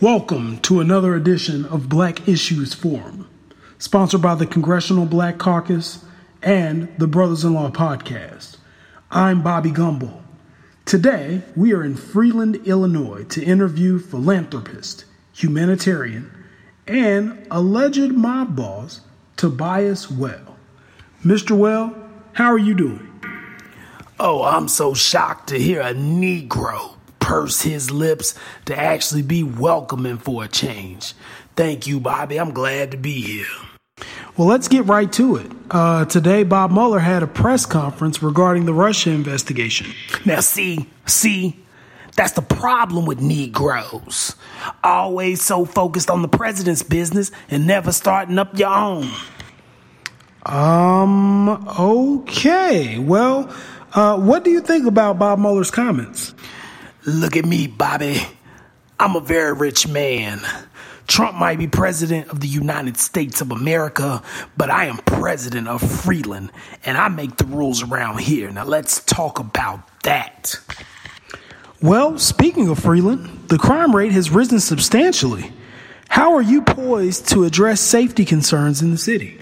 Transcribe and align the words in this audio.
Welcome 0.00 0.60
to 0.60 0.80
another 0.80 1.14
edition 1.14 1.66
of 1.66 1.90
Black 1.90 2.26
Issues 2.26 2.72
Forum, 2.72 3.28
sponsored 3.76 4.22
by 4.22 4.34
the 4.34 4.46
Congressional 4.46 5.04
Black 5.04 5.36
Caucus 5.36 6.02
and 6.42 6.88
the 6.96 7.06
Brothers 7.06 7.44
in 7.44 7.52
Law 7.52 7.70
Podcast. 7.70 8.56
I'm 9.10 9.42
Bobby 9.42 9.70
Gumbel. 9.70 10.22
Today, 10.86 11.42
we 11.54 11.74
are 11.74 11.84
in 11.84 11.96
Freeland, 11.96 12.66
Illinois 12.66 13.24
to 13.24 13.44
interview 13.44 13.98
philanthropist, 13.98 15.04
humanitarian, 15.34 16.32
and 16.86 17.46
alleged 17.50 18.12
mob 18.12 18.56
boss 18.56 19.02
Tobias 19.36 20.10
Whale. 20.10 20.56
Mr. 21.22 21.50
Whale, 21.50 21.94
how 22.32 22.46
are 22.46 22.56
you 22.56 22.72
doing? 22.72 23.06
Oh, 24.18 24.44
I'm 24.44 24.68
so 24.68 24.94
shocked 24.94 25.50
to 25.50 25.58
hear 25.58 25.82
a 25.82 25.92
Negro 25.92 26.94
purse 27.30 27.62
his 27.62 27.92
lips 27.92 28.34
to 28.64 28.76
actually 28.76 29.22
be 29.22 29.44
welcoming 29.44 30.18
for 30.18 30.42
a 30.42 30.48
change. 30.48 31.14
Thank 31.54 31.86
you, 31.86 32.00
Bobby. 32.00 32.40
I'm 32.40 32.50
glad 32.50 32.90
to 32.90 32.96
be 32.96 33.20
here. 33.20 33.46
Well, 34.36 34.48
let's 34.48 34.66
get 34.66 34.86
right 34.86 35.12
to 35.12 35.36
it. 35.36 35.46
Uh, 35.70 36.06
today, 36.06 36.42
Bob 36.42 36.72
Mueller 36.72 36.98
had 36.98 37.22
a 37.22 37.28
press 37.28 37.66
conference 37.66 38.20
regarding 38.20 38.64
the 38.64 38.74
Russia 38.74 39.10
investigation. 39.10 39.86
Now, 40.24 40.40
see, 40.40 40.88
see, 41.06 41.56
that's 42.16 42.32
the 42.32 42.42
problem 42.42 43.06
with 43.06 43.20
Negroes. 43.20 44.34
Always 44.82 45.40
so 45.40 45.64
focused 45.64 46.10
on 46.10 46.22
the 46.22 46.28
president's 46.28 46.82
business 46.82 47.30
and 47.48 47.64
never 47.64 47.92
starting 47.92 48.40
up 48.40 48.58
your 48.58 48.74
own. 48.74 49.08
Um, 50.44 51.48
okay. 51.78 52.98
Well, 52.98 53.54
uh, 53.94 54.18
what 54.18 54.42
do 54.42 54.50
you 54.50 54.60
think 54.60 54.86
about 54.86 55.20
Bob 55.20 55.38
Mueller's 55.38 55.70
comments? 55.70 56.34
Look 57.06 57.36
at 57.36 57.44
me, 57.44 57.66
Bobby. 57.66 58.20
I'm 58.98 59.16
a 59.16 59.20
very 59.20 59.54
rich 59.54 59.88
man. 59.88 60.40
Trump 61.06 61.36
might 61.36 61.58
be 61.58 61.66
president 61.66 62.28
of 62.28 62.40
the 62.40 62.46
United 62.46 62.96
States 62.96 63.40
of 63.40 63.50
America, 63.50 64.22
but 64.56 64.70
I 64.70 64.84
am 64.84 64.98
president 64.98 65.66
of 65.66 65.80
Freeland, 65.80 66.52
and 66.84 66.96
I 66.96 67.08
make 67.08 67.36
the 67.36 67.46
rules 67.46 67.82
around 67.82 68.20
here. 68.20 68.50
Now 68.50 68.64
let's 68.64 69.02
talk 69.04 69.38
about 69.38 70.02
that. 70.02 70.54
Well, 71.82 72.18
speaking 72.18 72.68
of 72.68 72.78
Freeland, 72.78 73.48
the 73.48 73.58
crime 73.58 73.96
rate 73.96 74.12
has 74.12 74.30
risen 74.30 74.60
substantially. 74.60 75.50
How 76.10 76.34
are 76.34 76.42
you 76.42 76.62
poised 76.62 77.28
to 77.30 77.44
address 77.44 77.80
safety 77.80 78.24
concerns 78.24 78.82
in 78.82 78.90
the 78.90 78.98
city? 78.98 79.40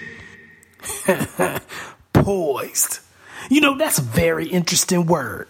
poised. 2.13 3.01
You 3.51 3.61
know, 3.61 3.77
that's 3.77 3.99
a 3.99 4.03
very 4.03 4.47
interesting 4.47 5.07
word. 5.07 5.49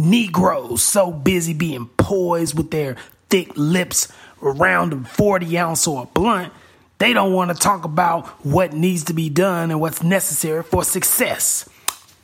Negroes 0.00 0.82
so 0.82 1.12
busy 1.12 1.54
being 1.54 1.86
poised 1.96 2.56
with 2.56 2.70
their 2.70 2.96
thick 3.28 3.52
lips 3.56 4.12
around 4.42 4.92
a 4.92 5.04
40 5.04 5.58
ounce 5.58 5.86
or 5.86 6.04
a 6.04 6.06
blunt, 6.06 6.52
they 6.98 7.12
don't 7.12 7.32
want 7.32 7.50
to 7.50 7.56
talk 7.56 7.84
about 7.84 8.26
what 8.44 8.72
needs 8.72 9.04
to 9.04 9.14
be 9.14 9.28
done 9.28 9.70
and 9.70 9.80
what's 9.80 10.02
necessary 10.02 10.62
for 10.62 10.84
success. 10.84 11.68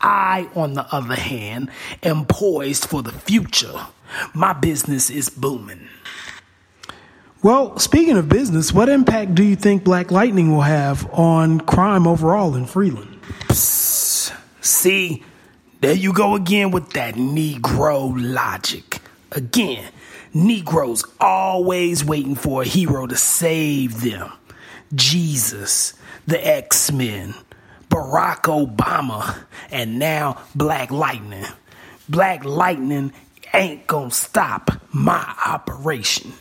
I, 0.01 0.49
on 0.55 0.75
the 0.75 0.87
other 0.95 1.15
hand, 1.15 1.71
am 2.03 2.27
poised 2.27 2.87
for 2.87 3.03
the 3.03 3.13
future. 3.13 3.87
My 4.35 4.53
business 4.53 5.11
is 5.11 5.29
booming. 5.29 5.89
Well, 7.43 7.79
speaking 7.79 8.17
of 8.17 8.29
business, 8.29 8.73
what 8.73 8.89
impact 8.89 9.35
do 9.35 9.43
you 9.45 9.57
think 9.57 9.85
Black 9.85 10.11
Lightning 10.11 10.53
will 10.53 10.63
have 10.63 11.09
on 11.13 11.61
crime 11.61 12.07
overall 12.07 12.55
in 12.55 12.67
Freeland? 12.67 13.19
Psst. 13.49 14.35
See, 14.61 15.23
there 15.87 15.95
you 15.95 16.13
go 16.13 16.35
again 16.35 16.73
with 16.73 16.95
that 16.95 17.15
Negro 17.15 18.13
logic. 18.17 18.99
Again, 19.31 19.93
Negroes 20.35 21.05
always 21.21 22.05
waiting 22.05 22.35
for 22.35 22.63
a 22.63 22.65
hero 22.65 23.07
to 23.07 23.15
save 23.15 24.01
them. 24.01 24.33
Jesus, 24.97 25.95
the 26.27 26.45
X 26.45 26.91
Men, 26.91 27.37
Barack 27.89 28.47
Obama, 28.47 29.45
and 29.71 30.01
now 30.01 30.43
Black 30.57 30.91
Lightning. 30.91 31.47
Black 32.09 32.45
Lightning 32.45 33.13
ain't 33.55 33.87
gonna 33.87 34.11
stop 34.11 34.73
my 34.93 35.37
operation. 35.47 36.33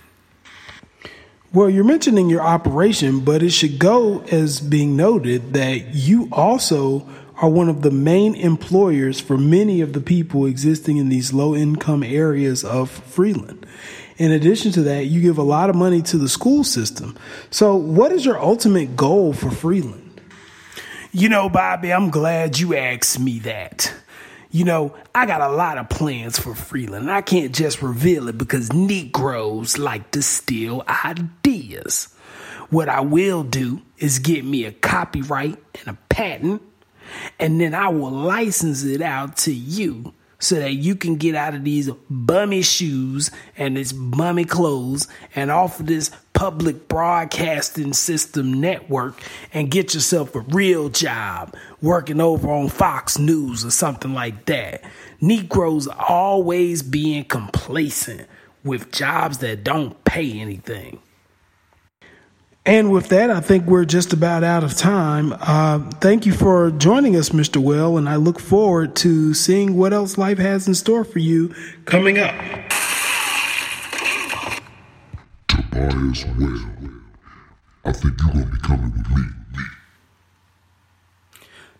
Well, 1.53 1.69
you're 1.69 1.83
mentioning 1.83 2.31
your 2.31 2.41
operation, 2.41 3.19
but 3.19 3.43
it 3.43 3.51
should 3.51 3.77
go 3.77 4.21
as 4.31 4.59
being 4.59 4.95
noted 4.95 5.53
that 5.53 5.93
you 5.93 6.29
also 6.31 7.07
are 7.37 7.49
one 7.49 7.69
of 7.69 7.81
the 7.81 7.91
main 7.91 8.35
employers 8.35 9.19
for 9.19 9.37
many 9.37 9.81
of 9.81 9.93
the 9.93 10.01
people 10.01 10.45
existing 10.45 10.97
in 10.97 11.09
these 11.09 11.33
low 11.33 11.55
income 11.55 12.03
areas 12.03 12.63
of 12.63 12.89
Freeland. 12.89 13.65
In 14.17 14.31
addition 14.31 14.71
to 14.73 14.83
that, 14.83 15.07
you 15.07 15.21
give 15.21 15.37
a 15.37 15.43
lot 15.43 15.69
of 15.69 15.75
money 15.75 16.01
to 16.03 16.17
the 16.17 16.29
school 16.29 16.63
system. 16.63 17.17
So, 17.49 17.75
what 17.75 18.13
is 18.13 18.25
your 18.25 18.39
ultimate 18.39 18.95
goal 18.95 19.33
for 19.33 19.51
Freeland? 19.51 20.21
You 21.11 21.29
know, 21.29 21.49
Bobby, 21.49 21.91
I'm 21.91 22.09
glad 22.09 22.57
you 22.59 22.75
asked 22.75 23.19
me 23.19 23.39
that. 23.39 23.93
You 24.51 24.63
know, 24.63 24.95
I 25.13 25.25
got 25.25 25.41
a 25.41 25.49
lot 25.49 25.77
of 25.77 25.89
plans 25.89 26.39
for 26.39 26.55
Freeland. 26.55 27.11
I 27.11 27.21
can't 27.21 27.53
just 27.53 27.81
reveal 27.81 28.29
it 28.29 28.37
because 28.37 28.71
Negroes 28.71 29.77
like 29.77 30.11
to 30.11 30.21
steal 30.21 30.83
ideas. 30.87 32.13
What 32.69 32.87
I 32.87 33.01
will 33.01 33.43
do 33.43 33.81
is 33.97 34.19
get 34.19 34.45
me 34.45 34.63
a 34.63 34.71
copyright 34.71 35.61
and 35.79 35.87
a 35.87 35.97
patent 36.07 36.61
and 37.39 37.59
then 37.59 37.73
I 37.73 37.89
will 37.89 38.11
license 38.11 38.83
it 38.83 39.01
out 39.01 39.37
to 39.37 39.53
you 39.53 40.13
so 40.39 40.55
that 40.55 40.73
you 40.73 40.95
can 40.95 41.15
get 41.15 41.35
out 41.35 41.55
of 41.55 41.63
these 41.63 41.89
bummy 42.09 42.61
shoes 42.61 43.31
and 43.57 43.77
this 43.77 43.93
bummy 43.93 44.45
clothes 44.45 45.07
and 45.35 45.49
off 45.49 45.79
of 45.79 45.87
this 45.87 46.11
public 46.33 46.87
broadcasting 46.87 47.93
system 47.93 48.59
network 48.59 49.19
and 49.53 49.71
get 49.71 49.93
yourself 49.93 50.35
a 50.35 50.41
real 50.41 50.89
job 50.89 51.55
working 51.81 52.19
over 52.19 52.51
on 52.51 52.67
Fox 52.67 53.17
News 53.17 53.65
or 53.65 53.71
something 53.71 54.13
like 54.13 54.45
that. 54.45 54.83
Negroes 55.21 55.87
always 55.87 56.83
being 56.83 57.23
complacent 57.23 58.27
with 58.63 58.91
jobs 58.91 59.37
that 59.39 59.63
don't 59.63 60.03
pay 60.03 60.39
anything. 60.39 60.99
And 62.67 62.91
with 62.91 63.09
that, 63.09 63.29
I 63.29 63.41
think 63.41 63.67
we're 63.67 63.85
just 63.85 64.11
about 64.11 64.43
out 64.43 64.63
of 64.63 64.75
time. 64.75 65.33
Uh, 65.39 65.87
thank 66.01 66.25
you 66.25 66.33
for 66.33 66.71
joining 66.71 67.15
us, 67.15 67.29
Mr. 67.29 67.57
Whale, 67.57 67.95
and 67.97 68.09
I 68.09 68.15
look 68.15 68.39
forward 68.39 68.95
to 68.97 69.35
seeing 69.35 69.77
what 69.77 69.93
else 69.93 70.17
life 70.17 70.39
has 70.39 70.67
in 70.67 70.73
store 70.73 71.03
for 71.03 71.19
you 71.19 71.53
coming 71.85 72.17
up. 72.17 72.33
Tobias 75.47 76.25
Whale, 76.39 76.91
I 77.85 77.91
think 77.91 78.19
you're 78.23 78.33
going 78.33 78.45
to 78.45 78.51
be 78.51 78.59
coming 78.63 78.91
with 78.91 79.11
me. 79.11 79.23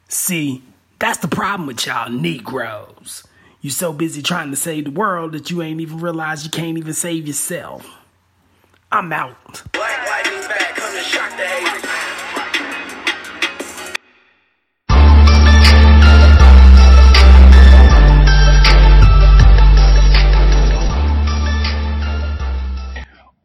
See, 0.07 0.61
that's 0.99 1.17
the 1.17 1.27
problem 1.27 1.65
with 1.65 1.83
y'all 1.87 2.11
Negroes. 2.11 3.23
You're 3.61 3.71
so 3.71 3.91
busy 3.91 4.21
trying 4.21 4.51
to 4.51 4.55
save 4.55 4.85
the 4.85 4.91
world 4.91 5.31
that 5.31 5.49
you 5.49 5.63
ain't 5.63 5.81
even 5.81 5.97
realize 5.97 6.43
you 6.43 6.51
can't 6.51 6.77
even 6.77 6.93
save 6.93 7.25
yourself. 7.25 7.89
I'm 8.91 9.11
out. 9.11 9.63
To 10.95 11.01
shock 11.01 11.29
the 11.31 11.45
haters. 11.45 11.83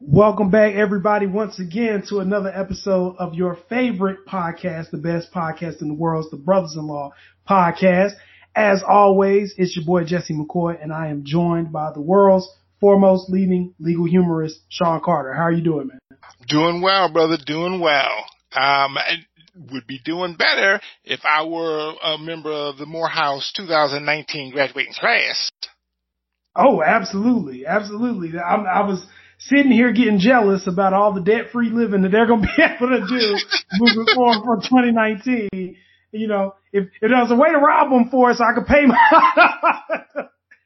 Welcome 0.01 0.51
back, 0.51 0.75
everybody, 0.77 1.27
once 1.27 1.59
again 1.59 2.05
to 2.11 2.21
another 2.21 2.53
episode 2.55 3.17
of 3.19 3.35
your 3.35 3.59
favorite 3.69 4.27
podcast, 4.29 4.93
the 4.93 4.99
best 4.99 5.33
podcast 5.33 5.83
in 5.83 5.89
the 5.89 5.95
world, 5.95 6.27
the 6.31 6.37
Brothers 6.37 6.77
in 6.77 6.87
Law 6.87 7.11
podcast. 7.49 8.13
As 8.55 8.85
always, 8.89 9.55
it's 9.59 9.75
your 9.75 9.85
boy 9.85 10.05
Jesse 10.05 10.35
McCoy, 10.35 10.81
and 10.81 10.93
I 10.93 11.09
am 11.09 11.25
joined 11.25 11.73
by 11.73 11.91
the 11.93 12.01
world's 12.01 12.49
foremost 12.81 13.29
leading 13.29 13.75
legal 13.81 14.05
humorist, 14.05 14.61
Sean 14.69 15.01
Carter. 15.05 15.35
How 15.35 15.43
are 15.43 15.53
you 15.53 15.65
doing, 15.65 15.89
man? 15.89 15.99
Doing 16.49 16.81
well, 16.81 17.13
brother. 17.13 17.37
Doing 17.45 17.81
well. 17.81 18.25
Um, 18.53 18.97
would 19.73 19.87
be 19.87 20.01
doing 20.05 20.37
better 20.37 20.81
if 21.05 21.21
I 21.25 21.45
were 21.45 21.95
a 22.03 22.19
member 22.19 22.53
of 22.53 22.79
the 22.79 22.87
Morehouse 22.87 23.53
2019 23.57 24.53
graduating 24.53 24.95
class. 24.95 25.51
Oh, 26.57 26.83
absolutely, 26.83 27.67
absolutely. 27.67 28.39
I'm, 28.39 28.67
I 28.67 28.87
was 28.87 29.05
sitting 29.39 29.73
here 29.73 29.93
getting 29.93 30.19
jealous 30.19 30.67
about 30.67 30.93
all 30.93 31.13
the 31.13 31.21
debt-free 31.21 31.71
living 31.71 32.03
that 32.03 32.11
they're 32.11 32.27
going 32.27 32.43
to 32.43 32.49
be 32.57 32.63
able 32.63 32.89
to 32.89 33.07
do 33.07 33.37
moving 33.79 34.15
forward 34.15 34.43
for 34.45 34.57
2019. 34.57 35.77
You 36.13 36.27
know, 36.27 36.55
if, 36.73 36.89
if 37.01 37.11
there 37.11 37.21
was 37.21 37.31
a 37.31 37.37
way 37.37 37.51
to 37.51 37.59
rob 37.59 37.91
them 37.91 38.09
for 38.11 38.31
us, 38.31 38.41
I 38.41 38.55
could 38.55 38.67
pay 38.67 38.85
my. 38.85 38.99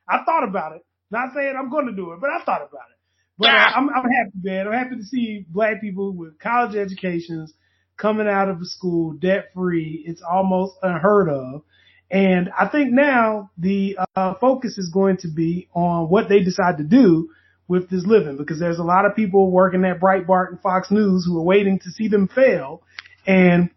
I 0.09 0.25
thought 0.25 0.49
about 0.49 0.77
it. 0.77 0.85
Not 1.11 1.35
saying 1.35 1.55
I'm 1.59 1.71
going 1.71 1.87
to 1.87 1.93
do 1.93 2.13
it, 2.13 2.21
but 2.21 2.31
I 2.31 2.43
thought 2.45 2.63
about 2.63 2.89
it. 2.91 2.94
But 3.39 3.49
uh, 3.49 3.71
I'm, 3.77 3.89
I'm 3.89 4.11
happy, 4.11 4.39
man. 4.43 4.67
I'm 4.67 4.73
happy 4.73 4.97
to 4.97 5.03
see 5.03 5.45
black 5.49 5.81
people 5.81 6.13
with 6.13 6.39
college 6.39 6.77
educations 6.77 7.53
coming 7.97 8.29
out 8.29 8.49
of 8.49 8.59
school 8.63 9.13
debt 9.13 9.51
free. 9.55 10.03
It's 10.07 10.23
almost 10.23 10.77
unheard 10.83 11.29
of. 11.29 11.63
And 12.11 12.51
I 12.57 12.69
think 12.69 12.93
now 12.93 13.51
the 13.59 13.99
uh, 14.15 14.35
focus 14.41 14.79
is 14.79 14.91
going 14.93 15.17
to 15.19 15.29
be 15.29 15.69
on 15.75 16.09
what 16.09 16.29
they 16.29 16.41
decide 16.41 16.79
to 16.79 16.85
do 16.85 17.31
with 17.67 17.89
this 17.89 18.05
living 18.07 18.37
because 18.37 18.61
there's 18.61 18.79
a 18.79 18.85
lot 18.85 19.07
of 19.07 19.17
people 19.17 19.51
working 19.51 19.85
at 19.85 20.01
Breitbart 20.01 20.51
and 20.51 20.61
Fox 20.61 20.91
News 20.91 21.25
who 21.27 21.39
are 21.39 21.45
waiting 21.45 21.79
to 21.81 21.91
see 21.91 22.09
them 22.09 22.29
fail 22.29 22.83
and 23.27 23.71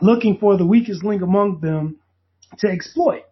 looking 0.00 0.38
for 0.38 0.56
the 0.56 0.66
weakest 0.66 1.02
link 1.02 1.22
among 1.22 1.60
them 1.60 1.96
to 2.58 2.68
exploit. 2.68 3.22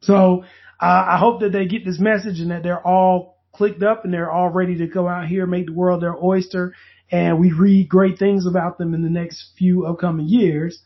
So 0.00 0.44
uh, 0.80 1.04
I 1.08 1.18
hope 1.18 1.40
that 1.40 1.52
they 1.52 1.66
get 1.66 1.84
this 1.84 1.98
message 1.98 2.40
and 2.40 2.50
that 2.50 2.62
they're 2.62 2.86
all 2.86 3.37
clicked 3.58 3.82
up 3.82 4.04
and 4.04 4.14
they're 4.14 4.30
all 4.30 4.48
ready 4.48 4.78
to 4.78 4.86
go 4.86 5.08
out 5.08 5.26
here, 5.26 5.46
make 5.46 5.66
the 5.66 5.72
world 5.72 6.00
their 6.00 6.16
oyster. 6.16 6.74
And 7.10 7.40
we 7.40 7.52
read 7.52 7.88
great 7.88 8.18
things 8.18 8.46
about 8.46 8.78
them 8.78 8.94
in 8.94 9.02
the 9.02 9.10
next 9.10 9.52
few 9.58 9.84
upcoming 9.84 10.28
years. 10.28 10.80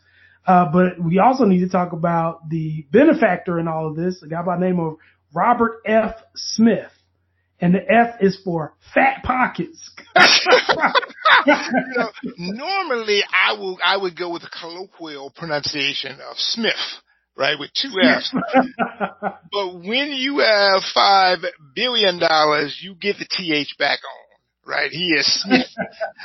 Uh, 0.45 0.65
but 0.71 1.01
we 1.01 1.19
also 1.19 1.45
need 1.45 1.59
to 1.59 1.69
talk 1.69 1.93
about 1.93 2.49
the 2.49 2.85
benefactor 2.91 3.59
in 3.59 3.67
all 3.67 3.87
of 3.87 3.95
this, 3.95 4.21
a 4.23 4.27
guy 4.27 4.41
by 4.41 4.57
the 4.57 4.65
name 4.65 4.79
of 4.79 4.97
Robert 5.33 5.81
F. 5.85 6.15
Smith. 6.35 6.91
And 7.61 7.73
the 7.73 7.79
F 7.79 8.15
is 8.19 8.37
for 8.43 8.73
fat 8.93 9.23
pockets. 9.23 9.91
you 11.45 11.53
know, 11.95 12.09
normally 12.37 13.21
I 13.31 13.53
will 13.53 13.77
I 13.85 13.95
would 13.95 14.17
go 14.17 14.31
with 14.33 14.41
the 14.41 14.49
colloquial 14.49 15.29
pronunciation 15.29 16.19
of 16.19 16.35
Smith 16.37 16.73
right, 17.35 17.59
with 17.59 17.71
two 17.73 17.93
F's. 18.01 18.33
but 19.51 19.73
when 19.75 20.11
you 20.11 20.39
have 20.39 20.81
five 20.93 21.39
billion 21.75 22.19
dollars, 22.19 22.79
you 22.81 22.95
get 22.95 23.17
the 23.17 23.27
TH 23.29 23.75
back 23.77 23.99
on, 24.03 24.71
right? 24.71 24.91
He 24.91 25.09
is 25.09 25.41
Smith. 25.41 25.67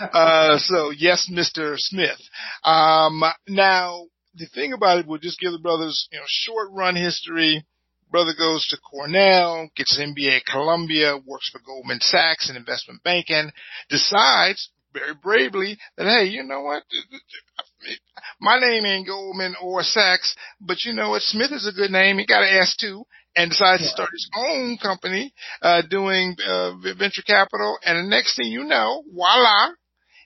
uh, 0.13 0.59
so 0.59 0.91
yes, 0.91 1.31
Mr. 1.33 1.75
Smith. 1.77 2.21
Um, 2.65 3.23
now 3.49 4.05
the 4.35 4.47
thing 4.47 4.73
about 4.73 4.99
it, 4.99 5.07
we'll 5.07 5.19
just 5.19 5.41
give 5.41 5.53
the 5.53 5.59
brothers, 5.59 6.09
you 6.13 6.19
know, 6.19 6.25
short 6.27 6.69
run 6.73 6.97
history. 6.97 7.65
Brother 8.11 8.33
goes 8.39 8.67
to 8.69 8.79
Cornell, 8.79 9.69
gets 9.77 9.99
an 9.99 10.15
MBA 10.15 10.39
at 10.39 10.47
Columbia, 10.47 11.19
works 11.27 11.51
for 11.51 11.61
Goldman 11.61 12.01
Sachs 12.01 12.49
in 12.49 12.57
investment 12.57 13.03
banking, 13.03 13.51
decides 13.91 14.71
very 14.93 15.15
bravely 15.15 15.79
that, 15.97 16.07
hey, 16.07 16.27
you 16.27 16.43
know 16.43 16.63
what? 16.63 16.83
my 18.41 18.59
name 18.59 18.85
ain't 18.85 19.07
Goldman 19.07 19.55
or 19.63 19.83
Sachs, 19.83 20.35
but 20.61 20.85
you 20.85 20.93
know 20.93 21.11
what? 21.11 21.23
Smith 21.23 21.53
is 21.53 21.67
a 21.67 21.73
good 21.73 21.91
name. 21.91 22.19
He 22.19 22.27
got 22.27 22.43
an 22.43 22.57
S 22.57 22.77
too 22.79 23.05
and 23.37 23.51
decides 23.51 23.83
to 23.83 23.89
start 23.89 24.11
his 24.13 24.29
own 24.37 24.79
company, 24.79 25.33
uh, 25.63 25.83
doing, 25.89 26.37
uh, 26.47 26.73
venture 26.99 27.23
capital. 27.23 27.79
And 27.85 27.99
the 27.99 28.09
next 28.09 28.37
thing 28.37 28.51
you 28.51 28.65
know, 28.65 29.03
voila, 29.13 29.71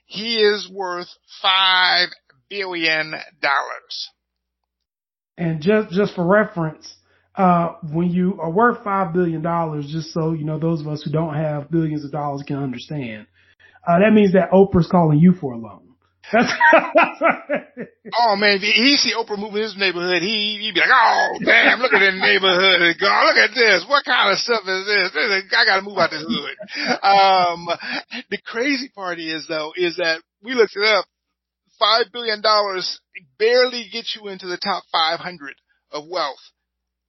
he 0.05 0.41
is 0.41 0.69
worth 0.71 1.09
five 1.41 2.09
billion 2.49 3.11
dollars. 3.41 4.09
And 5.37 5.61
just, 5.61 5.91
just 5.91 6.15
for 6.15 6.25
reference, 6.25 6.95
uh, 7.35 7.73
when 7.91 8.11
you 8.11 8.39
are 8.39 8.51
worth 8.51 8.83
five 8.83 9.13
billion 9.13 9.41
dollars, 9.41 9.87
just 9.91 10.13
so 10.13 10.33
you 10.33 10.45
know, 10.45 10.59
those 10.59 10.81
of 10.81 10.87
us 10.87 11.01
who 11.03 11.11
don't 11.11 11.33
have 11.33 11.71
billions 11.71 12.05
of 12.05 12.11
dollars 12.11 12.43
can 12.45 12.57
understand, 12.57 13.25
uh, 13.87 13.99
that 13.99 14.13
means 14.13 14.33
that 14.33 14.51
Oprah's 14.51 14.87
calling 14.87 15.19
you 15.19 15.33
for 15.33 15.53
a 15.53 15.57
loan. 15.57 15.83
oh 16.33 16.39
man, 18.39 18.55
if 18.57 18.63
he 18.63 18.95
see 18.95 19.13
Oprah 19.13 19.37
move 19.37 19.53
in 19.55 19.63
his 19.63 19.75
neighborhood, 19.77 20.23
he 20.23 20.57
he'd 20.61 20.73
be 20.73 20.79
like, 20.79 20.89
"Oh 20.89 21.37
damn, 21.43 21.79
look 21.79 21.91
at 21.93 21.99
that 21.99 22.15
neighborhood! 22.15 22.95
God, 22.99 23.25
look 23.27 23.37
at 23.37 23.53
this! 23.53 23.85
What 23.87 24.05
kind 24.05 24.31
of 24.31 24.39
stuff 24.39 24.63
is 24.63 24.85
this? 24.87 25.11
this 25.13 25.19
is, 25.19 25.43
I 25.51 25.65
got 25.65 25.75
to 25.75 25.81
move 25.83 25.97
out 25.97 26.09
this 26.09 26.25
hood." 26.25 26.57
Um, 27.03 27.67
the 28.31 28.39
crazy 28.45 28.89
part 28.95 29.19
is 29.19 29.45
though, 29.47 29.73
is 29.75 29.97
that 29.97 30.23
we 30.41 30.53
looked 30.53 30.75
it 30.75 30.83
up. 30.83 31.05
Five 31.77 32.05
billion 32.13 32.41
dollars 32.41 33.01
barely 33.37 33.89
gets 33.91 34.15
you 34.15 34.29
into 34.29 34.47
the 34.47 34.57
top 34.57 34.85
500 34.91 35.55
of 35.91 36.07
wealth. 36.09 36.39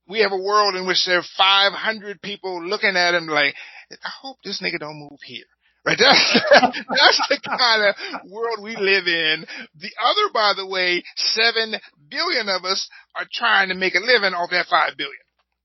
We 0.09 0.21
have 0.21 0.33
a 0.33 0.43
world 0.43 0.75
in 0.75 0.87
which 0.87 1.07
there 1.07 1.19
are 1.19 1.25
500 1.39 2.21
people 2.21 2.67
looking 2.67 2.97
at 2.97 3.15
him 3.15 3.27
like, 3.27 3.55
I 3.91 4.11
hope 4.21 4.39
this 4.45 4.61
nigga 4.61 4.81
don't 4.81 4.99
move 4.99 5.21
here. 5.25 5.47
Right? 5.87 5.99
That's, 6.01 6.41
that's 6.89 7.21
the 7.29 7.41
kind 7.45 7.83
of 7.85 8.31
world 8.31 8.61
we 8.63 8.75
live 8.75 9.07
in. 9.07 9.45
The 9.79 9.91
other, 10.03 10.33
by 10.33 10.55
the 10.57 10.67
way, 10.67 11.03
seven 11.17 11.75
billion 12.11 12.49
of 12.49 12.65
us 12.65 12.89
are 13.15 13.27
trying 13.31 13.69
to 13.69 13.75
make 13.75 13.95
a 13.95 14.01
living 14.01 14.33
off 14.33 14.49
that 14.51 14.67
five 14.71 14.97
billion. 14.97 15.21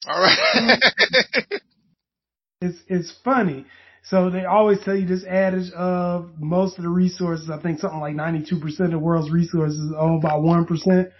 All 0.07 0.19
right. 0.19 0.79
it's, 2.61 2.79
it's 2.87 3.13
funny. 3.23 3.65
So 4.03 4.29
they 4.29 4.45
always 4.45 4.79
tell 4.81 4.95
you 4.95 5.05
this 5.05 5.23
adage 5.23 5.71
of 5.71 6.31
most 6.39 6.77
of 6.77 6.83
the 6.83 6.89
resources, 6.89 7.49
I 7.49 7.61
think 7.61 7.79
something 7.79 7.99
like 7.99 8.15
92% 8.15 8.79
of 8.79 8.91
the 8.91 8.99
world's 8.99 9.31
resources 9.31 9.93
are 9.93 10.01
owned 10.01 10.21
by 10.21 10.31
1% 10.31 11.11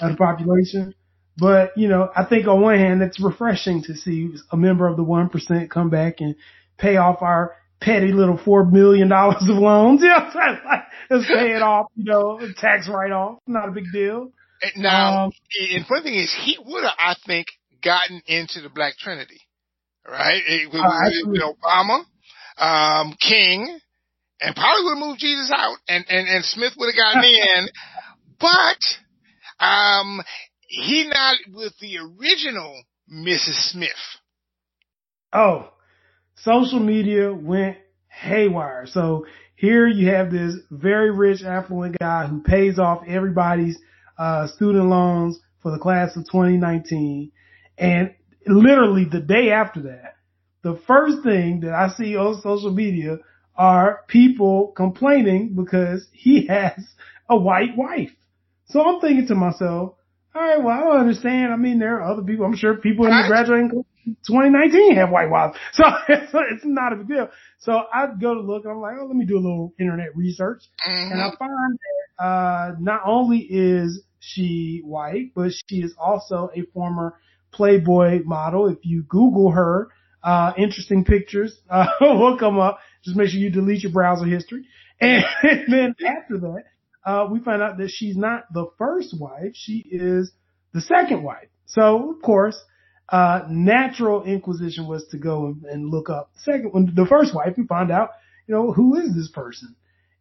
of 0.00 0.10
the 0.10 0.16
population. 0.16 0.94
But, 1.36 1.76
you 1.76 1.88
know, 1.88 2.10
I 2.16 2.24
think 2.24 2.48
on 2.48 2.60
one 2.60 2.78
hand, 2.78 3.02
it's 3.02 3.20
refreshing 3.20 3.82
to 3.84 3.94
see 3.94 4.30
a 4.50 4.56
member 4.56 4.88
of 4.88 4.96
the 4.96 5.04
1% 5.04 5.70
come 5.70 5.90
back 5.90 6.16
and 6.20 6.34
pay 6.78 6.96
off 6.96 7.22
our 7.22 7.54
petty 7.80 8.12
little 8.12 8.38
four 8.44 8.64
million 8.64 9.08
dollars 9.08 9.42
of 9.42 9.56
loans. 9.56 10.02
You 10.08 10.08
know, 10.08 10.30
like, 10.34 10.82
let's 11.10 11.26
pay 11.26 11.54
it 11.54 11.62
off. 11.62 11.86
You 11.94 12.04
know, 12.04 12.40
tax 12.56 12.88
write 12.88 13.12
off, 13.12 13.38
not 13.46 13.68
a 13.68 13.72
big 13.72 13.84
deal. 13.92 14.32
Now, 14.76 15.26
um, 15.26 15.32
and 15.72 15.86
funny 15.86 16.02
thing 16.02 16.14
is, 16.14 16.34
he 16.44 16.58
would 16.64 16.82
have, 16.82 16.94
I 16.98 17.14
think, 17.26 17.46
gotten 17.82 18.20
into 18.26 18.60
the 18.60 18.68
Black 18.68 18.96
Trinity, 18.98 19.40
right? 20.06 20.42
It, 20.44 20.72
with, 20.72 20.82
uh, 20.82 21.10
with 21.26 21.42
Obama, 21.42 22.04
um, 22.58 23.14
King, 23.20 23.78
and 24.40 24.56
probably 24.56 24.84
would 24.84 24.98
have 24.98 25.08
moved 25.08 25.20
Jesus 25.20 25.52
out, 25.54 25.76
and 25.88 26.04
and 26.08 26.28
and 26.28 26.44
Smith 26.44 26.72
would 26.76 26.92
have 26.92 26.96
gotten 26.96 27.24
in, 27.30 27.68
but 28.40 29.64
um, 29.64 30.20
he 30.66 31.08
not 31.08 31.36
with 31.52 31.72
the 31.80 31.98
original 31.98 32.82
Mrs. 33.12 33.70
Smith. 33.70 33.90
Oh, 35.32 35.68
social 36.42 36.80
media 36.80 37.32
went 37.32 37.76
haywire. 38.08 38.86
So 38.86 39.26
here 39.56 39.86
you 39.86 40.10
have 40.10 40.30
this 40.30 40.54
very 40.70 41.10
rich 41.10 41.42
affluent 41.42 41.98
guy 41.98 42.26
who 42.26 42.42
pays 42.42 42.78
off 42.78 43.02
everybody's 43.06 43.78
uh, 44.18 44.46
student 44.48 44.86
loans 44.86 45.40
for 45.62 45.72
the 45.72 45.78
class 45.78 46.16
of 46.16 46.24
2019. 46.24 47.32
And 47.76 48.14
literally 48.46 49.04
the 49.04 49.20
day 49.20 49.50
after 49.50 49.82
that, 49.82 50.16
the 50.62 50.80
first 50.86 51.22
thing 51.22 51.60
that 51.60 51.72
I 51.72 51.88
see 51.88 52.16
on 52.16 52.40
social 52.40 52.72
media 52.72 53.18
are 53.56 54.00
people 54.08 54.72
complaining 54.76 55.54
because 55.54 56.06
he 56.12 56.46
has 56.48 56.74
a 57.28 57.36
white 57.36 57.76
wife. 57.76 58.10
So 58.66 58.80
I'm 58.82 59.00
thinking 59.00 59.26
to 59.28 59.34
myself, 59.34 59.94
all 60.34 60.42
right, 60.42 60.62
well, 60.62 60.76
I 60.76 60.80
don't 60.80 61.00
understand. 61.00 61.52
I 61.52 61.56
mean, 61.56 61.78
there 61.78 62.00
are 62.00 62.12
other 62.12 62.22
people. 62.22 62.44
I'm 62.44 62.56
sure 62.56 62.76
people 62.76 63.06
in 63.06 63.10
the 63.10 63.24
graduating 63.26 63.84
2019 64.26 64.96
have 64.96 65.10
white 65.10 65.30
wives. 65.30 65.56
So 65.72 65.84
it's, 66.08 66.32
it's 66.34 66.64
not 66.64 66.92
a 66.92 66.96
big 66.96 67.08
deal. 67.08 67.28
So 67.58 67.82
I 67.92 68.06
go 68.20 68.34
to 68.34 68.40
look 68.40 68.64
and 68.64 68.72
I'm 68.72 68.80
like, 68.80 68.94
oh, 69.00 69.06
let 69.06 69.16
me 69.16 69.26
do 69.26 69.36
a 69.36 69.40
little 69.40 69.74
internet 69.78 70.16
research. 70.16 70.62
Mm-hmm. 70.86 71.12
And 71.12 71.20
I 71.20 71.30
find 71.38 71.78
that, 71.78 72.24
uh, 72.24 72.74
not 72.80 73.02
only 73.06 73.38
is 73.38 74.02
she 74.20 74.82
white, 74.84 75.32
but 75.34 75.52
she 75.68 75.76
is 75.76 75.94
also 75.98 76.50
a 76.54 76.62
former 76.72 77.14
Playboy 77.52 78.22
model. 78.24 78.68
If 78.68 78.78
you 78.82 79.02
Google 79.02 79.52
her, 79.52 79.88
uh, 80.22 80.52
interesting 80.58 81.04
pictures, 81.04 81.58
uh, 81.70 81.86
will 82.00 82.38
come 82.38 82.58
up. 82.58 82.78
Just 83.04 83.16
make 83.16 83.30
sure 83.30 83.40
you 83.40 83.50
delete 83.50 83.82
your 83.82 83.92
browser 83.92 84.26
history. 84.26 84.66
And, 85.00 85.24
and 85.42 85.72
then 85.72 85.94
after 86.06 86.38
that, 86.38 86.64
uh, 87.04 87.26
we 87.30 87.40
find 87.40 87.62
out 87.62 87.78
that 87.78 87.90
she's 87.90 88.16
not 88.16 88.52
the 88.52 88.66
first 88.76 89.14
wife. 89.18 89.52
She 89.54 89.84
is 89.90 90.32
the 90.72 90.80
second 90.80 91.22
wife. 91.22 91.48
So 91.66 92.10
of 92.10 92.22
course, 92.22 92.58
uh, 93.08 93.42
natural 93.48 94.24
inquisition 94.24 94.86
was 94.86 95.06
to 95.08 95.18
go 95.18 95.56
and 95.68 95.90
look 95.90 96.10
up 96.10 96.30
the 96.34 96.40
second 96.40 96.72
one, 96.72 96.92
the 96.94 97.06
first 97.06 97.34
wife 97.34 97.54
and 97.56 97.68
find 97.68 97.90
out, 97.90 98.10
you 98.46 98.54
know, 98.54 98.72
who 98.72 98.96
is 98.96 99.14
this 99.14 99.28
person? 99.28 99.74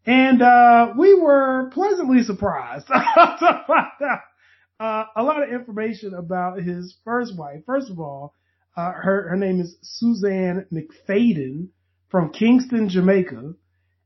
And, 0.05 0.41
uh, 0.41 0.93
we 0.97 1.13
were 1.13 1.69
pleasantly 1.73 2.23
surprised 2.23 2.87
to 2.87 3.63
find 3.67 3.91
out, 4.01 4.21
uh, 4.79 5.05
a 5.15 5.23
lot 5.23 5.43
of 5.43 5.49
information 5.49 6.13
about 6.13 6.61
his 6.61 6.95
first 7.03 7.37
wife. 7.37 7.61
First 7.65 7.89
of 7.89 7.99
all, 7.99 8.33
uh, 8.75 8.91
her, 8.91 9.29
her 9.29 9.35
name 9.35 9.59
is 9.59 9.75
Suzanne 9.81 10.65
McFadden 10.71 11.69
from 12.09 12.31
Kingston, 12.31 12.89
Jamaica. 12.89 13.53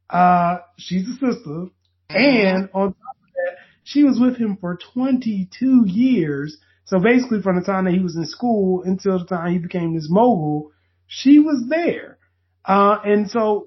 Uh, 0.10 0.60
she's 0.78 1.08
a 1.08 1.14
sister. 1.14 1.68
And 2.10 2.70
on 2.74 2.94
top 2.94 3.18
of 3.22 3.34
that, 3.36 3.58
she 3.84 4.04
was 4.04 4.20
with 4.20 4.38
him 4.38 4.58
for 4.60 4.78
22 4.94 5.84
years 5.86 6.58
so 6.92 7.00
basically 7.00 7.42
from 7.42 7.56
the 7.56 7.62
time 7.62 7.86
that 7.86 7.94
he 7.94 8.02
was 8.02 8.18
in 8.18 8.26
school 8.26 8.84
until 8.84 9.20
the 9.20 9.26
time 9.26 9.54
he 9.54 9.60
became 9.60 9.96
this 9.96 10.10
mogul, 10.10 10.74
she 11.08 11.40
was 11.40 11.64
there. 11.70 12.18
Uh, 12.66 12.98
and 13.06 13.32
so 13.32 13.66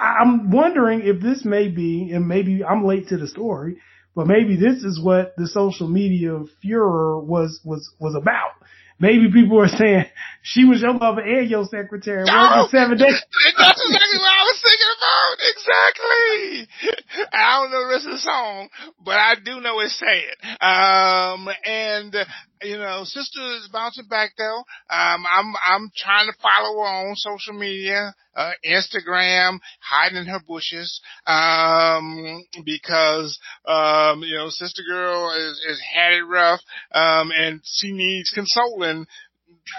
I'm 0.00 0.50
wondering 0.50 1.02
if 1.04 1.20
this 1.20 1.44
may 1.44 1.68
be, 1.68 2.10
and 2.10 2.26
maybe 2.26 2.64
I'm 2.64 2.86
late 2.86 3.08
to 3.08 3.18
the 3.18 3.28
story, 3.28 3.76
but 4.16 4.26
maybe 4.26 4.56
this 4.56 4.82
is 4.82 4.98
what 4.98 5.34
the 5.36 5.46
social 5.46 5.88
media 5.88 6.42
furor 6.62 7.20
was, 7.20 7.60
was, 7.66 7.92
was 8.00 8.14
about. 8.14 8.52
Maybe 9.00 9.30
people 9.32 9.60
are 9.62 9.68
saying 9.68 10.06
she 10.42 10.64
was 10.64 10.80
your 10.80 10.94
lover 10.94 11.20
and 11.20 11.48
your 11.48 11.64
secretary. 11.66 12.24
Oh, 12.28 12.66
seven 12.70 12.98
days. 12.98 13.14
That's 13.58 13.80
exactly 13.80 14.18
what 14.18 14.32
I 14.32 14.42
was 14.42 14.62
thinking 14.62 14.92
about. 14.98 15.36
Exactly. 15.54 17.28
I 17.32 17.60
don't 17.60 17.70
know 17.70 17.82
the 17.82 17.94
rest 17.94 18.06
of 18.06 18.12
the 18.12 18.18
song, 18.18 18.68
but 19.04 19.14
I 19.14 19.34
do 19.36 19.60
know 19.60 19.78
it's 19.80 19.98
sad. 19.98 20.34
Um, 20.60 21.48
and 21.64 22.16
you 22.62 22.78
know, 22.78 23.04
sister 23.04 23.40
is 23.56 23.68
bouncing 23.72 24.06
back 24.08 24.32
though. 24.36 24.58
Um, 24.90 25.24
I'm 25.26 25.54
I'm 25.64 25.90
trying 25.96 26.26
to 26.26 26.36
follow 26.40 26.80
her 26.80 26.86
on 26.86 27.14
social 27.16 27.54
media, 27.54 28.14
uh, 28.34 28.52
Instagram, 28.66 29.58
hiding 29.80 30.18
in 30.18 30.26
her 30.26 30.40
bushes, 30.46 31.00
um, 31.26 32.44
because 32.64 33.38
um, 33.66 34.22
you 34.22 34.36
know, 34.36 34.48
sister 34.48 34.82
girl 34.88 35.32
is, 35.36 35.60
is 35.68 35.82
had 35.94 36.12
it 36.14 36.22
rough, 36.22 36.60
um, 36.92 37.30
and 37.36 37.60
she 37.64 37.92
needs 37.92 38.30
consoling 38.30 39.06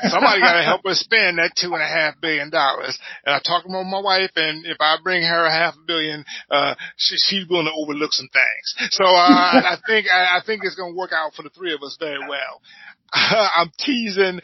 Somebody 0.04 0.42
got 0.42 0.54
to 0.54 0.64
help 0.64 0.86
us 0.86 1.00
spend 1.00 1.40
that 1.40 1.54
two 1.58 1.74
and 1.74 1.82
a 1.82 1.88
half 1.88 2.22
billion 2.22 2.50
dollars. 2.50 2.98
And 3.26 3.36
I 3.36 3.40
talked 3.40 3.66
with 3.66 3.74
my 3.74 4.02
wife, 4.02 4.32
and 4.36 4.66
if 4.66 4.78
I 4.80 4.98
bring 5.04 5.24
her 5.24 5.46
a 5.46 5.52
half 5.52 5.76
a 5.76 5.86
billion, 5.86 6.24
uh, 6.50 6.76
she, 6.96 7.16
she's 7.18 7.46
going 7.46 7.66
to 7.66 7.72
overlook 7.74 8.14
some 8.14 8.30
things. 8.32 8.92
So 8.92 9.04
uh, 9.04 9.08
I 9.08 9.78
think 9.88 10.08
I, 10.14 10.38
I 10.38 10.42
think 10.46 10.62
it's 10.64 10.76
going 10.76 10.94
to 10.94 10.98
work 10.98 11.12
out 11.14 11.34
for 11.34 11.44
the 11.44 11.50
three 11.50 11.74
of 11.74 11.82
us 11.84 11.98
very 12.00 12.20
well. 12.20 12.62
I'm 13.14 13.72
teasing. 13.80 14.40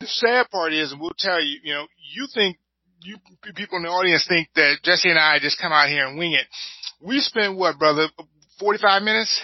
The 0.00 0.06
sad 0.06 0.50
part 0.50 0.72
is, 0.72 0.92
and 0.92 1.00
we'll 1.00 1.12
tell 1.18 1.40
you, 1.40 1.60
you 1.62 1.74
know, 1.74 1.86
you 2.14 2.26
think 2.34 2.56
you 3.02 3.16
people 3.54 3.78
in 3.78 3.84
the 3.84 3.90
audience 3.90 4.26
think 4.28 4.48
that 4.54 4.76
Jesse 4.82 5.10
and 5.10 5.18
I 5.18 5.38
just 5.40 5.60
come 5.60 5.72
out 5.72 5.88
here 5.88 6.06
and 6.06 6.18
wing 6.18 6.32
it. 6.32 6.46
We 7.00 7.20
spent 7.20 7.56
what, 7.56 7.78
brother, 7.78 8.08
45 8.58 9.02
minutes? 9.02 9.42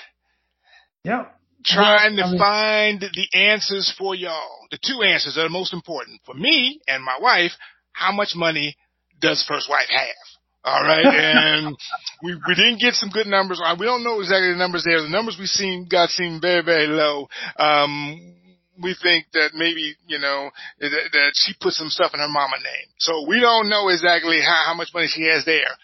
Yep 1.04 1.38
trying 1.75 2.16
to 2.16 2.38
find 2.38 3.00
the 3.00 3.38
answers 3.38 3.92
for 3.96 4.14
y'all. 4.14 4.66
The 4.70 4.78
two 4.82 5.02
answers 5.02 5.34
that 5.34 5.42
are 5.42 5.44
the 5.44 5.50
most 5.50 5.72
important. 5.72 6.20
For 6.25 6.34
me 6.34 6.80
and 6.87 7.02
my 7.02 7.18
wife, 7.20 7.52
how 7.92 8.12
much 8.12 8.32
money 8.34 8.76
does 9.20 9.44
first 9.46 9.68
wife 9.68 9.88
have? 9.90 10.28
All 10.64 10.82
right. 10.82 11.04
And 11.06 11.76
we, 12.22 12.34
we 12.34 12.54
didn't 12.54 12.80
get 12.80 12.94
some 12.94 13.10
good 13.10 13.26
numbers. 13.26 13.60
We 13.78 13.87
don't 13.87 14.04
know 14.04 14.20
exactly 14.20 14.50
the 14.52 14.58
numbers 14.58 14.84
there. 14.84 15.00
The 15.02 15.08
numbers 15.08 15.37
we 15.38 15.46
seen 15.46 15.88
got 15.90 16.10
seem 16.10 16.40
very, 16.40 16.62
very 16.62 16.87
low. 16.87 17.28
Um, 17.58 18.34
we 18.80 18.94
think 19.02 19.26
that 19.32 19.50
maybe, 19.54 19.96
you 20.06 20.18
know, 20.18 20.50
that, 20.80 20.90
that 20.90 21.32
she 21.34 21.54
put 21.60 21.72
some 21.72 21.88
stuff 21.88 22.12
in 22.14 22.20
her 22.20 22.28
mama 22.28 22.56
name. 22.56 22.88
So 22.98 23.26
we 23.28 23.40
don't 23.40 23.68
know 23.68 23.88
exactly 23.88 24.40
how, 24.40 24.64
how 24.66 24.75
much 24.75 24.90
money 24.94 25.08
she 25.08 25.25
has 25.25 25.44
there. 25.44 25.75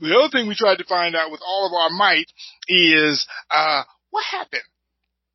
The 0.00 0.16
other 0.16 0.28
thing 0.30 0.46
we 0.46 0.54
tried 0.54 0.78
to 0.78 0.84
find 0.84 1.16
out 1.16 1.30
with 1.30 1.40
all 1.44 1.66
of 1.66 1.72
our 1.72 1.90
might 1.90 2.30
is, 2.68 3.26
uh, 3.50 3.82
what 4.10 4.24
happened? 4.24 4.62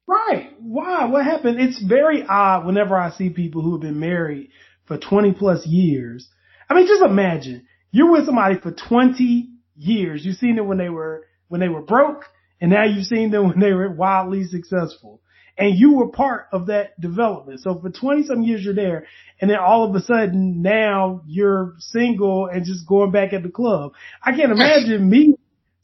Right. 0.08 0.52
Why? 0.60 1.06
What 1.06 1.26
happened? 1.26 1.60
It's 1.60 1.82
very 1.84 2.24
odd 2.28 2.66
whenever 2.66 2.98
I 2.98 3.12
see 3.12 3.30
people 3.30 3.62
who 3.62 3.74
have 3.74 3.82
been 3.82 4.00
married 4.00 4.50
for 4.86 4.98
20 4.98 5.34
plus 5.34 5.66
years. 5.66 6.28
I 6.70 6.74
mean, 6.74 6.88
just 6.88 7.04
imagine 7.04 7.66
you're 7.92 8.12
with 8.12 8.26
somebody 8.26 8.60
for 8.60 8.72
20 8.72 9.50
years. 9.78 10.26
You've 10.26 10.38
seen 10.38 10.56
them 10.56 10.68
when 10.68 10.78
they 10.78 10.90
were, 10.90 11.26
when 11.48 11.62
they 11.62 11.70
were 11.70 11.82
broke 11.82 12.26
and 12.60 12.72
now 12.72 12.86
you've 12.86 13.06
seen 13.06 13.32
them 13.32 13.44
when 13.50 13.60
they 13.60 13.74
were 13.74 13.92
wildly 13.92 14.46
successful 14.46 15.22
and 15.58 15.78
you 15.78 15.94
were 15.96 16.10
part 16.10 16.48
of 16.52 16.68
that 16.68 17.00
development. 17.00 17.60
So 17.60 17.80
for 17.80 17.90
20 17.90 18.24
some 18.24 18.42
years 18.42 18.64
you're 18.64 18.74
there 18.74 19.06
and 19.40 19.50
then 19.50 19.58
all 19.58 19.88
of 19.88 19.96
a 19.96 20.02
sudden 20.02 20.62
now 20.62 21.22
you're 21.28 21.76
single 21.80 22.48
and 22.48 22.66
just 22.66 22.88
going 22.88 23.12
back 23.12 23.34
at 23.34 23.44
the 23.44 23.50
club. 23.50 23.94
I 24.24 24.32
can't 24.36 24.52
imagine 24.52 25.10
me 25.10 25.36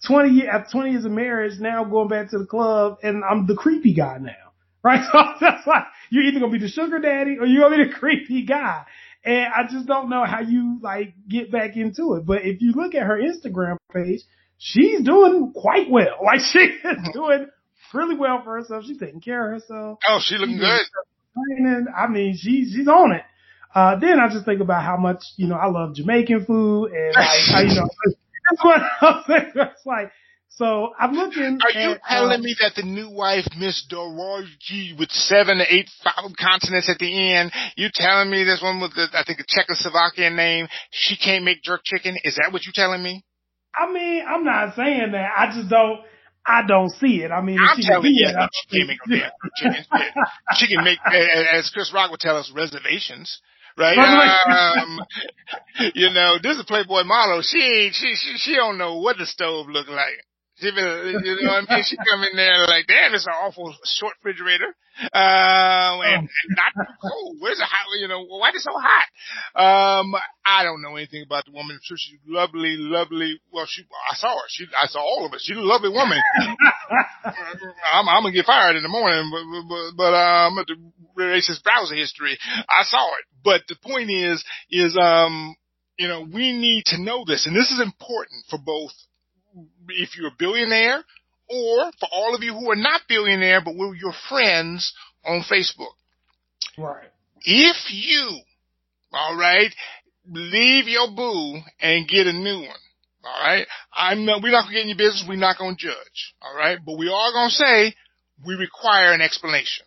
20 0.05 0.29
years, 0.29 0.49
after 0.51 0.71
20 0.71 0.91
years 0.91 1.05
of 1.05 1.11
marriage, 1.11 1.59
now 1.59 1.83
going 1.83 2.07
back 2.07 2.29
to 2.31 2.37
the 2.37 2.45
club 2.45 2.97
and 3.03 3.23
I'm 3.23 3.47
the 3.47 3.55
creepy 3.55 3.93
guy 3.93 4.17
now. 4.19 4.33
Right? 4.83 5.03
So 5.11 5.19
that's 5.41 5.67
like, 5.67 5.83
you're 6.11 6.23
either 6.23 6.39
going 6.39 6.53
to 6.53 6.59
be 6.59 6.63
the 6.63 6.71
sugar 6.71 6.99
daddy 6.99 7.37
or 7.39 7.45
you're 7.45 7.67
going 7.67 7.79
to 7.79 7.85
be 7.85 7.91
the 7.91 7.97
creepy 7.97 8.45
guy. 8.45 8.85
And 9.25 9.47
I 9.53 9.63
just 9.69 9.85
don't 9.85 10.09
know 10.09 10.23
how 10.23 10.39
you 10.39 10.79
like 10.81 11.13
get 11.27 11.51
back 11.51 11.75
into 11.75 12.13
it. 12.13 12.25
But 12.25 12.45
if 12.45 12.61
you 12.61 12.71
look 12.71 12.95
at 12.95 13.03
her 13.03 13.19
Instagram 13.19 13.75
page, 13.91 14.21
she's 14.57 15.01
doing 15.01 15.51
quite 15.53 15.89
well. 15.89 16.15
Like 16.23 16.39
she 16.39 16.59
is 16.59 16.81
mm-hmm. 16.85 17.11
doing 17.11 17.47
really 17.93 18.15
well 18.15 18.41
for 18.43 18.55
herself. 18.55 18.85
She's 18.85 18.97
taking 18.97 19.19
care 19.19 19.53
of 19.53 19.61
herself. 19.61 19.99
Oh, 20.07 20.19
she 20.21 20.37
looking 20.37 20.57
good. 20.57 20.85
Training. 21.33 21.87
I 21.93 22.07
mean, 22.07 22.37
she, 22.37 22.71
she's 22.73 22.87
on 22.87 23.11
it. 23.13 23.23
Uh, 23.75 23.99
then 23.99 24.19
I 24.19 24.29
just 24.31 24.45
think 24.45 24.61
about 24.61 24.83
how 24.83 24.97
much, 24.97 25.23
you 25.35 25.47
know, 25.47 25.55
I 25.55 25.67
love 25.67 25.95
Jamaican 25.95 26.45
food 26.45 26.91
and 26.91 27.13
like, 27.13 27.27
how, 27.51 27.61
you 27.61 27.75
know, 27.75 27.89
that's 28.49 28.63
what 28.63 28.81
I'm 29.01 29.23
saying. 29.27 29.51
It's 29.55 29.85
like, 29.85 30.11
so 30.49 30.89
I'm 30.97 31.13
looking. 31.13 31.59
Are 31.61 31.79
you 31.79 31.95
telling 32.07 32.39
um, 32.39 32.41
me 32.41 32.55
that 32.61 32.73
the 32.75 32.81
new 32.81 33.09
wife, 33.09 33.45
Miss 33.57 33.85
Doroji, 33.91 34.97
with 34.97 35.11
seven 35.11 35.59
to 35.59 35.65
eight 35.69 35.89
consonants 36.39 36.89
at 36.89 36.97
the 36.97 37.33
end, 37.33 37.51
you 37.75 37.89
telling 37.93 38.31
me 38.31 38.43
this 38.43 38.61
one 38.61 38.81
with 38.81 38.95
the, 38.95 39.07
I 39.13 39.23
think 39.23 39.39
a 39.39 39.43
Czechoslovakian 39.43 40.35
name, 40.35 40.67
she 40.89 41.15
can't 41.15 41.43
make 41.43 41.61
jerk 41.61 41.81
chicken? 41.83 42.17
Is 42.23 42.35
that 42.35 42.51
what 42.51 42.65
you're 42.65 42.73
telling 42.73 43.03
me? 43.03 43.23
I 43.75 43.91
mean, 43.91 44.23
I'm 44.27 44.43
not 44.43 44.75
saying 44.75 45.11
that. 45.11 45.29
I 45.37 45.55
just 45.55 45.69
don't. 45.69 45.99
I 46.49 46.65
don't 46.65 46.89
see 46.91 47.23
it. 47.23 47.29
I 47.29 47.41
mean, 47.41 47.59
I'm 47.59 47.77
telling 47.81 48.13
you, 48.13 48.25
she 48.25 48.77
can't 48.79 48.87
make 48.87 48.99
no 49.05 49.17
chicken. 49.57 49.85
she 50.55 50.67
can 50.73 50.83
make, 50.83 50.97
as 51.05 51.69
Chris 51.71 51.91
Rock 51.93 52.09
would 52.09 52.21
tell 52.21 52.37
us, 52.37 52.49
reservations 52.55 53.41
right? 53.77 53.97
Um, 54.77 54.99
you 55.93 56.09
know, 56.09 56.37
this 56.41 56.57
is 56.57 56.65
Playboy 56.65 57.03
model. 57.03 57.41
She 57.41 57.59
ain't, 57.59 57.93
she, 57.93 58.15
she, 58.15 58.37
she 58.37 58.55
don't 58.55 58.77
know 58.77 58.97
what 58.97 59.17
the 59.17 59.25
stove 59.25 59.67
look 59.69 59.87
like. 59.87 60.26
She 60.59 60.71
been, 60.71 61.21
you 61.23 61.45
know 61.45 61.53
what 61.53 61.69
I 61.69 61.75
mean? 61.75 61.83
She 61.85 61.97
come 61.97 62.23
in 62.23 62.35
there 62.35 62.65
like, 62.65 62.87
damn, 62.87 63.13
it's 63.13 63.27
an 63.27 63.33
awful 63.33 63.75
short 63.85 64.13
refrigerator. 64.23 64.73
Um, 65.13 66.01
and, 66.01 66.25
and 66.25 66.29
not 66.57 66.73
too 66.73 66.93
cold. 66.99 67.37
Where's 67.39 67.59
the 67.59 67.65
hot, 67.65 67.85
you 67.99 68.07
know, 68.07 68.25
why 68.25 68.49
is 68.49 68.55
it 68.55 68.61
so 68.61 68.73
hot? 68.73 70.01
Um, 70.01 70.15
I 70.43 70.63
don't 70.63 70.81
know 70.81 70.95
anything 70.95 71.21
about 71.23 71.45
the 71.45 71.51
woman. 71.51 71.75
I'm 71.75 71.81
sure 71.83 71.97
she's 71.99 72.17
lovely, 72.25 72.73
lovely. 72.75 73.39
Well, 73.51 73.67
she, 73.69 73.83
I 74.09 74.15
saw 74.15 74.33
her. 74.33 74.47
She, 74.49 74.65
I 74.81 74.87
saw 74.87 74.99
all 74.99 75.27
of 75.27 75.33
it. 75.33 75.41
She's 75.43 75.57
a 75.57 75.61
lovely 75.61 75.89
woman. 75.89 76.17
I'm, 77.93 78.09
I'm 78.09 78.23
gonna 78.23 78.33
get 78.33 78.45
fired 78.47 78.75
in 78.75 78.81
the 78.81 78.89
morning, 78.89 79.29
but, 79.29 79.43
but, 79.45 79.69
but, 79.69 79.95
but 79.95 80.13
um, 80.17 80.57
at 80.57 80.65
the 80.65 80.75
racist 81.19 81.61
browser 81.61 81.93
history, 81.93 82.35
I 82.67 82.81
saw 82.83 83.07
it. 83.19 83.25
But 83.43 83.61
the 83.67 83.75
point 83.75 84.09
is, 84.09 84.43
is, 84.71 84.97
um, 84.99 85.55
you 85.99 86.07
know, 86.07 86.21
we 86.21 86.57
need 86.57 86.85
to 86.87 87.01
know 87.01 87.25
this, 87.27 87.45
and 87.45 87.55
this 87.55 87.69
is 87.69 87.79
important 87.79 88.45
for 88.49 88.57
both 88.57 88.93
if 89.89 90.17
you're 90.17 90.27
a 90.27 90.35
billionaire 90.37 91.03
or 91.49 91.91
for 91.99 92.09
all 92.11 92.35
of 92.35 92.43
you 92.43 92.53
who 92.53 92.71
are 92.71 92.75
not 92.75 93.01
billionaire 93.07 93.61
but 93.63 93.75
we're 93.75 93.95
your 93.95 94.13
friends 94.29 94.93
on 95.25 95.43
Facebook. 95.49 95.93
Right. 96.77 97.09
If 97.43 97.77
you, 97.89 98.39
all 99.13 99.35
right, 99.35 99.73
leave 100.29 100.87
your 100.87 101.09
boo 101.15 101.59
and 101.79 102.07
get 102.07 102.27
a 102.27 102.33
new 102.33 102.59
one. 102.59 102.81
All 103.23 103.43
right. 103.43 103.67
I'm 103.93 104.25
not, 104.25 104.41
we're 104.41 104.51
not 104.51 104.63
gonna 104.63 104.73
get 104.73 104.83
in 104.83 104.89
your 104.89 104.97
business. 104.97 105.25
We're 105.27 105.35
not 105.35 105.57
gonna 105.57 105.75
judge. 105.77 106.33
All 106.41 106.55
right. 106.55 106.77
But 106.83 106.97
we 106.97 107.09
are 107.09 107.31
gonna 107.33 107.49
say 107.49 107.93
we 108.45 108.55
require 108.55 109.13
an 109.13 109.21
explanation. 109.21 109.85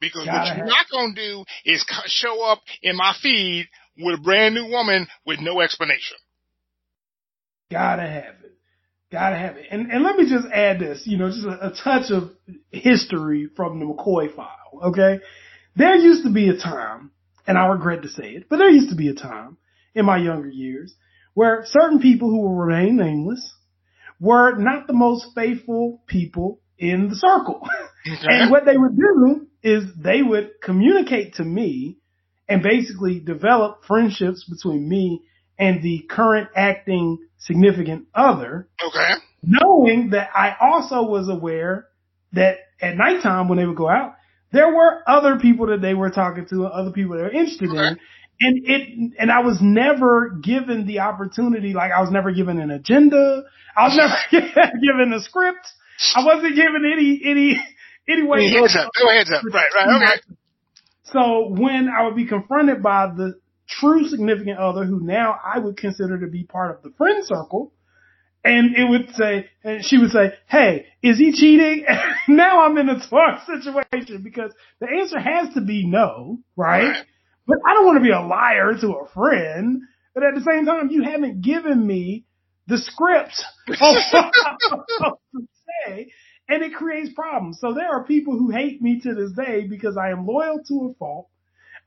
Because 0.00 0.24
Gotta 0.24 0.38
what 0.38 0.56
you're 0.56 0.66
not 0.66 0.86
gonna 0.90 1.14
do 1.14 1.44
is 1.64 1.84
show 2.06 2.42
up 2.42 2.60
in 2.82 2.96
my 2.96 3.14
feed 3.22 3.68
with 3.98 4.18
a 4.18 4.22
brand 4.22 4.54
new 4.54 4.66
woman 4.66 5.06
with 5.26 5.40
no 5.40 5.60
explanation. 5.60 6.16
Gotta 7.70 8.02
have 8.02 8.34
it. 8.34 8.39
Gotta 9.12 9.36
have 9.36 9.56
it. 9.56 9.66
And, 9.70 9.90
and 9.90 10.04
let 10.04 10.16
me 10.16 10.28
just 10.28 10.46
add 10.52 10.78
this, 10.78 11.02
you 11.04 11.18
know, 11.18 11.30
just 11.30 11.44
a, 11.44 11.68
a 11.68 11.70
touch 11.72 12.12
of 12.12 12.30
history 12.70 13.48
from 13.56 13.80
the 13.80 13.86
McCoy 13.86 14.34
file, 14.34 14.80
okay? 14.84 15.20
There 15.74 15.96
used 15.96 16.24
to 16.24 16.32
be 16.32 16.48
a 16.48 16.56
time, 16.56 17.10
and 17.46 17.58
I 17.58 17.66
regret 17.66 18.02
to 18.02 18.08
say 18.08 18.30
it, 18.30 18.46
but 18.48 18.58
there 18.58 18.70
used 18.70 18.90
to 18.90 18.96
be 18.96 19.08
a 19.08 19.14
time 19.14 19.56
in 19.94 20.04
my 20.04 20.18
younger 20.18 20.48
years 20.48 20.94
where 21.34 21.64
certain 21.66 22.00
people 22.00 22.30
who 22.30 22.42
will 22.42 22.54
remain 22.54 22.96
nameless 22.96 23.52
were 24.20 24.56
not 24.56 24.86
the 24.86 24.92
most 24.92 25.26
faithful 25.34 26.02
people 26.06 26.60
in 26.78 27.08
the 27.08 27.16
circle. 27.16 27.62
And 28.02 28.50
what 28.50 28.64
they 28.64 28.78
would 28.78 28.96
do 28.96 29.46
is 29.62 29.84
they 29.94 30.22
would 30.22 30.52
communicate 30.62 31.34
to 31.34 31.44
me 31.44 31.98
and 32.48 32.62
basically 32.62 33.20
develop 33.20 33.84
friendships 33.86 34.48
between 34.48 34.88
me 34.88 35.20
and 35.58 35.82
the 35.82 36.06
current 36.08 36.48
acting 36.56 37.18
significant 37.40 38.06
other. 38.14 38.68
Okay. 38.86 39.14
Knowing 39.42 40.10
that 40.10 40.30
I 40.34 40.54
also 40.60 41.02
was 41.02 41.28
aware 41.28 41.86
that 42.32 42.58
at 42.80 42.96
nighttime 42.96 43.48
when 43.48 43.58
they 43.58 43.66
would 43.66 43.76
go 43.76 43.88
out, 43.88 44.14
there 44.52 44.72
were 44.74 45.02
other 45.06 45.38
people 45.38 45.68
that 45.68 45.80
they 45.80 45.94
were 45.94 46.10
talking 46.10 46.46
to, 46.50 46.66
other 46.66 46.90
people 46.90 47.16
they 47.16 47.22
were 47.22 47.30
interested 47.30 47.70
okay. 47.70 47.78
in. 47.78 47.98
And 48.42 48.58
it, 48.64 49.12
and 49.18 49.30
I 49.30 49.40
was 49.40 49.58
never 49.60 50.30
given 50.42 50.86
the 50.86 51.00
opportunity, 51.00 51.74
like 51.74 51.92
I 51.92 52.00
was 52.00 52.10
never 52.10 52.32
given 52.32 52.58
an 52.58 52.70
agenda. 52.70 53.42
I 53.76 53.88
was 53.88 53.96
never 53.96 54.42
given 54.80 55.12
a 55.12 55.20
script. 55.20 55.66
I 56.16 56.24
wasn't 56.24 56.56
given 56.56 56.90
any, 56.90 57.20
any, 57.24 57.60
any 58.08 58.22
way. 58.22 58.50
Heads 58.50 58.76
up. 58.76 58.90
Go 58.98 59.10
heads 59.10 59.30
up. 59.30 59.42
Right, 59.52 59.66
right. 59.74 60.02
Okay. 60.02 60.36
So 61.04 61.48
when 61.50 61.88
I 61.88 62.06
would 62.06 62.16
be 62.16 62.26
confronted 62.26 62.82
by 62.82 63.08
the 63.14 63.34
true 63.78 64.06
significant 64.08 64.58
other 64.58 64.84
who 64.84 65.00
now 65.00 65.38
I 65.42 65.58
would 65.58 65.76
consider 65.76 66.20
to 66.20 66.26
be 66.26 66.44
part 66.44 66.74
of 66.74 66.82
the 66.82 66.90
friend 66.96 67.24
circle. 67.24 67.72
And 68.42 68.74
it 68.74 68.88
would 68.88 69.14
say, 69.16 69.50
and 69.62 69.84
she 69.84 69.98
would 69.98 70.10
say, 70.10 70.32
Hey, 70.46 70.86
is 71.02 71.18
he 71.18 71.32
cheating? 71.32 71.84
now 72.28 72.64
I'm 72.64 72.78
in 72.78 72.88
a 72.88 72.98
tough 72.98 73.46
situation 73.46 74.22
because 74.22 74.52
the 74.80 74.88
answer 74.88 75.18
has 75.18 75.52
to 75.54 75.60
be 75.60 75.86
no, 75.86 76.38
right? 76.56 76.88
right? 76.88 77.04
But 77.46 77.58
I 77.66 77.74
don't 77.74 77.86
want 77.86 77.98
to 77.98 78.02
be 78.02 78.12
a 78.12 78.20
liar 78.20 78.74
to 78.80 78.88
a 78.92 79.08
friend. 79.12 79.82
but 80.14 80.24
at 80.24 80.34
the 80.34 80.40
same 80.40 80.64
time, 80.64 80.90
you 80.90 81.02
haven't 81.02 81.42
given 81.42 81.86
me 81.86 82.24
the 82.66 82.78
script 82.78 83.42
of 83.68 83.76
what 83.76 84.34
I'm 84.46 84.56
supposed 84.88 85.18
to 85.34 85.48
say, 85.86 86.12
and 86.48 86.62
it 86.62 86.74
creates 86.74 87.12
problems. 87.12 87.58
So 87.60 87.74
there 87.74 87.90
are 87.90 88.04
people 88.04 88.38
who 88.38 88.50
hate 88.50 88.80
me 88.80 89.00
to 89.00 89.14
this 89.14 89.32
day 89.32 89.66
because 89.66 89.96
I 89.96 90.10
am 90.10 90.26
loyal 90.26 90.60
to 90.68 90.90
a 90.90 90.94
fault. 90.94 91.28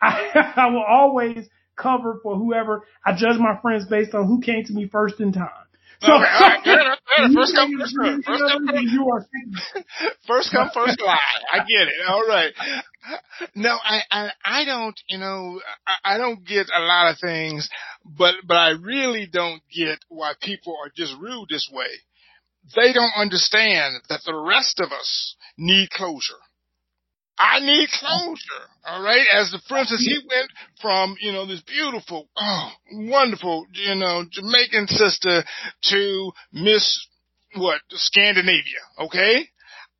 I, 0.02 0.54
I 0.58 0.68
will 0.68 0.84
always 0.84 1.48
cover 1.76 2.20
for 2.22 2.36
whoever 2.36 2.84
I 3.06 3.16
judge 3.16 3.38
my 3.40 3.60
friends 3.62 3.86
based 3.86 4.14
on 4.14 4.28
who 4.28 4.42
came 4.42 4.64
to 4.66 4.74
me 4.74 4.88
first 4.88 5.20
in 5.20 5.32
time. 5.32 5.50
So, 6.02 6.12
Okay, 6.12 6.26
all 6.26 6.50
right, 6.50 6.64
good, 6.64 6.80
good. 6.80 7.34
First 7.34 7.56
come, 7.56 7.72
first 7.80 7.96
serve. 7.96 8.24
First 8.26 8.44
come, 8.44 8.68
first 8.68 8.92
you 8.92 9.10
are 9.10 9.26
First 10.28 10.52
come, 10.52 10.70
first 10.74 11.02
lie. 11.02 11.18
I 11.54 11.60
get 11.60 11.88
it. 11.88 11.94
All 12.10 12.28
right. 12.28 12.52
No, 13.56 13.78
I, 13.82 14.02
I, 14.12 14.30
I 14.44 14.66
don't, 14.66 15.00
you 15.08 15.18
know, 15.18 15.62
I, 15.88 16.16
I 16.16 16.18
don't 16.18 16.46
get 16.46 16.68
a 16.76 16.82
lot 16.82 17.12
of 17.12 17.20
things, 17.20 17.70
but, 18.04 18.36
but 18.46 18.58
I 18.58 18.72
really 18.72 19.28
don't 19.32 19.62
get 19.74 20.00
why 20.10 20.34
people 20.42 20.76
are 20.84 20.92
just 20.96 21.14
rude 21.22 21.48
this 21.50 21.70
way. 21.72 21.88
They 22.76 22.92
don't 22.92 23.14
understand 23.16 24.02
that 24.10 24.22
the 24.26 24.36
rest 24.36 24.82
of 24.82 24.92
us 24.92 25.36
need 25.58 25.90
closure. 25.92 26.42
I 27.38 27.60
need 27.60 27.90
closure. 27.90 28.66
All 28.86 29.02
right. 29.02 29.26
As 29.34 29.52
the, 29.52 29.60
instance, 29.78 30.06
he 30.06 30.20
went 30.30 30.50
from, 30.82 31.16
you 31.20 31.32
know, 31.32 31.46
this 31.46 31.62
beautiful, 31.62 32.30
oh, 32.38 32.70
wonderful, 32.92 33.66
you 33.74 33.96
know, 33.96 34.24
Jamaican 34.30 34.88
sister 34.88 35.44
to 35.90 36.32
Miss, 36.52 37.08
what, 37.56 37.82
Scandinavia. 37.90 38.82
Okay. 39.00 39.50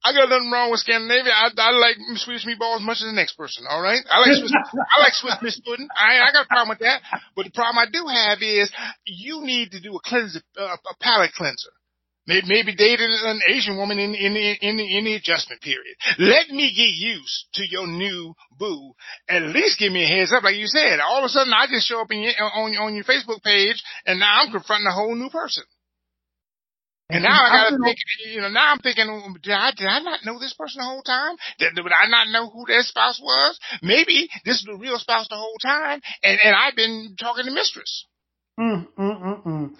I 0.06 0.12
got 0.12 0.28
nothing 0.28 0.52
wrong 0.52 0.70
with 0.70 0.82
Scandinavia. 0.82 1.32
I, 1.32 1.50
I 1.58 1.72
like 1.72 1.96
Swedish 2.16 2.46
meatballs 2.46 2.78
as 2.78 2.86
much 2.86 2.98
as 3.00 3.08
the 3.08 3.14
next 3.16 3.38
person. 3.38 3.64
All 3.70 3.82
right. 3.82 4.02
I 4.12 4.20
like 4.20 4.38
Swiss, 4.38 4.54
I 4.54 5.00
like 5.02 5.14
Swiss 5.14 5.36
Miss 5.42 5.60
pudding. 5.62 5.88
I, 5.96 6.28
I 6.28 6.32
got 6.34 6.46
a 6.46 6.48
problem 6.48 6.70
with 6.70 6.80
that. 6.80 7.02
But 7.38 7.46
the 7.46 7.52
problem 7.52 7.78
I 7.80 7.88
do 7.90 8.06
have 8.06 8.40
is 8.42 8.70
you 9.06 9.42
need 9.44 9.72
to 9.72 9.80
do 9.80 9.96
a 9.96 10.00
cleanse, 10.04 10.38
uh, 10.60 10.76
a 10.76 10.96
palate 11.00 11.32
cleanser. 11.32 11.72
Maybe, 12.26 12.74
dated 12.76 13.10
an 13.10 13.42
Asian 13.50 13.76
woman 13.76 14.00
in, 14.00 14.16
in, 14.16 14.38
in, 14.38 14.80
in 14.80 15.06
the 15.06 15.16
adjustment 15.16 15.62
period. 15.62 15.96
Let 16.18 16.50
me 16.50 16.72
get 16.72 16.96
used 16.96 17.48
to 17.56 17.64
your 17.68 17.86
new 17.86 18.34
boo. 18.58 18.94
At 19.28 19.44
least 19.44 19.78
give 19.78 19.92
me 19.92 20.04
a 20.04 20.08
heads 20.08 20.32
up. 20.32 20.44
Like 20.44 20.56
you 20.56 20.68
said, 20.68 21.00
all 21.02 21.20
of 21.20 21.26
a 21.26 21.30
sudden 21.30 21.52
I 21.52 21.68
just 21.68 21.88
show 21.88 22.00
up 22.00 22.12
in 22.12 22.22
your, 22.22 22.32
on, 22.40 22.72
on 22.78 22.96
your 22.96 23.04
Facebook 23.04 23.44
page 23.44 23.84
and 24.06 24.20
now 24.20 24.42
I'm 24.42 24.52
confronting 24.52 24.88
a 24.88 24.94
whole 24.94 25.16
new 25.16 25.30
person. 25.30 25.64
And 27.10 27.24
now 27.24 27.44
I 27.44 27.70
gotta 27.70 27.78
think, 27.84 27.98
you 28.26 28.42
know, 28.42 28.50
now 28.50 28.72
I'm 28.72 28.80
thinking, 28.80 29.36
did 29.44 29.52
I, 29.52 29.72
did 29.76 29.86
I 29.86 30.00
not 30.00 30.24
know 30.24 30.40
this 30.40 30.54
person 30.54 30.80
the 30.80 30.86
whole 30.86 31.04
time? 31.04 31.36
Did, 31.60 31.76
did 31.76 31.86
I 31.86 32.08
not 32.08 32.30
know 32.30 32.50
who 32.50 32.66
their 32.66 32.82
spouse 32.82 33.20
was? 33.22 33.60
Maybe 33.82 34.30
this 34.46 34.56
is 34.56 34.64
the 34.66 34.78
real 34.78 34.98
spouse 34.98 35.28
the 35.30 35.36
whole 35.36 35.58
time 35.62 36.02
and, 36.24 36.40
and 36.44 36.56
I've 36.56 36.76
been 36.76 37.16
talking 37.20 37.46
to 37.46 37.52
mistress. 37.52 38.08
Mm, 38.58 38.88
mm, 38.98 39.22
mm, 39.22 39.46
mm. 39.46 39.76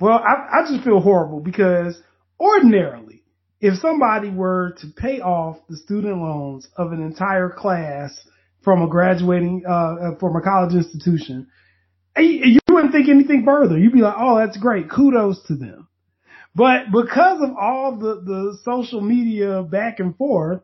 Well, 0.00 0.18
I, 0.18 0.60
I 0.60 0.70
just 0.70 0.84
feel 0.84 1.00
horrible 1.00 1.40
because 1.40 2.00
ordinarily, 2.38 3.22
if 3.60 3.78
somebody 3.80 4.30
were 4.30 4.74
to 4.80 4.88
pay 4.88 5.20
off 5.20 5.56
the 5.68 5.76
student 5.76 6.18
loans 6.18 6.68
of 6.76 6.92
an 6.92 7.02
entire 7.02 7.48
class 7.50 8.18
from 8.62 8.82
a 8.82 8.88
graduating, 8.88 9.64
uh, 9.66 10.16
from 10.20 10.36
a 10.36 10.42
college 10.42 10.74
institution, 10.74 11.48
you 12.18 12.58
wouldn't 12.68 12.92
think 12.92 13.08
anything 13.08 13.44
further. 13.44 13.78
You'd 13.78 13.92
be 13.92 14.00
like, 14.00 14.16
oh, 14.18 14.38
that's 14.38 14.56
great. 14.58 14.90
Kudos 14.90 15.42
to 15.46 15.54
them. 15.54 15.88
But 16.54 16.90
because 16.90 17.42
of 17.42 17.50
all 17.60 17.96
the, 17.98 18.22
the 18.24 18.58
social 18.64 19.00
media 19.00 19.62
back 19.62 20.00
and 20.00 20.16
forth, 20.16 20.62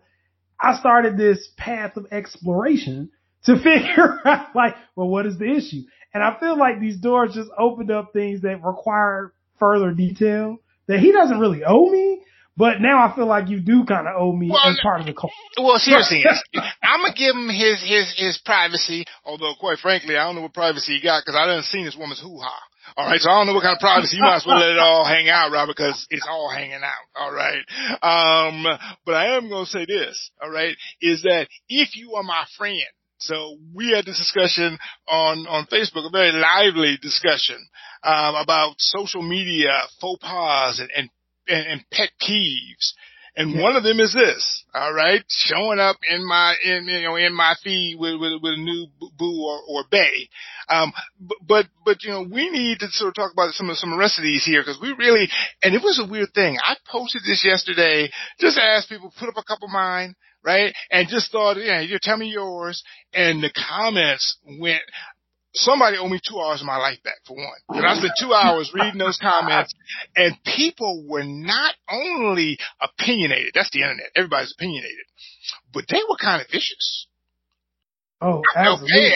I 0.59 0.79
started 0.79 1.17
this 1.17 1.49
path 1.57 1.97
of 1.97 2.07
exploration 2.11 3.11
to 3.45 3.57
figure 3.63 4.21
out 4.27 4.55
like, 4.55 4.75
well, 4.97 5.09
what 5.09 5.27
is 5.27 5.39
the 5.39 5.51
issue? 5.51 5.83
And 6.15 6.23
I 6.23 6.39
feel 6.39 6.59
like 6.59 6.81
these 6.81 6.99
doors 6.99 7.35
just 7.35 7.51
opened 7.59 7.91
up 7.91 8.13
things 8.13 8.43
that 8.43 8.63
require 8.63 9.33
further 9.59 9.93
detail 9.93 10.59
that 10.87 11.01
he 11.01 11.13
doesn't 11.13 11.39
really 11.39 11.63
owe 11.65 11.91
me. 11.91 12.23
But 12.55 12.83
now 12.83 13.09
I 13.09 13.17
feel 13.17 13.27
like 13.27 13.49
you 13.49 13.61
do 13.61 13.85
kind 13.87 14.07
of 14.07 14.13
owe 14.19 14.33
me 14.33 14.51
Well, 14.51 14.61
as 14.69 14.79
part 14.83 15.01
of 15.01 15.07
the 15.07 15.15
culture. 15.15 15.33
Well, 15.57 15.79
seriously, 15.79 16.23
I'm 16.83 17.01
gonna 17.01 17.15
give 17.17 17.35
him 17.35 17.49
his 17.49 17.81
his 17.81 18.13
his 18.15 18.39
privacy. 18.45 19.07
Although, 19.25 19.55
quite 19.59 19.79
frankly, 19.79 20.19
I 20.19 20.25
don't 20.25 20.35
know 20.35 20.43
what 20.43 20.53
privacy 20.53 20.97
he 20.97 21.03
got 21.03 21.25
because 21.25 21.39
I 21.39 21.47
didn't 21.47 21.65
see 21.65 21.83
this 21.83 21.97
woman's 21.97 22.21
hoo 22.21 22.39
ha. 22.39 22.53
All 22.97 23.07
right, 23.07 23.21
so 23.21 23.31
I 23.31 23.39
don't 23.39 23.47
know 23.47 23.55
what 23.55 23.63
kind 23.63 23.75
of 23.77 23.81
privacy. 23.81 24.17
You 24.17 24.23
might 24.23 24.37
as 24.37 24.47
well 24.47 24.59
let 24.59 24.69
it 24.69 24.79
all 24.79 25.07
hang 25.07 25.31
out, 25.31 25.51
Robert, 25.51 25.75
because 25.75 26.07
it's 26.11 26.27
all 26.29 26.51
hanging 26.51 26.83
out. 26.83 27.07
All 27.17 27.33
right. 27.33 27.65
Um, 28.03 28.67
but 29.07 29.15
I 29.15 29.37
am 29.37 29.49
gonna 29.49 29.65
say 29.65 29.87
this. 29.87 30.31
All 30.43 30.51
right, 30.51 30.77
is 31.01 31.23
that 31.23 31.49
if 31.71 31.97
you 31.97 32.15
are 32.17 32.23
my 32.23 32.45
friend, 32.59 32.85
so 33.23 33.57
we 33.75 33.93
had 33.93 34.05
this 34.05 34.19
discussion 34.19 34.79
on 35.09 35.47
on 35.47 35.67
Facebook, 35.67 36.07
a 36.07 36.11
very 36.11 36.33
lively 36.33 36.99
discussion 37.01 37.57
um, 38.03 38.35
about 38.35 38.75
social 38.79 39.23
media 39.23 39.71
faux 40.01 40.21
pas 40.23 40.81
and 40.81 41.11
and, 41.49 41.67
and, 41.67 41.85
pet 41.91 42.11
peeves. 42.21 42.93
And 43.35 43.59
one 43.59 43.77
of 43.77 43.83
them 43.83 43.99
is 43.99 44.13
this, 44.13 44.65
all 44.75 44.93
right, 44.93 45.25
showing 45.27 45.79
up 45.79 45.97
in 46.09 46.23
my, 46.27 46.55
in, 46.63 46.87
you 46.87 47.03
know, 47.03 47.17
in 47.17 47.35
my 47.35 47.55
feed 47.65 47.97
with, 47.99 48.21
with, 48.21 48.43
with 48.43 48.53
a 48.53 48.61
new 48.61 48.89
boo 49.19 49.43
or, 49.43 49.59
or 49.67 49.85
bay. 49.91 50.29
Um, 50.69 50.93
but, 51.19 51.39
but, 51.41 51.67
but, 51.83 52.05
you 52.05 52.11
know, 52.11 52.27
we 52.31 52.51
need 52.51 52.81
to 52.81 52.89
sort 52.89 53.09
of 53.09 53.15
talk 53.15 53.33
about 53.33 53.55
some 53.55 53.71
of, 53.71 53.79
some 53.79 53.91
of 53.91 53.97
the 53.97 54.01
rest 54.01 54.19
of 54.19 54.23
these 54.23 54.45
here 54.45 54.61
because 54.61 54.79
we 54.83 54.93
really, 54.93 55.31
and 55.63 55.75
it 55.75 55.83
was 55.83 55.99
a 55.99 56.11
weird 56.11 56.35
thing. 56.35 56.59
I 56.63 56.77
posted 56.87 57.23
this 57.23 57.43
yesterday, 57.43 58.11
just 58.39 58.59
asked 58.59 58.91
people, 58.91 59.11
put 59.19 59.31
up 59.31 59.39
a 59.39 59.45
couple 59.45 59.69
of 59.69 59.73
mine, 59.73 60.15
right? 60.45 60.75
And 60.91 61.09
just 61.09 61.33
thought, 61.33 61.57
yeah, 61.57 61.81
you 61.81 61.99
tell 62.01 62.17
me 62.17 62.29
yours. 62.29 62.83
And 63.13 63.43
the 63.43 63.51
comments 63.51 64.39
went, 64.59 64.83
somebody 65.55 65.99
owed 65.99 66.11
me 66.11 66.21
two 66.27 66.41
hours 66.41 66.61
of 66.61 66.67
my 66.67 66.77
life 66.77 67.03
back 67.05 67.21
for 67.27 67.37
one. 67.37 67.79
And 67.79 67.87
I 67.87 67.95
spent 67.97 68.13
two 68.19 68.33
hours 68.33 68.73
reading 68.75 68.99
those 68.99 69.19
comments 69.21 69.73
and 70.17 70.35
people 70.45 71.05
were 71.07 71.25
not 71.25 71.75
only 71.91 72.59
opinionated, 72.81 73.53
that's 73.55 73.71
the 73.71 73.83
internet, 73.83 74.11
everybody's 74.17 74.55
opinionated, 74.59 75.05
but 75.73 75.85
they 75.89 76.01
were 76.09 76.17
kind 76.21 76.41
of 76.41 76.49
vicious. 76.51 77.07
Oh, 78.21 78.41
absolutely. 78.55 79.13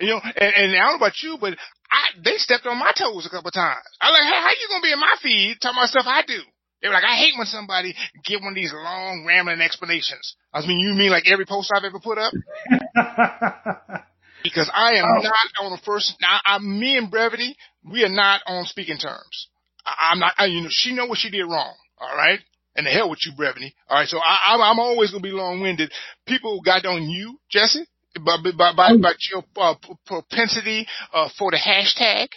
You 0.00 0.08
know, 0.08 0.20
and, 0.24 0.54
and 0.56 0.76
I 0.76 0.88
don't 0.88 0.98
know 0.98 1.06
about 1.06 1.22
you, 1.22 1.36
but 1.38 1.52
I, 1.90 2.20
they 2.24 2.36
stepped 2.36 2.66
on 2.66 2.78
my 2.78 2.92
toes 2.96 3.26
a 3.26 3.30
couple 3.30 3.48
of 3.48 3.54
times. 3.54 3.84
I 4.00 4.10
was 4.10 4.18
like, 4.18 4.32
hey, 4.32 4.40
how 4.40 4.50
you 4.50 4.68
gonna 4.68 4.82
be 4.82 4.92
in 4.92 5.00
my 5.00 5.16
feed 5.22 5.56
talking 5.60 5.78
about 5.78 5.90
stuff 5.90 6.06
I 6.06 6.22
do? 6.26 6.40
They 6.80 6.88
were 6.88 6.94
like, 6.94 7.04
I 7.04 7.16
hate 7.16 7.34
when 7.36 7.46
somebody 7.46 7.94
give 8.24 8.40
one 8.40 8.50
of 8.52 8.54
these 8.54 8.72
long 8.72 9.24
rambling 9.26 9.60
explanations. 9.60 10.36
I 10.52 10.64
mean, 10.66 10.78
you 10.78 10.94
mean 10.94 11.10
like 11.10 11.24
every 11.30 11.44
post 11.46 11.72
I've 11.74 11.84
ever 11.84 11.98
put 11.98 12.18
up? 12.18 12.32
because 14.42 14.70
I 14.72 14.94
am 14.94 15.04
Oh. 15.04 15.22
not 15.22 15.64
on 15.64 15.70
the 15.72 15.78
first. 15.84 16.14
Now, 16.20 16.38
I, 16.44 16.58
me 16.58 16.96
and 16.96 17.10
Brevity, 17.10 17.56
we 17.84 18.04
are 18.04 18.08
not 18.08 18.42
on 18.46 18.64
speaking 18.64 18.98
terms. 18.98 19.48
I, 19.84 20.10
I'm 20.12 20.18
not. 20.20 20.34
I, 20.38 20.46
you 20.46 20.60
know, 20.62 20.68
she 20.70 20.94
know 20.94 21.06
what 21.06 21.18
she 21.18 21.30
did 21.30 21.42
wrong. 21.42 21.74
All 22.00 22.16
right, 22.16 22.38
and 22.76 22.86
the 22.86 22.90
hell 22.90 23.10
with 23.10 23.18
you, 23.26 23.32
Brevity. 23.36 23.74
All 23.88 23.98
right, 23.98 24.08
so 24.08 24.18
I, 24.18 24.54
I'm, 24.54 24.60
I'm 24.62 24.78
always 24.78 25.10
gonna 25.10 25.22
be 25.22 25.30
long 25.32 25.60
winded. 25.60 25.90
People 26.26 26.60
got 26.64 26.86
on 26.86 27.08
you, 27.10 27.38
Jesse, 27.50 27.84
by 28.24 28.36
by 28.56 28.72
by, 28.76 28.96
by 28.96 29.12
your 29.32 29.42
uh, 29.56 29.74
propensity 30.06 30.86
uh, 31.12 31.28
for 31.36 31.50
the 31.50 31.56
hashtag. 31.58 32.28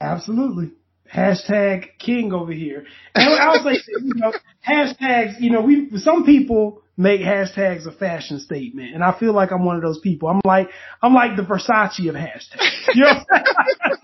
Absolutely. 0.00 0.72
Hashtag 1.12 1.98
king 1.98 2.32
over 2.32 2.52
here. 2.52 2.86
And 3.14 3.34
I 3.40 3.48
was 3.48 3.64
like, 3.64 3.78
you 3.86 4.14
know, 4.14 4.32
hashtags, 4.66 5.40
you 5.40 5.50
know, 5.50 5.60
we, 5.60 5.90
some 5.98 6.24
people 6.24 6.82
make 6.96 7.20
hashtags 7.20 7.86
a 7.86 7.92
fashion 7.92 8.40
statement. 8.40 8.94
And 8.94 9.04
I 9.04 9.18
feel 9.18 9.32
like 9.32 9.52
I'm 9.52 9.64
one 9.64 9.76
of 9.76 9.82
those 9.82 9.98
people. 10.00 10.28
I'm 10.28 10.40
like, 10.44 10.68
I'm 11.02 11.14
like 11.14 11.36
the 11.36 11.42
Versace 11.42 12.08
of 12.08 12.14
hashtags. 12.14 12.94
You 12.94 13.02
know 13.02 13.08
what 13.08 13.26
I'm 13.30 13.44
saying? 13.44 13.96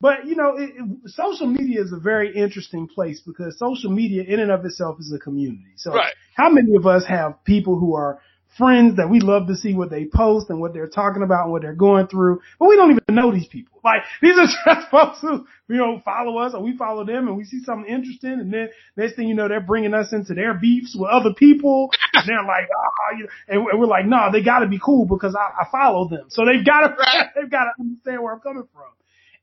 But 0.00 0.26
you 0.26 0.36
know, 0.36 0.56
it, 0.58 0.70
it, 0.76 1.10
social 1.10 1.46
media 1.46 1.80
is 1.80 1.92
a 1.92 1.98
very 1.98 2.36
interesting 2.36 2.86
place 2.86 3.20
because 3.26 3.58
social 3.58 3.90
media 3.90 4.22
in 4.24 4.40
and 4.40 4.50
of 4.50 4.64
itself 4.64 4.98
is 5.00 5.12
a 5.12 5.18
community. 5.18 5.72
So 5.76 5.94
Right. 5.94 6.12
how 6.34 6.50
many 6.50 6.76
of 6.76 6.86
us 6.86 7.06
have 7.06 7.42
people 7.44 7.78
who 7.78 7.94
are 7.94 8.20
friends 8.56 8.96
that 8.96 9.10
we 9.10 9.20
love 9.20 9.46
to 9.48 9.54
see 9.54 9.74
what 9.74 9.90
they 9.90 10.06
post 10.06 10.50
and 10.50 10.60
what 10.60 10.72
they're 10.72 10.88
talking 10.88 11.22
about 11.22 11.44
and 11.44 11.52
what 11.52 11.62
they're 11.62 11.74
going 11.74 12.06
through, 12.06 12.40
but 12.58 12.68
we 12.68 12.76
don't 12.76 12.90
even 12.90 13.14
know 13.14 13.32
these 13.32 13.46
people. 13.46 13.80
Like 13.84 14.02
these 14.20 14.36
are 14.38 14.46
just 14.74 14.90
folks 14.90 15.20
who, 15.20 15.46
you 15.68 15.76
know, 15.76 16.00
follow 16.04 16.38
us 16.38 16.54
or 16.54 16.62
we 16.62 16.76
follow 16.76 17.04
them 17.04 17.28
and 17.28 17.36
we 17.36 17.44
see 17.44 17.62
something 17.62 17.92
interesting 17.92 18.32
and 18.32 18.52
then 18.52 18.68
next 18.96 19.16
thing 19.16 19.28
you 19.28 19.34
know, 19.34 19.48
they're 19.48 19.60
bringing 19.60 19.94
us 19.94 20.12
into 20.12 20.34
their 20.34 20.54
beefs 20.54 20.96
with 20.98 21.10
other 21.10 21.34
people 21.34 21.90
and 22.14 22.28
they're 22.28 22.44
like, 22.44 22.68
ah, 22.74 23.16
you 23.16 23.24
know, 23.24 23.68
and 23.70 23.80
we're 23.80 23.86
like, 23.86 24.06
no, 24.06 24.30
they 24.32 24.42
gotta 24.42 24.66
be 24.66 24.80
cool 24.82 25.06
because 25.06 25.36
I, 25.36 25.62
I 25.62 25.70
follow 25.70 26.08
them. 26.08 26.26
So 26.28 26.44
they've 26.44 26.64
gotta, 26.64 26.96
they've 27.36 27.50
gotta 27.50 27.70
understand 27.78 28.22
where 28.22 28.32
I'm 28.32 28.40
coming 28.40 28.68
from. 28.72 28.90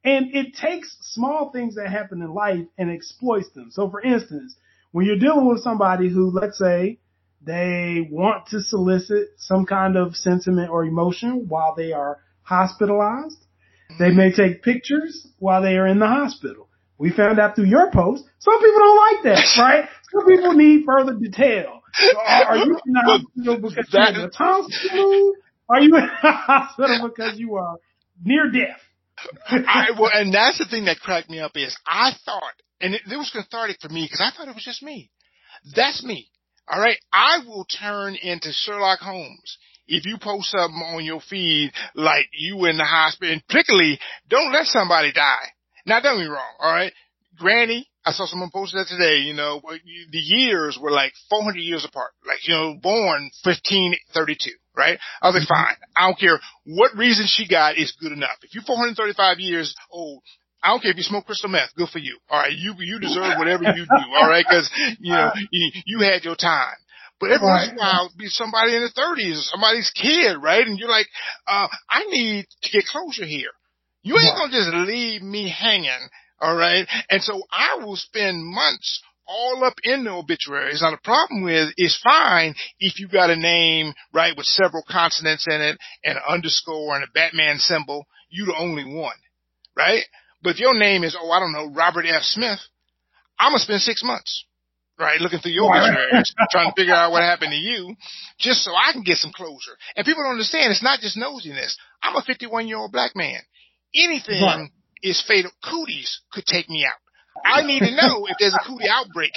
And 0.06 0.36
it 0.36 0.56
takes 0.56 0.98
small 1.02 1.52
things 1.52 1.76
that 1.76 1.88
happen 1.90 2.22
in 2.22 2.34
life 2.34 2.66
and 2.78 2.92
exploits 2.92 3.50
them. 3.52 3.72
So 3.72 3.90
for 3.90 4.02
instance, 4.02 4.56
when 4.92 5.06
you're 5.06 5.18
dealing 5.18 5.48
with 5.48 5.62
somebody 5.62 6.10
who, 6.10 6.30
let's 6.30 6.58
say, 6.58 7.00
they 7.46 8.08
want 8.10 8.48
to 8.48 8.62
solicit 8.62 9.30
some 9.38 9.66
kind 9.66 9.98
of 9.98 10.16
sentiment 10.16 10.70
or 10.70 10.86
emotion 10.86 11.46
while 11.48 11.76
they 11.76 11.92
are 11.92 12.20
hospitalized, 12.44 13.38
they 14.00 14.12
may 14.12 14.32
take 14.32 14.64
pictures 14.64 15.28
while 15.40 15.62
they 15.62 15.76
are 15.76 15.88
in 15.88 16.00
the 16.00 16.08
hospital. 16.08 16.70
We 16.98 17.12
found 17.12 17.40
out 17.40 17.56
through 17.56 17.66
your 17.66 17.92
post, 17.92 18.24
some 18.40 18.60
people 18.60 18.80
don't 18.80 19.14
like 19.14 19.24
that, 19.24 19.58
right? 19.58 19.90
Some 20.12 20.26
people 20.28 20.54
need 20.54 20.86
further 20.86 21.14
detail. 21.14 21.82
So 21.94 22.20
are, 22.20 22.58
you 22.58 22.80
in 22.86 22.94
the 22.94 23.02
hospital 23.02 23.58
because 23.58 23.90
you're 23.92 24.10
in 24.10 24.16
a 24.16 24.30
tonsil? 24.30 25.34
Are 25.70 25.82
you 25.82 25.96
in 25.96 26.02
the 26.02 26.32
hospital 26.32 27.10
because 27.10 27.38
you 27.38 27.56
are 27.56 27.78
near 28.24 28.50
death? 28.52 28.80
I, 29.48 29.92
well, 30.00 30.10
and 30.14 30.34
that's 30.34 30.58
the 30.58 30.66
thing 30.66 30.86
that 30.86 31.00
cracked 31.00 31.30
me 31.30 31.40
up 31.40 31.52
is 31.56 31.76
I 31.86 32.12
thought, 32.26 32.54
and 32.82 32.96
it, 32.96 33.02
it 33.10 33.16
was 33.16 33.30
cathartic 33.30 33.78
for 33.80 33.90
me 33.90 34.06
because 34.06 34.22
I 34.22 34.36
thought 34.36 34.48
it 34.48 34.56
was 34.56 34.64
just 34.64 34.82
me. 34.82 35.12
That's 35.76 36.04
me. 36.04 36.30
All 36.68 36.80
right. 36.80 36.98
I 37.12 37.40
will 37.46 37.66
turn 37.66 38.16
into 38.16 38.52
Sherlock 38.52 39.00
Holmes 39.00 39.58
if 39.88 40.06
you 40.06 40.18
post 40.18 40.52
something 40.52 40.82
on 40.82 41.04
your 41.04 41.22
feed 41.22 41.72
like 41.94 42.28
you 42.34 42.66
in 42.66 42.78
the 42.78 42.86
hospital, 42.86 43.34
and 43.34 43.46
particularly 43.48 44.00
don't 44.30 44.54
let 44.54 44.66
somebody 44.66 45.12
die. 45.12 45.52
Now 45.86 46.00
don't 46.00 46.18
get 46.18 46.24
me 46.24 46.30
wrong, 46.30 46.56
all 46.60 46.72
right? 46.72 46.94
Granny, 47.38 47.90
I 48.06 48.12
saw 48.12 48.26
someone 48.26 48.52
posted 48.52 48.80
that 48.80 48.88
today, 48.88 49.28
you 49.28 49.34
know, 49.34 49.62
the 49.64 50.20
years 50.20 50.78
were 50.80 50.92
like 50.92 51.14
400 51.30 51.60
years 51.60 51.86
apart. 51.86 52.12
Like, 52.26 52.48
you 52.48 52.54
know, 52.54 52.76
born 52.82 53.32
1532, 53.44 54.52
right? 54.78 55.00
I 55.22 55.28
was 55.28 55.36
like, 55.36 55.48
fine. 55.48 55.76
I 55.98 56.08
don't 56.08 56.20
care 56.20 56.40
what 56.66 56.96
reason 56.96 57.26
she 57.28 57.48
got 57.48 57.78
is 57.78 57.96
good 58.00 58.12
enough. 58.12 58.38
If 58.44 58.54
you're 58.54 58.64
435 58.64 59.40
years 59.40 59.76
old, 59.90 60.24
I 60.64 60.70
don't 60.70 60.82
care 60.82 60.92
if 60.92 60.98
you 60.98 61.04
smoke 61.04 61.26
crystal 61.26 61.50
meth. 61.50 61.76
Good 61.76 61.90
for 61.90 62.00
you. 62.00 62.18
All 62.30 62.40
right. 62.40 62.54
You, 62.56 62.74
you 62.80 63.00
deserve 63.00 63.38
whatever 63.38 63.64
you 63.66 63.86
do. 63.86 64.04
All 64.16 64.28
right. 64.30 64.46
Cause, 64.46 64.70
you 65.00 65.14
know, 65.14 65.32
you, 65.52 65.72
you 65.86 66.00
had 66.00 66.24
your 66.24 66.36
time. 66.36 66.76
But 67.20 67.32
every 67.32 67.48
once 67.48 67.70
in 67.70 67.76
a 67.76 67.80
while, 67.80 68.12
be 68.18 68.28
somebody 68.28 68.76
in 68.76 68.82
the 68.82 68.92
30s, 69.00 69.44
somebody's 69.44 69.92
kid, 69.92 70.38
right? 70.42 70.66
And 70.66 70.78
you're 70.80 70.90
like, 70.90 71.08
uh, 71.48 71.68
I 71.90 72.06
need 72.06 72.46
to 72.64 72.72
get 72.72 72.86
closure 72.86 73.26
here. 73.26 73.52
You 74.02 74.18
ain't 74.18 74.36
gonna 74.36 74.52
just 74.52 74.74
leave 74.90 75.22
me 75.22 75.50
hanging, 75.50 76.10
all 76.42 76.56
right? 76.56 76.86
And 77.10 77.24
so 77.24 77.42
I 77.52 77.78
will 77.84 77.96
spend 77.96 78.44
months 78.44 79.02
all 79.26 79.64
up 79.64 79.76
in 79.84 80.04
the 80.04 80.12
obituaries. 80.12 80.82
Now 80.82 80.92
the 80.92 80.98
problem 80.98 81.44
with 81.44 81.74
is 81.78 81.98
fine 82.04 82.56
if 82.80 83.00
you 83.00 83.08
got 83.08 83.30
a 83.30 83.38
name, 83.38 83.94
right, 84.14 84.36
with 84.36 84.46
several 84.46 84.84
consonants 84.90 85.48
in 85.48 85.62
it 85.62 85.78
and 86.04 86.18
an 86.18 86.24
underscore 86.28 86.96
and 86.96 87.06
a 87.06 87.12
Batman 87.14 87.60
symbol, 87.60 88.06
you 88.30 88.46
the 88.46 88.56
only 88.58 88.84
one, 88.84 89.16
right? 89.78 90.04
But 90.44 90.52
if 90.52 90.60
your 90.60 90.78
name 90.78 91.04
is, 91.04 91.18
oh, 91.20 91.32
I 91.32 91.40
don't 91.40 91.54
know, 91.54 91.74
Robert 91.74 92.06
F. 92.06 92.24
Smith, 92.24 92.60
I'm 93.40 93.52
gonna 93.52 93.60
spend 93.60 93.82
six 93.82 94.04
months 94.04 94.46
right? 95.00 95.20
Looking 95.20 95.40
through 95.40 95.52
your 95.52 95.70
obituaries, 95.70 96.34
trying 96.52 96.70
to 96.70 96.76
figure 96.76 96.94
out 96.94 97.12
what 97.12 97.24
happened 97.24 97.52
to 97.52 97.58
you, 97.58 97.96
just 98.38 98.64
so 98.64 98.72
I 98.72 98.94
can 98.94 99.04
get 99.04 99.18
some 99.18 99.32
closure. 99.34 99.76
And 99.96 100.06
people 100.06 100.24
don't 100.24 100.34
understand 100.34 100.72
it's 100.72 100.84
not 100.84 101.00
just 101.00 101.18
nosiness. 101.18 101.76
I'm 102.02 102.16
a 102.16 102.22
51 102.22 102.68
year 102.68 102.78
old 102.78 102.92
black 102.92 103.16
man. 103.16 103.40
Anything 103.96 104.42
right. 104.42 104.70
is 105.02 105.24
fatal. 105.26 105.52
Cooties 105.64 106.22
could 106.32 106.46
take 106.46 106.70
me 106.70 106.86
out. 106.86 107.00
I 107.46 107.66
need 107.66 107.80
to 107.80 107.92
know 107.92 108.28
if 108.28 108.38
there's 108.40 108.54
a 108.54 108.64
cootie 108.68 108.90
outbreak. 108.90 109.32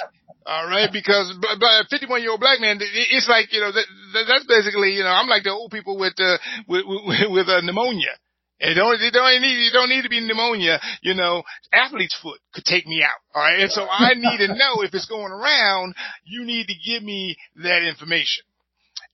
All 0.45 0.65
right, 0.65 0.89
because 0.91 1.33
but 1.41 1.87
51 1.89 2.21
year 2.21 2.31
old 2.31 2.39
black 2.39 2.61
man, 2.61 2.77
it's 2.79 3.27
like 3.27 3.51
you 3.51 3.59
know 3.59 3.71
that, 3.71 3.85
that's 4.27 4.45
basically 4.47 4.93
you 4.93 5.03
know 5.03 5.09
I'm 5.09 5.27
like 5.27 5.43
the 5.43 5.51
old 5.51 5.71
people 5.71 5.97
with 5.99 6.13
uh, 6.19 6.37
with 6.67 6.85
with, 6.85 7.19
with 7.31 7.49
uh, 7.49 7.61
pneumonia. 7.61 8.15
It 8.59 8.73
don't, 8.73 8.99
it 8.99 9.13
don't 9.13 9.41
need, 9.41 9.65
you 9.65 9.71
don't 9.71 9.89
need 9.89 10.01
to 10.01 10.09
be 10.09 10.19
pneumonia, 10.19 10.79
you 11.01 11.13
know, 11.13 11.43
athlete's 11.71 12.17
foot 12.21 12.39
could 12.53 12.65
take 12.65 12.87
me 12.87 13.03
out. 13.03 13.19
All 13.35 13.41
right. 13.41 13.59
And 13.59 13.71
so 13.71 13.87
I 13.87 14.13
need 14.15 14.37
to 14.39 14.47
know 14.47 14.81
if 14.81 14.93
it's 14.93 15.05
going 15.05 15.31
around, 15.31 15.93
you 16.25 16.43
need 16.43 16.67
to 16.67 16.73
give 16.73 17.03
me 17.03 17.37
that 17.57 17.87
information. 17.87 18.43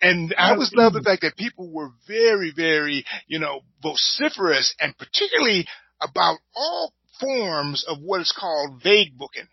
And 0.02 0.34
I 0.38 0.52
always 0.52 0.72
love 0.74 0.94
the 0.94 1.02
fact 1.02 1.22
that 1.22 1.36
people 1.38 1.72
were 1.72 1.90
very, 2.08 2.54
very, 2.56 3.06
you 3.28 3.40
know, 3.40 3.62
vociferous 3.82 4.74
and 4.80 4.98
particularly 4.98 5.66
about 6.02 6.40
all 6.56 6.94
forms 7.20 7.86
of 7.88 8.00
what 8.02 8.22
is 8.22 8.34
called 8.38 8.82
vague 8.84 9.18
booking. 9.18 9.48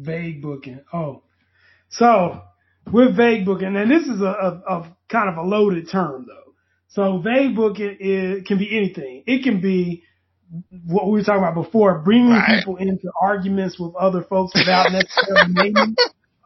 Vague 0.00 0.42
booking. 0.42 0.80
Oh, 0.92 1.22
so 1.88 2.42
with 2.92 3.16
vague 3.16 3.44
booking, 3.44 3.76
and 3.76 3.90
this 3.90 4.08
is 4.08 4.20
a, 4.20 4.24
a, 4.24 4.62
a 4.68 4.96
kind 5.08 5.28
of 5.28 5.36
a 5.36 5.42
loaded 5.42 5.88
term 5.90 6.26
though. 6.26 6.43
So 6.94 7.18
vague 7.18 7.56
booking 7.56 7.96
is, 7.98 8.46
can 8.46 8.58
be 8.58 8.70
anything. 8.70 9.24
It 9.26 9.42
can 9.42 9.60
be 9.60 10.04
what 10.86 11.06
we 11.06 11.18
were 11.18 11.24
talking 11.24 11.42
about 11.42 11.56
before, 11.56 11.98
bringing 11.98 12.30
right. 12.30 12.58
people 12.60 12.76
into 12.76 13.10
arguments 13.20 13.80
with 13.80 13.96
other 13.96 14.22
folks 14.22 14.52
without 14.54 14.92
necessarily 14.92 15.52
naming 15.74 15.96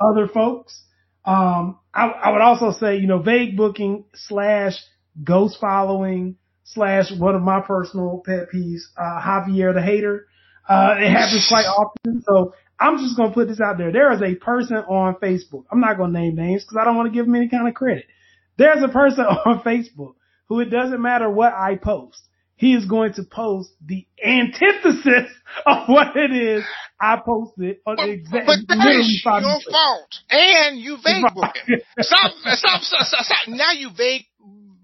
other 0.01 0.27
folks. 0.27 0.83
Um, 1.27 1.79
I, 1.93 2.07
I, 2.07 2.33
would 2.33 2.41
also 2.41 2.71
say, 2.71 2.97
you 2.97 3.07
know, 3.07 3.19
vague 3.19 3.59
booking 3.59 4.07
slash 4.15 4.73
ghost 5.23 5.59
following 5.61 6.37
slash 6.65 7.13
one 7.13 7.35
of 7.35 7.43
my 7.43 7.61
personal 7.61 8.23
pet 8.25 8.47
peeves, 8.51 8.81
uh, 8.97 9.21
Javier 9.21 9.75
the 9.75 9.83
hater. 9.83 10.29
Uh, 10.67 10.95
it 10.99 11.11
happens 11.11 11.47
quite 11.47 11.67
often. 11.67 12.23
So 12.23 12.55
I'm 12.81 12.97
just 12.97 13.19
going 13.19 13.29
to 13.29 13.35
put 13.35 13.49
this 13.49 13.61
out 13.61 13.77
there. 13.77 13.93
There 13.93 14.15
is 14.15 14.23
a 14.23 14.35
person 14.37 14.77
on 14.77 15.17
Facebook. 15.17 15.65
I'm 15.71 15.81
not 15.81 15.99
going 15.99 16.15
to 16.15 16.19
name 16.19 16.37
names 16.37 16.65
because 16.65 16.79
I 16.81 16.85
don't 16.87 16.97
want 16.97 17.13
to 17.13 17.15
give 17.15 17.27
them 17.27 17.35
any 17.35 17.51
kind 17.51 17.69
of 17.69 17.75
credit. 17.75 18.07
There's 18.57 18.83
a 18.83 18.89
person 18.89 19.25
on 19.45 19.61
Facebook 19.61 20.15
who 20.49 20.61
it 20.61 20.71
doesn't 20.71 21.01
matter 21.01 21.31
what 21.31 21.53
I 21.53 21.77
post. 21.77 22.23
He 22.57 22.75
is 22.75 22.87
going 22.87 23.13
to 23.15 23.23
post 23.23 23.71
the 23.85 24.05
antithesis 24.25 25.31
of 25.67 25.89
what 25.89 26.17
it 26.17 26.33
is 26.33 26.65
I 27.01 27.21
posted 27.25 27.77
on 27.87 27.97
but, 27.97 28.07
the 28.07 28.11
exact. 28.11 28.47
But 28.47 28.59
that 28.69 28.97
is 28.97 29.23
your 29.25 29.41
minutes. 29.41 29.69
fault, 29.71 30.15
and 30.31 30.79
you 30.79 30.97
vague 31.05 31.25
booking. 31.35 31.81
stop, 32.01 32.33
stop, 32.41 32.83
stop, 32.83 33.05
stop, 33.05 33.25
stop. 33.25 33.39
Now 33.47 33.71
you 33.73 33.91
vague, 33.97 34.25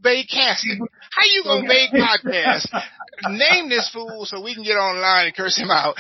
vague 0.00 0.28
casting. 0.28 0.78
How 1.10 1.26
you 1.26 1.42
gonna 1.42 1.66
vague 1.66 1.90
podcast? 1.90 2.68
Name 3.28 3.68
this 3.68 3.90
fool 3.92 4.24
so 4.24 4.40
we 4.42 4.54
can 4.54 4.62
get 4.62 4.74
online 4.74 5.26
and 5.26 5.36
curse 5.36 5.56
him 5.56 5.70
out. 5.70 5.96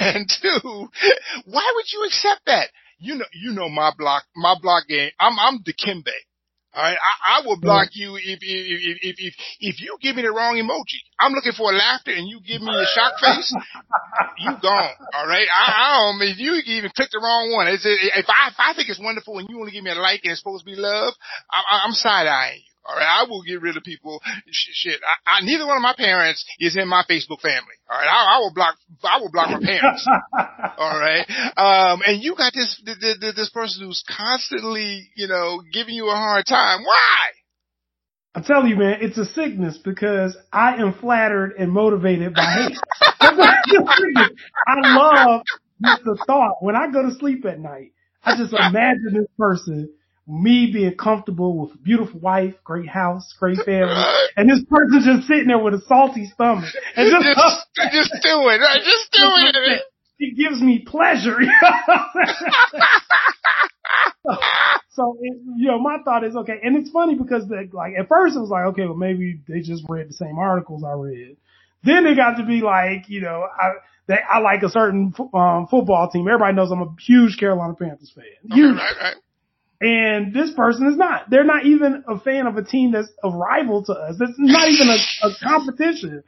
and 0.00 0.28
two, 0.28 0.88
why 1.46 1.72
would 1.74 1.86
you 1.92 2.04
accept 2.04 2.42
that? 2.46 2.68
You 2.98 3.16
know, 3.16 3.26
you 3.32 3.52
know 3.52 3.70
my 3.70 3.92
block, 3.96 4.24
my 4.36 4.56
block 4.60 4.88
game. 4.88 5.10
I'm, 5.18 5.38
I'm 5.38 5.62
Dikembe. 5.62 6.12
All 6.74 6.82
right, 6.82 6.98
I, 6.98 7.38
I 7.38 7.46
will 7.46 7.60
block 7.60 7.88
you 7.92 8.16
if, 8.16 8.38
if 8.42 8.98
if 9.04 9.16
if 9.20 9.34
if 9.60 9.80
you 9.80 9.96
give 10.02 10.16
me 10.16 10.22
the 10.22 10.32
wrong 10.32 10.56
emoji. 10.56 10.98
I'm 11.20 11.32
looking 11.32 11.52
for 11.52 11.70
a 11.70 11.76
laughter 11.76 12.10
and 12.10 12.26
you 12.26 12.40
give 12.40 12.62
me 12.62 12.74
a 12.74 12.86
shock 12.94 13.14
face. 13.22 13.54
you 14.38 14.50
gone. 14.60 14.90
All 15.14 15.26
right, 15.26 15.46
I, 15.46 15.70
I 15.70 16.18
don't. 16.18 16.22
If 16.28 16.38
you 16.38 16.54
even 16.66 16.90
click 16.90 17.10
the 17.12 17.20
wrong 17.22 17.52
one, 17.54 17.68
it's, 17.68 17.86
if 17.86 18.26
I 18.28 18.48
if 18.48 18.58
I 18.58 18.74
think 18.74 18.88
it's 18.88 18.98
wonderful 18.98 19.38
and 19.38 19.48
you 19.48 19.60
only 19.60 19.70
give 19.70 19.84
me 19.84 19.92
a 19.92 19.94
like 19.94 20.22
and 20.24 20.32
it's 20.32 20.40
supposed 20.40 20.66
to 20.66 20.70
be 20.70 20.76
love, 20.76 21.14
I, 21.50 21.82
I'm 21.86 21.92
side 21.92 22.26
eyeing 22.26 22.58
you. 22.66 22.73
All 22.86 22.94
right, 22.94 23.22
I 23.22 23.24
will 23.28 23.42
get 23.42 23.62
rid 23.62 23.76
of 23.76 23.82
people. 23.82 24.20
Shit, 24.50 25.00
I, 25.02 25.38
I, 25.38 25.40
neither 25.44 25.66
one 25.66 25.76
of 25.76 25.82
my 25.82 25.94
parents 25.96 26.44
is 26.60 26.76
in 26.76 26.86
my 26.86 27.02
Facebook 27.08 27.40
family. 27.40 27.76
All 27.88 27.96
right, 27.98 28.06
I, 28.06 28.36
I 28.36 28.38
will 28.40 28.52
block. 28.54 28.76
I 29.02 29.18
will 29.20 29.30
block 29.30 29.50
my 29.50 29.60
parents. 29.64 30.06
all 30.78 30.98
right, 31.00 31.24
um, 31.56 32.02
and 32.06 32.22
you 32.22 32.34
got 32.36 32.52
this 32.52 32.82
this 32.84 33.50
person 33.50 33.86
who's 33.86 34.04
constantly, 34.06 35.08
you 35.16 35.28
know, 35.28 35.62
giving 35.72 35.94
you 35.94 36.08
a 36.08 36.14
hard 36.14 36.44
time. 36.46 36.82
Why? 36.84 37.30
I'm 38.34 38.42
telling 38.42 38.66
you, 38.66 38.76
man, 38.76 38.98
it's 39.00 39.16
a 39.16 39.26
sickness 39.26 39.78
because 39.78 40.36
I 40.52 40.74
am 40.74 40.94
flattered 40.94 41.54
and 41.56 41.70
motivated 41.70 42.34
by 42.34 42.42
hate. 42.42 42.76
I 43.20 43.30
love 44.82 45.42
the 45.80 46.18
thought 46.26 46.56
when 46.60 46.74
I 46.74 46.90
go 46.90 47.02
to 47.08 47.14
sleep 47.14 47.44
at 47.46 47.60
night. 47.60 47.92
I 48.24 48.36
just 48.36 48.52
imagine 48.52 49.12
this 49.12 49.28
person 49.38 49.90
me 50.26 50.70
being 50.72 50.96
comfortable 50.96 51.58
with 51.58 51.74
a 51.74 51.78
beautiful 51.78 52.18
wife, 52.18 52.54
great 52.64 52.88
house, 52.88 53.34
great 53.38 53.58
family, 53.58 53.94
and 54.36 54.48
this 54.48 54.62
person 54.68 55.02
just 55.04 55.28
sitting 55.28 55.48
there 55.48 55.58
with 55.58 55.74
a 55.74 55.80
salty 55.86 56.26
stomach 56.26 56.72
and 56.96 57.10
just 57.10 57.26
just, 57.36 57.66
just 57.92 58.12
doing, 58.22 58.60
right? 58.60 58.80
Just 58.82 59.12
doing 59.12 59.52
it. 59.52 59.82
It 60.18 60.36
gives 60.36 60.62
me 60.62 60.78
pleasure. 60.86 61.36
so, 64.90 65.18
it, 65.20 65.36
you 65.56 65.66
know, 65.66 65.78
my 65.78 65.98
thought 66.04 66.24
is 66.24 66.36
okay, 66.36 66.58
and 66.62 66.76
it's 66.76 66.90
funny 66.90 67.16
because 67.16 67.46
the, 67.48 67.68
like 67.72 67.92
at 67.98 68.08
first 68.08 68.36
it 68.36 68.40
was 68.40 68.50
like 68.50 68.64
okay, 68.66 68.86
well 68.86 68.94
maybe 68.96 69.40
they 69.46 69.60
just 69.60 69.84
read 69.88 70.08
the 70.08 70.14
same 70.14 70.38
articles 70.38 70.84
I 70.84 70.92
read. 70.92 71.36
Then 71.82 72.06
it 72.06 72.16
got 72.16 72.38
to 72.38 72.46
be 72.46 72.62
like, 72.62 73.10
you 73.10 73.20
know, 73.20 73.44
I 73.44 73.72
they, 74.06 74.16
I 74.30 74.38
like 74.38 74.62
a 74.62 74.70
certain 74.70 75.12
um, 75.34 75.66
football 75.70 76.08
team. 76.10 76.28
Everybody 76.28 76.54
knows 76.54 76.70
I'm 76.70 76.80
a 76.80 76.94
huge 77.00 77.36
Carolina 77.36 77.74
Panthers 77.74 78.10
fan. 78.14 78.24
Huge. 78.50 78.76
right, 78.76 78.94
right. 79.02 79.16
And 79.84 80.32
this 80.32 80.50
person 80.54 80.88
is 80.88 80.96
not. 80.96 81.28
They're 81.28 81.44
not 81.44 81.66
even 81.66 82.04
a 82.08 82.18
fan 82.18 82.46
of 82.46 82.56
a 82.56 82.64
team 82.64 82.92
that's 82.92 83.12
a 83.22 83.28
rival 83.28 83.84
to 83.84 83.92
us. 83.92 84.16
It's 84.18 84.38
not 84.38 84.68
even 84.70 84.88
a, 84.88 85.26
a 85.26 85.30
competition. 85.42 86.22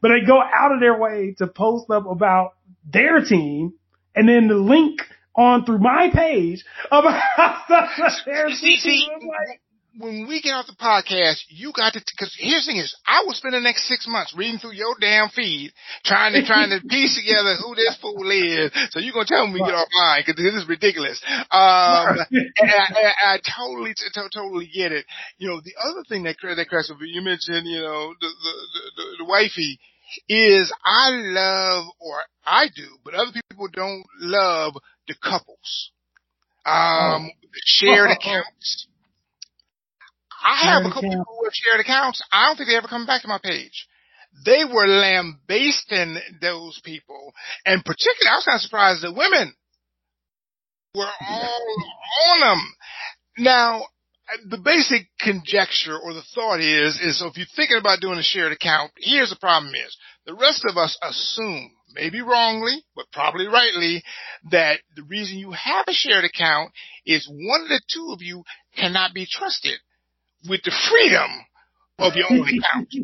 But 0.00 0.08
they 0.08 0.26
go 0.26 0.40
out 0.40 0.72
of 0.72 0.80
their 0.80 0.98
way 0.98 1.34
to 1.36 1.46
post 1.46 1.90
up 1.90 2.06
about 2.06 2.54
their 2.90 3.22
team 3.22 3.74
and 4.14 4.26
then 4.26 4.48
the 4.48 4.54
link 4.54 5.02
on 5.34 5.66
through 5.66 5.80
my 5.80 6.08
page 6.10 6.64
about 6.90 7.20
their 8.26 8.50
see, 8.50 8.76
see, 8.78 9.08
like, 9.10 9.60
when 9.98 10.26
we 10.26 10.40
get 10.40 10.52
off 10.52 10.66
the 10.66 10.76
podcast, 10.78 11.44
you 11.48 11.72
got 11.74 11.92
to, 11.92 12.00
cause 12.18 12.34
here's 12.38 12.64
the 12.64 12.72
thing 12.72 12.80
is, 12.80 12.96
I 13.06 13.24
will 13.24 13.34
spend 13.34 13.54
the 13.54 13.60
next 13.60 13.88
six 13.88 14.06
months 14.08 14.34
reading 14.36 14.58
through 14.58 14.72
your 14.72 14.94
damn 15.00 15.28
feed, 15.28 15.72
trying 16.04 16.32
to, 16.32 16.44
trying 16.46 16.70
to 16.70 16.80
piece 16.86 17.16
together 17.16 17.56
who 17.60 17.74
this 17.74 17.96
fool 18.00 18.24
is. 18.30 18.72
So 18.90 19.00
you're 19.00 19.12
going 19.12 19.26
to 19.26 19.34
tell 19.34 19.46
me 19.46 19.54
we 19.54 19.60
get 19.60 19.74
offline 19.74 20.24
cause 20.24 20.36
this 20.36 20.54
is 20.54 20.68
ridiculous. 20.68 21.20
Um, 21.50 22.16
and 22.30 22.70
I, 22.70 22.86
I, 22.88 23.34
I 23.34 23.38
totally, 23.44 23.92
t- 23.92 24.08
t- 24.12 24.32
totally 24.32 24.70
get 24.72 24.92
it. 24.92 25.04
You 25.38 25.48
know, 25.48 25.60
the 25.60 25.74
other 25.76 26.04
thing 26.08 26.24
that, 26.24 26.36
that 26.40 26.68
up, 26.72 26.98
you 27.00 27.22
mentioned, 27.22 27.66
you 27.68 27.80
know, 27.80 28.14
the, 28.20 28.28
the, 28.28 28.54
the, 28.96 29.04
the 29.18 29.24
wifey 29.24 29.78
is 30.28 30.72
I 30.84 31.10
love, 31.10 31.86
or 32.00 32.16
I 32.44 32.66
do, 32.74 32.88
but 33.04 33.14
other 33.14 33.32
people 33.50 33.68
don't 33.72 34.04
love 34.20 34.74
the 35.08 35.14
couples. 35.22 35.90
Um, 36.64 37.30
oh. 37.32 37.48
shared 37.66 38.10
accounts 38.10 38.86
I 40.42 40.72
have 40.72 40.82
a 40.84 40.88
couple 40.88 41.02
people 41.10 41.24
who 41.38 41.44
have 41.44 41.54
shared 41.54 41.80
accounts. 41.80 42.22
I 42.32 42.46
don't 42.46 42.56
think 42.56 42.68
they 42.68 42.76
ever 42.76 42.88
come 42.88 43.06
back 43.06 43.22
to 43.22 43.28
my 43.28 43.38
page. 43.42 43.86
they 44.44 44.64
were 44.64 44.86
lambasting 44.86 46.18
those 46.40 46.80
people. 46.84 47.32
And 47.66 47.84
particularly, 47.84 48.30
I 48.32 48.36
was 48.36 48.44
kind 48.44 48.56
of 48.56 48.62
surprised 48.62 49.02
that 49.02 49.12
women 49.14 49.54
were 50.94 51.10
all 51.28 51.76
on 52.30 52.40
them. 52.40 52.74
Now, 53.38 53.86
the 54.48 54.58
basic 54.58 55.08
conjecture 55.20 55.98
or 55.98 56.14
the 56.14 56.24
thought 56.34 56.60
is, 56.60 56.98
is 57.00 57.18
so 57.18 57.26
if 57.26 57.36
you're 57.36 57.46
thinking 57.54 57.76
about 57.78 58.00
doing 58.00 58.18
a 58.18 58.22
shared 58.22 58.52
account, 58.52 58.92
here's 58.96 59.30
the 59.30 59.36
problem 59.36 59.74
is 59.74 59.96
the 60.26 60.34
rest 60.34 60.64
of 60.66 60.76
us 60.76 60.96
assume, 61.02 61.70
maybe 61.94 62.22
wrongly, 62.22 62.82
but 62.96 63.06
probably 63.12 63.46
rightly, 63.46 64.02
that 64.50 64.80
the 64.96 65.02
reason 65.02 65.38
you 65.38 65.52
have 65.52 65.84
a 65.88 65.92
shared 65.92 66.24
account 66.24 66.72
is 67.04 67.28
one 67.28 67.62
of 67.62 67.68
the 67.68 67.82
two 67.92 68.10
of 68.12 68.22
you 68.22 68.42
cannot 68.76 69.12
be 69.12 69.26
trusted 69.30 69.78
with 70.48 70.62
the 70.62 70.72
freedom 70.90 71.30
of 71.98 72.14
your 72.16 72.26
own 72.30 72.46
account. 72.46 72.88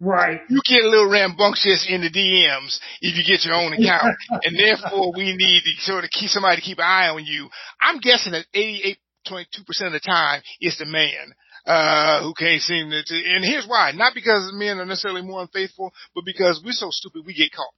Right. 0.00 0.40
You 0.48 0.60
get 0.64 0.84
a 0.84 0.88
little 0.88 1.10
rambunctious 1.10 1.88
in 1.90 2.02
the 2.02 2.10
DMs 2.10 2.78
if 3.00 3.18
you 3.18 3.24
get 3.26 3.44
your 3.44 3.54
own 3.54 3.72
account, 3.72 4.14
and 4.44 4.56
therefore 4.56 5.12
we 5.16 5.34
need 5.34 5.62
to 5.64 5.82
sort 5.82 6.04
of 6.04 6.10
keep 6.10 6.30
somebody 6.30 6.60
to 6.60 6.62
keep 6.62 6.78
an 6.78 6.84
eye 6.84 7.08
on 7.08 7.24
you. 7.24 7.48
I'm 7.80 7.98
guessing 7.98 8.30
that 8.30 8.46
88.2% 8.54 8.94
of 9.86 9.92
the 9.92 10.00
time 10.00 10.42
it's 10.60 10.78
the 10.78 10.86
man 10.86 11.34
uh, 11.66 12.22
who 12.22 12.32
can't 12.34 12.62
seem 12.62 12.90
to, 12.90 13.02
to, 13.02 13.14
and 13.14 13.44
here's 13.44 13.66
why. 13.66 13.90
Not 13.92 14.14
because 14.14 14.52
men 14.54 14.78
are 14.78 14.86
necessarily 14.86 15.22
more 15.22 15.42
unfaithful, 15.42 15.92
but 16.14 16.24
because 16.24 16.62
we're 16.64 16.72
so 16.72 16.90
stupid 16.90 17.24
we 17.26 17.34
get 17.34 17.50
caught. 17.50 17.74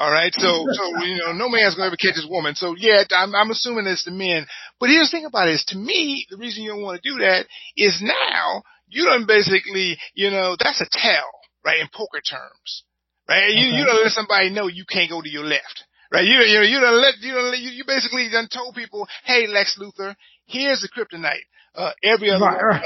All 0.00 0.10
right. 0.10 0.32
So, 0.34 0.64
so, 0.72 0.82
you 1.04 1.18
know, 1.18 1.32
no 1.32 1.50
man's 1.50 1.76
going 1.76 1.84
to 1.84 1.92
ever 1.92 1.96
catch 2.00 2.16
this 2.16 2.26
woman. 2.28 2.54
So 2.54 2.74
yeah, 2.76 3.04
I'm, 3.10 3.34
I'm 3.34 3.50
assuming 3.50 3.86
it's 3.86 4.04
the 4.04 4.10
men. 4.10 4.46
But 4.80 4.88
here's 4.88 5.10
the 5.10 5.18
thing 5.18 5.26
about 5.26 5.48
it 5.48 5.60
is 5.60 5.64
to 5.68 5.76
me, 5.78 6.26
the 6.30 6.38
reason 6.38 6.64
you 6.64 6.70
don't 6.70 6.82
want 6.82 7.00
to 7.02 7.08
do 7.08 7.18
that 7.20 7.44
is 7.76 8.00
now 8.02 8.62
you 8.88 9.04
don't 9.04 9.26
basically, 9.28 9.98
you 10.14 10.30
know, 10.30 10.56
that's 10.58 10.80
a 10.80 10.86
tell, 10.90 11.28
right? 11.64 11.80
In 11.80 11.88
poker 11.92 12.22
terms, 12.24 12.84
right? 13.28 13.50
You, 13.52 13.68
Okay. 13.68 13.76
you 13.76 13.84
don't 13.84 14.02
let 14.02 14.12
somebody 14.12 14.48
know 14.50 14.68
you 14.68 14.84
can't 14.88 15.10
go 15.10 15.20
to 15.20 15.28
your 15.28 15.44
left. 15.44 15.84
Right, 16.12 16.24
you 16.24 16.38
you 16.40 16.62
you 16.62 16.80
don't 16.80 17.00
let 17.00 17.14
you 17.20 17.32
don't 17.34 17.50
let, 17.52 17.60
you, 17.60 17.70
you 17.70 17.84
basically 17.86 18.28
done 18.32 18.48
told 18.52 18.74
people, 18.74 19.06
hey 19.22 19.46
Lex 19.46 19.78
Luthor, 19.80 20.16
here's 20.46 20.80
the 20.82 20.88
kryptonite. 20.88 21.46
Uh, 21.72 21.92
every 22.02 22.30
other 22.30 22.46
Right, 22.46 22.82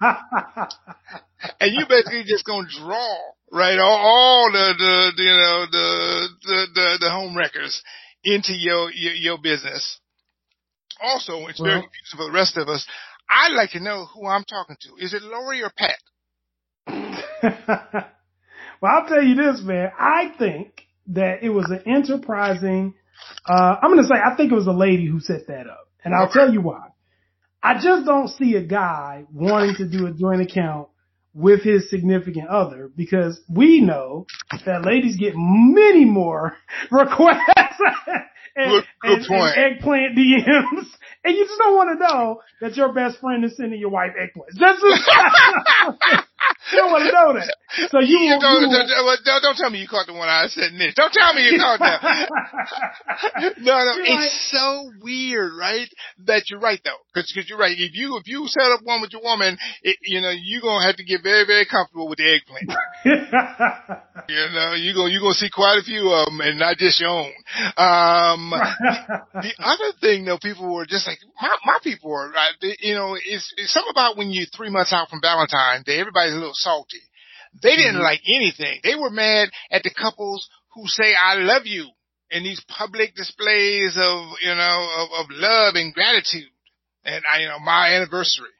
right. 0.00 0.68
and 1.60 1.72
you 1.72 1.86
basically 1.88 2.24
just 2.24 2.44
gonna 2.44 2.66
draw 2.66 3.18
right 3.52 3.78
all, 3.78 3.96
all 3.96 4.50
the, 4.52 4.74
the 4.78 5.12
the 5.16 5.22
you 5.22 5.28
know 5.28 5.66
the 5.70 6.28
the 6.42 6.66
the, 6.74 6.98
the 7.00 7.10
home 7.10 7.36
wreckers 7.36 7.82
into 8.24 8.52
your, 8.52 8.90
your 8.92 9.14
your 9.14 9.38
business. 9.38 10.00
Also, 11.00 11.46
it's 11.46 11.60
very 11.60 11.82
confusing 11.82 12.16
for 12.16 12.24
the 12.24 12.32
rest 12.32 12.56
of 12.56 12.68
us. 12.68 12.86
I'd 13.28 13.54
like 13.54 13.70
to 13.72 13.80
know 13.80 14.06
who 14.06 14.26
I'm 14.26 14.44
talking 14.44 14.76
to. 14.80 15.04
Is 15.04 15.12
it 15.12 15.22
Lori 15.22 15.62
or 15.62 15.70
Pat? 15.76 15.98
well, 18.80 18.92
I'll 18.92 19.06
tell 19.06 19.22
you 19.22 19.34
this, 19.34 19.60
man. 19.62 19.90
I 19.98 20.32
think 20.38 20.82
that 21.08 21.42
it 21.42 21.50
was 21.50 21.70
an 21.70 21.82
enterprising. 21.86 22.94
Uh, 23.46 23.76
I'm 23.82 23.90
going 23.90 24.02
to 24.02 24.08
say 24.08 24.14
I 24.14 24.36
think 24.36 24.52
it 24.52 24.54
was 24.54 24.66
a 24.66 24.72
lady 24.72 25.06
who 25.06 25.20
set 25.20 25.48
that 25.48 25.66
up, 25.66 25.88
and 26.04 26.14
I'll 26.14 26.30
tell 26.30 26.52
you 26.52 26.62
why. 26.62 26.88
I 27.62 27.74
just 27.74 28.06
don't 28.06 28.28
see 28.28 28.54
a 28.54 28.62
guy 28.62 29.24
wanting 29.32 29.76
to 29.76 29.88
do 29.88 30.06
a 30.06 30.12
joint 30.12 30.40
account 30.40 30.88
with 31.36 31.62
his 31.62 31.90
significant 31.90 32.48
other 32.48 32.90
because 32.96 33.38
we 33.46 33.80
know 33.82 34.26
that 34.64 34.84
ladies 34.86 35.16
get 35.16 35.34
many 35.36 36.06
more 36.06 36.56
requests 36.90 37.38
and, 38.56 38.70
Good- 38.70 38.84
good 39.02 39.12
and- 39.12 39.26
and 39.30 39.74
eggplant 39.76 40.16
DMs, 40.16 40.86
and 41.24 41.36
you 41.36 41.44
just 41.44 41.58
don't 41.58 41.76
want 41.76 41.90
to 41.98 42.06
know 42.06 42.40
that 42.62 42.76
your 42.76 42.92
best 42.94 43.18
friend 43.20 43.44
is 43.44 43.54
sending 43.56 43.78
your 43.78 43.90
wife 43.90 44.12
eggplants. 44.18 44.58
That's 44.58 44.80
just, 44.80 45.06
you 46.72 46.78
don't 46.78 46.90
want 46.92 47.04
to 47.04 47.12
know 47.12 47.34
that. 47.34 47.54
So 47.90 47.98
you, 48.00 48.18
You 48.18 48.38
don't, 48.40 48.62
you 48.62 48.68
don't, 48.70 48.88
don't- 49.24 49.42
don't- 49.42 49.56
tell 49.56 49.70
me 49.70 49.80
you 49.80 49.88
caught 49.88 50.06
the 50.06 50.12
one 50.12 50.28
I 50.28 50.46
said 50.48 50.72
Nick. 50.72 50.94
Don't 50.94 51.12
tell 51.12 51.34
me 51.34 51.48
you 51.50 51.58
caught 51.62 51.80
that. 51.80 52.00
No, 53.58 53.72
no, 53.84 53.94
You're 53.96 54.04
it's 54.06 54.50
so 54.52 54.90
weird, 55.02 55.52
right? 55.58 55.88
That 56.26 56.48
you're 56.50 56.60
right 56.60 56.80
though, 56.84 56.98
because 57.12 57.30
cause 57.34 57.46
you're 57.48 57.58
right. 57.58 57.74
If 57.76 57.94
you 57.94 58.16
if 58.18 58.26
you 58.28 58.46
set 58.46 58.70
up 58.70 58.80
one 58.82 59.00
with 59.00 59.12
your 59.12 59.22
woman, 59.22 59.58
it, 59.82 59.96
you 60.02 60.20
know 60.20 60.30
you're 60.30 60.60
gonna 60.62 60.84
have 60.86 60.96
to 60.96 61.04
get 61.04 61.22
very 61.22 61.44
very 61.46 61.66
comfortable 61.66 62.08
with 62.08 62.18
the 62.18 62.28
eggplant. 62.34 62.70
You 64.28 64.48
know, 64.52 64.74
you 64.74 64.92
go 64.94 65.06
you 65.06 65.20
gonna 65.20 65.34
see 65.34 65.50
quite 65.50 65.78
a 65.78 65.82
few 65.84 66.10
of 66.10 66.26
them, 66.26 66.40
and 66.40 66.58
not 66.58 66.78
just 66.78 67.00
your 67.00 67.10
own. 67.10 67.32
Um, 67.76 68.50
the 68.50 69.52
other 69.62 69.92
thing 70.00 70.24
though, 70.24 70.38
people 70.42 70.72
were 70.74 70.86
just 70.86 71.06
like 71.06 71.18
my 71.40 71.54
my 71.64 71.78
people 71.82 72.10
are, 72.12 72.30
right? 72.30 72.54
You 72.80 72.94
know, 72.94 73.14
it's, 73.14 73.52
it's 73.56 73.72
something 73.72 73.90
about 73.92 74.16
when 74.16 74.30
you're 74.30 74.46
three 74.56 74.70
months 74.70 74.92
out 74.92 75.08
from 75.10 75.20
Valentine's 75.20 75.84
Day, 75.84 76.00
everybody's 76.00 76.32
a 76.32 76.38
little 76.38 76.54
salty. 76.54 77.00
They 77.62 77.76
didn't 77.76 77.96
Mhm. 77.96 78.02
like 78.02 78.22
anything. 78.26 78.80
They 78.82 78.94
were 78.94 79.10
mad 79.10 79.48
at 79.70 79.82
the 79.82 79.90
couples 79.90 80.48
who 80.74 80.86
say 80.88 81.14
"I 81.14 81.34
love 81.34 81.66
you" 81.66 81.88
in 82.30 82.42
these 82.42 82.60
public 82.68 83.14
displays 83.14 83.96
of 83.96 84.36
you 84.42 84.54
know 84.54 84.90
of, 84.98 85.24
of 85.24 85.26
love 85.30 85.74
and 85.76 85.94
gratitude, 85.94 86.50
and 87.04 87.24
I 87.32 87.40
you 87.40 87.48
know 87.48 87.58
my 87.60 87.94
anniversary. 87.94 88.50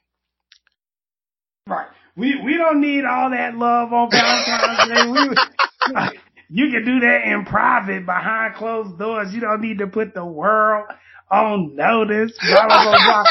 Right. 1.66 1.88
We 2.16 2.40
we 2.42 2.56
don't 2.56 2.80
need 2.80 3.04
all 3.04 3.30
that 3.30 3.56
love 3.56 3.92
on 3.92 4.10
Valentine's 4.10 4.88
Day. 4.88 5.06
We, 5.10 6.20
you 6.48 6.70
can 6.70 6.84
do 6.84 7.00
that 7.00 7.24
in 7.26 7.44
private 7.44 8.06
behind 8.06 8.54
closed 8.54 8.98
doors. 8.98 9.34
You 9.34 9.40
don't 9.40 9.60
need 9.60 9.78
to 9.78 9.86
put 9.86 10.14
the 10.14 10.24
world 10.24 10.86
on 11.30 11.74
notice. 11.76 12.32
Blah 12.40 12.66
blah 12.68 12.98
blah. 13.04 13.24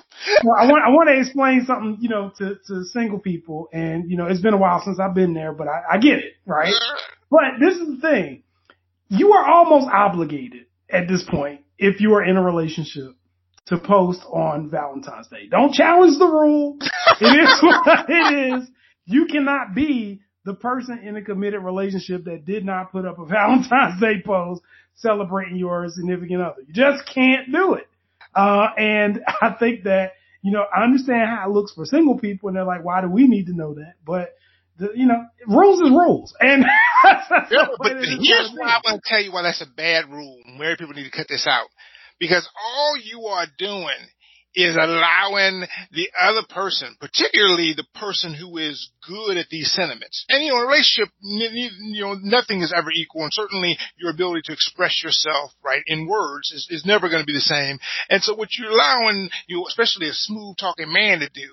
I 0.56 0.66
want 0.66 0.84
I 0.84 0.90
want 0.90 1.08
to 1.08 1.18
explain 1.18 1.64
something, 1.66 1.98
you 2.00 2.08
know, 2.08 2.32
to 2.38 2.56
to 2.66 2.84
single 2.84 3.18
people, 3.18 3.68
and 3.72 4.10
you 4.10 4.16
know, 4.16 4.26
it's 4.26 4.40
been 4.40 4.54
a 4.54 4.58
while 4.58 4.82
since 4.84 4.98
I've 5.00 5.14
been 5.14 5.34
there, 5.34 5.52
but 5.52 5.68
I, 5.68 5.82
I 5.92 5.98
get 5.98 6.18
it, 6.18 6.34
right? 6.46 6.72
But 7.30 7.58
this 7.60 7.76
is 7.76 7.96
the 7.96 8.00
thing: 8.00 8.42
you 9.08 9.32
are 9.32 9.50
almost 9.50 9.88
obligated 9.92 10.66
at 10.90 11.08
this 11.08 11.24
point 11.24 11.62
if 11.78 12.00
you 12.00 12.14
are 12.14 12.24
in 12.24 12.36
a 12.36 12.42
relationship 12.42 13.16
to 13.66 13.78
post 13.78 14.20
on 14.30 14.70
Valentine's 14.70 15.28
Day. 15.28 15.48
Don't 15.50 15.72
challenge 15.72 16.18
the 16.18 16.26
rule. 16.26 16.78
It 17.20 17.24
is 17.24 17.58
what 17.62 18.06
it 18.08 18.54
is. 18.54 18.68
You 19.04 19.26
cannot 19.26 19.74
be 19.74 20.20
the 20.44 20.54
person 20.54 21.00
in 21.04 21.16
a 21.16 21.22
committed 21.22 21.62
relationship 21.62 22.24
that 22.24 22.44
did 22.44 22.64
not 22.64 22.92
put 22.92 23.06
up 23.06 23.18
a 23.18 23.24
Valentine's 23.26 24.00
Day 24.00 24.22
post 24.24 24.62
celebrating 24.96 25.56
your 25.56 25.88
significant 25.88 26.42
other. 26.42 26.62
You 26.66 26.74
just 26.74 27.06
can't 27.12 27.50
do 27.50 27.74
it. 27.74 27.88
Uh, 28.34 28.68
and 28.76 29.20
I 29.42 29.50
think 29.58 29.84
that, 29.84 30.12
you 30.42 30.52
know, 30.52 30.64
I 30.74 30.84
understand 30.84 31.28
how 31.28 31.48
it 31.48 31.52
looks 31.52 31.72
for 31.72 31.84
single 31.84 32.18
people 32.18 32.48
and 32.48 32.56
they're 32.56 32.64
like, 32.64 32.84
why 32.84 33.00
do 33.00 33.08
we 33.08 33.26
need 33.26 33.46
to 33.46 33.56
know 33.56 33.74
that? 33.74 33.94
But 34.04 34.34
the, 34.78 34.90
you 34.94 35.06
know, 35.06 35.24
rules 35.46 35.80
is 35.80 35.90
rules. 35.90 36.34
And 36.40 36.64
Yeah, 37.50 37.66
but 37.78 37.92
here's 37.92 38.08
it 38.08 38.20
is 38.20 38.28
here's 38.28 38.48
gotta 38.48 38.60
why. 38.60 38.74
I'm 38.74 38.82
going 38.82 39.00
to 39.00 39.02
tell 39.04 39.22
you 39.22 39.32
why 39.32 39.42
that's 39.42 39.60
a 39.60 39.66
bad 39.66 40.08
rule. 40.10 40.38
Married 40.58 40.78
people 40.78 40.94
need 40.94 41.04
to 41.04 41.16
cut 41.16 41.28
this 41.28 41.46
out. 41.46 41.68
Because 42.18 42.48
all 42.64 42.96
you 42.96 43.26
are 43.26 43.46
doing 43.58 43.88
is 44.54 44.76
allowing 44.76 45.64
the 45.92 46.08
other 46.18 46.42
person, 46.48 46.96
particularly 47.00 47.72
the 47.74 47.86
person 47.94 48.34
who 48.34 48.58
is 48.58 48.90
good 49.06 49.36
at 49.36 49.48
these 49.50 49.72
sentiments. 49.72 50.24
And 50.28 50.44
you 50.44 50.50
know, 50.50 50.58
in 50.58 50.64
a 50.64 50.66
relationship, 50.66 51.08
you 51.22 52.02
know, 52.02 52.14
nothing 52.22 52.60
is 52.60 52.72
ever 52.76 52.90
equal, 52.92 53.22
and 53.22 53.32
certainly 53.32 53.78
your 53.96 54.10
ability 54.10 54.42
to 54.44 54.52
express 54.52 55.02
yourself, 55.02 55.52
right, 55.64 55.82
in 55.86 56.06
words 56.06 56.50
is, 56.52 56.66
is 56.70 56.86
never 56.86 57.08
going 57.08 57.22
to 57.22 57.26
be 57.26 57.32
the 57.32 57.40
same. 57.40 57.78
And 58.10 58.22
so 58.22 58.34
what 58.34 58.50
you're 58.58 58.70
allowing, 58.70 59.30
you, 59.46 59.64
especially 59.68 60.08
a 60.08 60.14
smooth 60.14 60.56
talking 60.58 60.92
man 60.92 61.20
to 61.20 61.28
do, 61.28 61.48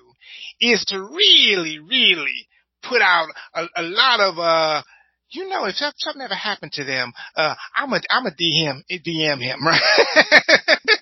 is 0.60 0.84
to 0.88 1.00
really, 1.00 1.78
really 1.78 2.48
put 2.82 3.02
out 3.02 3.28
a, 3.54 3.66
a 3.76 3.82
lot 3.82 4.20
of, 4.20 4.38
uh, 4.38 4.82
you 5.30 5.48
know, 5.48 5.64
if 5.64 5.76
something 5.76 6.22
ever 6.22 6.34
happened 6.34 6.72
to 6.72 6.84
them, 6.84 7.12
uh, 7.36 7.54
I'm 7.76 7.92
a, 7.92 8.00
I'm 8.10 8.26
a 8.26 8.30
DM, 8.30 8.82
DM 8.90 9.40
him, 9.40 9.66
right? 9.66 9.80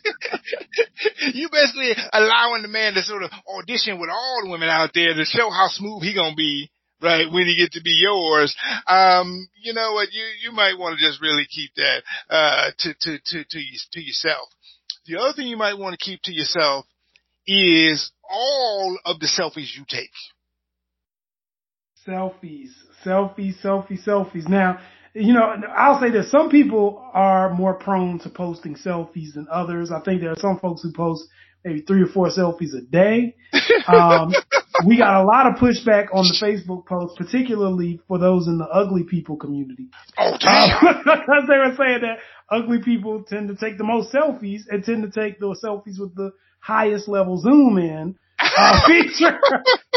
you 1.35 1.49
basically 1.51 1.93
allowing 2.13 2.63
the 2.63 2.69
man 2.69 2.95
to 2.95 3.03
sort 3.03 3.23
of 3.23 3.31
audition 3.59 4.01
with 4.01 4.11
all 4.11 4.43
the 4.45 4.51
women 4.51 4.69
out 4.69 4.91
there 4.95 5.15
to 5.15 5.25
show 5.25 5.51
how 5.51 5.69
smooth 5.69 6.03
he 6.03 6.15
gonna 6.15 6.35
be, 6.35 6.71
right, 7.03 7.31
when 7.31 7.47
he 7.47 7.57
get 7.57 7.73
to 7.73 7.83
be 7.83 7.99
yours. 8.03 8.55
Um, 8.87 9.49
you 9.61 9.73
know 9.73 9.93
what, 9.93 10.13
you, 10.13 10.25
you 10.43 10.53
might 10.53 10.79
want 10.79 10.99
to 10.99 11.05
just 11.05 11.21
really 11.21 11.47
keep 11.49 11.71
that, 11.77 12.03
uh, 12.31 12.71
to, 12.79 12.95
to, 13.01 13.19
to, 13.19 13.45
to, 13.45 13.61
to 13.93 14.01
yourself. 14.01 14.49
The 15.07 15.19
other 15.19 15.33
thing 15.33 15.49
you 15.49 15.57
might 15.57 15.79
want 15.79 15.99
to 15.99 16.05
keep 16.05 16.21
to 16.23 16.33
yourself 16.33 16.85
is 17.47 18.13
all 18.29 18.99
of 19.07 19.21
the 19.21 19.27
selfies 19.27 19.77
you 19.77 19.85
take. 19.89 20.11
Selfies, 22.07 22.71
selfies, 23.05 23.61
selfies, 23.63 24.05
selfies. 24.05 24.49
Now, 24.49 24.79
you 25.15 25.33
know, 25.33 25.55
I'll 25.77 26.01
say 26.01 26.11
that 26.11 26.29
Some 26.31 26.51
people 26.51 27.05
are 27.13 27.53
more 27.55 27.75
prone 27.75 28.19
to 28.21 28.29
posting 28.29 28.77
selfies 28.77 29.35
than 29.35 29.47
others. 29.51 29.91
I 29.91 30.01
think 30.01 30.21
there 30.21 30.33
are 30.33 30.39
some 30.39 30.59
folks 30.59 30.83
who 30.83 30.93
post 30.93 31.25
maybe 31.65 31.83
three 31.83 32.03
or 32.03 32.07
four 32.07 32.29
selfies 32.29 32.77
a 32.77 32.83
day. 32.83 33.35
Um, 33.87 34.35
we 34.87 34.99
got 34.99 35.23
a 35.23 35.25
lot 35.25 35.47
of 35.47 35.55
pushback 35.55 36.09
on 36.13 36.25
the 36.25 36.37
Facebook 36.43 36.85
post, 36.85 37.17
particularly 37.17 38.01
for 38.07 38.19
those 38.19 38.47
in 38.47 38.59
the 38.59 38.67
ugly 38.67 39.05
people 39.05 39.37
community. 39.37 39.89
Oh, 40.19 40.37
damn. 40.41 40.97
Because 40.99 41.45
they 41.49 41.57
were 41.57 41.75
saying 41.77 42.03
that 42.03 42.19
ugly 42.51 42.83
people 42.83 43.25
tend 43.27 43.49
to 43.49 43.57
take 43.57 43.79
the 43.79 43.85
most 43.85 44.13
selfies 44.13 44.63
and 44.69 44.85
tend 44.85 45.11
to 45.11 45.21
take 45.21 45.41
those 45.41 45.63
selfies 45.63 45.99
with 45.99 46.15
the 46.15 46.33
highest 46.61 47.09
level 47.09 47.39
zoom 47.41 47.79
in. 47.79 48.17
uh, 48.39 48.87
feature. 48.87 49.41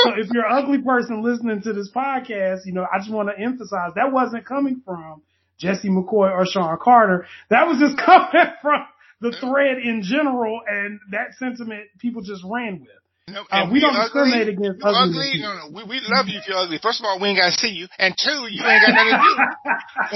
So 0.03 0.09
if 0.17 0.27
you're 0.31 0.45
an 0.45 0.63
ugly 0.63 0.81
person 0.81 1.23
listening 1.23 1.61
to 1.63 1.73
this 1.73 1.89
podcast, 1.91 2.61
you 2.65 2.73
know, 2.73 2.85
I 2.91 2.99
just 2.99 3.11
want 3.11 3.29
to 3.29 3.41
emphasize 3.41 3.91
that 3.95 4.11
wasn't 4.11 4.45
coming 4.45 4.81
from 4.85 5.21
Jesse 5.57 5.89
McCoy 5.89 6.31
or 6.31 6.45
Sean 6.45 6.77
Carter. 6.81 7.25
That 7.49 7.67
was 7.67 7.79
just 7.79 7.97
coming 8.05 8.51
from 8.61 8.85
the 9.21 9.31
thread 9.39 9.77
in 9.77 10.01
general 10.03 10.61
and 10.67 10.99
that 11.11 11.33
sentiment 11.37 11.83
people 11.99 12.21
just 12.21 12.43
ran 12.43 12.81
with. 12.81 12.89
No, 13.31 13.47
Uh, 13.49 13.67
we 13.71 13.79
don't 13.79 13.95
discriminate 13.95 14.49
against 14.51 14.83
ugly 14.83 14.99
ugly. 15.01 15.31
No, 15.39 15.51
no, 15.55 15.65
we, 15.71 15.83
we 15.87 15.97
love 16.11 16.27
you 16.27 16.37
if 16.39 16.47
you're 16.47 16.59
ugly. 16.59 16.79
First 16.83 16.99
of 16.99 17.05
all, 17.07 17.19
we 17.19 17.31
ain't 17.31 17.39
got 17.39 17.51
to 17.51 17.57
see 17.57 17.71
you, 17.71 17.87
and 17.97 18.11
two, 18.13 18.47
you 18.51 18.59
ain't 18.67 18.83
got 18.83 18.91
nothing 18.91 19.15
to 19.15 19.23
do 19.23 19.33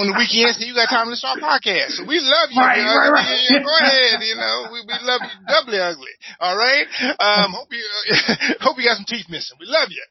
on 0.02 0.06
the 0.12 0.16
weekends. 0.20 0.60
So 0.60 0.68
you 0.68 0.76
got 0.76 0.92
time 0.92 1.08
to 1.10 1.16
start 1.16 1.40
a 1.40 1.44
podcast. 1.44 1.98
So 1.98 2.04
we 2.04 2.20
love 2.20 2.52
you. 2.52 2.60
Right, 2.60 2.78
if 2.78 2.84
you're 2.84 3.00
right, 3.00 3.12
ugly. 3.16 3.24
right. 3.24 3.48
Yeah, 3.48 3.64
go 3.64 3.74
ahead. 3.80 4.18
You 4.20 4.36
know, 4.36 4.56
we, 4.76 4.80
we 4.84 4.96
love 5.06 5.22
you 5.24 5.34
doubly 5.48 5.80
ugly. 5.80 6.14
All 6.44 6.58
right. 6.58 6.86
Um, 7.22 7.56
hope 7.56 7.72
you 7.72 7.86
hope 8.62 8.76
you 8.78 8.86
got 8.86 9.00
some 9.00 9.08
teeth 9.08 9.32
missing. 9.32 9.56
We 9.60 9.68
love 9.70 9.90
you. 9.94 10.04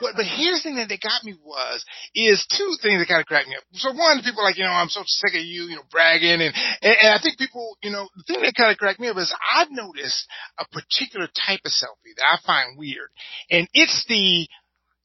But 0.00 0.16
but 0.16 0.26
here's 0.26 0.62
the 0.62 0.64
thing 0.64 0.76
that 0.76 0.88
they 0.88 0.98
got 0.98 1.22
me 1.24 1.34
was 1.44 1.84
is 2.14 2.42
two 2.48 2.74
things 2.82 2.98
that 3.00 3.08
kind 3.08 3.20
of 3.20 3.26
cracked 3.26 3.48
me 3.48 3.56
up. 3.56 3.64
So 3.74 3.92
one, 3.92 4.22
people 4.22 4.40
are 4.42 4.48
like 4.48 4.58
you 4.58 4.64
know 4.64 4.72
I'm 4.72 4.88
so 4.88 5.02
sick 5.06 5.34
of 5.34 5.44
you 5.44 5.68
you 5.68 5.76
know 5.76 5.86
bragging 5.90 6.40
and 6.40 6.54
and, 6.82 6.96
and 7.02 7.10
I 7.12 7.18
think 7.22 7.38
people 7.38 7.76
you 7.82 7.90
know 7.90 8.08
the 8.16 8.24
thing 8.26 8.42
that 8.42 8.54
kind 8.56 8.72
of 8.72 8.78
cracked 8.78 9.00
me 9.00 9.08
up 9.08 9.16
is 9.18 9.32
I've 9.54 9.70
noticed 9.70 10.26
a 10.58 10.64
particular 10.72 11.11
type 11.18 11.60
of 11.64 11.72
selfie 11.72 12.14
that 12.16 12.24
I 12.26 12.36
find 12.46 12.78
weird, 12.78 13.08
and 13.50 13.68
it's 13.72 14.04
the 14.08 14.48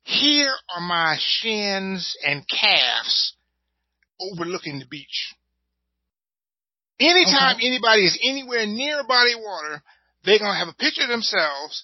here 0.04 0.54
are 0.74 0.82
my 0.82 1.17
shins 1.20 2.15
and 2.26 2.48
calves 2.48 3.36
overlooking 4.20 4.80
the 4.80 4.86
beach. 4.86 5.34
Anytime 7.00 7.58
anybody 7.62 8.06
is 8.06 8.17
anywhere 8.24 8.65
near 8.65 9.02
a 9.02 9.04
body 9.04 9.34
of 9.34 9.39
water, 9.41 9.84
they're 10.24 10.39
gonna 10.39 10.58
have 10.58 10.70
a 10.70 10.74
picture 10.74 11.04
of 11.04 11.10
themselves 11.10 11.84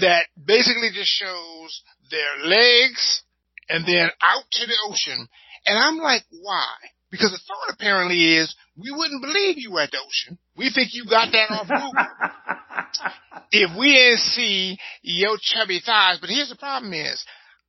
that 0.00 0.26
basically 0.44 0.90
just 0.92 1.10
shows 1.10 1.82
their 2.10 2.44
legs 2.44 3.22
and 3.68 3.86
then 3.86 4.10
out 4.22 4.44
to 4.50 4.66
the 4.66 4.76
ocean. 4.88 5.28
And 5.64 5.78
I'm 5.78 5.98
like, 5.98 6.24
why? 6.30 6.74
Because 7.12 7.30
the 7.30 7.38
thought 7.46 7.74
apparently 7.76 8.36
is 8.36 8.56
we 8.74 8.90
wouldn't 8.90 9.20
believe 9.22 9.58
you 9.58 9.70
were 9.72 9.82
at 9.82 9.90
the 9.92 9.98
ocean. 10.00 10.38
We 10.56 10.70
think 10.74 10.94
you 10.94 11.04
got 11.04 11.30
that 11.30 11.50
off 11.52 11.68
Google 11.68 11.92
if 13.52 13.70
we 13.78 13.92
didn't 13.92 14.20
see 14.20 14.78
your 15.02 15.36
chubby 15.40 15.80
thighs. 15.84 16.18
But 16.20 16.30
here's 16.30 16.48
the 16.48 16.56
problem 16.56 16.94
is 16.94 17.22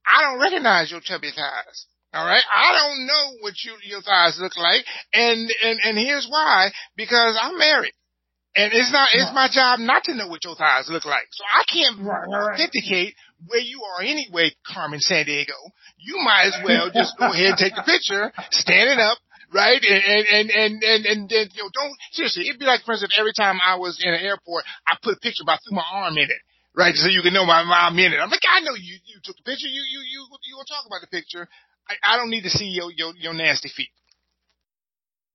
I 0.08 0.22
don't 0.24 0.40
recognize 0.42 0.90
your 0.90 1.02
chubby 1.02 1.32
thighs. 1.36 1.86
All 2.14 2.26
right. 2.26 2.44
I 2.56 2.72
don't 2.72 3.06
know 3.06 3.38
what 3.42 3.54
you, 3.66 3.74
your 3.84 4.02
thighs 4.02 4.38
look 4.40 4.56
like. 4.56 4.86
And, 5.14 5.50
and, 5.64 5.80
and 5.84 5.98
here's 5.98 6.28
why. 6.30 6.70
Because 6.96 7.38
I'm 7.42 7.58
married. 7.58 7.94
And 8.56 8.72
it's 8.72 8.92
not, 8.94 9.10
it's 9.14 9.32
my 9.34 9.50
job 9.52 9.80
not 9.80 10.04
to 10.06 10.14
know 10.14 10.28
what 10.28 10.46
your 10.46 10.56
thighs 10.56 10.88
look 10.88 11.06
like. 11.06 11.26
So 11.32 11.44
I 11.44 11.64
can't 11.66 12.00
Right, 12.00 12.22
right, 12.30 12.46
right. 12.46 12.54
authenticate 12.54 13.16
where 13.48 13.60
you 13.60 13.82
are 13.84 14.04
anyway, 14.04 14.52
Carmen 14.66 15.00
Sandiego. 15.00 15.58
You 15.98 16.20
might 16.24 16.54
as 16.54 16.58
well 16.64 16.92
just 16.94 17.18
go 17.18 17.34
ahead 17.34 17.46
and 17.46 17.58
take 17.58 17.74
the 17.76 17.82
picture, 17.82 18.32
standing 18.52 19.00
up, 19.00 19.18
right? 19.54 19.82
And, 19.82 20.04
and, 20.04 20.50
and, 20.50 20.84
and, 20.84 21.06
and, 21.06 21.30
then, 21.30 21.48
you 21.54 21.64
know, 21.64 21.70
don't, 21.74 21.94
seriously, 22.12 22.50
it'd 22.50 22.60
be 22.60 22.66
like, 22.66 22.82
for 22.84 22.94
instance, 22.94 23.14
every 23.18 23.34
time 23.34 23.60
I 23.66 23.76
was 23.78 24.02
in 24.04 24.14
an 24.14 24.20
airport, 24.20 24.66
I 24.88 24.98
put 25.02 25.18
a 25.18 25.20
picture, 25.20 25.44
but 25.46 25.54
I 25.54 25.58
threw 25.64 25.78
my 25.78 25.86
arm 25.92 26.18
in 26.18 26.26
it. 26.30 26.42
Right, 26.76 26.96
so 26.96 27.08
you 27.08 27.22
can 27.22 27.34
know 27.34 27.46
my, 27.46 27.64
my 27.64 27.86
I'm 27.86 28.00
in 28.00 28.14
it. 28.14 28.18
I'm 28.18 28.32
like, 28.32 28.42
I 28.50 28.62
know 28.62 28.74
you, 28.74 28.98
you 29.06 29.22
took 29.24 29.38
the 29.38 29.44
picture. 29.44 29.68
You, 29.68 29.84
you, 29.86 30.00
you, 30.10 30.26
you 30.44 30.56
gonna 30.56 30.66
talk 30.66 30.88
about 30.88 31.02
the 31.02 31.08
picture. 31.08 31.48
I, 31.88 32.14
I 32.14 32.18
don't 32.18 32.32
need 32.32 32.42
to 32.44 32.50
see 32.50 32.66
your, 32.66 32.92
your, 32.92 33.14
your 33.16 33.34
nasty 33.36 33.70
feet. 33.70 33.90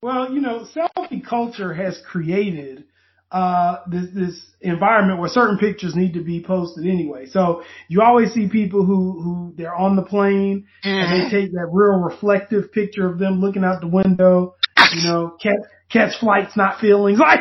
Well, 0.03 0.33
you 0.33 0.41
know, 0.41 0.67
selfie 0.75 1.25
culture 1.25 1.75
has 1.75 2.01
created 2.05 2.85
uh 3.31 3.79
this 3.88 4.07
this 4.14 4.41
environment 4.61 5.21
where 5.21 5.29
certain 5.29 5.59
pictures 5.59 5.95
need 5.95 6.14
to 6.14 6.23
be 6.23 6.43
posted 6.43 6.87
anyway. 6.87 7.27
So 7.27 7.62
you 7.88 8.03
always 8.03 8.33
see 8.33 8.49
people 8.49 8.85
who 8.85 9.21
who 9.23 9.55
they're 9.57 9.75
on 9.75 9.97
the 9.97 10.03
plane 10.03 10.67
and 10.83 11.12
they 11.12 11.31
take 11.31 11.53
that 11.53 11.69
real 11.71 12.01
reflective 12.01 12.73
picture 12.73 13.07
of 13.07 13.19
them 13.19 13.41
looking 13.41 13.64
out 13.64 13.81
the 13.81 13.87
window. 13.87 14.57
You 14.95 15.03
know, 15.03 15.37
catch 15.43 15.61
catch 15.91 16.19
flights, 16.19 16.57
not 16.57 16.81
feelings, 16.81 17.19
like 17.21 17.41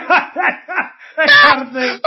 kind 1.17 1.67
of 1.67 1.73
thing. 1.73 1.99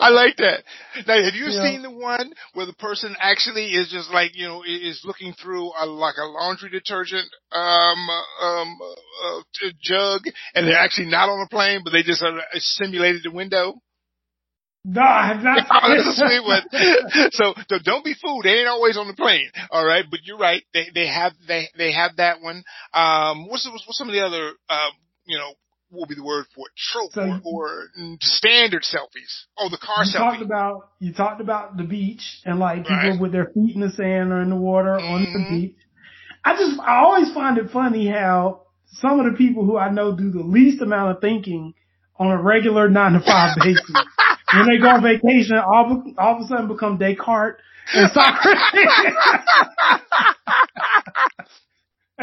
I 0.00 0.10
like 0.10 0.36
that. 0.38 0.64
Now, 1.06 1.22
have 1.22 1.34
you 1.34 1.50
Yeah. 1.50 1.62
seen 1.62 1.82
the 1.82 1.90
one 1.90 2.32
where 2.54 2.66
the 2.66 2.72
person 2.74 3.14
actually 3.20 3.66
is 3.72 3.88
just 3.90 4.10
like 4.10 4.32
you 4.34 4.46
know 4.46 4.62
is 4.62 5.00
looking 5.04 5.32
through 5.32 5.70
a 5.80 5.86
like 5.86 6.16
a 6.18 6.26
laundry 6.26 6.70
detergent 6.70 7.26
um 7.52 8.08
um 8.42 8.78
uh, 9.24 9.40
jug, 9.82 10.22
and 10.54 10.66
they're 10.66 10.78
actually 10.78 11.06
not 11.08 11.28
on 11.28 11.40
a 11.40 11.48
plane, 11.48 11.80
but 11.84 11.90
they 11.92 12.02
just 12.02 12.22
uh, 12.22 12.32
simulated 12.58 13.22
the 13.24 13.30
window? 13.30 13.74
no, 14.84 15.02
I 15.02 15.28
have 15.28 15.42
not. 15.42 15.66
Oh, 15.70 15.88
that's 15.88 16.06
a 16.06 16.26
sweet 16.26 16.44
one. 16.44 17.30
So, 17.32 17.54
so 17.68 17.78
don't 17.82 18.04
be 18.04 18.14
fooled. 18.20 18.44
They 18.44 18.58
ain't 18.60 18.68
always 18.68 18.96
on 18.96 19.06
the 19.08 19.14
plane. 19.14 19.50
All 19.70 19.84
right, 19.84 20.04
but 20.10 20.20
you're 20.24 20.38
right. 20.38 20.62
They 20.74 20.86
they 20.94 21.06
have 21.06 21.32
they 21.48 21.68
they 21.76 21.92
have 21.92 22.16
that 22.16 22.40
one. 22.42 22.62
Um, 22.92 23.48
what's 23.48 23.66
what's, 23.70 23.86
what's 23.86 23.98
some 23.98 24.08
of 24.08 24.14
the 24.14 24.20
other 24.24 24.48
um 24.68 24.90
you 25.26 25.38
know 25.38 25.52
will 25.94 26.06
be 26.06 26.14
the 26.14 26.24
word 26.24 26.46
for 26.54 26.66
it? 26.68 26.72
Trope 26.76 27.12
So 27.12 27.22
or, 27.22 27.40
or 27.44 27.88
mm, 27.98 28.22
standard 28.22 28.82
selfies. 28.82 29.44
Oh, 29.58 29.68
the 29.68 29.78
car 29.78 30.04
you 30.04 30.10
selfie. 30.12 30.18
talked 30.18 30.42
about 30.42 30.90
you 31.00 31.12
talked 31.12 31.40
about 31.40 31.76
the 31.76 31.84
beach 31.84 32.40
and 32.44 32.58
like 32.58 32.82
people 32.84 32.96
Right. 32.96 33.20
with 33.20 33.32
their 33.32 33.46
feet 33.54 33.74
in 33.74 33.80
the 33.80 33.90
sand 33.90 34.32
or 34.32 34.40
in 34.42 34.50
the 34.50 34.56
water 34.56 34.98
on 34.98 35.22
the 35.32 35.38
Mhm. 35.38 35.48
beach. 35.60 35.76
I 36.44 36.56
just 36.56 36.78
I 36.80 36.98
always 37.04 37.32
find 37.32 37.58
it 37.58 37.70
funny 37.70 38.06
how 38.08 38.62
some 39.00 39.18
of 39.20 39.26
the 39.30 39.36
people 39.38 39.64
who 39.64 39.76
I 39.78 39.90
know 39.90 40.12
do 40.16 40.30
the 40.30 40.42
least 40.42 40.82
amount 40.82 41.12
of 41.16 41.20
thinking 41.20 41.74
on 42.18 42.30
a 42.30 42.40
regular 42.42 42.88
nine 42.88 43.12
to 43.14 43.20
five 43.20 43.56
basis. 43.62 44.06
when 44.54 44.66
they 44.68 44.78
go 44.78 44.88
on 44.88 45.02
vacation, 45.02 45.56
all 45.56 46.02
all 46.18 46.36
of 46.36 46.42
a 46.42 46.46
sudden 46.48 46.68
become 46.68 46.98
Descartes 46.98 47.60
and 47.94 48.10
Socrates. 48.12 48.92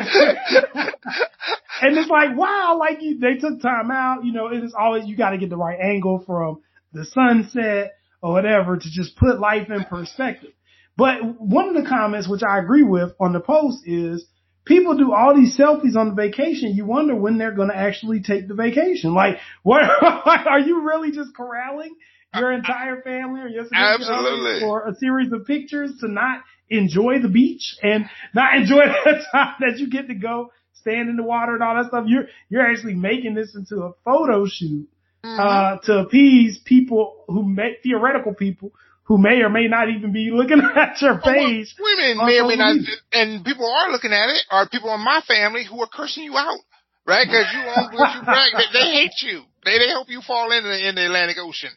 and 1.81 1.97
it's 1.97 2.09
like, 2.09 2.37
wow, 2.37 2.77
like 2.79 3.01
you, 3.01 3.19
they 3.19 3.35
took 3.35 3.61
time 3.61 3.91
out. 3.91 4.23
You 4.23 4.33
know, 4.33 4.47
it 4.47 4.63
is 4.63 4.73
always, 4.77 5.05
you 5.07 5.17
got 5.17 5.31
to 5.31 5.37
get 5.37 5.49
the 5.49 5.57
right 5.57 5.79
angle 5.79 6.23
from 6.25 6.61
the 6.93 7.05
sunset 7.05 7.93
or 8.21 8.33
whatever 8.33 8.77
to 8.77 8.91
just 8.91 9.15
put 9.15 9.39
life 9.39 9.69
in 9.69 9.83
perspective. 9.85 10.51
But 10.97 11.39
one 11.39 11.75
of 11.75 11.81
the 11.81 11.89
comments, 11.89 12.27
which 12.27 12.43
I 12.43 12.59
agree 12.59 12.83
with 12.83 13.13
on 13.19 13.33
the 13.33 13.39
post 13.39 13.87
is 13.87 14.25
people 14.65 14.97
do 14.97 15.13
all 15.13 15.35
these 15.35 15.57
selfies 15.57 15.95
on 15.95 16.09
the 16.09 16.15
vacation. 16.15 16.75
You 16.75 16.85
wonder 16.85 17.15
when 17.15 17.37
they're 17.37 17.55
going 17.55 17.69
to 17.69 17.77
actually 17.77 18.21
take 18.21 18.47
the 18.47 18.53
vacation. 18.53 19.13
Like, 19.13 19.37
what 19.63 19.81
are 19.83 20.59
you 20.59 20.81
really 20.87 21.11
just 21.11 21.35
corralling 21.35 21.95
your 22.35 22.53
entire 22.53 23.01
family 23.01 23.41
or 23.41 23.47
your 23.47 23.65
Absolutely. 23.73 24.61
for 24.61 24.87
a 24.87 24.95
series 24.95 25.31
of 25.33 25.45
pictures 25.45 25.91
to 25.99 26.07
not 26.07 26.41
enjoy 26.69 27.19
the 27.21 27.27
beach 27.27 27.75
and 27.81 28.05
not 28.33 28.55
enjoy 28.55 28.83
the 29.05 29.23
time 29.31 29.55
that 29.59 29.77
you 29.79 29.89
get 29.89 30.07
to 30.07 30.15
go 30.15 30.51
stand 30.81 31.09
in 31.09 31.15
the 31.15 31.23
water 31.23 31.53
and 31.53 31.63
all 31.63 31.75
that 31.75 31.87
stuff. 31.87 32.05
You're, 32.07 32.25
you're 32.49 32.65
actually 32.69 32.95
making 32.95 33.35
this 33.35 33.55
into 33.55 33.83
a 33.83 33.93
photo 34.03 34.45
shoot, 34.47 34.87
uh, 35.23 35.77
to 35.83 35.99
appease 35.99 36.59
people 36.65 37.23
who 37.27 37.43
may, 37.43 37.77
theoretical 37.83 38.33
people 38.33 38.71
who 39.03 39.17
may 39.17 39.41
or 39.41 39.49
may 39.49 39.67
not 39.67 39.89
even 39.89 40.13
be 40.13 40.31
looking 40.31 40.61
at 40.75 41.01
your 41.01 41.19
page. 41.19 41.75
Women 41.79 42.17
may 42.25 42.39
or 42.39 42.47
may 42.47 42.55
not, 42.55 42.75
and 43.11 43.43
people 43.43 43.69
are 43.69 43.91
looking 43.91 44.13
at 44.13 44.29
it, 44.29 44.43
Are 44.49 44.67
people 44.69 44.93
in 44.93 45.01
my 45.01 45.21
family 45.27 45.65
who 45.69 45.81
are 45.81 45.89
cursing 45.91 46.23
you 46.23 46.37
out, 46.37 46.59
right? 47.05 47.25
Because 47.25 47.45
you 47.53 47.59
on 47.59 47.93
what 47.97 48.15
you 48.15 48.21
brag, 48.23 48.51
they, 48.57 48.79
they 48.79 48.91
hate 48.91 49.21
you. 49.21 49.43
They 49.65 49.77
they 49.79 49.91
hope 49.91 50.09
you 50.09 50.21
fall 50.21 50.51
in 50.51 50.63
the 50.63 50.89
in 50.89 50.95
the 50.95 51.05
Atlantic 51.05 51.37
Ocean. 51.39 51.71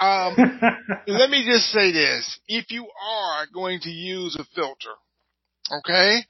Um, 0.00 0.34
let 1.06 1.30
me 1.30 1.44
just 1.46 1.66
say 1.70 1.92
this: 1.92 2.40
if 2.48 2.70
you 2.70 2.84
are 2.84 3.46
going 3.52 3.80
to 3.80 3.90
use 3.90 4.36
a 4.36 4.44
filter, 4.54 4.94
okay, 5.78 6.20
wh- 6.20 6.24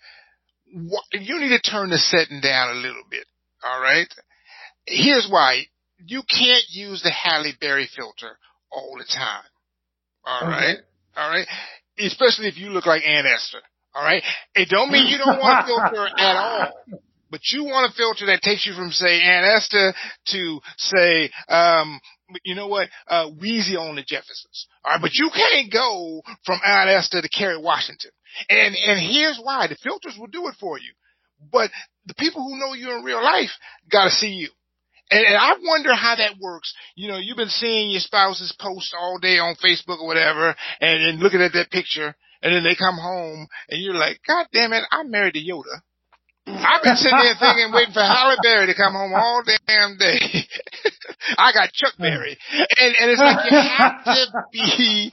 you 0.72 1.40
need 1.40 1.50
to 1.50 1.60
turn 1.60 1.90
the 1.90 1.98
setting 1.98 2.40
down 2.40 2.70
a 2.70 2.80
little 2.80 3.02
bit. 3.10 3.26
All 3.62 3.80
right. 3.80 4.08
Here's 4.86 5.28
why: 5.30 5.66
you 6.06 6.22
can't 6.28 6.64
use 6.70 7.02
the 7.02 7.10
Halle 7.10 7.52
Berry 7.60 7.88
filter 7.94 8.38
all 8.70 8.96
the 8.98 9.04
time. 9.04 9.44
All 10.24 10.48
right. 10.48 10.78
All 11.16 11.30
right. 11.30 11.46
Especially 11.98 12.48
if 12.48 12.56
you 12.56 12.70
look 12.70 12.86
like 12.86 13.02
Aunt 13.04 13.26
Esther. 13.26 13.60
All 13.94 14.02
right. 14.02 14.22
It 14.54 14.68
don't 14.68 14.90
mean 14.90 15.06
you 15.06 15.18
don't 15.18 15.38
want 15.38 15.64
a 15.64 15.66
filter 15.66 16.08
at 16.18 16.36
all. 16.36 16.72
But 17.30 17.40
you 17.50 17.64
want 17.64 17.90
a 17.90 17.96
filter 17.96 18.26
that 18.26 18.42
takes 18.42 18.66
you 18.66 18.74
from 18.74 18.90
say 18.90 19.20
Aunt 19.20 19.46
Esther 19.46 19.94
to 20.28 20.60
say, 20.76 21.30
um, 21.48 21.98
you 22.44 22.54
know 22.54 22.68
what, 22.68 22.88
uh, 23.08 23.28
Weezy 23.30 23.78
on 23.78 23.96
the 23.96 24.04
Jeffersons. 24.06 24.66
All 24.84 24.92
right. 24.92 25.00
But 25.00 25.14
you 25.14 25.30
can't 25.34 25.72
go 25.72 26.22
from 26.44 26.60
Aunt 26.64 26.90
Esther 26.90 27.22
to 27.22 27.28
Kerry 27.28 27.58
Washington. 27.58 28.10
And, 28.48 28.74
and 28.74 29.00
here's 29.00 29.38
why. 29.42 29.66
The 29.66 29.76
filters 29.76 30.16
will 30.18 30.28
do 30.28 30.48
it 30.48 30.54
for 30.60 30.78
you. 30.78 30.92
But 31.50 31.70
the 32.06 32.14
people 32.14 32.42
who 32.42 32.58
know 32.58 32.74
you 32.74 32.96
in 32.96 33.04
real 33.04 33.22
life 33.22 33.50
gotta 33.90 34.10
see 34.10 34.30
you. 34.30 34.50
And, 35.10 35.26
and 35.26 35.36
I 35.36 35.54
wonder 35.62 35.94
how 35.94 36.16
that 36.16 36.38
works. 36.40 36.72
You 36.94 37.08
know, 37.08 37.18
you've 37.18 37.36
been 37.36 37.48
seeing 37.48 37.90
your 37.90 38.00
spouses 38.00 38.54
post 38.58 38.94
all 38.98 39.18
day 39.18 39.38
on 39.38 39.56
Facebook 39.56 40.00
or 40.00 40.06
whatever, 40.06 40.54
and, 40.80 41.02
and 41.02 41.18
looking 41.20 41.42
at 41.42 41.52
that 41.52 41.70
picture, 41.70 42.14
and 42.42 42.54
then 42.54 42.64
they 42.64 42.74
come 42.74 42.96
home, 42.96 43.46
and 43.68 43.82
you're 43.82 43.94
like, 43.94 44.20
God 44.26 44.46
damn 44.52 44.72
it, 44.72 44.84
I'm 44.90 45.10
married 45.10 45.34
to 45.34 45.40
Yoda. 45.40 45.82
I've 46.46 46.82
been 46.82 46.96
sitting 46.96 47.18
there 47.18 47.34
thinking, 47.38 47.72
waiting 47.72 47.94
for 47.94 48.00
Halle 48.00 48.36
Berry 48.42 48.66
to 48.66 48.74
come 48.74 48.94
home 48.94 49.12
all 49.14 49.42
damn 49.44 49.96
day. 49.96 50.18
I 51.38 51.52
got 51.52 51.72
Chuck 51.72 51.94
Berry. 51.98 52.36
And, 52.50 52.94
and 52.98 53.10
it's 53.10 53.20
like 53.20 53.50
you 53.50 53.58
have 53.58 54.04
to 54.04 54.26
be 54.52 55.12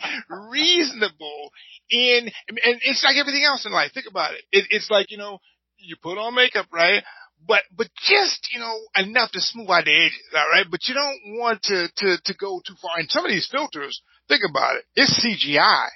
reasonable 0.51 1.51
in, 1.89 2.29
and 2.47 2.75
it's 2.83 3.03
like 3.03 3.17
everything 3.17 3.43
else 3.43 3.65
in 3.65 3.71
life. 3.71 3.91
Think 3.93 4.07
about 4.09 4.33
it. 4.33 4.41
it 4.51 4.65
it's 4.69 4.89
like, 4.89 5.11
you 5.11 5.17
know, 5.17 5.39
you 5.77 5.95
put 6.01 6.17
on 6.17 6.35
makeup, 6.35 6.67
right? 6.71 7.03
But, 7.47 7.61
but 7.75 7.87
just, 7.95 8.49
you 8.53 8.59
know, 8.59 8.75
enough 8.95 9.31
to 9.31 9.39
smooth 9.39 9.69
out 9.69 9.85
the 9.85 9.95
edges, 9.95 10.19
alright? 10.35 10.67
But 10.69 10.81
you 10.87 10.93
don't 10.93 11.39
want 11.39 11.61
to, 11.63 11.87
to, 11.87 12.17
to 12.25 12.33
go 12.35 12.61
too 12.65 12.75
far. 12.81 12.99
And 12.99 13.09
some 13.09 13.25
of 13.25 13.31
these 13.31 13.47
filters, 13.49 14.01
think 14.27 14.41
about 14.49 14.75
it. 14.75 14.83
It's 14.95 15.25
CGI. 15.25 15.87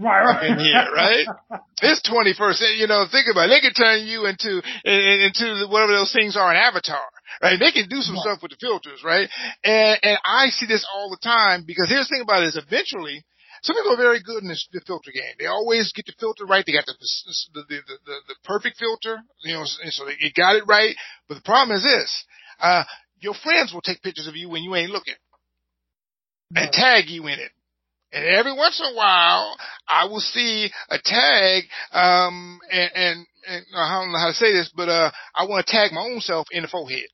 Right, 0.00 0.24
right. 0.24 0.50
in 0.50 0.58
here, 0.58 0.88
right? 0.94 1.26
It's 1.82 2.02
21st. 2.08 2.76
You 2.76 2.86
know, 2.86 3.06
think 3.10 3.26
about 3.30 3.48
it. 3.48 3.56
They 3.56 3.60
can 3.60 3.72
turn 3.72 4.06
you 4.06 4.26
into 4.26 4.60
into 4.84 5.64
whatever 5.68 5.92
those 5.92 6.12
things 6.12 6.36
are 6.36 6.50
in 6.50 6.56
Avatar, 6.56 7.00
right? 7.42 7.58
They 7.58 7.72
can 7.72 7.88
do 7.88 8.02
some 8.02 8.16
right. 8.16 8.22
stuff 8.22 8.42
with 8.42 8.50
the 8.50 8.58
filters, 8.60 9.00
right? 9.02 9.28
And 9.64 9.98
and 10.02 10.18
I 10.22 10.48
see 10.50 10.66
this 10.66 10.86
all 10.92 11.08
the 11.08 11.16
time 11.24 11.64
because 11.66 11.88
here's 11.88 12.06
the 12.08 12.16
thing 12.16 12.22
about 12.22 12.42
it 12.42 12.48
is 12.48 12.60
eventually. 12.60 13.24
Some 13.62 13.76
people 13.76 13.92
are 13.92 13.96
very 13.96 14.22
good 14.22 14.42
in 14.42 14.48
this, 14.48 14.66
the 14.72 14.80
filter 14.86 15.10
game. 15.12 15.34
They 15.38 15.46
always 15.46 15.92
get 15.92 16.06
the 16.06 16.14
filter 16.18 16.46
right. 16.46 16.64
They 16.66 16.72
got 16.72 16.86
the 16.86 16.94
the 17.54 17.62
the, 17.68 17.80
the, 17.86 18.16
the 18.28 18.34
perfect 18.44 18.78
filter, 18.78 19.18
you 19.44 19.54
know, 19.54 19.64
so 19.64 20.04
they 20.06 20.32
got 20.34 20.56
it 20.56 20.64
right. 20.66 20.94
But 21.28 21.36
the 21.36 21.42
problem 21.42 21.76
is 21.76 21.82
this: 21.82 22.24
uh, 22.60 22.84
your 23.20 23.34
friends 23.34 23.72
will 23.72 23.82
take 23.82 24.02
pictures 24.02 24.26
of 24.26 24.36
you 24.36 24.48
when 24.48 24.62
you 24.62 24.74
ain't 24.74 24.90
looking 24.90 25.14
and 26.54 26.72
tag 26.72 27.08
you 27.08 27.26
in 27.26 27.38
it. 27.38 27.50
And 28.12 28.24
every 28.24 28.52
once 28.52 28.80
in 28.80 28.92
a 28.92 28.96
while, 28.96 29.56
I 29.88 30.06
will 30.06 30.20
see 30.20 30.70
a 30.88 30.98
tag, 31.02 31.64
um, 31.92 32.58
and, 32.70 32.90
and, 32.94 33.26
and 33.46 33.64
I 33.76 34.00
don't 34.00 34.12
know 34.12 34.18
how 34.18 34.28
to 34.28 34.34
say 34.34 34.52
this, 34.52 34.70
but, 34.74 34.88
uh, 34.88 35.10
I 35.34 35.44
want 35.46 35.64
to 35.64 35.72
tag 35.72 35.92
my 35.92 36.00
own 36.00 36.20
self 36.20 36.48
in 36.50 36.62
the 36.62 36.68
forehead. 36.68 37.06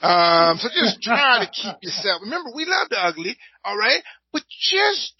Um, 0.00 0.58
so 0.58 0.68
just 0.68 1.00
try 1.02 1.44
to 1.44 1.50
keep 1.50 1.74
yourself. 1.82 2.22
Remember, 2.22 2.50
we 2.54 2.64
love 2.64 2.88
the 2.90 2.98
ugly, 2.98 3.36
alright? 3.66 4.02
But 4.32 4.42
just 4.70 5.14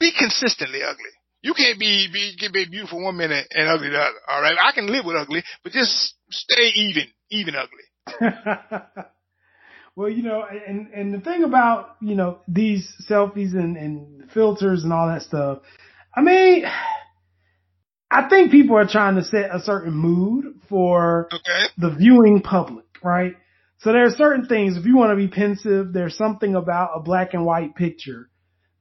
be 0.00 0.12
consistently 0.18 0.82
ugly. 0.82 1.04
You 1.42 1.54
can't 1.54 1.78
be, 1.78 2.08
be, 2.12 2.36
be 2.52 2.66
beautiful 2.68 3.02
one 3.02 3.16
minute 3.16 3.46
and 3.52 3.68
ugly 3.68 3.90
the 3.90 3.98
other, 3.98 4.18
alright? 4.30 4.56
I 4.60 4.72
can 4.72 4.88
live 4.88 5.04
with 5.04 5.16
ugly, 5.16 5.42
but 5.62 5.72
just 5.72 6.14
stay 6.30 6.72
even, 6.74 7.04
even 7.30 7.54
ugly. 7.54 8.82
Well, 9.96 10.08
you 10.08 10.22
know, 10.22 10.44
and 10.44 10.88
and 10.94 11.12
the 11.12 11.20
thing 11.20 11.44
about 11.44 11.96
you 12.00 12.14
know 12.14 12.38
these 12.48 12.90
selfies 13.08 13.52
and 13.52 13.76
and 13.76 14.30
filters 14.30 14.84
and 14.84 14.92
all 14.92 15.08
that 15.08 15.22
stuff, 15.22 15.58
I 16.14 16.22
mean, 16.22 16.64
I 18.10 18.28
think 18.28 18.50
people 18.50 18.76
are 18.76 18.86
trying 18.86 19.16
to 19.16 19.24
set 19.24 19.54
a 19.54 19.60
certain 19.60 19.92
mood 19.92 20.60
for 20.68 21.28
okay. 21.32 21.66
the 21.76 21.94
viewing 21.94 22.40
public, 22.40 22.86
right? 23.04 23.34
So 23.80 23.92
there 23.92 24.04
are 24.04 24.10
certain 24.10 24.46
things. 24.46 24.76
If 24.76 24.84
you 24.84 24.96
want 24.96 25.10
to 25.10 25.16
be 25.16 25.28
pensive, 25.28 25.92
there's 25.92 26.16
something 26.16 26.54
about 26.54 26.92
a 26.96 27.00
black 27.00 27.34
and 27.34 27.44
white 27.44 27.74
picture 27.74 28.30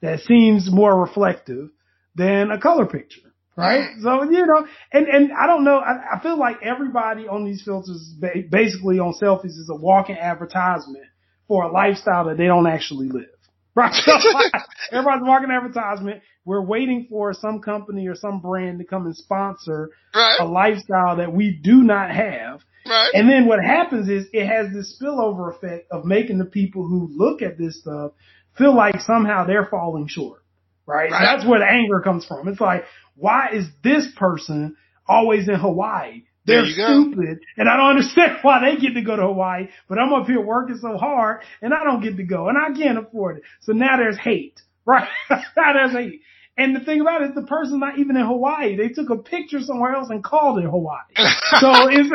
that 0.02 0.20
seems 0.22 0.72
more 0.72 1.00
reflective 1.02 1.70
than 2.16 2.52
a 2.52 2.60
color 2.60 2.86
picture 2.86 3.30
right? 3.60 3.90
Mm-hmm. 3.92 4.04
So, 4.04 4.24
you 4.24 4.46
know, 4.46 4.66
and, 4.94 5.08
and 5.08 5.32
I 5.34 5.46
don't 5.46 5.64
know, 5.64 5.78
I, 5.78 6.16
I 6.16 6.24
feel 6.24 6.40
like 6.40 6.58
everybody 6.64 7.28
on 7.28 7.44
these 7.44 7.62
filters, 7.64 8.14
basically 8.50 9.00
on 9.00 9.14
selfies 9.22 9.58
is 9.58 9.70
a 9.70 9.76
walking 9.76 10.18
advertisement 10.18 11.06
for 11.48 11.64
a 11.64 11.72
lifestyle 11.72 12.26
that 12.28 12.38
they 12.38 12.46
don't 12.46 12.68
actually 12.68 13.10
live. 13.10 13.26
Right. 13.76 13.94
So 13.94 14.12
everybody's 14.92 15.26
walking 15.26 15.52
advertisement. 15.52 16.22
We're 16.44 16.66
waiting 16.66 17.08
for 17.10 17.34
some 17.34 17.62
company 17.62 18.08
or 18.08 18.16
some 18.16 18.42
brand 18.42 18.80
to 18.80 18.84
come 18.84 19.06
and 19.06 19.16
sponsor 19.16 19.92
right. 20.14 20.38
a 20.40 20.44
lifestyle 20.44 21.18
that 21.18 21.32
we 21.32 21.58
do 21.64 21.84
not 21.84 22.10
have. 22.12 22.62
Right. 22.86 23.12
And 23.14 23.30
then 23.30 23.46
what 23.46 23.64
happens 23.64 24.10
is 24.10 24.26
it 24.34 24.48
has 24.48 24.74
this 24.74 25.00
spillover 25.00 25.56
effect 25.56 25.88
of 25.92 26.04
making 26.04 26.40
the 26.40 26.46
people 26.46 26.86
who 26.86 27.10
look 27.14 27.42
at 27.42 27.58
this 27.58 27.80
stuff 27.80 28.14
feel 28.58 28.76
like 28.76 29.00
somehow 29.02 29.46
they're 29.46 29.66
falling 29.66 30.08
short. 30.08 30.44
Right? 30.86 31.12
right. 31.12 31.22
That's 31.38 31.48
where 31.48 31.60
the 31.60 31.70
anger 31.70 32.00
comes 32.02 32.26
from. 32.26 32.48
It's 32.48 32.60
like, 32.60 32.84
why 33.16 33.50
is 33.54 33.66
this 33.84 34.08
person 34.16 34.76
always 35.08 35.48
in 35.48 35.56
Hawaii? 35.56 36.24
They're 36.46 36.66
stupid 36.66 37.42
and 37.58 37.70
I 37.70 37.78
don't 37.78 37.92
understand 37.92 38.40
why 38.42 38.62
they 38.62 38.82
get 38.82 38.96
to 38.96 39.02
go 39.04 39.16
to 39.16 39.22
Hawaii, 39.22 39.68
but 39.88 40.00
I'm 40.00 40.14
up 40.14 40.26
here 40.26 40.42
working 40.42 40.80
so 40.82 40.98
hard 40.98 41.42
and 41.62 41.74
I 41.74 41.84
don't 41.84 42.02
get 42.02 42.18
to 42.18 42.24
go 42.24 42.50
and 42.50 42.58
I 42.58 42.76
can't 42.78 42.98
afford 42.98 43.38
it. 43.38 43.44
So 43.62 43.74
now 43.74 43.98
there's 43.98 44.18
hate, 44.18 44.60
right? 44.86 45.08
now 45.30 45.74
there's 45.74 45.92
hate. 45.92 46.22
And 46.58 46.76
the 46.76 46.82
thing 46.82 47.00
about 47.00 47.22
it, 47.22 47.36
the 47.36 47.44
person's 47.44 47.80
not 47.80 48.00
even 48.00 48.18
in 48.18 48.26
Hawaii. 48.26 48.76
They 48.76 48.90
took 48.90 49.10
a 49.10 49.18
picture 49.18 49.62
somewhere 49.62 49.94
else 49.94 50.10
and 50.10 50.24
called 50.24 50.60
it 50.60 50.66
Hawaii. 50.66 50.98
so 51.16 51.88
it's, 51.88 52.10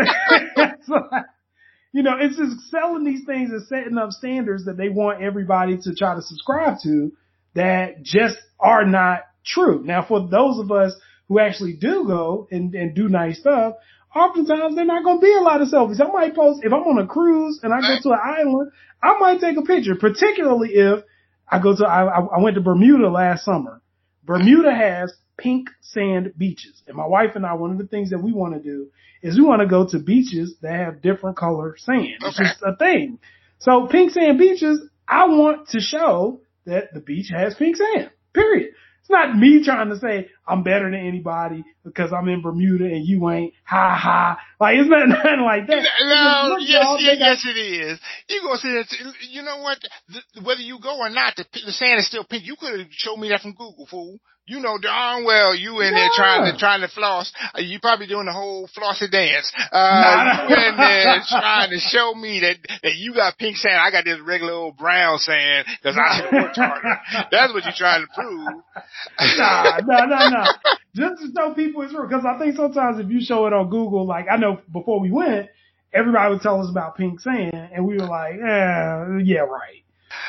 it's 0.56 0.88
like, 0.88 1.24
you 1.94 2.02
know, 2.02 2.16
it's 2.20 2.36
just 2.36 2.70
selling 2.72 3.04
these 3.04 3.24
things 3.24 3.50
and 3.52 3.64
setting 3.68 3.96
up 3.96 4.10
standards 4.10 4.64
that 4.64 4.76
they 4.76 4.88
want 4.88 5.22
everybody 5.22 5.78
to 5.80 5.94
try 5.94 6.16
to 6.16 6.22
subscribe 6.22 6.78
to 6.82 7.12
that 7.54 8.02
just 8.02 8.36
are 8.58 8.84
not 8.84 9.20
true. 9.46 9.80
Now, 9.84 10.04
for 10.04 10.28
those 10.28 10.58
of 10.58 10.72
us 10.72 10.92
who 11.28 11.38
actually 11.38 11.74
do 11.74 12.04
go 12.04 12.48
and, 12.50 12.74
and 12.74 12.96
do 12.96 13.08
nice 13.08 13.38
stuff, 13.38 13.74
oftentimes 14.12 14.74
they're 14.74 14.84
not 14.84 15.04
going 15.04 15.18
to 15.18 15.24
be 15.24 15.32
a 15.32 15.40
lot 15.40 15.62
of 15.62 15.68
selfies. 15.68 16.00
I 16.00 16.10
might 16.10 16.34
post, 16.34 16.62
if 16.64 16.72
I'm 16.72 16.82
on 16.82 16.98
a 16.98 17.06
cruise 17.06 17.60
and 17.62 17.72
I 17.72 17.80
go 17.80 17.96
to 18.02 18.10
an 18.10 18.18
island, 18.24 18.72
I 19.00 19.16
might 19.20 19.40
take 19.40 19.56
a 19.56 19.62
picture, 19.62 19.94
particularly 19.94 20.70
if 20.70 21.04
I 21.48 21.60
go 21.60 21.76
to, 21.76 21.86
I, 21.86 22.02
I 22.18 22.42
went 22.42 22.56
to 22.56 22.60
Bermuda 22.60 23.08
last 23.08 23.44
summer. 23.44 23.80
Bermuda 24.24 24.74
has 24.74 25.12
pink 25.36 25.70
sand 25.80 26.32
beaches. 26.36 26.82
And 26.86 26.96
my 26.96 27.06
wife 27.06 27.30
and 27.34 27.44
I, 27.44 27.54
one 27.54 27.70
of 27.70 27.78
the 27.78 27.86
things 27.86 28.10
that 28.10 28.22
we 28.22 28.32
want 28.32 28.54
to 28.54 28.60
do 28.60 28.88
is 29.22 29.36
we 29.36 29.44
want 29.44 29.60
to 29.62 29.66
go 29.66 29.86
to 29.88 29.98
beaches 29.98 30.54
that 30.62 30.72
have 30.72 31.02
different 31.02 31.36
color 31.36 31.76
sand. 31.78 32.08
It's 32.20 32.38
okay. 32.38 32.48
just 32.48 32.62
a 32.62 32.76
thing. 32.76 33.18
So 33.58 33.86
pink 33.86 34.12
sand 34.12 34.38
beaches, 34.38 34.80
I 35.08 35.26
want 35.26 35.68
to 35.70 35.80
show 35.80 36.40
that 36.66 36.92
the 36.92 37.00
beach 37.00 37.30
has 37.34 37.54
pink 37.54 37.76
sand. 37.76 38.10
Period. 38.32 38.74
It's 39.04 39.10
not 39.10 39.36
me 39.36 39.62
trying 39.62 39.90
to 39.90 39.98
say 39.98 40.30
I'm 40.48 40.62
better 40.62 40.90
than 40.90 41.06
anybody 41.06 41.62
because 41.84 42.10
I'm 42.10 42.26
in 42.28 42.40
Bermuda 42.40 42.86
and 42.86 43.06
you 43.06 43.28
ain't. 43.28 43.52
Ha 43.64 43.98
ha. 44.00 44.38
Like 44.58 44.76
it's 44.78 44.88
not 44.88 45.06
nothing 45.08 45.42
like 45.44 45.66
that. 45.66 45.84
No, 46.00 46.56
yes, 46.58 46.86
yes, 47.00 47.16
yes, 47.18 47.44
it 47.44 47.58
is. 47.58 48.00
You 48.30 48.40
gonna 48.40 48.56
say 48.56 48.72
that? 48.72 48.86
You 49.28 49.42
know 49.42 49.58
what? 49.58 49.78
The, 50.08 50.40
whether 50.42 50.62
you 50.62 50.78
go 50.82 50.98
or 50.98 51.10
not, 51.10 51.36
the, 51.36 51.44
the 51.52 51.72
sand 51.72 51.98
is 51.98 52.06
still 52.06 52.24
pink. 52.24 52.46
You 52.46 52.56
could 52.58 52.78
have 52.78 52.88
showed 52.92 53.18
me 53.18 53.28
that 53.28 53.42
from 53.42 53.52
Google, 53.52 53.86
fool. 53.90 54.20
You 54.46 54.60
know 54.60 54.76
darn 54.76 55.24
well 55.24 55.54
you 55.54 55.80
in 55.80 55.94
there 55.94 56.10
trying 56.14 56.52
to 56.52 56.58
trying 56.58 56.82
to 56.82 56.88
floss. 56.88 57.32
Uh, 57.56 57.62
you 57.62 57.80
probably 57.80 58.06
doing 58.06 58.26
the 58.26 58.32
whole 58.32 58.68
flossy 58.74 59.08
dance. 59.08 59.50
Uh, 59.72 60.46
you 60.48 60.54
in 60.54 60.76
there 60.76 61.22
trying 61.28 61.70
to 61.70 61.78
show 61.78 62.14
me 62.14 62.40
that 62.40 62.56
that 62.82 62.94
you 62.96 63.14
got 63.14 63.38
pink 63.38 63.56
sand. 63.56 63.76
I 63.80 63.90
got 63.90 64.04
this 64.04 64.20
regular 64.20 64.52
old 64.52 64.76
brown 64.76 65.16
sand 65.18 65.66
because 65.80 65.96
I 65.96 66.28
worked 66.30 66.56
harder. 66.56 67.00
That's 67.30 67.54
what 67.54 67.64
you're 67.64 67.72
trying 67.74 68.02
to 68.02 68.08
prove. 68.14 68.48
nah, 69.38 69.78
no, 69.86 70.04
no, 70.04 70.28
no. 70.28 70.44
Just 70.94 71.22
to 71.22 71.28
show 71.34 71.54
people 71.54 71.80
it's 71.80 71.94
real. 71.94 72.06
Because 72.06 72.26
I 72.26 72.38
think 72.38 72.56
sometimes 72.56 72.98
if 72.98 73.08
you 73.08 73.22
show 73.22 73.46
it 73.46 73.54
on 73.54 73.70
Google, 73.70 74.06
like 74.06 74.26
I 74.30 74.36
know 74.36 74.60
before 74.70 75.00
we 75.00 75.10
went, 75.10 75.48
everybody 75.94 76.34
would 76.34 76.42
tell 76.42 76.60
us 76.60 76.68
about 76.68 76.98
pink 76.98 77.18
sand, 77.20 77.70
and 77.72 77.86
we 77.86 77.94
were 77.94 78.06
like, 78.06 78.34
eh, 78.34 79.22
yeah, 79.24 79.40
right. 79.40 79.83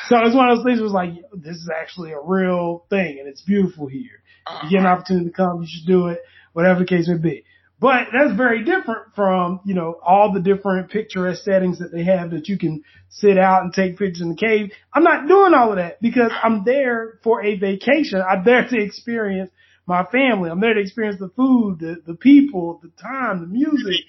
So 0.07 0.17
it's 0.23 0.35
one 0.35 0.49
of 0.49 0.57
those 0.57 0.65
things. 0.65 0.81
Was 0.81 0.91
like 0.91 1.11
this 1.33 1.57
is 1.57 1.69
actually 1.69 2.11
a 2.11 2.19
real 2.19 2.85
thing, 2.89 3.17
and 3.19 3.27
it's 3.27 3.41
beautiful 3.41 3.87
here. 3.87 4.21
If 4.47 4.63
you 4.63 4.69
get 4.69 4.79
an 4.79 4.85
uh-huh. 4.85 4.95
opportunity 4.95 5.25
to 5.25 5.31
come, 5.31 5.61
you 5.61 5.67
should 5.67 5.87
do 5.87 6.07
it. 6.07 6.21
Whatever 6.53 6.79
the 6.79 6.85
case 6.85 7.07
may 7.07 7.17
be. 7.17 7.43
But 7.79 8.07
that's 8.13 8.35
very 8.37 8.63
different 8.63 9.13
from, 9.15 9.59
you 9.65 9.73
know, 9.73 9.99
all 10.01 10.31
the 10.31 10.39
different 10.39 10.89
picturesque 10.89 11.43
settings 11.43 11.79
that 11.79 11.91
they 11.91 12.05
have 12.05 12.31
that 12.31 12.47
you 12.47 12.57
can 12.57 12.83
sit 13.09 13.37
out 13.37 13.63
and 13.63 13.73
take 13.73 13.97
pictures 13.97 14.21
in 14.21 14.29
the 14.29 14.35
cave. 14.35 14.71
I'm 14.93 15.03
not 15.03 15.27
doing 15.27 15.53
all 15.53 15.71
of 15.71 15.75
that 15.75 16.01
because 16.01 16.31
I'm 16.41 16.63
there 16.63 17.19
for 17.21 17.43
a 17.43 17.57
vacation. 17.57 18.21
I'm 18.21 18.45
there 18.45 18.65
to 18.65 18.81
experience 18.81 19.51
my 19.87 20.03
family. 20.05 20.49
I'm 20.49 20.59
there 20.59 20.73
to 20.73 20.79
experience 20.81 21.19
the 21.19 21.29
food, 21.29 21.79
the, 21.79 22.01
the 22.05 22.15
people, 22.15 22.79
the 22.81 22.89
time, 23.01 23.41
the 23.41 23.47
music. 23.47 24.01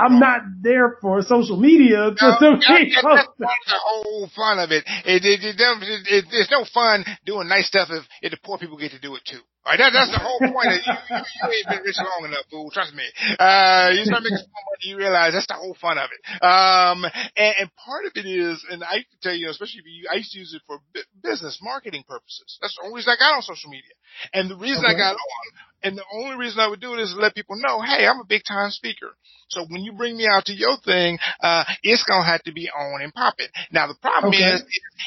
I'm 0.00 0.20
not 0.20 0.40
there 0.60 0.96
for 1.00 1.20
social 1.22 1.56
media 1.56 2.12
to, 2.16 2.36
no, 2.40 2.56
to 2.56 2.56
that, 3.02 3.28
that's 3.38 3.66
the 3.66 3.80
whole 3.84 4.30
fun 4.34 4.58
of 4.58 4.70
it. 4.70 4.84
It, 5.04 5.24
it, 5.24 5.40
it, 5.42 5.56
it. 5.58 6.24
It's 6.30 6.50
no 6.50 6.64
fun 6.72 7.04
doing 7.24 7.48
nice 7.48 7.66
stuff 7.66 7.88
if, 7.90 8.04
if 8.22 8.30
the 8.30 8.38
poor 8.42 8.58
people 8.58 8.76
get 8.76 8.92
to 8.92 9.00
do 9.00 9.14
it 9.16 9.22
too. 9.24 9.40
Right, 9.66 9.82
that, 9.82 9.90
that's 9.90 10.14
the 10.14 10.22
whole 10.22 10.38
point. 10.38 10.78
Of, 10.78 10.78
you, 10.78 10.94
you, 10.94 11.18
you 11.18 11.48
ain't 11.58 11.66
been 11.66 11.82
rich 11.82 11.98
long 11.98 12.30
enough, 12.30 12.46
fool. 12.50 12.70
Trust 12.70 12.94
me. 12.94 13.02
Uh, 13.34 13.90
you 13.98 14.06
start 14.06 14.22
making 14.22 14.38
some 14.38 14.54
money, 14.54 14.86
you 14.86 14.96
realize 14.96 15.34
that's 15.34 15.50
the 15.50 15.58
whole 15.58 15.74
fun 15.74 15.98
of 15.98 16.06
it. 16.14 16.22
Um, 16.38 17.02
and, 17.34 17.54
and 17.58 17.66
part 17.74 18.06
of 18.06 18.12
it 18.14 18.30
is, 18.30 18.64
and 18.70 18.84
I 18.84 19.02
can 19.02 19.18
tell 19.20 19.34
you, 19.34 19.50
especially 19.50 19.80
if 19.80 19.86
you, 19.90 20.06
I 20.06 20.22
used 20.22 20.30
to 20.32 20.38
use 20.38 20.54
it 20.54 20.62
for 20.70 20.78
business 21.20 21.58
marketing 21.60 22.04
purposes. 22.06 22.58
That's 22.62 22.78
the 22.78 22.86
only 22.86 23.02
reason 23.02 23.10
I 23.10 23.18
got 23.18 23.34
on 23.34 23.42
social 23.42 23.70
media. 23.70 23.90
And 24.32 24.48
the 24.48 24.56
reason 24.56 24.84
okay. 24.86 24.94
I 24.94 24.98
got 24.98 25.18
on, 25.18 25.44
and 25.86 25.96
the 25.96 26.04
only 26.12 26.36
reason 26.36 26.58
I 26.58 26.68
would 26.68 26.80
do 26.80 26.94
it 26.94 27.00
is 27.00 27.14
to 27.14 27.20
let 27.20 27.34
people 27.34 27.56
know, 27.56 27.80
hey, 27.80 28.06
I'm 28.06 28.18
a 28.18 28.26
big 28.26 28.42
time 28.46 28.70
speaker. 28.70 29.14
So 29.48 29.64
when 29.68 29.82
you 29.82 29.92
bring 29.92 30.16
me 30.16 30.26
out 30.26 30.46
to 30.46 30.52
your 30.52 30.76
thing, 30.84 31.18
uh, 31.40 31.64
it's 31.84 32.02
gonna 32.02 32.26
have 32.26 32.42
to 32.44 32.52
be 32.52 32.68
on 32.68 33.02
and 33.02 33.14
popping. 33.14 33.46
Now 33.70 33.86
the 33.86 33.94
problem 33.94 34.34
okay. 34.34 34.42
is, 34.42 34.64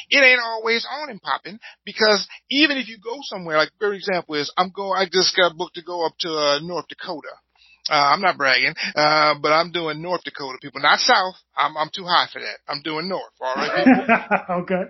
it 0.10 0.24
ain't 0.24 0.40
always 0.42 0.88
on 0.90 1.10
and 1.10 1.22
popping 1.22 1.60
because 1.84 2.26
even 2.50 2.78
if 2.78 2.88
you 2.88 2.98
go 3.04 3.18
somewhere, 3.24 3.58
like 3.58 3.72
for 3.78 3.94
example 3.94 4.36
is, 4.36 4.52
I'm 4.58 4.72
going, 4.72 4.98
I 4.98 5.06
just 5.12 5.36
got 5.36 5.58
booked 5.58 5.76
to 5.76 5.84
go 5.84 6.06
up 6.06 6.14
to 6.20 6.30
uh, 6.30 6.60
North 6.62 6.88
Dakota. 6.88 7.36
Uh, 7.90 8.14
I'm 8.14 8.22
not 8.22 8.38
bragging, 8.38 8.76
uh, 8.96 9.34
but 9.42 9.52
I'm 9.52 9.72
doing 9.72 10.02
North 10.02 10.24
Dakota 10.24 10.60
people, 10.62 10.82
not 10.82 11.00
South. 11.00 11.36
I'm, 11.58 11.76
I'm 11.76 11.90
too 11.94 12.06
high 12.06 12.28
for 12.32 12.40
that. 12.40 12.58
I'm 12.68 12.82
doing 12.84 13.10
North. 13.10 13.34
All 13.42 13.56
right. 13.56 14.30
okay. 14.62 14.84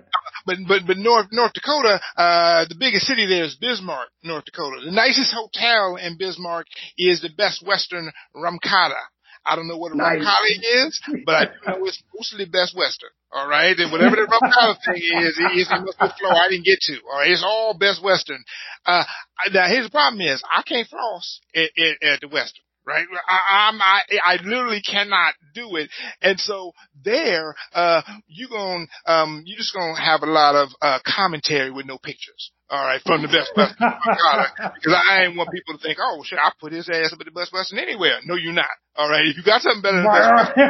But, 0.45 0.57
but, 0.67 0.81
but 0.85 0.97
North, 0.97 1.27
North 1.31 1.53
Dakota, 1.53 2.01
uh, 2.17 2.65
the 2.67 2.75
biggest 2.77 3.05
city 3.05 3.25
there 3.25 3.45
is 3.45 3.55
Bismarck, 3.55 4.09
North 4.23 4.45
Dakota. 4.45 4.81
The 4.83 4.91
nicest 4.91 5.33
hotel 5.33 5.95
in 5.95 6.17
Bismarck 6.17 6.67
is 6.97 7.21
the 7.21 7.29
Best 7.29 7.65
Western 7.65 8.11
Ramada. 8.35 8.99
I 9.45 9.55
don't 9.55 9.69
know 9.69 9.77
what 9.77 9.93
a 9.93 9.97
nice. 9.97 10.19
Ramada 10.19 10.85
is, 10.85 11.01
but 11.25 11.35
I 11.35 11.45
do 11.45 11.51
know 11.65 11.85
it's 11.85 12.03
mostly 12.13 12.45
Best 12.45 12.75
Western. 12.75 13.09
All 13.31 13.47
right. 13.47 13.77
And 13.77 13.91
whatever 13.91 14.17
the 14.17 14.27
Ramada 14.27 14.77
thing 14.85 14.97
is, 14.97 15.39
it, 15.39 15.71
it 15.71 15.85
must 15.85 15.99
be 15.99 16.07
flow 16.19 16.35
I 16.35 16.49
didn't 16.49 16.65
get 16.65 16.79
to. 16.81 16.97
All 17.09 17.19
right. 17.19 17.31
It's 17.31 17.43
all 17.43 17.77
Best 17.77 18.03
Western. 18.03 18.43
Uh, 18.85 19.05
now 19.53 19.67
here's 19.67 19.85
the 19.85 19.91
problem 19.91 20.21
is 20.21 20.43
I 20.51 20.61
can't 20.63 20.87
floss 20.87 21.39
at, 21.55 21.69
at, 21.77 22.03
at 22.03 22.21
the 22.21 22.27
Western 22.27 22.63
right? 22.89 23.05
I, 23.29 23.69
I'm, 23.69 23.81
I, 23.81 24.01
I 24.25 24.35
literally 24.43 24.81
cannot 24.81 25.35
do 25.53 25.75
it. 25.75 25.89
And 26.21 26.39
so 26.39 26.71
there, 27.03 27.55
uh, 27.73 28.01
you 28.27 28.49
going 28.49 28.87
um, 29.05 29.43
you 29.45 29.55
just 29.55 29.73
gonna 29.73 29.99
have 29.99 30.23
a 30.23 30.31
lot 30.31 30.55
of, 30.55 30.69
uh, 30.81 30.99
commentary 31.05 31.71
with 31.71 31.85
no 31.85 31.97
pictures. 31.97 32.51
All 32.69 32.85
right, 32.85 33.01
from 33.01 33.23
the 33.23 33.33
best 33.33 33.49
Western. 33.57 33.81
because 34.77 34.93
I 34.93 35.25
ain't 35.25 35.33
want 35.35 35.49
people 35.49 35.73
to 35.73 35.81
think, 35.81 35.97
oh 35.97 36.21
shit, 36.21 36.37
I 36.37 36.53
put 36.61 36.71
his 36.71 36.87
ass 36.87 37.09
up 37.11 37.19
at 37.19 37.25
the 37.25 37.33
best 37.33 37.51
Western 37.51 37.79
anywhere. 37.79 38.21
No, 38.25 38.35
you're 38.35 38.53
not. 38.53 38.69
All 38.95 39.09
right, 39.09 39.25
if 39.25 39.37
you 39.37 39.43
got 39.43 39.65
something 39.65 39.81
better 39.81 39.97
than 39.97 40.05
best 40.05 40.29
Western, 40.29 40.69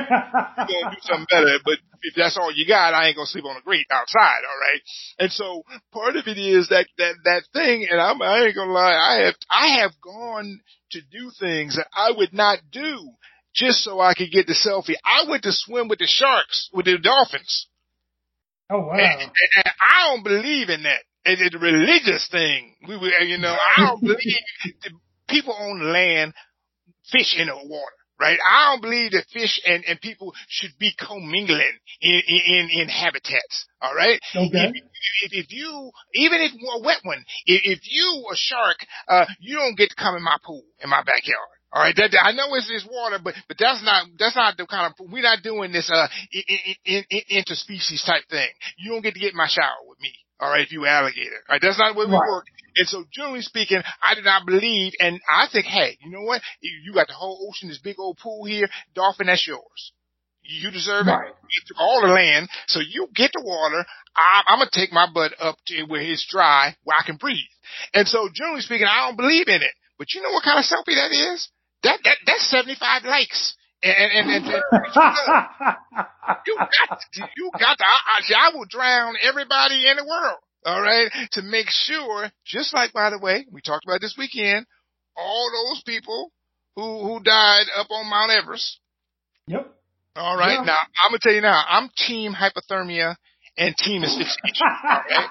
you're 0.63 0.79
gonna 0.79 0.95
do 0.95 1.03
something 1.03 1.27
better. 1.29 1.59
But 1.65 1.83
if 2.03 2.15
that's 2.15 2.37
all 2.39 2.55
you 2.55 2.65
got, 2.65 2.93
I 2.93 3.07
ain't 3.07 3.17
gonna 3.19 3.27
sleep 3.27 3.43
on 3.43 3.55
the 3.55 3.67
grate 3.67 3.87
outside. 3.91 4.47
All 4.47 4.59
right, 4.63 4.81
and 5.19 5.31
so 5.31 5.63
part 5.91 6.15
of 6.15 6.23
it 6.27 6.39
is 6.39 6.69
that 6.69 6.87
that 6.97 7.15
that 7.25 7.43
thing, 7.51 7.85
and 7.91 7.99
I'm, 7.99 8.21
I 8.21 8.47
ain't 8.47 8.55
gonna 8.55 8.71
lie, 8.71 8.95
I 8.95 9.25
have 9.25 9.35
I 9.51 9.67
have 9.83 9.91
gone 9.99 10.61
to 10.91 11.01
do 11.01 11.31
things 11.37 11.75
that 11.75 11.87
I 11.91 12.13
would 12.15 12.31
not 12.31 12.59
do 12.71 13.11
just 13.53 13.83
so 13.83 13.99
I 13.99 14.13
could 14.13 14.31
get 14.31 14.47
the 14.47 14.55
selfie. 14.55 14.95
I 15.03 15.29
went 15.29 15.43
to 15.43 15.51
swim 15.51 15.89
with 15.89 15.99
the 15.99 16.07
sharks, 16.07 16.69
with 16.71 16.85
the 16.85 16.97
dolphins. 16.97 17.67
Oh 18.71 18.79
wow! 18.79 18.93
And, 18.93 19.21
and 19.21 19.73
I 19.81 20.07
don't 20.07 20.23
believe 20.23 20.69
in 20.69 20.83
that 20.83 21.01
it's 21.25 21.55
a 21.55 21.59
religious 21.59 22.27
thing. 22.31 22.75
We, 22.87 22.97
we, 22.97 23.13
you 23.27 23.37
know, 23.37 23.55
I 23.55 23.87
don't 23.87 24.01
believe 24.01 24.17
people 25.27 25.53
on 25.53 25.91
land 25.93 26.33
fish 27.11 27.35
in 27.37 27.47
the 27.47 27.55
water, 27.55 27.95
right? 28.19 28.37
I 28.47 28.71
don't 28.71 28.81
believe 28.81 29.11
that 29.11 29.25
fish 29.31 29.61
and, 29.65 29.83
and 29.85 29.99
people 30.01 30.33
should 30.47 30.71
be 30.79 30.93
commingling 30.97 31.77
in, 32.01 32.21
in, 32.27 32.69
in 32.71 32.89
habitats. 32.89 33.67
All 33.81 33.95
right. 33.95 34.19
Okay. 34.35 34.71
If, 34.73 34.73
if, 35.23 35.45
if 35.45 35.51
you, 35.51 35.91
even 36.15 36.41
if 36.41 36.51
a 36.53 36.83
wet 36.83 36.99
one, 37.03 37.23
if, 37.45 37.61
if 37.63 37.79
you 37.83 38.25
a 38.31 38.35
shark, 38.35 38.77
uh, 39.07 39.25
you 39.39 39.57
don't 39.57 39.77
get 39.77 39.89
to 39.89 39.95
come 39.95 40.15
in 40.15 40.23
my 40.23 40.37
pool, 40.45 40.63
in 40.83 40.89
my 40.89 41.03
backyard. 41.03 41.49
All 41.71 41.83
right, 41.83 41.95
that, 41.97 42.09
I 42.19 42.31
know 42.31 42.55
it's, 42.55 42.67
it's 42.71 42.87
water, 42.89 43.19
but 43.23 43.35
but 43.47 43.57
that's 43.59 43.83
not 43.85 44.07
that's 44.17 44.35
not 44.35 44.57
the 44.57 44.65
kind 44.65 44.91
of 44.91 45.11
we're 45.11 45.21
not 45.21 45.43
doing 45.43 45.71
this 45.71 45.91
uh 45.93 46.07
in, 46.31 46.41
in, 46.83 47.03
in, 47.11 47.21
interspecies 47.29 48.03
type 48.03 48.23
thing. 48.27 48.49
You 48.79 48.89
don't 48.89 49.03
get 49.03 49.13
to 49.13 49.19
get 49.19 49.33
in 49.33 49.37
my 49.37 49.47
shower 49.47 49.77
with 49.87 50.01
me. 50.01 50.11
All 50.39 50.49
right, 50.49 50.65
if 50.65 50.71
you 50.71 50.85
alligator. 50.85 51.43
All 51.47 51.55
right, 51.55 51.61
that's 51.61 51.77
not 51.77 51.93
the 51.93 51.99
way 51.99 52.05
we 52.05 52.13
right. 52.13 52.29
work. 52.29 52.45
And 52.75 52.87
so, 52.87 53.03
generally 53.11 53.41
speaking, 53.41 53.81
I 54.01 54.15
do 54.15 54.21
not 54.21 54.45
believe, 54.45 54.93
and 54.99 55.19
I 55.29 55.47
think, 55.51 55.65
hey, 55.65 55.97
you 56.01 56.11
know 56.11 56.21
what? 56.21 56.41
You 56.61 56.93
got 56.93 57.07
the 57.07 57.13
whole 57.13 57.49
ocean, 57.49 57.67
this 57.69 57.79
big 57.79 57.99
old 57.99 58.17
pool 58.17 58.45
here, 58.45 58.69
dolphin, 58.95 59.27
that's 59.27 59.45
yours. 59.45 59.91
You 60.43 60.71
deserve 60.71 61.05
right. 61.05 61.27
it. 61.27 61.35
You 61.43 61.61
took 61.67 61.79
all 61.79 62.01
the 62.01 62.07
land, 62.07 62.47
so 62.67 62.79
you 62.79 63.07
get 63.13 63.31
the 63.33 63.43
water. 63.43 63.85
I, 64.15 64.43
I'm 64.47 64.59
gonna 64.59 64.69
take 64.71 64.91
my 64.91 65.07
butt 65.13 65.33
up 65.39 65.57
to 65.67 65.83
where 65.83 66.01
it's 66.01 66.25
dry, 66.29 66.75
where 66.83 66.97
I 66.97 67.05
can 67.05 67.17
breathe. 67.17 67.37
And 67.93 68.07
so, 68.07 68.29
generally 68.33 68.61
speaking, 68.61 68.87
I 68.87 69.07
don't 69.07 69.17
believe 69.17 69.47
in 69.47 69.61
it. 69.61 69.73
But 69.97 70.13
you 70.13 70.21
know 70.21 70.31
what 70.31 70.43
kind 70.43 70.57
of 70.57 70.65
selfie 70.65 70.95
that 70.95 71.11
is? 71.11 71.49
That 71.83 71.99
that 72.03 72.17
that's 72.25 72.49
75 72.49 73.03
likes. 73.03 73.55
And, 73.81 73.95
and, 73.95 74.29
and, 74.29 74.45
and 74.45 74.63
you 76.45 76.57
got, 76.57 76.99
to, 77.13 77.29
you 77.37 77.51
got 77.57 77.77
to, 77.77 77.83
I, 77.85 78.21
I 78.37 78.51
will 78.53 78.65
drown 78.69 79.15
everybody 79.21 79.87
in 79.89 79.97
the 79.97 80.03
world. 80.03 80.37
All 80.65 80.81
right. 80.81 81.09
To 81.33 81.41
make 81.41 81.67
sure, 81.69 82.29
just 82.45 82.73
like, 82.73 82.91
by 82.91 83.09
the 83.09 83.19
way, 83.19 83.45
we 83.51 83.61
talked 83.61 83.85
about 83.85 84.01
this 84.01 84.15
weekend, 84.17 84.65
all 85.15 85.49
those 85.51 85.81
people 85.83 86.31
who, 86.75 87.03
who 87.03 87.19
died 87.21 87.67
up 87.77 87.87
on 87.89 88.09
Mount 88.09 88.31
Everest. 88.31 88.79
Yep. 89.47 89.73
All 90.15 90.37
right. 90.37 90.59
Yeah. 90.59 90.65
Now, 90.65 90.79
I'm 91.03 91.11
going 91.11 91.19
to 91.19 91.23
tell 91.23 91.33
you 91.33 91.41
now, 91.41 91.63
I'm 91.67 91.89
team 91.95 92.33
hypothermia 92.33 93.15
and 93.57 93.75
team 93.77 94.03
asphyxiation. 94.03 94.67
Okay? 95.05 95.25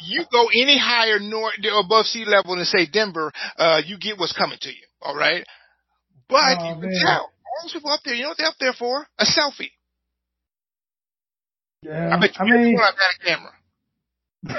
you 0.00 0.24
go 0.30 0.46
any 0.54 0.78
higher 0.78 1.18
north 1.18 1.54
above 1.72 2.06
sea 2.06 2.24
level 2.24 2.56
than 2.56 2.64
say 2.64 2.86
Denver, 2.86 3.32
uh, 3.56 3.80
you 3.84 3.98
get 3.98 4.18
what's 4.18 4.32
coming 4.32 4.58
to 4.60 4.68
you. 4.68 4.86
All 5.00 5.16
right. 5.16 5.44
But 6.32 6.58
oh, 6.58 6.68
you 6.68 6.80
can 6.80 6.90
man. 6.90 7.00
tell 7.00 7.20
all 7.20 7.62
those 7.62 7.72
people 7.72 7.90
up 7.90 8.00
there, 8.04 8.14
you 8.14 8.22
know 8.22 8.28
what 8.30 8.38
they're 8.38 8.48
up 8.48 8.58
there 8.58 8.72
for? 8.72 9.06
A 9.18 9.24
selfie. 9.24 9.70
Yeah, 11.82 12.14
I 12.14 12.20
bet 12.20 12.38
you 12.38 12.44
I 12.44 12.62
mean, 12.62 12.76
got 12.76 12.94
a 12.94 13.18
camera. 13.24 13.52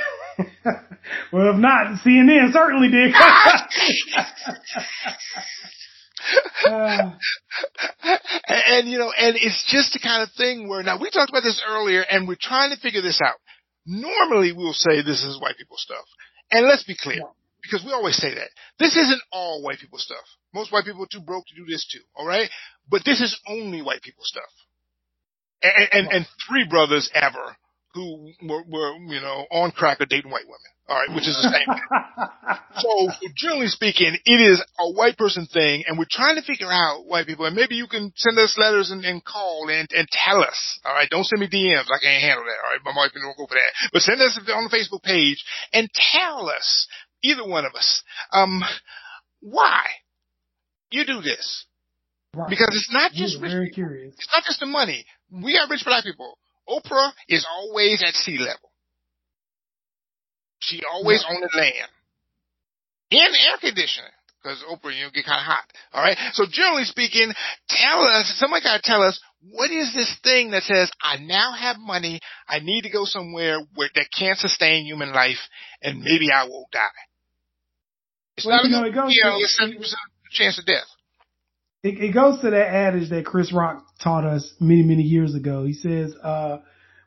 well, 1.31 1.53
if 1.53 1.57
not, 1.57 1.99
CNN 2.05 2.51
certainly 2.51 2.89
did. 2.89 3.13
uh, 6.69 7.11
and, 8.47 8.63
and, 8.67 8.87
you 8.89 8.97
know, 8.97 9.11
and 9.17 9.35
it's 9.37 9.63
just 9.71 9.93
the 9.93 9.99
kind 9.99 10.23
of 10.23 10.31
thing 10.35 10.67
where 10.67 10.83
now 10.83 10.99
we 10.99 11.09
talked 11.09 11.29
about 11.29 11.43
this 11.43 11.61
earlier, 11.67 12.01
and 12.01 12.27
we're 12.27 12.35
trying 12.39 12.71
to 12.71 12.79
figure 12.81 13.01
this 13.01 13.21
out. 13.23 13.35
Normally, 13.85 14.51
we'll 14.53 14.73
say 14.73 15.01
this 15.01 15.23
is 15.23 15.39
white 15.41 15.57
people 15.57 15.77
stuff, 15.77 16.05
and 16.51 16.65
let's 16.65 16.83
be 16.83 16.95
clear, 16.97 17.21
because 17.63 17.83
we 17.83 17.91
always 17.91 18.17
say 18.17 18.33
that 18.35 18.49
this 18.77 18.95
isn't 18.95 19.21
all 19.31 19.63
white 19.63 19.79
people 19.79 19.97
stuff. 19.97 20.23
Most 20.53 20.71
white 20.71 20.85
people 20.85 21.03
are 21.03 21.11
too 21.11 21.21
broke 21.21 21.45
to 21.47 21.55
do 21.55 21.65
this 21.65 21.87
too. 21.91 22.03
All 22.15 22.27
right, 22.27 22.49
but 22.89 23.03
this 23.05 23.21
is 23.21 23.39
only 23.47 23.81
white 23.81 24.01
people 24.01 24.23
stuff 24.23 24.51
and, 25.63 25.89
and, 25.91 26.07
and 26.11 26.27
three 26.47 26.67
brothers 26.67 27.09
ever 27.13 27.55
who 27.93 28.31
were, 28.41 28.63
were, 28.67 28.95
you 29.07 29.21
know, 29.21 29.45
on 29.51 29.71
crack 29.71 30.01
or 30.01 30.05
dating 30.05 30.31
white 30.31 30.45
women. 30.45 30.73
All 30.89 30.97
right, 30.97 31.15
which 31.15 31.27
is 31.27 31.37
the 31.39 31.47
same 31.47 31.63
thing. 31.77 31.87
so, 32.75 33.29
generally 33.37 33.67
speaking, 33.67 34.17
it 34.25 34.41
is 34.41 34.61
a 34.79 34.91
white 34.91 35.15
person 35.15 35.45
thing, 35.45 35.85
and 35.87 35.97
we're 35.97 36.09
trying 36.09 36.35
to 36.35 36.41
figure 36.41 36.69
out 36.69 37.05
white 37.05 37.25
people. 37.25 37.45
And 37.45 37.55
maybe 37.55 37.75
you 37.75 37.87
can 37.87 38.11
send 38.17 38.37
us 38.37 38.57
letters 38.57 38.91
and, 38.91 39.05
and 39.05 39.23
call 39.23 39.69
and, 39.69 39.87
and 39.95 40.07
tell 40.11 40.43
us. 40.43 40.79
All 40.83 40.93
right, 40.93 41.09
don't 41.09 41.23
send 41.23 41.39
me 41.39 41.47
DMs. 41.47 41.87
I 41.87 42.03
can't 42.03 42.21
handle 42.21 42.43
that. 42.43 42.59
All 42.65 42.71
right, 42.73 42.83
my 42.83 42.91
wife 42.97 43.11
don't 43.13 43.37
go 43.37 43.47
for 43.47 43.55
that. 43.55 43.71
But 43.93 44.01
send 44.01 44.19
us 44.21 44.37
on 44.53 44.67
the 44.67 44.75
Facebook 44.75 45.03
page 45.03 45.45
and 45.71 45.87
tell 45.93 46.49
us, 46.49 46.87
either 47.23 47.47
one 47.47 47.65
of 47.65 47.73
us, 47.73 48.03
um, 48.31 48.61
why 49.41 49.83
you 50.91 51.05
do 51.05 51.21
this. 51.21 51.65
Right. 52.35 52.49
Because 52.49 52.69
it's 52.71 52.91
not 52.91 53.11
just 53.11 53.39
rich 53.41 53.51
very 53.51 53.69
curious. 53.69 54.15
It's 54.15 54.29
not 54.33 54.43
just 54.43 54.59
the 54.59 54.65
money. 54.65 55.05
We 55.31 55.57
are 55.57 55.67
rich 55.69 55.83
black 55.85 56.03
people. 56.03 56.37
Oprah 56.67 57.11
is 57.27 57.45
always 57.49 58.03
at 58.05 58.13
sea 58.15 58.37
level. 58.37 58.71
She 60.59 60.81
always 60.91 61.23
yeah. 61.27 61.35
on 61.35 61.41
the 61.41 61.57
land. 61.57 61.91
In 63.11 63.19
air 63.19 63.57
conditioning. 63.59 64.09
Because 64.41 64.63
Oprah, 64.69 64.95
you 64.95 65.03
know, 65.03 65.11
get 65.13 65.25
kind 65.25 65.39
of 65.39 65.45
hot. 65.45 65.63
Alright? 65.93 66.17
So 66.33 66.45
generally 66.49 66.83
speaking, 66.83 67.31
tell 67.69 68.01
us, 68.01 68.33
somebody 68.37 68.63
gotta 68.63 68.81
tell 68.83 69.01
us, 69.01 69.19
what 69.51 69.71
is 69.71 69.93
this 69.93 70.17
thing 70.23 70.51
that 70.51 70.63
says, 70.63 70.91
I 71.01 71.17
now 71.17 71.53
have 71.53 71.77
money, 71.77 72.19
I 72.47 72.59
need 72.59 72.81
to 72.81 72.89
go 72.89 73.05
somewhere 73.05 73.59
where 73.75 73.89
that 73.95 74.07
can't 74.17 74.37
sustain 74.37 74.85
human 74.85 75.13
life, 75.13 75.39
and 75.81 76.01
maybe 76.01 76.27
I 76.33 76.45
won't 76.47 76.71
die. 76.71 76.79
It's 78.37 78.45
well, 78.45 78.57
not 78.57 78.65
you 78.65 78.71
know, 78.71 78.83
it 78.83 78.95
goes, 78.95 79.19
know, 79.23 79.39
70% 79.39 79.93
chance 80.31 80.57
of 80.57 80.65
death 80.65 80.85
it, 81.83 82.01
it 82.01 82.13
goes 82.13 82.39
to 82.41 82.49
that 82.49 82.67
adage 82.67 83.09
that 83.09 83.25
Chris 83.25 83.53
Rock 83.53 83.85
taught 84.01 84.25
us 84.25 84.53
many, 84.59 84.83
many 84.83 85.03
years 85.03 85.35
ago. 85.35 85.65
He 85.65 85.73
says, 85.73 86.15
uh, 86.23 86.59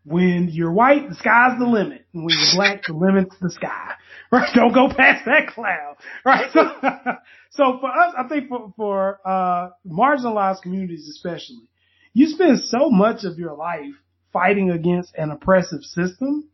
when 0.04 0.50
you're 0.52 0.72
white, 0.72 1.08
the 1.08 1.14
sky's 1.16 1.58
the 1.58 1.66
limit. 1.66 2.06
And 2.12 2.24
when 2.24 2.36
you're 2.38 2.54
black, 2.54 2.82
the 2.86 2.92
limit's 2.92 3.34
the 3.40 3.50
sky. 3.50 3.92
Right? 4.32 4.50
Don't 4.56 4.74
go 4.74 4.88
past 4.88 5.24
that 5.26 5.54
cloud. 5.54 5.96
Right? 6.24 6.50
So, 6.52 6.60
so 7.52 7.78
for 7.80 7.88
us, 7.88 8.12
I 8.18 8.26
think 8.28 8.48
for, 8.48 8.72
for, 8.76 9.20
uh, 9.24 9.70
marginalized 9.86 10.62
communities 10.62 11.08
especially, 11.08 11.68
you 12.12 12.26
spend 12.26 12.58
so 12.64 12.90
much 12.90 13.22
of 13.22 13.38
your 13.38 13.54
life 13.54 13.94
fighting 14.32 14.72
against 14.72 15.14
an 15.14 15.30
oppressive 15.30 15.82
system 15.82 16.48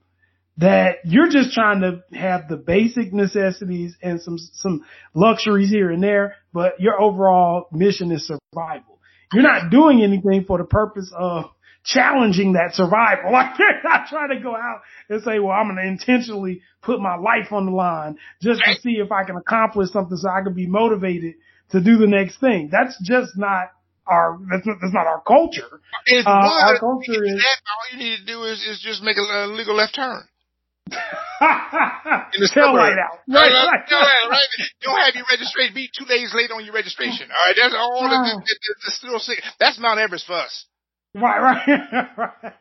that 0.59 0.99
you're 1.05 1.31
just 1.31 1.53
trying 1.53 1.81
to 1.81 2.03
have 2.17 2.49
the 2.49 2.57
basic 2.57 3.13
necessities 3.13 3.97
and 4.03 4.21
some, 4.21 4.39
some 4.39 4.85
luxuries 5.15 5.71
here 5.71 5.91
and 5.91 6.03
there, 6.03 6.37
but 6.53 6.81
your 6.81 7.01
overall 7.01 7.67
mission 7.73 8.13
is 8.13 8.27
survival. 8.27 8.99
You're 9.33 9.43
not 9.43 9.71
doing 9.71 10.03
anything 10.03 10.45
for 10.47 10.59
the 10.59 10.65
purpose 10.65 11.11
of 11.17 11.47
challenging 11.85 12.53
that 12.53 12.75
survival. 12.75 13.31
Like 13.33 13.59
you're 13.59 13.83
not 13.83 14.09
trying 14.09 14.29
to 14.29 14.41
go 14.43 14.55
out 14.55 14.83
and 15.09 15.23
say, 15.23 15.39
well, 15.39 15.53
I'm 15.53 15.69
going 15.69 15.77
to 15.77 15.89
intentionally 15.89 16.61
put 16.83 17.01
my 17.01 17.17
life 17.17 17.51
on 17.51 17.67
the 17.67 17.73
line 17.73 18.19
just 18.43 18.61
to 18.65 18.75
see 18.81 19.01
if 19.03 19.11
I 19.11 19.25
can 19.25 19.37
accomplish 19.37 19.91
something 19.91 20.17
so 20.17 20.29
I 20.29 20.43
can 20.43 20.55
be 20.55 20.67
motivated 20.67 21.35
to 21.71 21.81
do 21.81 21.97
the 21.97 22.07
next 22.07 22.39
thing. 22.41 22.69
That's 22.71 22.97
just 23.03 23.37
not 23.37 23.73
our 24.07 24.39
that's 24.51 24.67
not, 24.67 24.77
that's 24.83 24.93
not 24.93 25.07
our 25.07 25.23
culture. 25.27 25.81
uh, 26.27 26.31
our 26.31 26.79
culture 26.79 27.25
is 27.25 27.39
that 27.39 27.61
all 27.71 27.93
you 27.93 27.99
need 27.99 28.19
to 28.19 28.27
do 28.27 28.43
is, 28.45 28.61
is 28.63 28.81
just 28.83 29.03
make 29.03 29.17
a, 29.17 29.21
a 29.21 29.47
legal 29.47 29.75
left 29.75 29.95
turn. 29.95 30.23
In 30.93 32.41
the 32.41 32.51
Tail 32.53 32.75
light 32.75 32.99
out. 32.99 33.19
Right, 33.29 33.51
Right, 33.51 33.53
right, 33.53 33.83
right. 33.91 33.91
right, 33.91 34.29
right. 34.31 34.49
Don't 34.83 35.01
have 35.01 35.15
your 35.15 35.25
registration. 35.31 35.75
Be 35.75 35.91
two 35.97 36.05
days 36.07 36.33
late 36.35 36.51
on 36.51 36.65
your 36.65 36.75
registration. 36.75 37.29
All 37.31 37.47
right, 37.47 37.57
that's 37.57 37.75
all. 37.75 38.03
The, 38.09 38.43
the, 38.45 38.75
the 38.85 38.91
still 38.91 39.19
sick. 39.19 39.43
That's 39.59 39.79
Mount 39.79 40.01
Everest 40.01 40.27
for 40.27 40.35
us. 40.35 40.67
Right, 41.15 41.41
right, 41.41 42.09
right. 42.17 42.53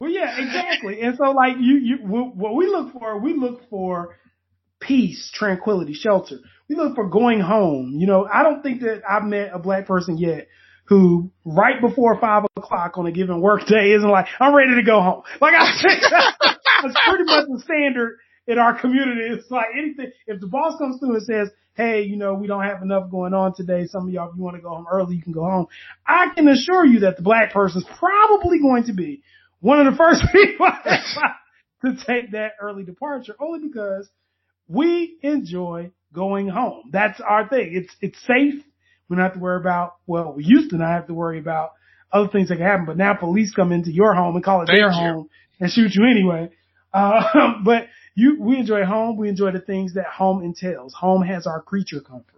Well, 0.00 0.10
yeah, 0.10 0.40
exactly. 0.40 1.00
And 1.02 1.16
so, 1.16 1.30
like, 1.32 1.56
you, 1.60 1.76
you, 1.76 1.96
what 2.06 2.54
we 2.56 2.66
look 2.66 2.92
for, 2.92 3.18
we 3.20 3.34
look 3.34 3.68
for 3.68 4.16
peace, 4.80 5.30
tranquility, 5.34 5.92
shelter. 5.92 6.38
We 6.68 6.76
look 6.76 6.94
for 6.94 7.08
going 7.08 7.40
home. 7.40 7.94
You 7.98 8.06
know, 8.06 8.26
I 8.32 8.42
don't 8.42 8.62
think 8.62 8.80
that 8.80 9.02
I've 9.08 9.24
met 9.24 9.50
a 9.52 9.58
black 9.58 9.86
person 9.86 10.16
yet 10.16 10.48
who, 10.90 11.30
right 11.44 11.80
before 11.80 12.20
five 12.20 12.44
o'clock 12.56 12.98
on 12.98 13.06
a 13.06 13.12
given 13.12 13.40
work 13.40 13.64
day, 13.64 13.92
isn't 13.92 14.10
like, 14.10 14.26
I'm 14.40 14.54
ready 14.54 14.74
to 14.74 14.82
go 14.82 15.00
home. 15.00 15.22
Like, 15.40 15.54
I 15.54 15.70
think 15.80 16.02
that's 16.82 17.08
pretty 17.08 17.24
much 17.24 17.46
the 17.46 17.62
standard 17.64 18.18
in 18.48 18.58
our 18.58 18.78
community. 18.78 19.20
It's 19.32 19.48
like 19.52 19.68
anything, 19.78 20.10
if 20.26 20.40
the 20.40 20.48
boss 20.48 20.78
comes 20.78 20.98
through 20.98 21.14
and 21.14 21.22
says, 21.22 21.50
Hey, 21.76 22.02
you 22.02 22.16
know, 22.16 22.34
we 22.34 22.48
don't 22.48 22.64
have 22.64 22.82
enough 22.82 23.08
going 23.08 23.32
on 23.32 23.54
today. 23.54 23.86
Some 23.86 24.08
of 24.08 24.12
y'all, 24.12 24.30
if 24.30 24.36
you 24.36 24.42
want 24.42 24.56
to 24.56 24.62
go 24.62 24.70
home 24.70 24.86
early, 24.90 25.14
you 25.14 25.22
can 25.22 25.32
go 25.32 25.44
home. 25.44 25.68
I 26.04 26.26
can 26.34 26.48
assure 26.48 26.84
you 26.84 27.00
that 27.00 27.16
the 27.16 27.22
black 27.22 27.52
person's 27.52 27.86
probably 27.96 28.58
going 28.58 28.84
to 28.84 28.92
be 28.92 29.22
one 29.60 29.86
of 29.86 29.92
the 29.92 29.96
first 29.96 30.24
people 30.32 30.66
to 31.84 32.04
take 32.04 32.32
that 32.32 32.54
early 32.60 32.82
departure 32.82 33.36
only 33.40 33.66
because 33.68 34.08
we 34.66 35.18
enjoy 35.22 35.92
going 36.12 36.48
home. 36.48 36.90
That's 36.90 37.20
our 37.20 37.48
thing. 37.48 37.70
It's, 37.72 37.94
it's 38.00 38.20
safe. 38.26 38.64
We 39.10 39.16
don't 39.16 39.24
have 39.24 39.34
to 39.34 39.40
worry 39.40 39.60
about, 39.60 39.96
well, 40.06 40.32
we 40.32 40.44
used 40.44 40.70
to 40.70 40.76
not 40.76 40.90
have 40.90 41.08
to 41.08 41.14
worry 41.14 41.40
about 41.40 41.72
other 42.12 42.28
things 42.28 42.48
that 42.48 42.56
can 42.56 42.64
happen, 42.64 42.86
but 42.86 42.96
now 42.96 43.12
police 43.14 43.52
come 43.52 43.72
into 43.72 43.90
your 43.92 44.14
home 44.14 44.36
and 44.36 44.44
call 44.44 44.62
it 44.62 44.66
Thank 44.66 44.78
their 44.78 44.90
you. 44.90 44.94
home 44.94 45.30
and 45.58 45.70
shoot 45.70 45.92
you 45.94 46.04
anyway. 46.08 46.50
Uh, 46.94 47.54
but 47.64 47.88
you, 48.14 48.40
we 48.40 48.56
enjoy 48.56 48.84
home. 48.84 49.16
We 49.16 49.28
enjoy 49.28 49.50
the 49.50 49.60
things 49.60 49.94
that 49.94 50.06
home 50.06 50.42
entails. 50.44 50.94
Home 50.94 51.22
has 51.22 51.46
our 51.46 51.60
creature 51.60 52.00
comforts. 52.00 52.36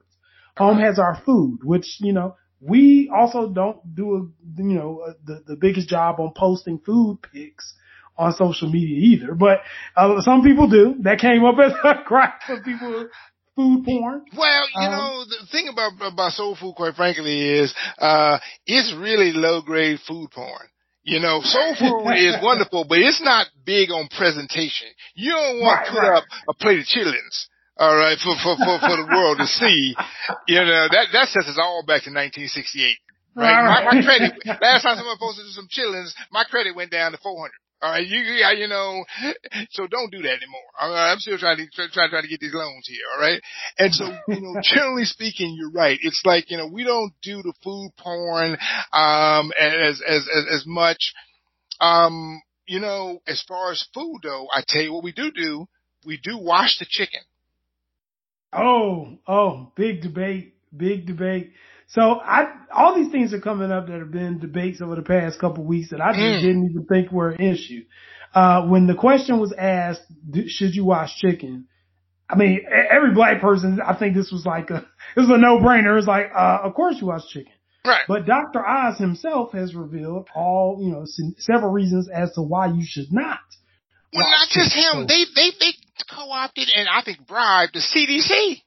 Home 0.56 0.78
has 0.78 0.98
our 0.98 1.20
food, 1.24 1.60
which, 1.62 1.96
you 2.00 2.12
know, 2.12 2.36
we 2.60 3.10
also 3.14 3.48
don't 3.48 3.94
do 3.94 4.14
a, 4.14 4.62
you 4.62 4.74
know, 4.74 5.02
uh, 5.08 5.12
the, 5.24 5.42
the 5.46 5.56
biggest 5.56 5.88
job 5.88 6.20
on 6.20 6.32
posting 6.36 6.78
food 6.78 7.18
pics 7.32 7.74
on 8.16 8.32
social 8.32 8.70
media 8.70 8.98
either, 8.98 9.34
but 9.34 9.60
uh, 9.96 10.20
some 10.20 10.42
people 10.42 10.68
do. 10.68 10.94
That 11.00 11.18
came 11.18 11.44
up 11.44 11.56
as 11.58 11.72
a 11.82 12.02
gripe 12.06 12.42
for 12.46 12.60
people 12.60 13.08
food 13.56 13.84
porn. 13.84 14.24
Well, 14.36 14.64
you 14.74 14.88
Um, 14.88 14.90
know, 14.90 15.24
the 15.24 15.46
thing 15.50 15.68
about 15.68 15.92
about 16.00 16.32
soul 16.32 16.56
food, 16.56 16.74
quite 16.74 16.94
frankly, 16.94 17.48
is 17.60 17.74
uh 17.98 18.38
it's 18.66 18.92
really 18.94 19.32
low 19.32 19.60
grade 19.62 20.00
food 20.06 20.30
porn. 20.30 20.68
You 21.04 21.20
know, 21.20 21.40
soul 21.42 21.74
food 21.78 22.14
is 22.16 22.36
wonderful, 22.42 22.84
but 22.88 22.98
it's 22.98 23.20
not 23.22 23.46
big 23.64 23.90
on 23.90 24.08
presentation. 24.16 24.88
You 25.14 25.32
don't 25.32 25.60
want 25.60 25.80
Right, 25.80 25.86
to 25.86 25.92
put 25.92 25.98
right. 26.00 26.16
up 26.18 26.24
a 26.48 26.54
plate 26.54 26.78
of 26.80 26.86
chillins, 26.86 27.36
all 27.78 27.94
right, 27.96 28.18
for 28.18 28.34
for 28.42 28.56
for, 28.56 28.78
for 28.80 28.96
the 28.96 29.08
world 29.12 29.38
to 29.38 29.46
see. 29.46 29.94
You 30.48 30.60
know, 30.64 30.88
that 30.90 31.08
that 31.12 31.28
sets 31.28 31.48
us 31.48 31.58
all 31.60 31.82
back 31.86 32.04
to 32.04 32.10
1968. 32.10 32.96
Right? 33.34 33.64
My, 33.64 33.84
my 33.84 34.02
credit, 34.04 34.32
last 34.60 34.82
time 34.82 34.96
someone 34.96 35.16
posted 35.18 35.46
some 35.52 35.68
chillins, 35.68 36.12
my 36.30 36.44
credit 36.44 36.76
went 36.76 36.90
down 36.90 37.12
to 37.12 37.18
400. 37.18 37.50
All 37.82 37.90
right, 37.90 38.06
you, 38.06 38.18
you 38.18 38.46
you 38.58 38.68
know, 38.68 39.04
so 39.70 39.88
don't 39.88 40.12
do 40.12 40.22
that 40.22 40.36
anymore. 40.36 40.60
All 40.80 40.88
right, 40.88 41.10
I'm 41.10 41.18
still 41.18 41.36
trying 41.36 41.56
to 41.56 41.66
try, 41.66 41.86
try, 41.92 42.08
try 42.08 42.22
to 42.22 42.28
get 42.28 42.38
these 42.38 42.54
loans 42.54 42.86
here. 42.86 43.02
All 43.12 43.20
right, 43.20 43.42
and 43.76 43.92
so 43.92 44.04
you 44.28 44.40
know, 44.40 44.60
generally 44.62 45.04
speaking, 45.04 45.56
you're 45.58 45.72
right. 45.72 45.98
It's 46.00 46.22
like 46.24 46.48
you 46.48 46.58
know, 46.58 46.68
we 46.68 46.84
don't 46.84 47.12
do 47.22 47.42
the 47.42 47.52
food 47.64 47.90
porn 47.98 48.56
um 48.92 49.52
as 49.58 50.00
as 50.00 50.28
as, 50.32 50.46
as 50.54 50.64
much. 50.64 51.12
Um, 51.80 52.40
you 52.68 52.78
know, 52.78 53.20
as 53.26 53.42
far 53.48 53.72
as 53.72 53.84
food 53.92 54.20
though, 54.22 54.46
I 54.54 54.62
tell 54.66 54.82
you 54.82 54.92
what 54.92 55.02
we 55.02 55.10
do 55.10 55.32
do. 55.32 55.66
We 56.06 56.20
do 56.22 56.38
wash 56.38 56.78
the 56.78 56.86
chicken. 56.88 57.20
Oh, 58.52 59.18
oh, 59.26 59.72
big 59.74 60.02
debate, 60.02 60.54
big 60.76 61.06
debate. 61.06 61.52
So 61.92 62.00
I, 62.20 62.46
all 62.74 62.94
these 62.96 63.10
things 63.12 63.34
are 63.34 63.40
coming 63.40 63.70
up 63.70 63.86
that 63.86 63.98
have 63.98 64.10
been 64.10 64.38
debates 64.38 64.80
over 64.80 64.96
the 64.96 65.02
past 65.02 65.38
couple 65.38 65.62
of 65.62 65.68
weeks 65.68 65.90
that 65.90 66.00
I 66.00 66.12
just 66.12 66.20
Mm. 66.20 66.40
didn't 66.40 66.70
even 66.70 66.86
think 66.86 67.12
were 67.12 67.30
an 67.30 67.40
issue. 67.42 67.84
Uh, 68.34 68.62
when 68.66 68.86
the 68.86 68.94
question 68.94 69.38
was 69.38 69.52
asked, 69.52 70.00
d- 70.30 70.48
should 70.48 70.74
you 70.74 70.86
wash 70.86 71.14
chicken? 71.18 71.66
I 72.30 72.36
mean, 72.36 72.60
every 72.90 73.12
black 73.12 73.42
person, 73.42 73.78
I 73.86 73.92
think 73.94 74.16
this 74.16 74.32
was 74.32 74.46
like 74.46 74.70
a, 74.70 74.76
it 75.16 75.20
was 75.20 75.28
a 75.28 75.36
no-brainer. 75.36 75.98
It's 75.98 76.06
like, 76.06 76.30
uh, 76.34 76.60
of 76.64 76.72
course 76.72 76.96
you 76.98 77.08
wash 77.08 77.28
chicken. 77.28 77.52
Right. 77.84 78.00
But 78.08 78.24
Dr. 78.24 78.66
Oz 78.66 78.96
himself 78.98 79.52
has 79.52 79.74
revealed 79.74 80.28
all, 80.34 80.78
you 80.80 80.92
know, 80.92 81.04
se- 81.04 81.34
several 81.40 81.72
reasons 81.72 82.08
as 82.08 82.32
to 82.34 82.40
why 82.42 82.68
you 82.68 82.84
should 82.86 83.12
not. 83.12 83.40
Well, 84.14 84.28
not 84.30 84.48
just 84.48 84.72
him. 84.72 85.06
They 85.06 85.24
they 85.34 85.50
they 85.58 85.72
co-opted 86.10 86.70
and 86.74 86.88
I 86.88 87.02
think 87.02 87.26
bribed 87.26 87.74
the 87.74 87.80
CDC. 87.80 88.62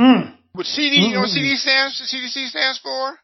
Mm. 0.00 0.37
What 0.52 0.66
CD, 0.66 0.96
you 0.96 1.14
know 1.14 1.20
what. 1.20 1.30
CD 1.30 1.54
mm-hmm. 1.54 1.56
stands, 1.56 2.00
CDC 2.00 2.48
stands 2.48 2.78
for? 2.82 3.18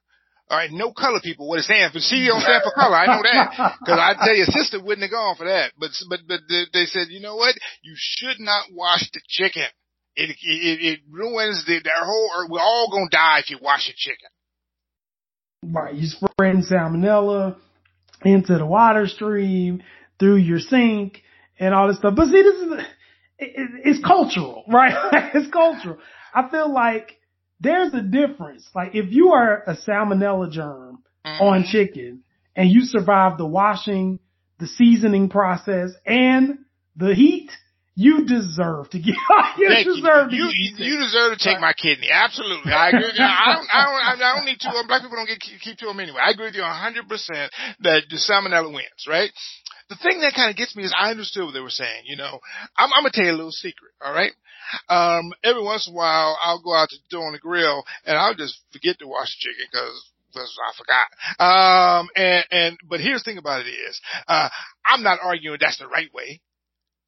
All 0.50 0.58
right, 0.58 0.70
no 0.70 0.92
color 0.92 1.20
people. 1.22 1.48
What 1.48 1.58
it 1.58 1.62
stands 1.62 1.94
for? 1.94 2.00
CD 2.00 2.28
don't 2.28 2.42
stand 2.42 2.62
for 2.62 2.72
color. 2.72 2.96
I 2.96 3.06
know 3.06 3.22
that 3.22 3.76
because 3.80 3.98
I 3.98 4.14
tell 4.24 4.36
you, 4.36 4.44
sister 4.44 4.82
wouldn't 4.82 5.02
have 5.02 5.10
gone 5.10 5.36
for 5.36 5.46
that. 5.46 5.72
But 5.78 5.90
but 6.08 6.20
but 6.28 6.40
they, 6.48 6.84
said, 6.86 7.08
you 7.08 7.20
know 7.20 7.36
what? 7.36 7.54
You 7.82 7.94
should 7.96 8.40
not 8.40 8.66
wash 8.72 9.10
the 9.12 9.20
chicken. 9.26 9.64
It 10.16 10.30
it, 10.30 10.36
it 10.42 11.00
ruins 11.10 11.64
the 11.66 11.80
their 11.82 12.04
whole. 12.04 12.30
Or 12.36 12.48
we're 12.48 12.60
all 12.60 12.90
gonna 12.92 13.08
die 13.10 13.38
if 13.40 13.50
you 13.50 13.58
wash 13.60 13.88
your 13.88 13.94
chicken. 13.96 14.28
Right, 15.72 15.94
you 15.94 16.06
spreading 16.08 16.62
salmonella 16.62 17.56
into 18.22 18.58
the 18.58 18.66
water 18.66 19.06
stream 19.06 19.82
through 20.18 20.36
your 20.36 20.58
sink 20.58 21.22
and 21.58 21.74
all 21.74 21.88
this 21.88 21.98
stuff. 21.98 22.14
But 22.14 22.26
see, 22.26 22.42
this 22.42 22.54
is 22.54 22.72
it, 22.72 22.84
it, 23.38 23.70
it's 23.84 24.04
cultural, 24.04 24.64
right? 24.68 25.30
it's 25.34 25.50
cultural. 25.50 25.98
I 26.34 26.48
feel 26.50 26.72
like 26.72 27.16
there's 27.60 27.94
a 27.94 28.02
difference. 28.02 28.68
Like 28.74 28.94
if 28.94 29.12
you 29.12 29.32
are 29.32 29.62
a 29.66 29.76
salmonella 29.76 30.50
germ 30.50 31.02
mm-hmm. 31.24 31.42
on 31.42 31.64
chicken 31.64 32.22
and 32.56 32.70
you 32.70 32.82
survive 32.82 33.38
the 33.38 33.46
washing, 33.46 34.18
the 34.58 34.66
seasoning 34.66 35.28
process, 35.28 35.90
and 36.06 36.58
the 36.96 37.14
heat, 37.14 37.50
you 37.96 38.26
deserve 38.26 38.90
to 38.90 38.98
get. 38.98 39.14
you 39.58 39.68
Thank 39.68 39.86
deserve 39.86 40.30
to 40.30 40.36
you. 40.36 40.46
get 40.46 40.78
You, 40.78 40.84
you 40.84 40.98
deserve 40.98 41.38
to 41.38 41.42
take 41.42 41.60
my 41.60 41.72
kidney. 41.72 42.08
Absolutely. 42.10 42.72
I 42.72 42.88
agree 42.88 43.06
with 43.06 43.18
you. 43.18 43.24
I 43.24 43.54
don't, 43.54 43.68
I 43.72 43.84
don't, 43.84 44.22
I 44.22 44.34
don't 44.34 44.44
need 44.44 44.58
to. 44.60 44.70
Black 44.88 45.02
people 45.02 45.16
don't 45.16 45.28
get 45.28 45.40
keep, 45.40 45.60
keep 45.60 45.78
to 45.78 45.86
them 45.86 46.00
anyway. 46.00 46.18
I 46.24 46.30
agree 46.30 46.46
with 46.46 46.54
you 46.54 46.62
100% 46.62 47.06
that 47.80 48.02
the 48.10 48.16
salmonella 48.16 48.72
wins, 48.72 49.06
right? 49.08 49.30
The 49.90 49.96
thing 49.96 50.20
that 50.20 50.34
kind 50.34 50.50
of 50.50 50.56
gets 50.56 50.74
me 50.74 50.84
is 50.84 50.94
I 50.98 51.10
understood 51.10 51.44
what 51.44 51.52
they 51.52 51.60
were 51.60 51.70
saying. 51.70 52.04
You 52.06 52.16
know, 52.16 52.40
I'm, 52.76 52.90
I'm 52.92 53.02
gonna 53.02 53.10
tell 53.12 53.24
you 53.24 53.32
a 53.32 53.36
little 53.36 53.52
secret. 53.52 53.92
All 54.02 54.12
right. 54.12 54.32
Um, 54.88 55.32
every 55.42 55.62
once 55.62 55.86
in 55.86 55.92
a 55.92 55.96
while, 55.96 56.38
I'll 56.42 56.62
go 56.62 56.74
out 56.74 56.88
to 56.88 56.96
do 57.10 57.18
on 57.18 57.32
the 57.32 57.38
grill 57.38 57.84
and 58.06 58.16
I'll 58.16 58.34
just 58.34 58.58
forget 58.72 58.98
to 59.00 59.06
wash 59.06 59.36
the 59.36 59.50
chicken 59.50 59.66
because 59.70 60.10
I 60.34 60.72
forgot. 60.76 62.00
Um, 62.00 62.08
and, 62.16 62.44
and, 62.50 62.78
but 62.88 63.00
here's 63.00 63.22
the 63.22 63.30
thing 63.30 63.38
about 63.38 63.66
it 63.66 63.68
is, 63.70 64.00
uh, 64.26 64.48
I'm 64.86 65.02
not 65.02 65.18
arguing 65.22 65.58
that's 65.60 65.78
the 65.78 65.86
right 65.86 66.12
way. 66.14 66.40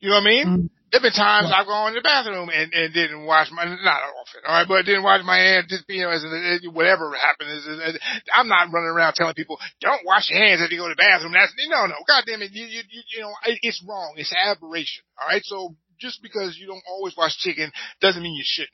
You 0.00 0.10
know 0.10 0.16
what 0.16 0.22
I 0.22 0.28
mean? 0.28 0.70
There've 0.92 1.02
been 1.02 1.12
times 1.12 1.50
Right. 1.50 1.60
I've 1.60 1.66
gone 1.66 1.88
in 1.90 1.94
the 1.98 2.00
bathroom 2.00 2.48
and, 2.48 2.72
and 2.72 2.94
didn't 2.94 3.26
wash 3.26 3.50
my, 3.50 3.64
not 3.66 4.00
often, 4.22 4.40
alright, 4.46 4.68
but 4.68 4.84
didn't 4.86 5.02
wash 5.02 5.20
my 5.24 5.36
hands, 5.36 5.66
just, 5.68 5.84
you 5.88 6.02
know, 6.02 6.10
as, 6.10 6.22
as, 6.24 6.62
whatever 6.70 7.12
happened. 7.14 7.50
Is, 7.50 7.66
is, 7.66 7.98
I'm 8.34 8.46
not 8.48 8.70
running 8.72 8.88
around 8.94 9.14
telling 9.14 9.34
people, 9.34 9.58
don't 9.80 10.06
wash 10.06 10.30
your 10.30 10.38
hands 10.38 10.62
if 10.62 10.70
you 10.70 10.78
go 10.78 10.86
to 10.88 10.94
the 10.94 11.02
bathroom. 11.02 11.32
That's, 11.32 11.52
no, 11.68 11.86
no, 11.86 11.96
God 12.06 12.22
damn 12.26 12.40
it, 12.42 12.52
you, 12.52 12.64
you, 12.66 12.82
you, 12.88 13.02
you 13.14 13.20
know, 13.22 13.34
it- 13.46 13.58
it's 13.62 13.82
wrong. 13.86 14.14
It's 14.16 14.32
aberration, 14.32 15.02
alright? 15.20 15.42
So 15.44 15.74
just 15.98 16.22
because 16.22 16.56
you 16.56 16.66
don't 16.68 16.84
always 16.88 17.16
wash 17.16 17.36
chicken 17.38 17.72
doesn't 18.00 18.22
mean 18.22 18.34
you 18.34 18.44
shouldn't. 18.46 18.70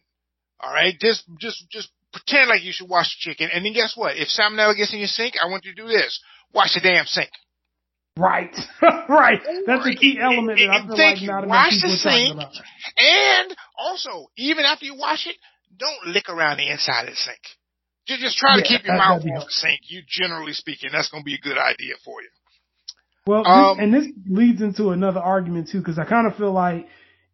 Alright? 0.63 1.01
Just, 1.01 1.25
just, 1.41 1.65
just 1.71 1.89
pretend 2.13 2.49
like 2.49 2.63
you 2.63 2.73
should 2.73 2.89
wash 2.91 3.09
chicken 3.19 3.49
and 3.53 3.65
then 3.65 3.73
guess 3.73 3.97
what? 3.97 4.17
If 4.17 4.29
salmonella 4.29 4.77
gets 4.77 4.93
in 4.93 4.99
your 5.01 5.09
sink, 5.09 5.35
I 5.43 5.49
want 5.49 5.65
you 5.65 5.75
to 5.75 5.83
do 5.83 5.89
this. 5.89 6.21
Wash 6.53 6.75
the 6.75 6.81
damn 6.81 7.07
sink. 7.07 7.31
Right, 8.19 8.55
right. 9.09 9.41
That's 9.67 9.87
a 9.87 9.95
key 9.95 10.19
element 10.21 10.59
that 10.59 10.69
I 10.71 10.87
feel 10.87 10.97
like 10.99 11.23
not 11.23 11.45
enough 11.45 11.49
Wash 11.49 11.71
people 11.71 11.91
the 11.91 11.97
are 11.97 12.03
talking 12.03 12.27
sink. 12.27 12.37
about. 12.37 12.53
And 12.99 13.57
also, 13.79 14.27
even 14.37 14.65
after 14.65 14.85
you 14.85 14.95
wash 14.97 15.27
it, 15.27 15.37
don't 15.79 16.13
lick 16.13 16.29
around 16.29 16.59
the 16.59 16.69
inside 16.71 17.05
of 17.09 17.11
the 17.11 17.17
sink. 17.17 17.41
Just, 18.07 18.21
just 18.21 18.37
try 18.37 18.57
to 18.61 18.63
keep 18.63 18.85
your 18.85 18.97
mouth 18.97 19.23
off 19.23 19.47
the 19.47 19.53
sink. 19.53 19.81
You 19.89 20.03
generally 20.07 20.53
speaking, 20.53 20.91
that's 20.93 21.09
going 21.09 21.23
to 21.23 21.25
be 21.25 21.35
a 21.35 21.39
good 21.39 21.57
idea 21.57 21.95
for 22.05 22.21
you. 22.21 22.29
Well, 23.27 23.47
Um, 23.47 23.79
this, 23.79 23.85
and 23.85 23.95
this 23.95 24.07
leads 24.29 24.61
into 24.61 24.91
another 24.91 25.21
argument 25.21 25.69
too, 25.71 25.79
because 25.79 25.99
I 25.99 26.05
kind 26.05 26.27
of 26.27 26.37
feel 26.37 26.53
like 26.53 26.89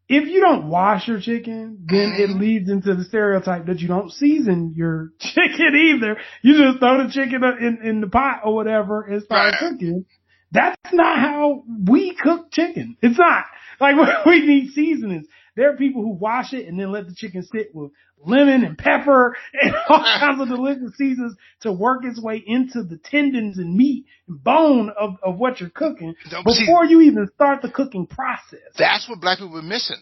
if 0.09 0.29
you 0.29 0.41
don't 0.41 0.68
wash 0.68 1.09
your 1.09 1.20
chicken, 1.20 1.85
then 1.91 2.12
it 2.12 2.31
leads 2.41 2.70
into 2.70 2.95
the 2.95 3.05
stereotype 3.05 3.66
that 3.66 3.81
you 3.81 3.89
don't 3.89 4.12
season 4.12 4.74
your 4.76 5.11
chicken 5.20 5.74
either. 5.74 6.18
You 6.43 6.57
just 6.66 6.79
throw 6.79 7.05
the 7.05 7.12
chicken 7.12 7.43
in, 7.61 7.79
in 7.83 8.01
the 8.01 8.07
pot 8.09 8.43
or 8.45 8.55
whatever 8.55 9.03
and 9.03 9.22
start 9.22 9.55
Right. 9.61 9.72
cooking. 9.72 10.05
That's 10.51 10.76
not 10.92 11.18
how 11.18 11.64
we 11.86 12.14
cook 12.14 12.51
chicken. 12.51 12.96
It's 13.03 13.18
not 13.18 13.44
like 13.80 13.96
we 14.26 14.40
need 14.46 14.70
seasonings. 14.72 15.26
there 15.57 15.70
are 15.72 15.76
people 15.76 16.03
who 16.03 16.12
wash 16.14 16.53
it 16.53 16.66
and 16.66 16.78
then 16.78 16.90
let 16.92 17.07
the 17.07 17.14
chicken 17.14 17.42
sit 17.42 17.74
with 17.74 17.90
lemon 18.24 18.64
and 18.64 18.76
pepper 18.76 19.36
and 19.53 19.74
all 19.88 20.03
kinds 20.03 20.40
of 20.40 20.49
delicious 20.49 20.96
seasons 20.96 21.36
to 21.61 21.70
work 21.72 22.05
its 22.05 22.20
way 22.20 22.42
into 22.44 22.82
the 22.82 22.99
tendons 23.05 23.59
and 23.59 23.76
meat 23.76 24.07
and 24.26 24.42
bone 24.42 24.90
of, 24.99 25.16
of 25.22 25.38
what 25.38 25.61
you're 25.61 25.70
cooking 25.70 26.14
No, 26.32 26.42
but 26.44 26.55
see- 26.55 26.64
before 26.64 26.84
you 26.84 27.01
even 27.03 27.28
start 27.34 27.62
the 27.62 27.70
cooking 27.70 28.07
process. 28.07 28.61
That's 28.76 29.09
what 29.09 29.20
black 29.20 29.38
people 29.38 29.53
were 29.53 29.62
missing. 29.62 30.01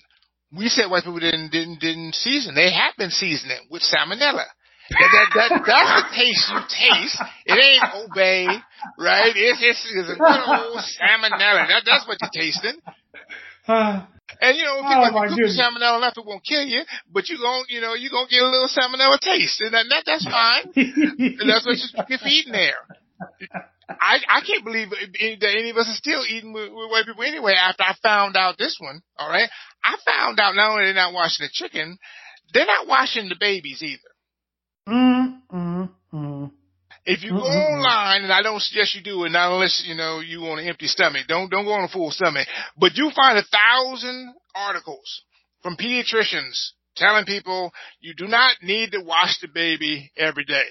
We 0.57 0.69
said 0.69 0.91
white 0.91 1.03
people 1.05 1.19
didn't 1.19 1.51
didn't 1.51 1.81
didn't 1.81 2.15
season. 2.15 2.55
They 2.55 2.73
have 2.73 2.95
been 2.97 3.11
seasoning 3.11 3.67
with 3.69 3.83
salmonella. 3.83 4.45
That, 4.89 5.11
that, 5.13 5.29
that, 5.35 5.63
that's 5.67 6.03
the 6.03 6.17
taste 6.17 6.49
you 6.49 6.61
taste. 6.71 7.21
It 7.45 7.59
ain't 7.59 7.83
Old 7.93 8.11
Bay, 8.15 8.47
right? 8.99 9.33
It's, 9.35 9.61
it's, 9.63 9.83
it's 9.95 10.11
a 10.11 10.17
good 10.17 10.43
old 10.47 10.79
salmonella. 10.79 11.69
That, 11.69 11.83
that's 11.85 12.07
what 12.07 12.19
you're 12.21 12.31
tasting. 12.33 12.81
And 14.41 14.57
you 14.59 14.65
know, 14.65 14.83
Oh, 14.83 14.83
people 14.83 15.11
my 15.13 15.27
like 15.27 15.31
you 15.31 15.45
cook 15.47 15.55
salmonella 15.55 15.99
enough, 15.99 16.15
it 16.19 16.27
won't 16.27 16.43
kill 16.45 16.65
you, 16.65 16.83
but 17.13 17.29
you 17.29 17.39
gon' 17.39 17.65
you 17.69 17.81
know, 17.81 17.95
you 17.95 18.11
gonna 18.11 18.27
get 18.29 18.43
a 18.43 18.47
little 18.51 18.69
salmonella 18.69 19.21
taste, 19.21 19.61
and 19.61 19.73
that, 19.73 19.87
that 19.89 20.03
that's 20.05 20.25
fine. 20.27 20.67
And 21.41 21.49
that's 21.49 21.65
what 21.65 21.79
you're 22.11 22.19
eating 22.27 22.53
there. 22.53 22.75
I 23.89 24.19
I 24.29 24.41
can't 24.45 24.65
believe 24.65 24.91
that 24.91 25.55
any 25.57 25.71
of 25.71 25.77
us 25.77 25.87
are 25.89 25.95
still 25.95 26.25
eating 26.29 26.53
with, 26.53 26.71
with 26.73 26.91
white 26.91 27.07
people 27.07 27.23
anyway. 27.23 27.55
After 27.55 27.85
I 27.85 27.95
found 28.03 28.37
out 28.37 28.59
this 28.59 28.77
one, 28.81 29.01
all 29.17 29.29
right, 29.31 29.49
I 29.85 29.97
found 30.05 30.41
out 30.41 30.57
not 30.57 30.73
only 30.73 30.87
they're 30.87 30.95
not 30.95 31.13
washing 31.15 31.47
the 31.47 31.51
chicken, 31.53 31.97
they're 32.53 32.67
not 32.67 32.89
washing 32.89 33.29
the 33.29 33.37
babies 33.39 33.83
either. 33.83 34.11
mm, 34.89 35.41
mm, 35.53 35.91
mm. 36.13 36.51
If 37.07 37.23
you 37.23 37.31
go 37.31 37.37
online, 37.37 38.25
and 38.25 38.33
I 38.33 38.43
don't 38.43 38.61
suggest 38.61 38.97
you 38.97 39.03
do 39.03 39.25
it, 39.25 39.31
not 39.31 39.55
unless 39.55 39.85
you 39.87 39.95
know 39.95 40.19
you 40.19 40.43
on 40.47 40.59
an 40.59 40.67
empty 40.67 40.89
stomach. 40.89 41.27
Don't 41.29 41.49
don't 41.49 41.65
go 41.65 41.73
on 41.73 41.85
a 41.85 41.89
full 41.89 42.11
stomach. 42.11 42.49
But 42.77 42.97
you 42.97 43.11
find 43.15 43.39
a 43.39 43.45
thousand 43.45 44.35
articles 44.55 45.23
from 45.63 45.77
pediatricians 45.77 46.73
telling 46.97 47.25
people 47.25 47.73
you 48.01 48.15
do 48.15 48.27
not 48.27 48.57
need 48.63 48.91
to 48.93 49.01
wash 49.01 49.39
the 49.41 49.49
baby 49.49 50.11
every 50.17 50.45
day. 50.45 50.67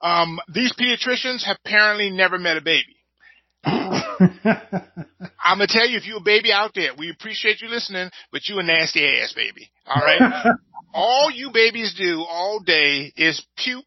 Um, 0.00 0.40
these 0.52 0.74
pediatricians 0.74 1.44
have 1.44 1.58
apparently 1.64 2.10
never 2.10 2.38
met 2.38 2.56
a 2.56 2.60
baby. 2.60 2.96
I'm 3.64 5.58
gonna 5.58 5.66
tell 5.68 5.88
you, 5.88 5.96
if 5.96 6.06
you're 6.06 6.18
a 6.18 6.24
baby 6.24 6.52
out 6.52 6.72
there, 6.74 6.90
we 6.98 7.10
appreciate 7.10 7.60
you 7.60 7.68
listening, 7.68 8.10
but 8.32 8.42
you 8.46 8.58
a 8.58 8.62
nasty 8.64 9.06
ass 9.06 9.32
baby. 9.32 9.70
All 9.86 10.02
right. 10.02 10.46
all 10.94 11.30
you 11.30 11.50
babies 11.52 11.94
do 11.96 12.24
all 12.28 12.60
day 12.60 13.12
is 13.16 13.44
puke, 13.56 13.84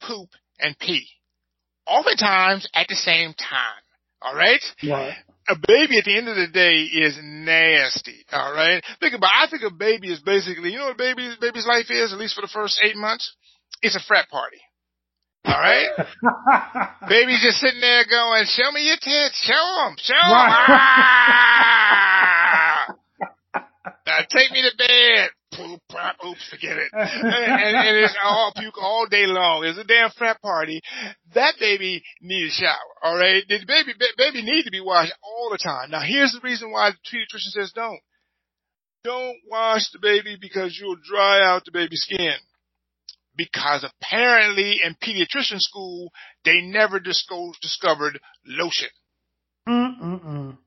poop, 0.00 0.28
and 0.62 0.78
pee. 0.78 1.06
Oftentimes 1.86 2.66
at 2.74 2.86
the 2.88 2.94
same 2.94 3.34
time. 3.34 3.82
All 4.22 4.34
right? 4.34 4.62
right. 4.88 5.14
A 5.48 5.56
baby 5.66 5.98
at 5.98 6.04
the 6.04 6.16
end 6.16 6.28
of 6.28 6.36
the 6.36 6.46
day 6.46 6.74
is 6.74 7.18
nasty. 7.20 8.24
All 8.32 8.52
right? 8.52 8.82
Think 9.00 9.14
about 9.14 9.30
I 9.34 9.48
think 9.50 9.62
a 9.64 9.74
baby 9.74 10.12
is 10.12 10.20
basically, 10.20 10.70
you 10.70 10.78
know 10.78 10.86
what 10.86 10.94
a 10.94 10.98
baby's, 10.98 11.36
baby's 11.40 11.66
life 11.66 11.90
is, 11.90 12.12
at 12.12 12.18
least 12.18 12.36
for 12.36 12.42
the 12.42 12.50
first 12.52 12.80
eight 12.84 12.96
months? 12.96 13.34
It's 13.82 13.96
a 13.96 14.00
frat 14.06 14.28
party. 14.30 14.60
All 15.44 15.58
right? 15.58 15.88
Baby's 17.08 17.42
just 17.42 17.58
sitting 17.58 17.80
there 17.80 18.04
going, 18.08 18.44
show 18.46 18.70
me 18.70 18.86
your 18.86 18.96
tits, 18.96 19.42
show 19.42 19.82
them, 19.82 19.96
show 19.98 20.14
them. 20.14 20.30
Right. 20.30 20.78
Now 24.06 24.18
take 24.30 24.50
me 24.52 24.62
to 24.62 24.76
bed. 24.76 25.30
Poop, 25.52 25.80
pop, 25.90 26.16
oops, 26.26 26.48
forget 26.48 26.78
it. 26.78 26.88
and, 26.92 27.76
and, 27.76 27.96
it's 27.98 28.16
all 28.24 28.52
puke 28.56 28.80
all 28.80 29.06
day 29.06 29.26
long. 29.26 29.64
It's 29.64 29.78
a 29.78 29.84
damn 29.84 30.10
frat 30.10 30.40
party. 30.40 30.80
That 31.34 31.54
baby 31.60 32.02
needs 32.20 32.54
a 32.54 32.62
shower, 32.62 32.76
alright? 33.04 33.44
The 33.48 33.58
baby, 33.66 33.92
baby 34.16 34.42
need 34.42 34.64
to 34.64 34.70
be 34.70 34.80
washed 34.80 35.12
all 35.22 35.50
the 35.50 35.58
time. 35.58 35.90
Now 35.90 36.00
here's 36.00 36.32
the 36.32 36.40
reason 36.42 36.70
why 36.70 36.90
the 36.90 36.96
pediatrician 36.96 37.52
says 37.52 37.72
don't. 37.74 38.00
Don't 39.04 39.36
wash 39.50 39.90
the 39.92 39.98
baby 40.00 40.38
because 40.40 40.78
you'll 40.80 40.96
dry 41.02 41.40
out 41.42 41.64
the 41.64 41.72
baby's 41.72 42.02
skin. 42.02 42.36
Because 43.36 43.84
apparently 43.84 44.80
in 44.84 44.94
pediatrician 44.94 45.58
school, 45.58 46.12
they 46.44 46.60
never 46.60 47.00
disco- 47.00 47.52
discovered 47.60 48.20
lotion. 48.46 48.88
Mm, 49.68 50.00
mm, 50.00 50.24
mm. 50.24 50.58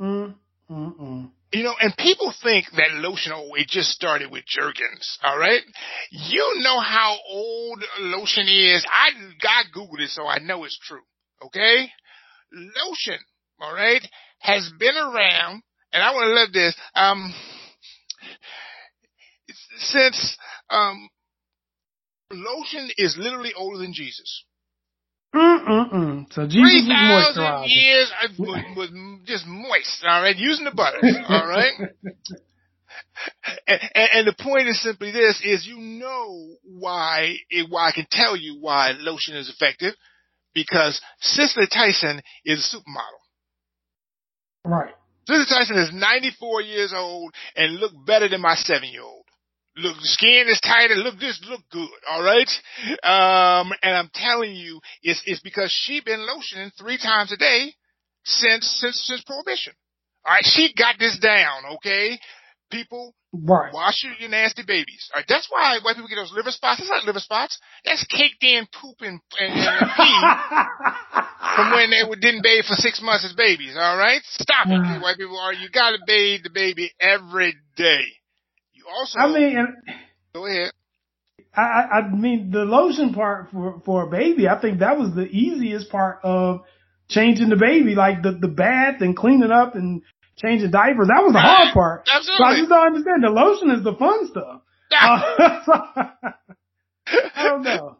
Mm, 0.00 0.34
mm, 0.70 0.96
mm. 1.00 1.30
You 1.50 1.62
know, 1.62 1.74
and 1.80 1.96
people 1.96 2.32
think 2.42 2.66
that 2.72 2.92
lotion, 2.94 3.32
oh, 3.34 3.54
it 3.54 3.68
just 3.68 3.88
started 3.90 4.30
with 4.30 4.44
Jergens, 4.46 5.18
alright? 5.24 5.62
You 6.10 6.56
know 6.62 6.78
how 6.78 7.16
old 7.26 7.82
lotion 8.00 8.46
is. 8.46 8.84
I, 8.86 9.08
I 9.44 9.62
Googled 9.74 10.00
it, 10.00 10.10
so 10.10 10.26
I 10.26 10.40
know 10.40 10.64
it's 10.64 10.78
true, 10.82 11.00
okay? 11.46 11.88
Lotion, 12.52 13.18
alright, 13.62 14.02
has 14.40 14.70
been 14.78 14.94
around, 14.94 15.62
and 15.90 16.02
I 16.02 16.10
want 16.12 16.26
to 16.26 16.34
love 16.34 16.52
this, 16.52 16.74
um, 16.94 17.32
since, 19.78 20.36
um, 20.68 21.08
lotion 22.30 22.90
is 22.98 23.16
literally 23.18 23.54
older 23.56 23.78
than 23.78 23.94
Jesus. 23.94 24.44
Mm, 25.34 25.68
mm, 25.68 25.92
mm. 25.92 26.32
So 26.32 26.46
Jesus 26.46 26.88
thousand 26.88 27.42
moisturizing. 27.42 27.66
years 27.66 28.12
I 28.18 28.26
was, 28.38 28.64
was 28.76 28.90
just 29.26 29.46
moist, 29.46 30.04
all 30.06 30.22
right, 30.22 30.36
using 30.36 30.64
the 30.64 30.70
butter, 30.70 30.98
all 31.28 31.46
right. 31.46 31.72
and, 33.66 33.80
and, 33.94 34.08
and 34.14 34.26
the 34.26 34.34
point 34.38 34.68
is 34.68 34.82
simply 34.82 35.10
this: 35.10 35.42
is 35.44 35.66
you 35.66 35.78
know 35.78 36.56
why 36.64 37.36
it, 37.50 37.66
why 37.68 37.88
I 37.88 37.92
can 37.92 38.06
tell 38.10 38.36
you 38.36 38.58
why 38.60 38.92
lotion 38.98 39.36
is 39.36 39.50
effective 39.50 39.94
because 40.54 41.00
Cicely 41.20 41.66
Tyson 41.70 42.22
is 42.44 42.58
a 42.64 42.76
supermodel. 42.76 43.20
Right. 44.64 44.94
Cicely 45.26 45.44
Tyson 45.48 45.76
is 45.76 45.92
94 45.92 46.62
years 46.62 46.94
old 46.96 47.34
and 47.54 47.76
look 47.76 47.92
better 48.06 48.28
than 48.28 48.40
my 48.40 48.54
seven 48.54 48.88
year 48.88 49.02
old. 49.02 49.17
Look, 49.78 49.96
the 49.96 50.08
skin 50.08 50.46
is 50.48 50.60
tight 50.60 50.90
and 50.90 51.02
look 51.02 51.18
this 51.20 51.40
look 51.48 51.60
good, 51.70 51.88
all 52.10 52.22
right. 52.22 52.50
Um, 53.04 53.72
and 53.82 53.94
I'm 53.96 54.10
telling 54.12 54.54
you, 54.54 54.80
it's 55.02 55.22
it's 55.24 55.40
because 55.40 55.70
she 55.70 56.00
been 56.00 56.20
lotioning 56.20 56.70
three 56.78 56.98
times 56.98 57.32
a 57.32 57.36
day 57.36 57.74
since 58.24 58.66
since 58.80 59.00
since 59.06 59.22
prohibition. 59.24 59.72
All 60.26 60.32
right, 60.34 60.44
she 60.44 60.74
got 60.76 60.96
this 60.98 61.18
down, 61.18 61.62
okay. 61.76 62.18
People, 62.70 63.14
Right. 63.32 63.72
wash 63.72 64.04
your, 64.04 64.12
your 64.18 64.28
nasty 64.30 64.62
babies. 64.66 65.08
All 65.14 65.20
right, 65.20 65.24
that's 65.28 65.46
why 65.50 65.78
white 65.82 65.94
people 65.96 66.08
get 66.08 66.16
those 66.16 66.32
liver 66.34 66.50
spots. 66.50 66.80
That's 66.80 66.90
not 66.90 67.04
liver 67.04 67.20
spots. 67.20 67.58
That's 67.84 68.04
caked 68.04 68.42
in 68.42 68.66
poop 68.78 68.96
and, 69.00 69.20
and, 69.38 69.52
and 69.54 69.90
pee 69.96 70.20
from 71.56 71.70
when 71.72 71.90
they 71.90 72.02
were- 72.08 72.16
didn't 72.16 72.42
bathe 72.42 72.64
for 72.66 72.74
six 72.74 73.00
months 73.00 73.24
as 73.24 73.32
babies. 73.32 73.74
All 73.78 73.96
right, 73.96 74.20
stop 74.24 74.66
it, 74.66 75.00
white 75.02 75.16
people. 75.16 75.38
Are 75.38 75.52
you 75.54 75.70
got 75.70 75.90
to 75.92 75.98
bathe 76.06 76.42
the 76.42 76.50
baby 76.50 76.90
every 77.00 77.54
day? 77.76 78.04
Also 78.88 79.18
I 79.18 79.28
mean, 79.32 79.56
and 79.58 79.68
go 80.34 80.46
ahead. 80.46 80.72
I, 81.54 81.88
I 82.00 82.08
mean, 82.14 82.50
the 82.50 82.60
lotion 82.64 83.12
part 83.14 83.50
for, 83.50 83.80
for 83.84 84.04
a 84.04 84.10
baby, 84.10 84.46
I 84.48 84.60
think 84.60 84.78
that 84.80 84.98
was 84.98 85.14
the 85.14 85.26
easiest 85.26 85.90
part 85.90 86.20
of 86.22 86.60
changing 87.08 87.48
the 87.48 87.56
baby, 87.56 87.94
like 87.94 88.22
the, 88.22 88.32
the 88.32 88.48
bath 88.48 89.00
and 89.00 89.16
cleaning 89.16 89.50
up 89.50 89.74
and 89.74 90.02
changing 90.36 90.70
diapers. 90.70 91.08
That 91.08 91.24
was 91.24 91.32
the 91.32 91.40
hard 91.40 91.74
part. 91.74 92.08
So 92.22 92.44
I 92.44 92.56
just 92.56 92.68
don't 92.68 92.86
understand. 92.86 93.24
The 93.24 93.30
lotion 93.30 93.70
is 93.70 93.82
the 93.84 93.94
fun 93.94 94.28
stuff. 94.28 94.62
Uh, 94.90 96.10
I 97.34 97.42
don't 97.44 97.62
know. 97.62 97.98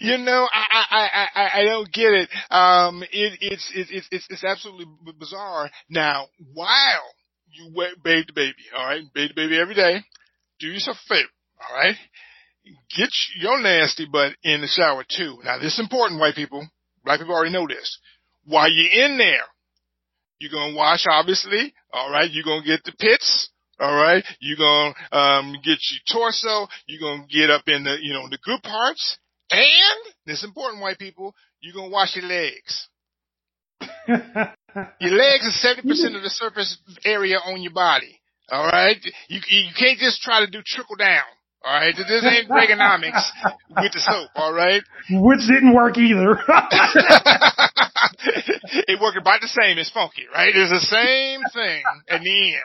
you 0.00 0.18
know, 0.18 0.48
I, 0.52 0.84
I, 0.90 1.28
I, 1.34 1.60
I- 1.60 1.64
don't 1.64 1.92
get 1.92 2.12
it. 2.12 2.28
Um, 2.50 3.02
it, 3.02 3.38
it's, 3.40 3.70
it's, 3.74 3.90
it's, 3.92 4.08
it's, 4.10 4.26
it's 4.30 4.44
absolutely 4.44 4.86
bizarre. 5.18 5.70
Now, 5.88 6.26
while 6.52 7.02
you 7.58 7.72
wa- 7.74 7.94
bathe 8.02 8.26
the 8.28 8.32
baby, 8.32 8.54
alright, 8.76 9.02
bathe 9.14 9.30
the 9.30 9.34
baby 9.34 9.58
every 9.58 9.74
day, 9.74 10.00
do 10.60 10.68
yourself 10.68 10.96
a 11.04 11.08
favor, 11.14 11.28
alright? 11.70 11.96
Get 12.96 13.10
your 13.40 13.60
nasty 13.62 14.06
butt 14.10 14.32
in 14.42 14.60
the 14.60 14.66
shower 14.66 15.04
too. 15.08 15.38
Now, 15.44 15.58
this 15.58 15.74
is 15.74 15.80
important, 15.80 16.20
white 16.20 16.34
people. 16.34 16.66
Black 17.04 17.18
people 17.18 17.34
already 17.34 17.52
know 17.52 17.66
this. 17.66 17.98
While 18.44 18.70
you're 18.70 19.06
in 19.06 19.18
there, 19.18 19.46
you're 20.38 20.50
gonna 20.50 20.76
wash, 20.76 21.04
obviously, 21.10 21.74
alright? 21.94 22.30
You're 22.30 22.44
gonna 22.44 22.64
get 22.64 22.84
the 22.84 22.92
pits, 22.98 23.50
alright? 23.80 24.24
You're 24.40 24.58
gonna, 24.58 24.94
um, 25.12 25.52
get 25.64 25.78
your 25.90 26.00
torso, 26.12 26.68
you're 26.86 27.00
gonna 27.00 27.26
get 27.28 27.50
up 27.50 27.62
in 27.68 27.84
the, 27.84 27.96
you 28.00 28.12
know, 28.12 28.28
the 28.28 28.38
good 28.44 28.62
parts, 28.62 29.18
and, 29.50 30.14
this 30.26 30.38
is 30.38 30.44
important, 30.44 30.82
white 30.82 30.98
people, 30.98 31.34
you're 31.60 31.74
gonna 31.74 31.88
wash 31.90 32.16
your 32.16 32.26
legs. 32.26 32.88
Your 35.00 35.12
legs 35.12 35.46
are 35.46 35.50
seventy 35.60 35.88
percent 35.88 36.16
of 36.16 36.22
the 36.22 36.30
surface 36.30 36.78
area 37.04 37.38
on 37.38 37.62
your 37.62 37.72
body. 37.72 38.20
All 38.50 38.64
right, 38.66 38.96
you 39.28 39.40
you 39.48 39.70
can't 39.78 39.98
just 39.98 40.22
try 40.22 40.40
to 40.40 40.50
do 40.50 40.62
trickle 40.64 40.96
down. 40.96 41.24
All 41.64 41.74
right, 41.74 41.94
this 41.96 42.24
ain't 42.24 42.48
Reaganomics 42.48 43.30
with 43.82 43.92
the 43.92 44.00
soap. 44.00 44.30
All 44.36 44.52
right, 44.52 44.82
Which 45.10 45.40
didn't 45.40 45.74
work 45.74 45.98
either. 45.98 46.38
it 48.86 49.00
worked 49.00 49.18
about 49.18 49.40
the 49.40 49.48
same 49.48 49.76
as 49.78 49.90
funky. 49.90 50.22
Right, 50.32 50.54
it's 50.54 50.70
the 50.70 50.80
same 50.80 51.42
thing 51.52 51.82
in 52.08 52.22
the 52.24 52.54
end. 52.54 52.62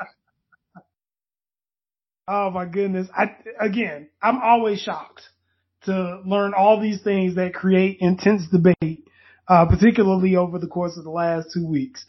Oh 2.28 2.50
my 2.52 2.66
goodness. 2.66 3.08
I, 3.16 3.36
again, 3.60 4.10
I'm 4.22 4.42
always 4.42 4.80
shocked 4.80 5.22
to 5.86 6.22
learn 6.26 6.54
all 6.54 6.80
these 6.80 7.02
things 7.02 7.36
that 7.36 7.54
create 7.54 7.98
intense 8.00 8.44
debate, 8.50 9.06
uh, 9.48 9.66
particularly 9.66 10.36
over 10.36 10.60
the 10.60 10.68
course 10.68 10.98
of 10.98 11.04
the 11.04 11.12
last 11.12 11.50
two 11.54 11.66
weeks. 11.66 12.06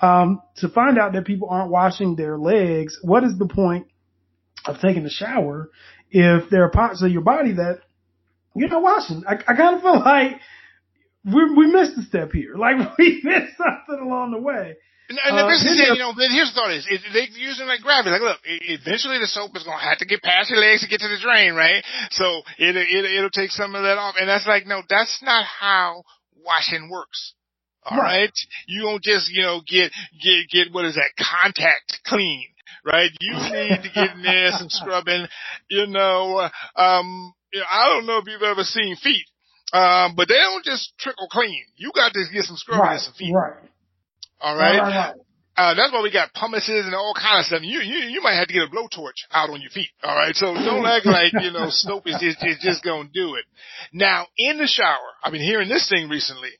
Um, 0.00 0.42
to 0.56 0.68
find 0.68 0.98
out 0.98 1.14
that 1.14 1.24
people 1.24 1.48
aren't 1.50 1.70
washing 1.70 2.16
their 2.16 2.36
legs, 2.36 2.98
what 3.02 3.24
is 3.24 3.38
the 3.38 3.48
point 3.48 3.86
of 4.66 4.78
taking 4.80 5.06
a 5.06 5.10
shower 5.10 5.70
if 6.10 6.50
there 6.50 6.64
are 6.64 6.70
parts 6.70 7.02
of 7.02 7.10
your 7.10 7.22
body 7.22 7.52
that 7.54 7.80
you're 8.54 8.68
not 8.68 8.82
washing. 8.82 9.22
I, 9.26 9.34
I 9.34 9.54
kind 9.54 9.76
of 9.76 9.82
feel 9.82 10.00
like 10.04 10.40
we, 11.24 11.54
we 11.56 11.66
missed 11.72 11.98
a 11.98 12.02
step 12.02 12.32
here. 12.32 12.54
Like 12.58 12.76
we 12.98 13.20
missed 13.22 13.56
something 13.56 14.04
along 14.04 14.32
the 14.32 14.40
way. 14.40 14.76
And, 15.08 15.18
and 15.24 15.38
Uh, 15.38 15.46
this 15.46 15.62
is 15.62 15.78
it, 15.78 15.94
you 15.94 16.02
know, 16.02 16.12
then 16.18 16.32
here's 16.32 16.50
the 16.50 16.54
thought 16.58 16.72
is, 16.72 16.86
it, 16.90 17.00
they 17.12 17.28
using 17.38 17.66
like 17.66 17.80
gravity. 17.80 18.10
Like, 18.10 18.22
look, 18.22 18.40
eventually 18.44 19.18
the 19.18 19.28
soap 19.28 19.54
is 19.54 19.62
going 19.62 19.78
to 19.78 19.84
have 19.84 19.98
to 19.98 20.06
get 20.06 20.20
past 20.22 20.50
your 20.50 20.58
legs 20.58 20.82
to 20.82 20.88
get 20.88 20.98
to 21.00 21.08
the 21.08 21.18
drain, 21.22 21.54
right? 21.54 21.84
So 22.10 22.42
it, 22.58 22.74
it, 22.74 23.04
it'll 23.04 23.30
take 23.30 23.50
some 23.50 23.74
of 23.76 23.82
that 23.84 23.98
off. 23.98 24.16
And 24.18 24.28
that's 24.28 24.46
like, 24.48 24.66
no, 24.66 24.82
that's 24.88 25.22
not 25.22 25.44
how 25.44 26.02
washing 26.46 26.88
works. 26.90 27.34
All 27.84 27.98
Right. 27.98 28.22
right. 28.22 28.32
You 28.66 28.82
don't 28.82 29.02
just, 29.02 29.30
you 29.30 29.42
know, 29.42 29.60
get, 29.66 29.92
get, 30.22 30.48
get, 30.50 30.72
what 30.72 30.84
is 30.86 30.96
that? 30.96 31.10
Contact 31.18 32.00
clean, 32.06 32.46
right? 32.84 33.10
You 33.20 33.32
need 33.52 33.82
to 33.82 33.90
get 33.94 34.12
in 34.12 34.22
there 34.22 34.50
some 34.52 34.68
scrubbing, 34.70 35.26
you 35.70 35.86
know, 35.86 36.48
um, 36.76 37.34
you 37.52 37.60
know, 37.60 37.66
I 37.70 37.88
don't 37.88 38.06
know 38.06 38.18
if 38.18 38.26
you've 38.26 38.42
ever 38.42 38.64
seen 38.64 38.96
feet. 38.96 39.26
Um, 39.72 40.14
but 40.16 40.28
they 40.28 40.36
don't 40.36 40.64
just 40.64 40.92
trickle 40.98 41.28
clean. 41.30 41.62
You 41.76 41.90
got 41.94 42.12
to 42.12 42.24
get 42.32 42.44
some 42.44 42.56
scrubbing 42.56 42.82
Right, 42.82 42.92
and 42.92 43.00
some 43.00 43.14
feet. 43.14 43.32
right, 43.34 43.54
All 44.40 44.56
right, 44.56 44.78
right. 44.80 45.14
Uh, 45.56 45.74
that's 45.74 45.90
why 45.90 46.02
we 46.02 46.12
got 46.12 46.34
pumices 46.34 46.84
and 46.84 46.94
all 46.94 47.14
kind 47.14 47.40
of 47.40 47.46
stuff. 47.46 47.62
You, 47.62 47.80
you, 47.80 48.08
you 48.08 48.20
might 48.22 48.34
have 48.34 48.46
to 48.48 48.52
get 48.52 48.62
a 48.62 48.68
blowtorch 48.68 49.24
out 49.32 49.48
on 49.48 49.62
your 49.62 49.70
feet. 49.70 49.88
All 50.02 50.14
right. 50.14 50.34
So 50.34 50.52
don't 50.52 50.84
act 50.84 51.06
like, 51.06 51.32
you 51.32 51.50
know, 51.50 51.68
soap 51.70 52.06
is, 52.06 52.16
is, 52.16 52.36
is 52.42 52.58
just 52.60 52.84
going 52.84 53.06
to 53.06 53.12
do 53.12 53.36
it. 53.36 53.44
Now, 53.92 54.26
in 54.36 54.58
the 54.58 54.66
shower, 54.66 54.98
I've 55.24 55.32
been 55.32 55.40
hearing 55.40 55.70
this 55.70 55.88
thing 55.88 56.10
recently. 56.10 56.50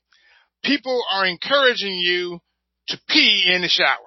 People 0.64 1.02
are 1.12 1.26
encouraging 1.26 1.94
you 1.94 2.40
to 2.88 2.98
pee 3.08 3.52
in 3.54 3.60
the 3.62 3.68
shower. 3.68 3.98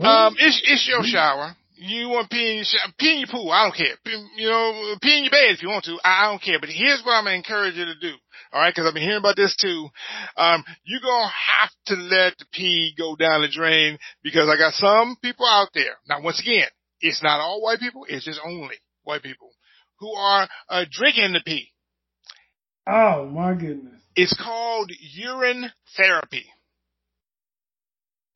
Um, 0.00 0.36
it's, 0.38 0.60
it's 0.64 0.88
your 0.88 1.02
shower. 1.04 1.56
You 1.80 2.08
want 2.08 2.28
to 2.28 2.34
pee 2.34 2.50
in 2.50 2.56
your 2.56 2.64
shower, 2.64 2.92
pee 2.98 3.12
in 3.12 3.18
your 3.20 3.28
pool. 3.28 3.50
I 3.50 3.64
don't 3.64 3.76
care. 3.76 3.94
Pee, 4.04 4.26
you 4.36 4.48
know, 4.48 4.96
pee 5.00 5.18
in 5.18 5.24
your 5.24 5.30
bed 5.30 5.54
if 5.54 5.62
you 5.62 5.68
want 5.68 5.84
to. 5.84 5.98
I, 6.02 6.24
I 6.24 6.30
don't 6.30 6.42
care. 6.42 6.58
But 6.58 6.70
here's 6.70 7.02
what 7.04 7.12
I'm 7.12 7.24
going 7.24 7.40
to 7.40 7.48
encourage 7.48 7.74
you 7.76 7.84
to 7.84 7.98
do. 8.00 8.14
All 8.52 8.60
right. 8.60 8.74
Cause 8.74 8.84
I've 8.86 8.94
been 8.94 9.02
hearing 9.02 9.18
about 9.18 9.36
this 9.36 9.54
too. 9.56 9.88
Um, 10.36 10.64
you're 10.84 11.00
going 11.00 11.28
to 11.28 11.34
have 11.54 11.70
to 11.86 11.94
let 11.94 12.36
the 12.38 12.46
pee 12.52 12.94
go 12.98 13.14
down 13.14 13.42
the 13.42 13.48
drain 13.48 13.98
because 14.22 14.48
I 14.48 14.58
got 14.58 14.74
some 14.74 15.16
people 15.22 15.46
out 15.46 15.68
there. 15.72 15.94
Now, 16.08 16.20
once 16.20 16.40
again, 16.40 16.66
it's 17.00 17.22
not 17.22 17.40
all 17.40 17.62
white 17.62 17.78
people. 17.78 18.06
It's 18.08 18.24
just 18.24 18.40
only 18.44 18.76
white 19.04 19.22
people 19.22 19.50
who 20.00 20.12
are 20.14 20.48
uh, 20.68 20.84
drinking 20.90 21.32
the 21.32 21.42
pee. 21.44 21.68
Oh 22.86 23.26
my 23.26 23.54
goodness. 23.54 24.00
It's 24.16 24.36
called 24.36 24.90
urine 25.14 25.70
therapy. 25.96 26.46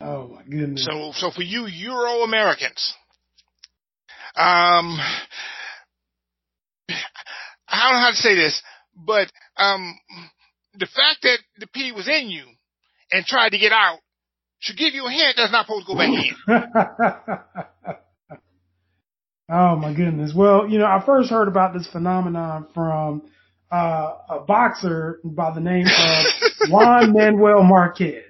Oh 0.01 0.29
my 0.29 0.43
goodness. 0.43 0.85
So, 0.85 1.13
so 1.15 1.31
for 1.31 1.43
you 1.43 1.67
Euro 1.67 2.23
Americans, 2.23 2.95
um, 4.35 4.99
I 7.69 7.85
don't 7.85 7.93
know 7.93 8.01
how 8.01 8.11
to 8.11 8.17
say 8.17 8.35
this, 8.35 8.63
but 8.95 9.31
um, 9.57 9.99
the 10.75 10.87
fact 10.87 11.23
that 11.23 11.39
the 11.59 11.67
pee 11.67 11.93
was 11.93 12.09
in 12.09 12.31
you 12.31 12.45
and 13.11 13.25
tried 13.25 13.51
to 13.51 13.59
get 13.59 13.73
out 13.73 13.99
should 14.59 14.77
give 14.77 14.95
you 14.95 15.07
a 15.07 15.11
hint 15.11 15.35
that's 15.37 15.53
not 15.53 15.67
supposed 15.67 15.87
to 15.87 15.93
go 15.93 15.99
back 15.99 16.11
in. 16.11 16.35
oh 19.51 19.77
my 19.77 19.93
goodness. 19.93 20.33
Well, 20.35 20.69
you 20.69 20.79
know, 20.79 20.87
I 20.87 21.03
first 21.05 21.31
heard 21.31 21.49
about 21.49 21.75
this 21.75 21.89
phenomenon 21.91 22.69
from 22.73 23.23
uh, 23.71 24.15
a 24.29 24.41
boxer 24.47 25.21
by 25.25 25.53
the 25.53 25.61
name 25.61 25.87
of 25.87 26.27
Juan 26.71 27.13
Manuel 27.13 27.65
Marquez. 27.65 28.25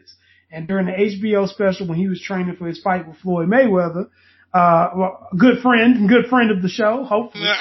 And 0.51 0.69
during 0.69 0.87
the 0.87 0.93
HBO 0.93 1.49
special 1.49 1.87
when 1.89 1.99
he 1.99 2.09
was 2.09 2.21
training 2.21 2.57
for 2.57 2.67
his 2.67 2.81
fight 2.81 3.07
with 3.09 3.19
Floyd 3.19 3.49
Mayweather, 3.49 4.09
uh, 4.53 4.91
well, 4.95 5.29
good 5.37 5.61
friend, 5.63 6.09
good 6.09 6.27
friend 6.27 6.51
of 6.51 6.63
the 6.63 6.69
show, 6.69 7.05
hopefully. 7.05 7.45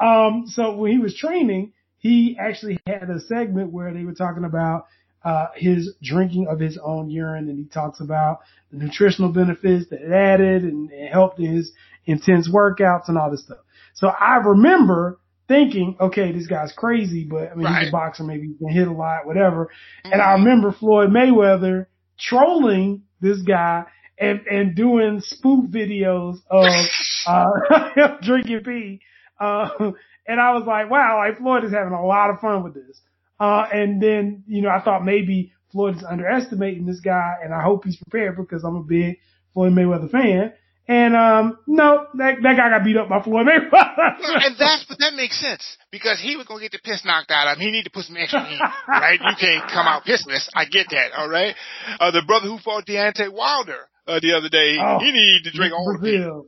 Um, 0.00 0.44
so 0.46 0.74
when 0.76 0.92
he 0.92 0.98
was 0.98 1.16
training, 1.16 1.72
he 1.98 2.36
actually 2.38 2.78
had 2.86 3.08
a 3.08 3.20
segment 3.20 3.72
where 3.72 3.94
they 3.94 4.04
were 4.04 4.14
talking 4.14 4.44
about 4.44 4.86
uh, 5.24 5.46
his 5.54 5.94
drinking 6.02 6.48
of 6.48 6.60
his 6.60 6.78
own 6.82 7.08
urine, 7.08 7.48
and 7.48 7.58
he 7.58 7.64
talks 7.64 8.00
about 8.00 8.40
the 8.70 8.78
nutritional 8.78 9.32
benefits 9.32 9.88
that 9.88 10.02
it 10.02 10.12
added 10.12 10.64
and, 10.64 10.90
and 10.90 11.08
helped 11.08 11.38
his 11.38 11.72
intense 12.04 12.48
workouts 12.48 13.08
and 13.08 13.16
all 13.16 13.30
this 13.30 13.44
stuff. 13.44 13.58
So 13.94 14.08
I 14.08 14.36
remember 14.36 15.18
thinking, 15.48 15.96
okay, 16.00 16.32
this 16.32 16.46
guy's 16.46 16.72
crazy, 16.72 17.24
but 17.24 17.52
I 17.52 17.54
mean, 17.54 17.66
he's 17.74 17.88
a 17.88 17.92
boxer, 17.92 18.24
maybe 18.24 18.48
he 18.48 18.54
can 18.54 18.68
hit 18.68 18.88
a 18.88 18.92
lot, 18.92 19.26
whatever. 19.26 19.70
And 20.04 20.20
I 20.20 20.32
remember 20.32 20.72
Floyd 20.72 21.10
Mayweather 21.10 21.86
trolling 22.18 23.02
this 23.20 23.40
guy 23.42 23.84
and, 24.18 24.40
and 24.46 24.74
doing 24.74 25.20
spoof 25.20 25.70
videos 25.70 26.38
of, 26.50 26.66
uh, 27.26 28.16
drinking 28.22 28.62
pee. 28.64 29.00
Uh, 29.38 29.92
and 30.26 30.40
I 30.40 30.52
was 30.52 30.64
like, 30.66 30.90
wow, 30.90 31.18
like 31.18 31.38
Floyd 31.38 31.64
is 31.64 31.72
having 31.72 31.92
a 31.92 32.04
lot 32.04 32.30
of 32.30 32.40
fun 32.40 32.62
with 32.62 32.74
this. 32.74 33.00
Uh, 33.38 33.66
and 33.72 34.00
then, 34.00 34.44
you 34.46 34.62
know, 34.62 34.70
I 34.70 34.80
thought 34.80 35.04
maybe 35.04 35.52
Floyd 35.72 35.96
is 35.96 36.04
underestimating 36.04 36.86
this 36.86 37.00
guy 37.00 37.34
and 37.42 37.52
I 37.52 37.62
hope 37.62 37.84
he's 37.84 37.96
prepared 37.96 38.36
because 38.36 38.64
I'm 38.64 38.76
a 38.76 38.82
big 38.82 39.18
Floyd 39.52 39.72
Mayweather 39.72 40.10
fan. 40.10 40.52
And, 40.86 41.16
um, 41.16 41.58
no, 41.66 42.06
that, 42.14 42.36
that 42.42 42.56
guy 42.56 42.68
got 42.68 42.84
beat 42.84 42.96
up 42.96 43.08
by 43.08 43.22
Floyd 43.22 43.46
Mayweather. 43.46 44.14
and 44.20 44.56
that's 44.58 44.84
but 44.88 44.98
that 44.98 45.14
makes 45.14 45.40
sense 45.40 45.76
because 45.90 46.20
he 46.20 46.36
was 46.36 46.46
gonna 46.46 46.60
get 46.60 46.72
the 46.72 46.78
piss 46.78 47.04
knocked 47.04 47.30
out 47.30 47.48
of 47.48 47.58
him. 47.58 47.66
He 47.66 47.72
need 47.72 47.84
to 47.84 47.90
put 47.90 48.04
some 48.04 48.16
extra 48.16 48.40
in, 48.40 48.58
right? 48.86 49.18
You 49.20 49.34
can't 49.40 49.70
come 49.70 49.86
out 49.86 50.04
pissless. 50.04 50.48
I 50.54 50.66
get 50.66 50.86
that, 50.90 51.12
all 51.16 51.28
right. 51.28 51.54
Uh, 51.98 52.10
the 52.10 52.22
brother 52.26 52.46
who 52.46 52.58
fought 52.58 52.86
Deontay 52.86 53.32
Wilder 53.32 53.88
uh, 54.06 54.20
the 54.20 54.32
other 54.36 54.48
day, 54.48 54.76
Oh, 54.80 54.98
he 55.00 55.12
need 55.12 55.42
to 55.44 55.50
drink 55.52 55.72
all 55.74 55.92
the 55.92 55.98
pee. 56.04 56.18
Uh, 56.22 56.42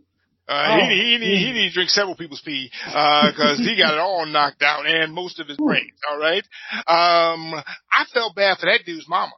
Oh, 0.48 0.88
he, 0.88 0.94
he, 0.94 1.18
need, 1.18 1.38
he 1.38 1.52
need 1.52 1.68
to 1.70 1.74
drink 1.74 1.90
several 1.90 2.14
people's 2.14 2.40
pee, 2.44 2.70
uh, 2.86 3.32
cause 3.36 3.59
he 3.59 3.76
got 3.76 3.94
it 3.94 3.98
all 4.00 4.24
knocked 4.26 4.62
out 4.62 4.86
and 4.86 5.12
most 5.12 5.40
of 5.40 5.48
his 5.48 5.57
brains, 5.57 5.98
alright? 6.09 6.44
Um, 6.86 7.52
I 7.92 8.04
felt 8.14 8.36
bad 8.36 8.59
for 8.59 8.66
that 8.66 8.84
dude's 8.86 9.09
mama. 9.09 9.32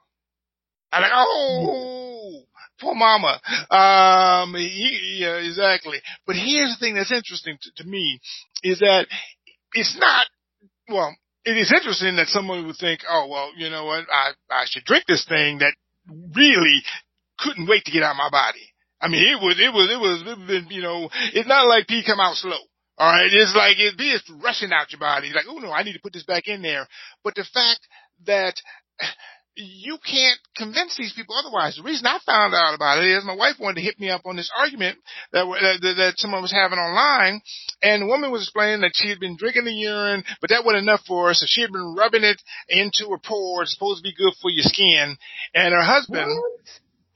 I 0.93 1.01
like, 1.01 1.11
oh, 1.15 2.43
poor 2.81 2.95
mama. 2.95 3.41
Um, 3.71 4.55
he, 4.55 5.19
yeah, 5.21 5.37
exactly. 5.37 5.99
But 6.27 6.37
here's 6.37 6.75
the 6.75 6.79
thing 6.79 6.95
that's 6.95 7.13
interesting 7.13 7.57
to, 7.61 7.83
to 7.83 7.89
me 7.89 8.21
is 8.63 8.81
that 8.81 9.07
it's 9.73 9.97
not, 9.99 10.27
well, 10.91 11.17
it 11.45 11.57
is 11.57 11.73
interesting 11.73 12.17
that 12.17 12.29
someone 12.29 12.67
would 12.67 12.77
think, 12.77 13.01
oh, 13.09 13.29
well, 13.31 13.51
you 13.57 13.71
know 13.71 13.87
what, 13.87 14.05
I, 14.13 14.33
I 14.51 14.65
should 14.67 14.85
drink 14.85 15.05
this 15.09 15.25
thing 15.27 15.59
that 15.59 15.75
really 16.35 16.83
couldn't 17.39 17.69
wait 17.69 17.85
to 17.85 17.93
get 17.93 18.03
out 18.03 18.13
of 18.13 18.17
my 18.17 18.31
body. 18.31 18.73
I 19.01 19.09
mean, 19.09 19.23
it 19.23 19.41
was, 19.41 19.57
it 19.61 19.73
was, 19.73 19.87
it 19.91 20.01
was, 20.01 20.23
it 20.27 20.47
been, 20.47 20.67
you 20.71 20.83
know, 20.83 21.09
it's 21.33 21.49
not 21.49 21.69
like 21.69 21.87
pee 21.87 22.03
come 22.05 22.21
out 22.21 22.37
slow. 22.37 22.59
All 22.99 23.13
right. 23.13 23.31
It's 23.31 23.55
like 23.55 23.77
it's 23.79 24.31
rushing 24.43 24.73
out 24.73 24.91
your 24.91 24.99
body. 24.99 25.31
Like, 25.33 25.45
oh 25.49 25.59
no, 25.59 25.71
I 25.71 25.85
need 25.85 25.93
to 25.93 26.03
put 26.03 26.13
this 26.13 26.25
back 26.25 26.49
in 26.49 26.63
there. 26.63 26.87
But 27.23 27.37
the 27.37 27.45
fact 27.45 27.87
that 28.27 28.55
you 29.59 29.99
can't 29.99 30.39
convince 30.57 30.97
these 30.97 31.13
people 31.15 31.35
otherwise. 31.35 31.77
The 31.77 31.83
reason 31.83 32.07
I 32.07 32.19
found 32.25 32.55
out 32.55 32.75
about 32.75 33.03
it 33.03 33.11
is 33.11 33.25
my 33.25 33.35
wife 33.35 33.57
wanted 33.59 33.77
to 33.77 33.87
hit 33.87 33.99
me 33.99 34.09
up 34.09 34.23
on 34.25 34.37
this 34.37 34.51
argument 34.57 34.99
that 35.33 35.45
that, 35.83 35.95
that 35.97 36.13
someone 36.17 36.43
was 36.43 36.53
having 36.53 36.79
online, 36.79 37.41
and 37.83 38.03
the 38.03 38.07
woman 38.07 38.31
was 38.31 38.43
explaining 38.43 38.83
that 38.83 38.93
she 38.95 39.09
had 39.09 39.19
been 39.19 39.37
drinking 39.37 39.65
the 39.65 39.73
urine, 39.73 40.23
but 40.41 40.51
that 40.51 40.65
wasn't 40.65 40.85
enough 40.85 41.01
for 41.07 41.29
her, 41.29 41.35
so 41.35 41.47
she 41.49 41.63
had 41.63 41.73
been 41.73 41.97
rubbing 41.99 42.23
it 42.23 42.41
into 42.69 43.11
her 43.11 43.19
pores. 43.19 43.73
Supposed 43.73 43.99
to 43.99 44.09
be 44.09 44.15
good 44.15 44.35
for 44.41 44.51
your 44.51 44.63
skin, 44.63 45.17
and 45.55 45.75
her 45.75 45.83
husband 45.83 46.31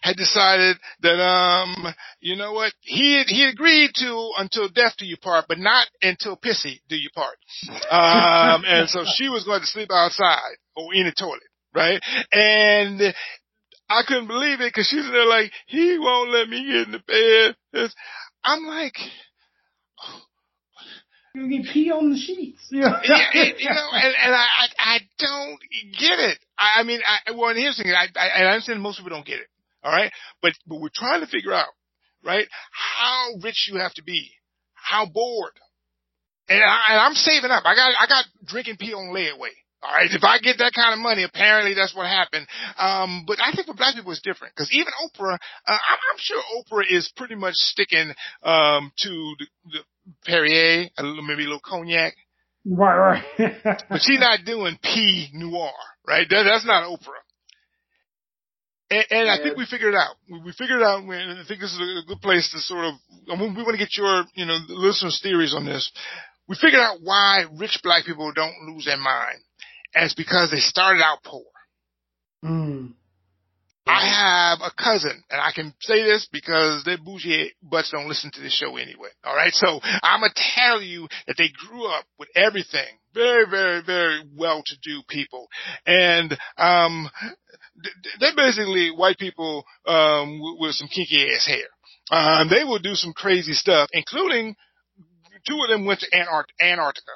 had 0.02 0.16
decided 0.16 0.76
that 1.00 1.20
um 1.22 1.94
you 2.20 2.36
know 2.36 2.52
what 2.52 2.72
he 2.80 3.22
he 3.26 3.44
agreed 3.44 3.90
to 3.94 4.32
until 4.38 4.68
death 4.68 4.94
do 4.98 5.06
you 5.06 5.16
part 5.16 5.46
but 5.48 5.58
not 5.58 5.86
until 6.02 6.36
pissy 6.36 6.80
do 6.88 6.96
you 6.96 7.08
part 7.14 7.36
um 7.90 8.64
and 8.66 8.88
so 8.88 9.04
she 9.16 9.28
was 9.28 9.44
going 9.44 9.60
to 9.60 9.66
sleep 9.66 9.90
outside 9.92 10.56
or 10.76 10.92
in 10.94 11.06
the 11.06 11.12
toilet 11.12 11.40
right 11.74 12.00
and 12.32 13.14
I 13.88 14.02
couldn't 14.06 14.26
believe 14.26 14.60
it 14.60 14.72
because 14.72 14.88
she's 14.88 15.10
there 15.10 15.26
like 15.26 15.52
he 15.66 15.98
won't 15.98 16.30
let 16.30 16.48
me 16.48 16.64
get 16.66 16.86
in 16.86 16.92
the 16.92 17.54
bed 17.72 17.90
I'm 18.44 18.66
like 18.66 18.96
You 21.34 21.48
get 21.48 21.72
pee 21.72 21.90
on 21.90 22.10
the 22.10 22.18
sheets. 22.18 22.60
Yeah. 22.70 23.00
yeah, 23.04 23.28
it, 23.32 23.60
you 23.60 23.68
know, 23.68 23.88
and, 23.92 24.14
and 24.24 24.34
I, 24.34 24.44
I, 24.44 24.66
I 24.78 24.98
don't 25.18 25.58
get 25.98 26.18
it. 26.18 26.38
I, 26.58 26.80
I 26.80 26.82
mean, 26.84 27.00
I, 27.06 27.32
well, 27.32 27.50
and 27.50 27.58
here's 27.58 27.76
the 27.76 27.84
thing, 27.84 27.92
I, 27.92 28.08
I, 28.16 28.42
I 28.44 28.52
understand 28.52 28.80
most 28.80 28.98
people 28.98 29.10
don't 29.10 29.26
get 29.26 29.40
it. 29.40 29.46
All 29.82 29.92
right. 29.92 30.12
But, 30.40 30.52
but 30.66 30.80
we're 30.80 30.90
trying 30.94 31.20
to 31.20 31.26
figure 31.26 31.52
out, 31.52 31.68
right, 32.24 32.46
how 32.70 33.30
rich 33.42 33.68
you 33.70 33.78
have 33.78 33.94
to 33.94 34.02
be, 34.02 34.30
how 34.74 35.06
bored. 35.06 35.52
And, 36.48 36.62
I, 36.62 36.80
and 36.90 37.00
I'm 37.00 37.14
saving 37.14 37.50
up. 37.50 37.62
I 37.64 37.74
got, 37.74 37.92
I 37.98 38.06
got 38.06 38.24
drinking 38.46 38.76
pee 38.78 38.94
on 38.94 39.14
layaway. 39.14 39.54
All 39.82 39.92
right. 39.92 40.08
If 40.10 40.22
I 40.22 40.38
get 40.38 40.58
that 40.58 40.72
kind 40.74 40.92
of 40.92 41.00
money, 41.00 41.24
apparently 41.24 41.74
that's 41.74 41.94
what 41.94 42.06
happened. 42.06 42.46
Um, 42.78 43.24
but 43.26 43.38
I 43.40 43.52
think 43.52 43.66
for 43.66 43.74
black 43.74 43.94
people 43.94 44.12
it's 44.12 44.20
different 44.20 44.54
because 44.54 44.70
even 44.72 44.92
Oprah, 45.04 45.34
uh, 45.34 45.38
I'm, 45.66 45.98
I'm 46.12 46.18
sure 46.18 46.40
Oprah 46.56 46.84
is 46.88 47.10
pretty 47.16 47.34
much 47.34 47.54
sticking, 47.54 48.12
um, 48.44 48.92
to 48.98 49.34
the, 49.38 49.46
the 49.72 49.78
Perrier, 50.24 50.88
a 50.98 51.02
little, 51.02 51.22
maybe 51.24 51.42
a 51.42 51.46
little 51.46 51.60
cognac, 51.64 52.14
Right, 52.64 53.22
right. 53.38 53.52
but 53.88 54.00
she's 54.02 54.20
not 54.20 54.44
doing 54.44 54.78
P 54.82 55.28
noir, 55.32 55.72
right? 56.06 56.26
That, 56.28 56.44
that's 56.44 56.66
not 56.66 56.88
Oprah. 56.88 57.21
And, 58.92 59.04
and 59.10 59.30
I 59.30 59.38
think 59.42 59.56
we 59.56 59.66
figured 59.66 59.94
it 59.94 59.96
out. 59.96 60.16
We 60.28 60.52
figured 60.52 60.80
it 60.80 60.84
out. 60.84 61.02
And 61.02 61.40
I 61.40 61.44
think 61.48 61.60
this 61.60 61.72
is 61.72 61.80
a 61.80 62.06
good 62.06 62.20
place 62.20 62.50
to 62.52 62.58
sort 62.60 62.84
of. 62.84 62.94
I 63.30 63.36
mean, 63.36 63.54
we 63.54 63.62
want 63.62 63.72
to 63.72 63.84
get 63.84 63.96
your, 63.96 64.24
you 64.34 64.44
know, 64.44 64.58
listeners' 64.68 65.20
theories 65.22 65.54
on 65.54 65.64
this. 65.64 65.90
We 66.48 66.56
figured 66.56 66.80
out 66.80 66.98
why 67.02 67.44
rich 67.56 67.80
black 67.82 68.04
people 68.04 68.30
don't 68.32 68.54
lose 68.68 68.84
their 68.84 68.98
mind, 68.98 69.38
and 69.94 70.04
it's 70.04 70.14
because 70.14 70.50
they 70.50 70.58
started 70.58 71.02
out 71.02 71.22
poor. 71.24 71.44
Mm. 72.44 72.92
I 73.86 74.06
have 74.06 74.58
a 74.60 74.70
cousin, 74.70 75.24
and 75.28 75.40
I 75.40 75.50
can 75.52 75.74
say 75.80 76.04
this 76.04 76.28
because 76.30 76.84
their 76.84 76.98
bougie 76.98 77.52
butts 77.62 77.90
don't 77.90 78.08
listen 78.08 78.30
to 78.32 78.40
this 78.40 78.54
show 78.54 78.76
anyway. 78.76 79.08
All 79.24 79.34
right, 79.34 79.52
so 79.52 79.80
I'm 79.82 80.20
gonna 80.20 80.32
tell 80.36 80.80
you 80.80 81.08
that 81.26 81.34
they 81.36 81.48
grew 81.48 81.86
up 81.86 82.04
with 82.18 82.28
everything. 82.36 82.86
Very, 83.12 83.44
very, 83.50 83.82
very 83.84 84.22
well-to-do 84.36 85.02
people, 85.08 85.48
and 85.84 86.36
um, 86.56 87.10
they're 88.20 88.36
basically 88.36 88.90
white 88.90 89.18
people 89.18 89.64
um, 89.86 90.40
with, 90.58 90.74
some 90.74 90.88
kinky 90.88 91.32
ass 91.34 91.46
hair. 91.46 91.66
Um, 92.10 92.48
they 92.48 92.64
will 92.64 92.78
do 92.78 92.94
some 92.94 93.12
crazy 93.12 93.52
stuff, 93.52 93.88
including 93.92 94.54
two 95.46 95.58
of 95.62 95.68
them 95.68 95.86
went 95.86 96.00
to 96.00 96.10
Antarct- 96.16 96.54
Antarctica. 96.60 97.12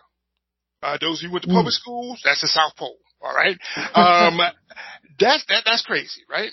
Uh, 0.83 0.99
those 1.01 1.21
who 1.21 1.31
went 1.31 1.45
to 1.45 1.49
public 1.49 1.73
mm. 1.73 1.79
schools, 1.79 2.21
that's 2.25 2.43
the 2.43 2.49
South 2.49 2.75
Pole. 2.77 2.99
All 3.23 3.35
right. 3.35 3.57
Um, 3.95 4.41
that's, 5.19 5.45
that, 5.49 5.63
that's 5.65 5.85
crazy, 5.85 6.23
right? 6.31 6.51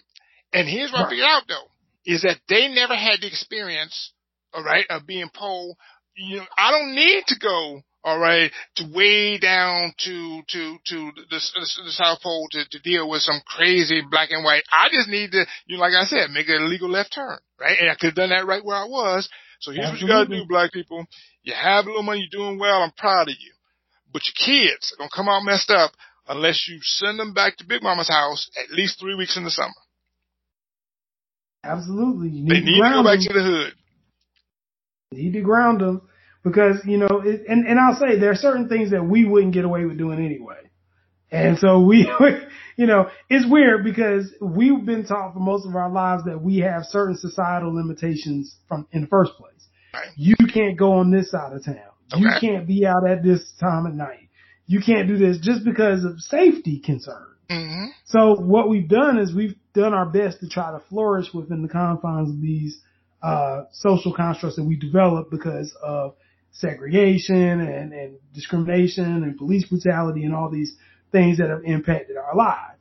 And 0.51 0.68
here's 0.68 0.91
what 0.91 0.99
right. 0.99 1.07
I 1.07 1.09
figured 1.09 1.28
out 1.28 1.43
though, 1.47 1.68
is 2.05 2.22
that 2.24 2.38
they 2.49 2.68
never 2.68 2.95
had 2.95 3.22
the 3.22 3.28
experience, 3.28 4.14
all 4.53 4.64
right, 4.64 4.86
of 4.89 5.07
being 5.07 5.30
poor. 5.34 5.76
You 6.16 6.38
know, 6.38 6.45
I 6.57 6.72
don't 6.72 6.93
need 6.93 7.24
to 7.28 7.39
go, 7.39 7.82
all 8.03 8.20
right, 8.20 8.51
to 8.76 8.91
way 8.93 9.38
down 9.39 9.93
to, 9.99 10.41
to, 10.47 10.78
to 10.86 11.11
the, 11.16 11.24
the, 11.32 11.39
the 11.86 11.91
South 11.91 12.22
Pole 12.22 12.47
to, 12.51 12.64
to 12.70 12.80
deal 12.80 13.09
with 13.09 13.22
some 13.22 13.41
crazy 13.47 14.01
black 14.11 14.30
and 14.32 14.43
white. 14.43 14.64
I 14.72 14.89
just 14.91 15.09
need 15.09 15.32
to, 15.32 15.45
you 15.66 15.78
know, 15.78 15.82
like 15.82 15.93
I 15.93 16.05
said, 16.05 16.30
make 16.30 16.49
a 16.49 16.61
legal 16.61 16.89
left 16.89 17.14
turn, 17.16 17.39
right? 17.59 17.78
And 17.80 17.89
I 17.89 17.95
could 17.95 18.07
have 18.07 18.16
done 18.16 18.30
that 18.30 18.45
right 18.45 18.64
where 18.64 18.78
I 18.78 18.86
was. 18.86 19.28
So 19.61 19.72
here's 19.72 19.88
Absolutely. 19.88 20.14
what 20.14 20.22
you 20.22 20.26
gotta 20.28 20.43
do, 20.43 20.47
black 20.47 20.72
people. 20.74 21.05
You 21.43 21.53
have 21.53 21.86
a 21.86 21.88
little 21.88 22.03
money, 22.03 22.28
you're 22.30 22.43
doing 22.43 22.59
well, 22.59 22.84
I'm 22.84 22.91
proud 22.91 23.30
of 23.30 23.36
you. 23.39 23.53
But 24.11 24.22
your 24.28 24.45
kids 24.45 24.93
are 24.93 24.97
gonna 24.97 25.09
come 25.16 25.30
out 25.30 25.43
messed 25.43 25.72
up 25.72 25.91
unless 26.28 26.67
you 26.67 26.80
send 26.82 27.19
them 27.19 27.34
back 27.34 27.57
to 27.57 27.65
Big 27.65 27.84
Mama's 27.84 28.09
house 28.09 28.49
at 28.57 28.76
least 28.76 28.99
three 28.99 29.15
weeks 29.15 29.38
in 29.38 29.43
the 29.43 29.51
summer. 29.51 29.74
Absolutely. 31.63 32.30
You 32.30 32.43
need 32.43 32.51
they 32.51 32.59
need 32.59 32.82
to, 32.82 32.88
to 32.88 32.93
go 32.93 33.03
back 33.03 33.19
them. 33.19 33.28
to 33.28 33.34
the 33.34 33.43
hood. 33.43 33.74
You 35.11 35.24
need 35.24 35.34
to 35.34 35.41
ground 35.41 35.82
them 35.82 36.01
because, 36.43 36.78
you 36.86 36.97
know, 36.97 37.21
it, 37.24 37.43
and, 37.47 37.65
and 37.67 37.80
I'll 37.80 37.95
say 37.95 38.19
there 38.19 38.32
are 38.32 38.36
certain 38.36 38.67
things 38.67 38.91
that 38.91 39.03
we 39.03 39.26
wouldn't 39.26 39.53
get 39.53 39.63
away 39.65 39.86
with 39.86 39.97
doing 39.97 40.24
anyway. 40.24 40.57
And 41.32 41.57
so 41.57 41.82
we, 41.82 42.11
you 42.78 42.86
know, 42.86 43.09
it's 43.30 43.49
weird 43.49 43.84
because 43.84 44.32
we've 44.41 44.86
been 44.86 45.05
taught 45.05 45.34
for 45.34 45.39
most 45.39 45.65
of 45.65 45.76
our 45.76 45.89
lives 45.89 46.26
that 46.26 46.41
we 46.41 46.59
have 46.59 46.84
certain 46.86 47.17
societal 47.17 47.74
limitations 47.74 48.55
from 48.67 48.88
in 48.91 49.01
the 49.01 49.07
first 49.07 49.32
place. 49.38 49.67
Right. 49.93 50.09
You 50.15 50.36
can't 50.53 50.78
go 50.78 50.93
on 50.93 51.11
this 51.11 51.32
side 51.32 51.53
of 51.53 51.63
town. 51.65 51.78
Okay. 52.13 52.21
You 52.21 52.30
can't 52.39 52.67
be 52.67 52.86
out 52.86 53.07
at 53.07 53.24
this 53.24 53.51
time 53.59 53.86
of 53.86 53.93
night 53.93 54.30
you 54.66 54.82
can't 54.86 55.07
do 55.07 55.18
this 55.18 55.38
just 55.39 55.64
because 55.64 56.03
of 56.03 56.20
safety 56.20 56.80
concerns. 56.80 57.38
Mm-hmm. 57.49 57.86
So 58.05 58.36
what 58.36 58.70
we've 58.70 58.88
done 58.88 59.20
is 59.20 59.34
we've 59.34 59.55
done 59.74 59.93
our 59.93 60.05
best 60.05 60.39
to 60.39 60.49
try 60.49 60.72
to 60.72 60.82
flourish 60.89 61.34
within 61.34 61.61
the 61.61 61.68
confines 61.68 62.30
of 62.30 62.41
these 62.41 62.80
uh, 63.22 63.64
social 63.72 64.14
constructs 64.14 64.55
that 64.57 64.64
we 64.64 64.76
developed 64.76 65.32
because 65.32 65.76
of 65.84 66.16
segregation 66.51 67.61
and, 67.61 67.93
and 67.93 68.16
discrimination 68.34 69.24
and 69.24 69.38
police 69.38 69.66
brutality 69.68 70.24
and 70.24 70.34
all 70.34 70.49
these 70.49 70.76
things 71.11 71.38
that 71.39 71.49
have 71.49 71.64
impacted 71.66 72.16
our 72.18 72.36
lives. 72.36 72.80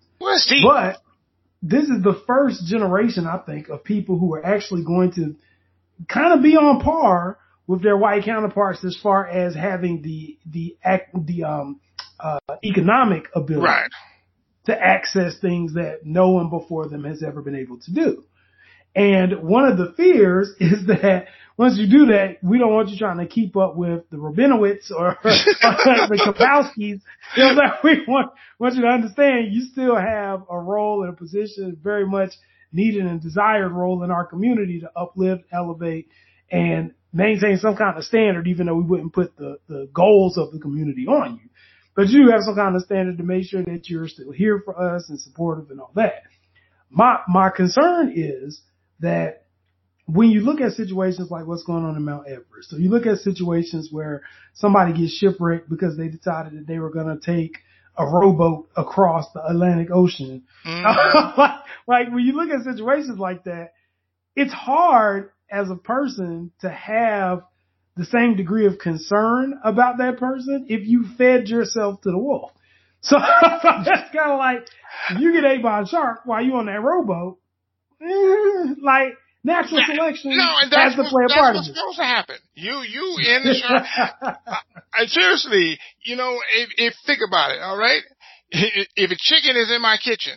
But 0.63 0.99
this 1.63 1.85
is 1.85 2.03
the 2.03 2.21
first 2.27 2.67
generation, 2.67 3.27
I 3.27 3.39
think, 3.39 3.69
of 3.69 3.85
people 3.85 4.19
who 4.19 4.35
are 4.35 4.45
actually 4.45 4.85
going 4.85 5.13
to 5.13 5.37
kind 6.09 6.35
of 6.35 6.43
be 6.43 6.57
on 6.57 6.81
par 6.81 7.39
with 7.67 7.83
their 7.83 7.97
white 7.97 8.25
counterparts 8.25 8.85
as 8.85 8.99
far 9.03 9.27
as 9.27 9.55
having 9.55 10.03
the 10.03 10.39
the 10.47 10.77
act 10.83 11.15
the 11.27 11.45
um 11.45 11.81
uh, 12.21 12.39
economic 12.65 13.25
ability 13.35 13.67
right. 13.67 13.91
to 14.67 14.81
access 14.81 15.39
things 15.41 15.75
that 15.75 16.01
no 16.05 16.31
one 16.31 16.51
before 16.51 16.89
them 16.89 17.05
has 17.05 17.23
ever 17.23 17.43
been 17.43 17.57
able 17.57 17.79
to 17.81 17.93
do. 17.93 18.25
And 18.95 19.43
one 19.43 19.65
of 19.65 19.79
the 19.79 19.93
fears 19.97 20.51
is 20.61 20.87
that 20.87 21.27
once 21.57 21.77
you 21.79 21.87
do 21.87 22.07
that, 22.07 22.39
we 22.43 22.59
don't 22.59 22.73
want 22.73 22.89
you 22.89 22.99
trying 22.99 23.19
to 23.19 23.27
keep 23.27 23.57
up 23.57 23.77
with 23.77 24.09
the 24.11 24.17
Rabinowitz 24.17 24.91
or, 24.91 25.19
the 25.23 26.21
Kapowskis. 26.27 27.01
You 27.37 27.45
know, 27.45 27.55
that 27.57 27.85
we 27.85 28.05
want, 28.07 28.33
want 28.59 28.75
you 28.75 28.83
to 28.83 28.89
understand 28.89 29.53
you 29.53 29.63
still 29.63 29.97
have 29.97 30.43
a 30.51 30.59
role 30.59 31.03
and 31.03 31.13
a 31.13 31.17
position 31.17 31.77
very 31.83 32.07
much 32.07 32.33
needed 32.73 33.05
and 33.05 33.21
desired 33.21 33.71
role 33.71 34.03
in 34.03 34.11
our 34.11 34.25
community 34.25 34.81
to 34.81 34.91
uplift, 34.97 35.45
elevate, 35.53 36.09
and 36.51 36.95
maintain 37.13 37.59
some 37.59 37.77
kind 37.77 37.99
of 37.99 38.05
standard, 38.05 38.47
even 38.47 38.67
though 38.67 38.77
we 38.77 38.85
wouldn't 38.85 39.13
put 39.13 39.37
the, 39.37 39.59
the 39.69 39.89
goals 39.93 40.39
of 40.39 40.53
the 40.53 40.59
community 40.59 41.07
on 41.07 41.41
you. 41.43 41.51
But 41.95 42.09
you 42.09 42.31
have 42.31 42.41
some 42.43 42.55
kind 42.55 42.75
of 42.75 42.83
standard 42.83 43.19
to 43.19 43.25
make 43.25 43.45
sure 43.45 43.63
that 43.63 43.89
you're 43.89 44.09
still 44.09 44.33
here 44.33 44.63
for 44.65 44.97
us 44.97 45.11
and 45.11 45.21
supportive 45.21 45.71
and 45.71 45.81
all 45.81 45.93
that. 45.95 46.23
My, 46.91 47.19
my 47.29 47.51
concern 47.51 48.13
is 48.15 48.63
that 49.01 49.47
when 50.07 50.31
you 50.31 50.41
look 50.41 50.61
at 50.61 50.73
situations 50.73 51.31
like 51.31 51.47
what's 51.47 51.65
going 51.65 51.85
on 51.85 51.97
in 51.97 52.05
Mount 52.05 52.27
Everest, 52.27 52.71
so 52.71 52.77
you 52.77 52.91
look 52.91 53.07
at 53.07 53.19
situations 53.19 53.89
where 53.91 54.23
somebody 54.55 54.93
gets 54.93 55.17
shipwrecked 55.17 55.69
because 55.69 55.97
they 55.97 56.09
decided 56.09 56.55
that 56.55 56.67
they 56.67 56.79
were 56.79 56.91
going 56.91 57.07
to 57.07 57.25
take 57.25 57.59
a 57.97 58.07
rowboat 58.07 58.69
across 58.77 59.27
the 59.33 59.45
Atlantic 59.45 59.89
Ocean. 59.93 60.45
Mm-hmm. 60.67 61.39
like, 61.41 61.61
like 61.87 62.13
when 62.13 62.25
you 62.25 62.33
look 62.33 62.51
at 62.51 62.65
situations 62.65 63.19
like 63.19 63.45
that, 63.45 63.73
it's 64.35 64.53
hard 64.53 65.31
as 65.53 65.71
a 65.71 65.77
person 65.77 66.51
to 66.61 66.71
have 66.71 67.43
the 67.97 68.07
same 68.07 68.37
degree 68.37 68.67
of 68.67 68.79
concern 68.79 69.61
about 69.63 69.99
that 69.99 70.17
person 70.17 70.67
if 70.69 70.87
you 70.87 71.05
fed 71.19 71.49
yourself 71.49 72.01
to 72.03 72.11
the 72.11 72.19
wolf. 72.19 72.51
So 73.05 73.17
that's 73.19 74.15
kind 74.15 74.31
of 74.31 74.39
like 74.39 74.69
you 75.19 75.33
get 75.33 75.45
ate 75.45 75.61
by 75.61 75.81
a 75.81 75.87
shark 75.87 76.21
while 76.25 76.41
you 76.41 76.55
on 76.55 76.67
that 76.67 76.81
rowboat. 76.81 77.39
Like 78.81 79.15
natural 79.43 79.81
selection 79.85 80.37
no, 80.37 80.55
and 80.63 80.71
that's 80.71 80.95
has 80.95 81.05
to 81.05 81.11
play 81.11 81.25
a 81.25 81.35
part 81.35 81.57
of 81.57 81.67
it. 81.67 81.67
That's 81.67 81.69
what's 81.69 81.79
supposed 81.79 81.99
to 81.99 82.05
happen. 82.05 82.37
You, 82.55 82.83
you 82.83 83.19
in 83.19 83.43
the 83.43 83.55
shark. 83.55 83.87
I, 84.95 85.07
seriously, 85.07 85.81
you 86.05 86.15
know, 86.15 86.39
if, 86.55 86.69
if 86.77 86.95
think 87.05 87.19
about 87.27 87.51
it, 87.51 87.61
all 87.61 87.77
right. 87.77 88.03
If 88.51 89.11
a 89.11 89.17
chicken 89.19 89.57
is 89.57 89.71
in 89.75 89.83
my 89.83 89.97
kitchen 89.97 90.35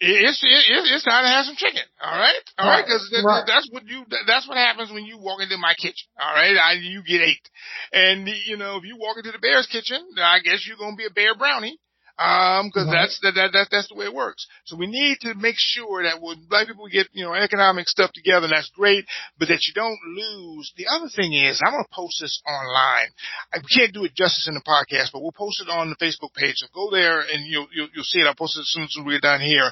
it's 0.00 0.40
it's 0.44 0.90
it's 0.92 1.04
time 1.04 1.24
to 1.24 1.30
have 1.30 1.46
some 1.46 1.56
chicken. 1.56 1.82
All 2.02 2.18
right, 2.18 2.44
all 2.58 2.68
right, 2.68 2.84
because 2.84 3.08
right. 3.24 3.44
that's 3.46 3.68
what 3.70 3.86
you 3.86 4.04
that's 4.26 4.48
what 4.48 4.56
happens 4.56 4.92
when 4.92 5.04
you 5.04 5.18
walk 5.18 5.40
into 5.40 5.56
my 5.56 5.74
kitchen. 5.74 6.08
All 6.20 6.34
right, 6.34 6.56
I, 6.56 6.72
you 6.72 7.02
get 7.02 7.22
ate, 7.22 7.48
and 7.92 8.28
you 8.46 8.56
know 8.56 8.76
if 8.76 8.84
you 8.84 8.96
walk 8.98 9.16
into 9.16 9.32
the 9.32 9.38
bear's 9.38 9.66
kitchen, 9.66 9.98
I 10.18 10.40
guess 10.40 10.66
you're 10.66 10.76
gonna 10.76 10.96
be 10.96 11.06
a 11.06 11.10
bear 11.10 11.34
brownie. 11.34 11.78
Um, 12.18 12.72
cause 12.72 12.88
right. 12.88 13.04
that's, 13.04 13.20
that, 13.20 13.32
that, 13.36 13.52
that, 13.52 13.68
that's 13.70 13.88
the 13.88 13.94
way 13.94 14.06
it 14.06 14.14
works. 14.14 14.46
So 14.64 14.76
we 14.76 14.86
need 14.86 15.18
to 15.20 15.34
make 15.34 15.56
sure 15.58 16.02
that 16.02 16.22
when 16.22 16.48
black 16.48 16.66
people 16.66 16.88
get, 16.88 17.08
you 17.12 17.24
know, 17.24 17.34
economic 17.34 17.88
stuff 17.88 18.10
together, 18.12 18.44
and 18.44 18.52
that's 18.52 18.70
great, 18.70 19.04
but 19.38 19.48
that 19.48 19.68
you 19.68 19.74
don't 19.74 19.98
lose. 20.16 20.72
The 20.76 20.86
other 20.88 21.08
thing 21.14 21.34
is, 21.34 21.60
I'm 21.60 21.72
going 21.72 21.84
to 21.84 21.94
post 21.94 22.16
this 22.20 22.40
online. 22.48 23.12
I 23.52 23.58
can't 23.60 23.92
do 23.92 24.04
it 24.04 24.14
justice 24.16 24.48
in 24.48 24.54
the 24.54 24.64
podcast, 24.64 25.12
but 25.12 25.20
we'll 25.20 25.36
post 25.36 25.60
it 25.60 25.68
on 25.68 25.90
the 25.90 26.00
Facebook 26.00 26.32
page. 26.32 26.56
So 26.56 26.68
go 26.72 26.90
there 26.90 27.20
and 27.20 27.44
you'll, 27.44 27.68
you'll, 27.74 27.88
you'll 27.94 28.04
see 28.04 28.20
it. 28.20 28.26
I'll 28.26 28.34
post 28.34 28.56
it 28.56 28.64
as 28.64 28.72
soon 28.72 28.84
as 28.84 28.96
we're 29.04 29.20
done 29.20 29.40
here. 29.40 29.70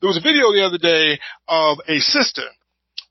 There 0.00 0.08
was 0.08 0.18
a 0.18 0.22
video 0.22 0.52
the 0.52 0.62
other 0.64 0.78
day 0.78 1.18
of 1.48 1.78
a 1.88 1.98
sister 1.98 2.46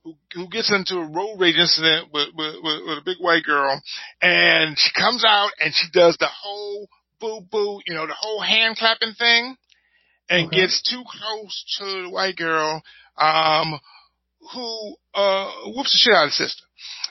who, 0.03 0.15
who 0.33 0.47
gets 0.47 0.71
into 0.71 0.97
a 0.97 1.11
road 1.11 1.35
rage 1.37 1.57
incident 1.57 2.13
with, 2.13 2.29
with, 2.33 2.55
with, 2.63 2.79
with 2.87 2.97
a 2.97 3.05
big 3.05 3.17
white 3.19 3.43
girl 3.43 3.81
and 4.21 4.77
she 4.77 4.89
comes 4.95 5.25
out 5.27 5.51
and 5.59 5.73
she 5.73 5.87
does 5.91 6.15
the 6.17 6.29
whole 6.31 6.87
boo 7.19 7.41
boo, 7.41 7.81
you 7.85 7.93
know, 7.93 8.07
the 8.07 8.15
whole 8.17 8.41
hand 8.41 8.77
clapping 8.77 9.13
thing 9.13 9.55
and 10.29 10.47
okay. 10.47 10.61
gets 10.61 10.81
too 10.81 11.03
close 11.05 11.77
to 11.79 12.03
the 12.03 12.09
white 12.09 12.35
girl, 12.35 12.81
um, 13.17 13.79
who, 14.53 14.95
uh, 15.13 15.51
whoops 15.65 15.91
the 15.91 15.97
shit 15.97 16.13
out 16.13 16.25
of 16.25 16.29
the 16.29 16.35
sister. 16.35 16.63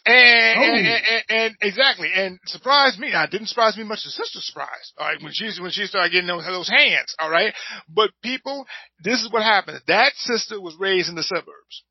And, 0.07 0.59
oh. 0.59 0.63
and, 0.63 0.87
and, 0.87 1.25
and, 1.29 1.57
exactly, 1.61 2.09
and 2.15 2.39
surprised 2.47 2.99
me. 2.99 3.11
Now, 3.13 3.25
it 3.25 3.31
didn't 3.31 3.49
surprise 3.49 3.77
me 3.77 3.85
much. 3.85 4.05
The 4.05 4.11
sister 4.11 4.41
surprised. 4.41 4.95
All 4.97 5.07
right, 5.07 5.23
when 5.23 5.33
she 5.35 5.51
when 5.61 5.71
she 5.71 5.85
started 5.85 6.13
getting 6.13 6.29
those, 6.29 6.47
those 6.47 6.69
hands. 6.71 7.15
All 7.19 7.29
right, 7.29 7.53
but 7.89 8.11
people, 8.23 8.65
this 9.03 9.21
is 9.21 9.31
what 9.31 9.43
happened. 9.43 9.81
That 9.87 10.13
sister 10.17 10.61
was 10.61 10.77
raised 10.79 11.11
in 11.11 11.17
the 11.17 11.23
suburbs, 11.23 11.85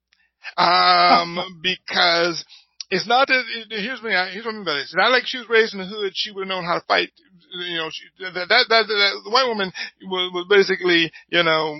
um, 0.58 1.60
because 1.62 2.44
it's 2.90 3.08
not 3.08 3.28
that. 3.28 3.44
Here's 3.70 4.02
me. 4.02 4.12
Here's 4.32 4.46
what 4.46 4.54
I 4.54 4.58
mean 4.58 4.66
by 4.66 4.74
this. 4.74 4.86
It's 4.86 4.96
not 4.96 5.12
like 5.12 5.28
she 5.28 5.38
was 5.38 5.50
raised 5.50 5.74
in 5.74 5.80
the 5.80 5.86
hood. 5.86 6.14
She 6.16 6.32
would 6.32 6.48
have 6.48 6.50
known 6.50 6.64
how 6.64 6.80
to 6.80 6.86
fight. 6.88 7.12
You 7.52 7.78
know, 7.78 7.90
she, 7.92 8.04
that, 8.24 8.34
that, 8.34 8.48
that, 8.50 8.88
that 8.88 9.22
the 9.24 9.32
white 9.32 9.48
woman 9.48 9.72
was, 10.04 10.32
was 10.34 10.46
basically, 10.50 11.12
you 11.30 11.44
know, 11.44 11.80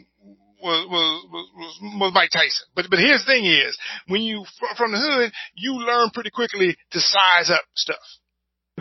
was, 0.62 0.88
was, 0.90 1.26
was, 1.32 1.80
was 2.00 2.12
Mike 2.14 2.32
Tyson. 2.32 2.68
But, 2.76 2.86
but 2.90 3.00
here's 3.00 3.26
the 3.26 3.32
thing 3.32 3.46
is, 3.46 3.78
when 4.08 4.22
you, 4.22 4.46
from 4.78 4.92
the 4.92 4.98
hood, 4.98 5.32
you 5.56 5.74
learn 5.76 6.10
pretty 6.14 6.30
quickly 6.30 6.76
to 6.92 7.00
size 7.00 7.50
up 7.50 7.62
stuff. 7.76 7.98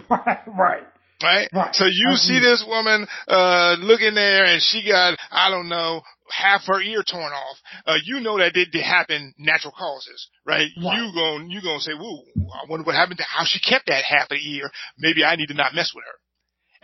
Right, 0.09 0.39
right. 0.47 0.87
Right? 1.23 1.49
Right. 1.53 1.75
So 1.75 1.87
you 1.87 2.13
see 2.17 2.41
this 2.41 2.63
woman, 2.67 3.07
uh, 3.27 3.77
looking 3.81 4.15
there 4.15 4.45
and 4.45 4.61
she 4.61 4.87
got, 4.87 5.17
I 5.31 5.51
don't 5.51 5.69
know, 5.71 6.03
half 6.31 6.67
her 6.67 6.81
ear 6.81 7.03
torn 7.09 7.33
off. 7.33 7.57
Uh, 7.87 7.97
you 8.05 8.21
know 8.21 8.37
that 8.39 8.53
did, 8.53 8.71
did 8.71 8.83
happen 8.83 9.33
natural 9.39 9.73
causes, 9.73 10.29
right? 10.45 10.69
Right. 10.77 10.99
You 10.99 11.13
gon' 11.15 11.51
you 11.51 11.63
gonna 11.63 11.81
say, 11.81 11.93
whoa, 11.93 12.23
I 12.53 12.69
wonder 12.69 12.85
what 12.85 12.95
happened 12.95 13.19
to 13.19 13.25
how 13.25 13.45
she 13.47 13.61
kept 13.61 13.87
that 13.87 14.05
half 14.05 14.25
of 14.25 14.37
the 14.37 14.57
ear. 14.57 14.71
Maybe 14.99 15.25
I 15.25 15.37
need 15.37 15.47
to 15.49 15.55
not 15.55 15.75
mess 15.75 15.93
with 15.95 16.05
her. 16.05 16.19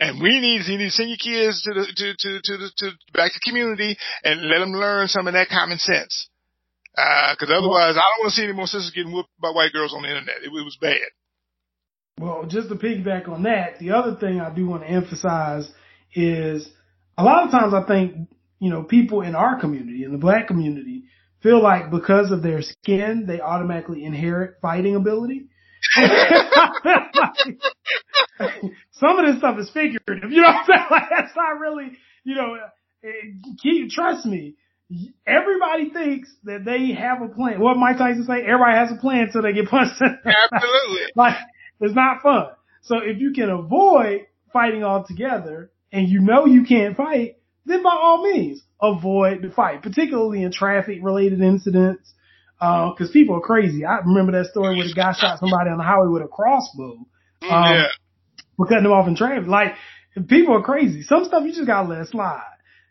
And 0.03 0.21
we 0.21 0.41
need, 0.41 0.67
you 0.67 0.77
need 0.77 0.85
to 0.85 0.91
send 0.91 1.07
your 1.07 1.17
kids 1.17 1.63
to 1.63 1.73
the, 1.73 1.85
to, 1.85 2.13
to, 2.19 2.41
to 2.43 2.57
the, 2.57 2.69
to 2.77 2.91
back 3.13 3.31
to 3.31 3.39
the 3.39 3.49
community 3.49 3.95
and 4.25 4.49
let 4.49 4.59
them 4.59 4.73
learn 4.73 5.07
some 5.07 5.27
of 5.27 5.33
that 5.33 5.47
common 5.47 5.77
sense. 5.77 6.27
Uh, 6.97 7.33
cause 7.39 7.49
otherwise 7.49 7.95
I 7.95 8.03
don't 8.03 8.19
want 8.19 8.31
to 8.31 8.35
see 8.35 8.43
any 8.43 8.51
more 8.51 8.67
sisters 8.67 8.91
getting 8.93 9.13
whooped 9.13 9.29
by 9.41 9.51
white 9.51 9.71
girls 9.71 9.93
on 9.93 10.01
the 10.01 10.09
internet. 10.09 10.43
It, 10.43 10.47
it 10.47 10.65
was 10.65 10.77
bad. 10.81 10.99
Well, 12.19 12.43
just 12.49 12.67
to 12.67 12.75
piggyback 12.75 13.29
on 13.29 13.43
that, 13.43 13.79
the 13.79 13.91
other 13.91 14.17
thing 14.19 14.41
I 14.41 14.53
do 14.53 14.67
want 14.67 14.83
to 14.83 14.89
emphasize 14.89 15.71
is 16.13 16.67
a 17.17 17.23
lot 17.23 17.45
of 17.45 17.51
times 17.51 17.73
I 17.73 17.83
think, 17.87 18.27
you 18.59 18.71
know, 18.71 18.83
people 18.83 19.21
in 19.21 19.35
our 19.35 19.57
community, 19.57 20.03
in 20.03 20.11
the 20.11 20.17
black 20.17 20.47
community, 20.47 21.03
feel 21.41 21.63
like 21.63 21.89
because 21.89 22.29
of 22.29 22.43
their 22.43 22.61
skin, 22.61 23.23
they 23.25 23.39
automatically 23.39 24.03
inherit 24.03 24.55
fighting 24.61 24.97
ability. 24.97 25.45
Some 29.03 29.19
of 29.19 29.25
this 29.25 29.39
stuff 29.39 29.59
is 29.59 29.69
figurative, 29.69 30.31
you 30.31 30.41
know 30.41 30.47
what 30.47 30.55
I'm 30.55 30.65
saying? 30.65 30.87
Like, 30.89 31.09
that's 31.09 31.35
not 31.35 31.59
really, 31.59 31.91
you 32.23 32.35
know, 32.35 32.57
keep, 33.61 33.89
trust 33.89 34.25
me. 34.25 34.55
Everybody 35.25 35.89
thinks 35.89 36.29
that 36.43 36.63
they 36.65 36.93
have 36.93 37.21
a 37.21 37.27
plan. 37.27 37.59
What 37.59 37.77
Mike 37.77 37.97
Tyson 37.97 38.25
say? 38.25 38.43
Everybody 38.45 38.77
has 38.77 38.91
a 38.91 39.01
plan 39.01 39.23
until 39.23 39.41
they 39.41 39.53
get 39.53 39.67
punched. 39.67 39.95
Absolutely. 40.01 41.01
like, 41.15 41.35
it's 41.81 41.95
not 41.95 42.21
fun. 42.21 42.47
So 42.83 42.97
if 42.99 43.19
you 43.19 43.33
can 43.33 43.49
avoid 43.49 44.27
fighting 44.51 44.83
altogether 44.83 45.71
and 45.91 46.07
you 46.07 46.21
know 46.21 46.45
you 46.45 46.63
can't 46.63 46.95
fight, 46.95 47.37
then 47.65 47.81
by 47.81 47.91
all 47.91 48.23
means 48.23 48.61
avoid 48.81 49.41
the 49.41 49.49
fight, 49.49 49.81
particularly 49.81 50.43
in 50.43 50.51
traffic 50.51 50.99
related 51.01 51.41
incidents. 51.41 52.13
Uh, 52.61 52.93
cause 52.93 53.09
people 53.11 53.35
are 53.35 53.41
crazy. 53.41 53.83
I 53.83 53.97
remember 53.97 54.31
that 54.33 54.51
story 54.51 54.77
where 54.77 54.87
the 54.87 54.93
guy 54.93 55.11
shot 55.13 55.39
somebody 55.39 55.69
on 55.69 55.77
the 55.77 55.83
highway 55.83 56.07
with 56.07 56.21
a 56.21 56.27
crossbow. 56.27 57.05
Um, 57.41 57.75
yeah. 57.75 57.87
For 58.57 58.67
cutting 58.67 58.83
them 58.83 58.91
off 58.91 59.07
in 59.07 59.15
traffic. 59.15 59.47
Like, 59.47 59.73
people 60.27 60.55
are 60.55 60.61
crazy. 60.61 61.01
Some 61.03 61.25
stuff 61.25 61.43
you 61.45 61.53
just 61.53 61.67
gotta 61.67 61.87
let 61.87 62.07
slide. 62.07 62.43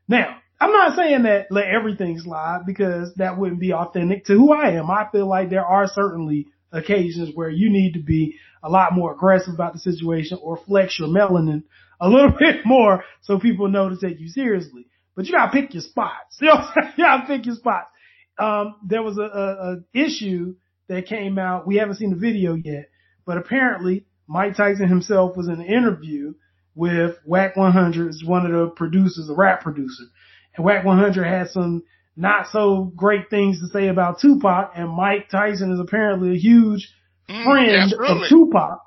Now, 0.09 0.37
I'm 0.61 0.73
not 0.73 0.97
saying 0.97 1.25
that 1.25 1.47
let 1.51 1.67
everything 1.67 2.19
slide 2.21 2.63
because 2.67 3.13
that 3.17 3.39
wouldn't 3.39 3.61
be 3.61 3.73
authentic 3.73 4.27
to 4.27 4.35
who 4.35 4.53
I 4.53 4.73
am. 4.73 4.91
I 4.91 5.09
feel 5.11 5.29
like 5.29 5.51
there 5.51 5.65
are 5.65 5.89
certainly 5.89 6.49
occasions 6.73 7.35
where 7.35 7.51
you 7.51 7.71
need 7.71 7.95
to 7.95 8.01
be 8.01 8.37
a 8.63 8.71
lot 8.71 8.93
more 8.93 9.13
aggressive 9.13 9.55
about 9.55 9.73
the 9.73 9.79
situation 9.79 10.39
or 10.41 10.57
flex 10.57 10.99
your 10.99 11.09
melanin 11.09 11.65
a 12.01 12.09
little 12.09 12.31
bit 12.39 12.65
more 12.65 13.05
so 13.23 13.39
people 13.39 13.69
know 13.69 13.89
to 13.89 13.97
take 13.97 14.21
you 14.21 14.29
seriously. 14.29 14.87
But 15.15 15.27
you 15.27 15.33
gotta 15.33 15.53
pick 15.53 15.75
your 15.75 15.83
spots. 15.83 16.39
You, 16.41 16.49
know, 16.55 16.65
you 16.97 17.05
gotta 17.05 17.27
pick 17.27 17.47
your 17.47 17.57
spots. 17.57 17.89
Um, 18.39 18.77
there 18.87 19.03
was 19.03 19.19
a, 19.19 19.23
a, 19.23 19.73
a 19.73 19.77
issue 19.93 20.57
that 20.89 21.07
came 21.07 21.39
out. 21.39 21.67
We 21.67 21.77
haven't 21.77 21.97
seen 21.97 22.11
the 22.11 22.17
video 22.17 22.55
yet, 22.55 22.89
but 23.27 23.37
apparently 23.37 24.07
Mike 24.33 24.57
Tyson 24.57 24.89
himself 24.89 25.37
was 25.37 25.49
in 25.49 25.61
an 25.61 25.67
interview 25.67 26.33
with 26.75 27.17
Wack 27.27 27.57
100, 27.57 28.09
is 28.09 28.25
one 28.25 28.47
of 28.47 28.53
the 28.53 28.69
producers, 28.69 29.29
a 29.29 29.35
rap 29.35 29.61
producer. 29.63 30.05
And 30.57 30.65
Wack 30.65 30.85
100 30.85 31.25
had 31.25 31.51
some 31.51 31.83
not 32.17 32.47
so 32.49 32.91
great 32.97 33.29
things 33.29 33.61
to 33.61 33.67
say 33.67 33.89
about 33.89 34.21
Tupac, 34.21 34.73
and 34.75 34.89
Mike 34.89 35.29
Tyson 35.29 35.73
is 35.73 35.81
apparently 35.81 36.35
a 36.35 36.39
huge 36.39 36.91
Mm, 37.29 37.45
friend 37.45 37.93
of 37.93 38.29
Tupac. 38.29 38.81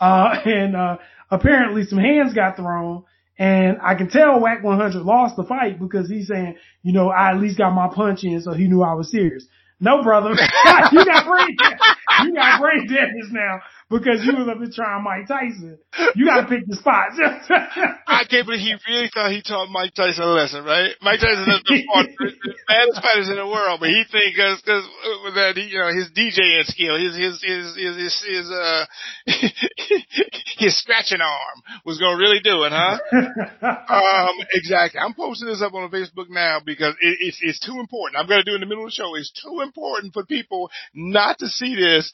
Uh, 0.00 0.36
and, 0.46 0.74
uh, 0.74 0.96
apparently 1.30 1.84
some 1.84 1.98
hands 1.98 2.32
got 2.32 2.56
thrown 2.56 3.04
and 3.38 3.78
I 3.82 3.94
can 3.96 4.08
tell 4.08 4.40
Wack 4.40 4.62
100 4.62 5.02
lost 5.02 5.36
the 5.36 5.42
fight 5.44 5.80
because 5.80 6.08
he's 6.08 6.28
saying, 6.28 6.56
you 6.82 6.92
know, 6.92 7.08
I 7.08 7.30
at 7.30 7.40
least 7.40 7.58
got 7.58 7.72
my 7.72 7.88
punch 7.92 8.22
in 8.22 8.40
so 8.40 8.52
he 8.52 8.68
knew 8.68 8.82
I 8.82 8.94
was 8.94 9.10
serious. 9.10 9.46
No, 9.80 10.02
brother. 10.02 10.30
you 10.92 11.04
got 11.04 11.26
brain 11.26 11.56
You 12.24 12.34
got 12.34 12.60
brain 12.60 12.86
damage 12.86 13.32
now 13.32 13.60
because 13.94 14.26
you 14.26 14.34
was 14.34 14.50
up 14.50 14.58
there 14.58 14.74
trying 14.74 15.04
Mike 15.04 15.28
Tyson. 15.30 15.78
You 16.14 16.26
gotta 16.26 16.48
pick 16.50 16.66
your 16.66 16.76
spots. 16.76 17.14
I 18.06 18.26
can't 18.26 18.46
believe 18.46 18.60
he 18.60 18.74
really 18.90 19.10
thought 19.14 19.30
he 19.30 19.42
taught 19.42 19.70
Mike 19.70 19.94
Tyson 19.94 20.24
a 20.24 20.34
lesson, 20.34 20.64
right? 20.64 20.90
Mike 21.00 21.20
Tyson 21.20 21.46
is 21.46 21.62
the 21.62 21.78
the 21.78 22.54
baddest 22.68 23.02
fighters 23.02 23.28
in 23.30 23.36
the 23.36 23.46
world, 23.46 23.78
but 23.78 23.88
he 23.88 24.02
think 24.10 24.34
cause, 24.34 24.58
cause 24.66 24.82
with 25.22 25.34
that, 25.38 25.54
he, 25.54 25.70
you 25.70 25.78
know, 25.78 25.94
his 25.94 26.10
DJing 26.10 26.66
skill, 26.66 26.98
his, 26.98 27.14
his, 27.14 27.38
his, 27.38 27.76
his, 27.78 27.94
his, 27.94 28.14
his 28.26 28.46
uh, 28.50 28.84
his 30.58 30.74
scratching 30.78 31.22
arm 31.22 31.58
was 31.86 31.98
gonna 31.98 32.18
really 32.18 32.40
do 32.42 32.66
it, 32.66 32.72
huh? 32.74 32.98
um, 33.62 34.36
exactly. 34.50 34.98
I'm 34.98 35.14
posting 35.14 35.48
this 35.48 35.62
up 35.62 35.74
on 35.74 35.90
Facebook 35.90 36.30
now 36.30 36.58
because 36.64 36.94
it, 37.00 37.18
it's, 37.20 37.38
it's 37.42 37.60
too 37.60 37.78
important. 37.78 38.18
I'm 38.18 38.26
gonna 38.26 38.44
do 38.44 38.52
it 38.52 38.58
in 38.58 38.66
the 38.66 38.66
middle 38.66 38.84
of 38.84 38.90
the 38.90 38.98
show. 38.98 39.14
It's 39.14 39.30
too 39.30 39.60
important 39.62 40.12
for 40.12 40.24
people 40.26 40.70
not 40.94 41.38
to 41.38 41.46
see 41.46 41.76
this. 41.76 42.12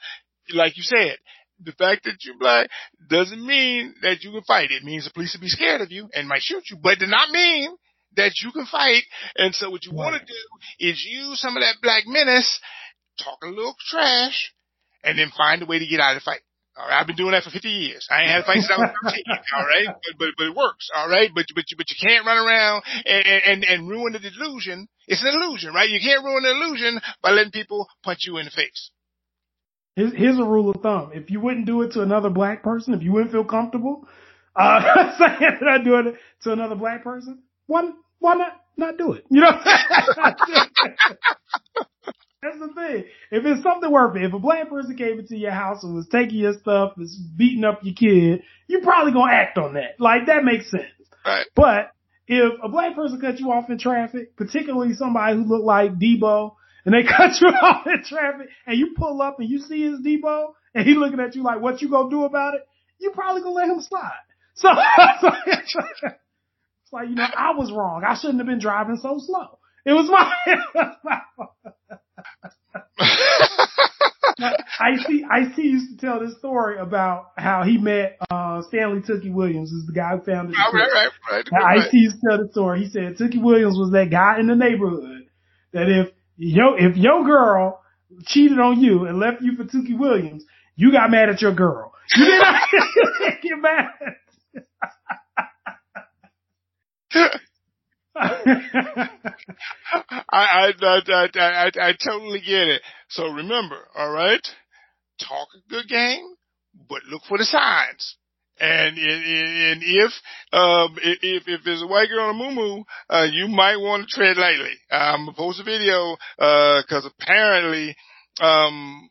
Like 0.52 0.76
you 0.76 0.82
said, 0.82 1.16
the 1.64 1.72
fact 1.72 2.04
that 2.04 2.16
you're 2.24 2.38
black 2.38 2.68
doesn't 3.08 3.44
mean 3.44 3.94
that 4.02 4.22
you 4.22 4.32
can 4.32 4.42
fight. 4.42 4.70
It 4.70 4.84
means 4.84 5.04
the 5.04 5.12
police 5.12 5.34
will 5.34 5.40
be 5.40 5.48
scared 5.48 5.80
of 5.80 5.90
you 5.90 6.08
and 6.14 6.28
might 6.28 6.42
shoot 6.42 6.64
you, 6.70 6.76
but 6.82 6.94
it 6.94 7.00
does 7.00 7.10
not 7.10 7.30
mean 7.30 7.76
that 8.16 8.32
you 8.42 8.52
can 8.52 8.66
fight. 8.66 9.02
And 9.36 9.54
so 9.54 9.70
what 9.70 9.84
you 9.84 9.92
want 9.92 10.20
to 10.20 10.26
do 10.26 10.88
is 10.88 11.04
use 11.04 11.40
some 11.40 11.56
of 11.56 11.62
that 11.62 11.76
black 11.82 12.04
menace, 12.06 12.60
talk 13.22 13.38
a 13.42 13.48
little 13.48 13.74
trash, 13.78 14.52
and 15.04 15.18
then 15.18 15.30
find 15.36 15.62
a 15.62 15.66
way 15.66 15.78
to 15.78 15.86
get 15.86 16.00
out 16.00 16.16
of 16.16 16.22
the 16.22 16.24
fight. 16.24 16.40
All 16.78 16.86
right, 16.86 17.00
I've 17.00 17.06
been 17.06 17.16
doing 17.16 17.32
that 17.32 17.42
for 17.42 17.50
50 17.50 17.68
years. 17.68 18.06
I 18.10 18.22
ain't 18.22 18.30
had 18.30 18.42
a 18.42 18.46
fight 18.46 18.62
since 18.62 18.70
I 18.70 18.78
was 18.78 18.94
13. 19.02 19.24
All 19.58 19.66
right, 19.66 19.86
but 19.86 20.18
but 20.18 20.28
but 20.38 20.46
it 20.46 20.54
works. 20.54 20.88
All 20.94 21.08
right, 21.08 21.28
but 21.34 21.44
but 21.54 21.64
you, 21.68 21.76
but 21.76 21.90
you 21.90 21.96
can't 22.00 22.24
run 22.24 22.38
around 22.38 22.84
and, 23.04 23.26
and 23.26 23.64
and 23.64 23.88
ruin 23.88 24.12
the 24.12 24.20
delusion. 24.20 24.86
It's 25.06 25.22
an 25.22 25.34
illusion, 25.34 25.74
right? 25.74 25.90
You 25.90 26.00
can't 26.00 26.24
ruin 26.24 26.44
the 26.44 26.52
illusion 26.52 27.00
by 27.22 27.30
letting 27.30 27.50
people 27.50 27.88
punch 28.02 28.20
you 28.24 28.38
in 28.38 28.44
the 28.44 28.52
face. 28.52 28.90
Here's, 29.96 30.12
here's 30.14 30.38
a 30.38 30.44
rule 30.44 30.70
of 30.70 30.82
thumb. 30.82 31.10
If 31.14 31.30
you 31.30 31.40
wouldn't 31.40 31.66
do 31.66 31.82
it 31.82 31.92
to 31.92 32.02
another 32.02 32.30
black 32.30 32.62
person, 32.62 32.94
if 32.94 33.02
you 33.02 33.12
wouldn't 33.12 33.32
feel 33.32 33.44
comfortable, 33.44 34.08
uh, 34.56 34.80
saying 35.18 35.58
that 35.60 35.68
I'm 35.68 35.84
doing 35.84 36.08
it 36.08 36.14
to 36.42 36.52
another 36.52 36.76
black 36.76 37.02
person, 37.02 37.42
why, 37.66 37.90
why 38.18 38.34
not, 38.34 38.60
not 38.76 38.96
do 38.96 39.12
it? 39.12 39.24
You 39.30 39.40
know, 39.40 39.50
that's 42.42 42.58
the 42.58 42.68
thing. 42.74 43.04
If 43.30 43.44
it's 43.44 43.62
something 43.62 43.90
worth 43.90 44.16
it, 44.16 44.24
if 44.24 44.32
a 44.32 44.38
black 44.38 44.68
person 44.70 44.96
came 44.96 45.18
into 45.18 45.36
your 45.36 45.50
house 45.50 45.82
and 45.84 45.94
was 45.94 46.08
taking 46.08 46.38
your 46.38 46.54
stuff, 46.54 46.96
was 46.96 47.14
beating 47.36 47.64
up 47.64 47.80
your 47.82 47.94
kid, 47.94 48.42
you're 48.66 48.82
probably 48.82 49.12
gonna 49.12 49.32
act 49.32 49.58
on 49.58 49.74
that. 49.74 49.96
Like 49.98 50.26
that 50.26 50.44
makes 50.44 50.70
sense. 50.70 50.84
Right. 51.26 51.46
But 51.54 51.92
if 52.26 52.52
a 52.62 52.68
black 52.68 52.94
person 52.94 53.20
cut 53.20 53.40
you 53.40 53.50
off 53.50 53.68
in 53.68 53.78
traffic, 53.78 54.36
particularly 54.36 54.94
somebody 54.94 55.36
who 55.36 55.44
looked 55.44 55.64
like 55.64 55.98
Debo, 55.98 56.54
and 56.84 56.94
they 56.94 57.02
cut 57.16 57.40
you 57.40 57.48
off 57.48 57.86
in 57.86 58.02
traffic 58.04 58.48
and 58.66 58.78
you 58.78 58.94
pull 58.96 59.20
up 59.22 59.38
and 59.38 59.48
you 59.48 59.58
see 59.58 59.82
his 59.82 60.00
Debo 60.00 60.52
and 60.74 60.86
he 60.86 60.94
looking 60.94 61.20
at 61.20 61.34
you 61.34 61.42
like, 61.42 61.60
what 61.60 61.82
you 61.82 61.88
gonna 61.88 62.10
do 62.10 62.24
about 62.24 62.54
it? 62.54 62.66
You 62.98 63.10
probably 63.10 63.42
gonna 63.42 63.54
let 63.54 63.68
him 63.68 63.80
slide. 63.80 64.12
So, 64.54 64.68
so 65.20 65.30
it's 65.42 66.92
like, 66.92 67.08
you 67.08 67.14
know, 67.14 67.26
I 67.36 67.52
was 67.56 67.72
wrong. 67.72 68.02
I 68.06 68.14
shouldn't 68.14 68.38
have 68.38 68.46
been 68.46 68.60
driving 68.60 68.98
so 69.00 69.18
slow. 69.18 69.58
It 69.86 69.92
was 69.92 70.08
my, 70.10 70.32
it 70.46 70.58
was 70.74 70.96
my 71.04 71.20
I 74.80 74.96
see, 75.06 75.24
I 75.30 75.54
see 75.54 75.62
used 75.62 75.98
to 75.98 76.06
tell 76.06 76.20
this 76.20 76.36
story 76.38 76.78
about 76.78 77.32
how 77.36 77.62
he 77.62 77.78
met, 77.78 78.18
uh, 78.30 78.62
Stanley 78.68 79.00
Tookie 79.00 79.32
Williams 79.32 79.70
is 79.70 79.86
the 79.86 79.92
guy 79.92 80.16
who 80.16 80.22
founded 80.24 80.54
the 80.54 80.58
right, 80.72 80.88
right, 80.92 81.10
right. 81.30 81.48
right. 81.52 81.78
Ice-T 81.78 81.96
used 81.96 82.16
to 82.16 82.28
tell 82.28 82.46
the 82.46 82.52
story. 82.52 82.84
He 82.84 82.90
said 82.90 83.16
Tookie 83.16 83.42
Williams 83.42 83.76
was 83.76 83.92
that 83.92 84.10
guy 84.10 84.40
in 84.40 84.46
the 84.46 84.54
neighborhood 84.54 85.26
that 85.72 85.88
if 85.88 86.10
yo 86.36 86.74
if 86.76 86.96
your 86.96 87.24
girl 87.24 87.80
cheated 88.26 88.58
on 88.58 88.80
you 88.80 89.06
and 89.06 89.18
left 89.18 89.42
you 89.42 89.56
for 89.56 89.64
Tookie 89.64 89.98
Williams, 89.98 90.44
you 90.76 90.92
got 90.92 91.10
mad 91.10 91.28
at 91.28 91.42
your 91.42 91.54
girl. 91.54 91.92
You 92.16 92.24
did 92.24 92.40
not 92.40 92.62
get 93.42 93.58
mad. 93.58 93.86
I, 98.16 99.02
I, 100.30 100.72
I, 100.82 101.28
I, 101.34 101.70
I 101.80 101.92
totally 102.04 102.40
get 102.40 102.68
it. 102.68 102.82
So 103.08 103.28
remember, 103.28 103.86
all 103.96 104.10
right, 104.10 104.46
talk 105.20 105.48
a 105.54 105.70
good 105.70 105.88
game, 105.88 106.34
but 106.88 107.04
look 107.10 107.22
for 107.28 107.38
the 107.38 107.44
signs. 107.44 108.16
And, 108.60 108.98
and, 108.98 109.24
and 109.24 109.82
if, 109.82 110.12
um, 110.52 110.96
if, 111.02 111.44
if 111.46 111.60
there's 111.64 111.82
a 111.82 111.86
white 111.86 112.08
girl 112.08 112.26
on 112.26 112.34
a 112.34 112.54
moo 112.54 112.82
uh, 113.08 113.26
you 113.32 113.48
might 113.48 113.76
want 113.76 114.08
to 114.08 114.14
tread 114.14 114.36
lightly. 114.36 114.74
I'm 114.90 115.26
gonna 115.26 115.36
post 115.36 115.60
a 115.60 115.64
video, 115.64 116.16
uh, 116.38 116.82
cause 116.88 117.06
apparently, 117.06 117.96
um, 118.40 119.08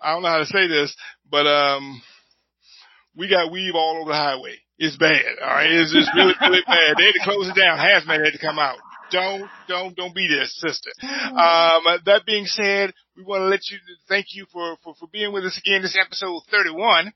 I 0.00 0.12
don't 0.12 0.22
know 0.22 0.28
how 0.28 0.38
to 0.38 0.46
say 0.46 0.68
this, 0.68 0.94
but, 1.28 1.46
um, 1.46 2.02
we 3.16 3.28
got 3.28 3.52
weave 3.52 3.74
all 3.74 3.98
over 4.00 4.10
the 4.10 4.16
highway. 4.16 4.58
It's 4.78 4.96
bad. 4.96 5.38
All 5.40 5.48
right. 5.48 5.70
It's 5.70 5.92
just 5.92 6.10
really, 6.14 6.34
really 6.40 6.62
bad. 6.66 6.96
They 6.98 7.04
had 7.04 7.12
to 7.12 7.24
close 7.24 7.48
it 7.48 7.54
down. 7.54 7.78
Hazmat 7.78 8.24
had 8.24 8.32
to 8.32 8.38
come 8.38 8.58
out. 8.58 8.78
Don't, 9.10 9.48
don't, 9.68 9.94
don't 9.94 10.14
be 10.14 10.26
there, 10.26 10.46
sister. 10.46 10.90
Um, 11.02 11.84
that 12.06 12.22
being 12.26 12.46
said, 12.46 12.92
we 13.16 13.22
want 13.22 13.42
to 13.42 13.46
let 13.46 13.60
you, 13.70 13.78
thank 14.08 14.26
you 14.34 14.46
for, 14.52 14.76
for, 14.82 14.94
for 14.98 15.06
being 15.12 15.32
with 15.32 15.44
us 15.44 15.58
again. 15.58 15.82
This 15.82 15.92
is 15.92 16.00
episode 16.04 16.40
31. 16.50 17.12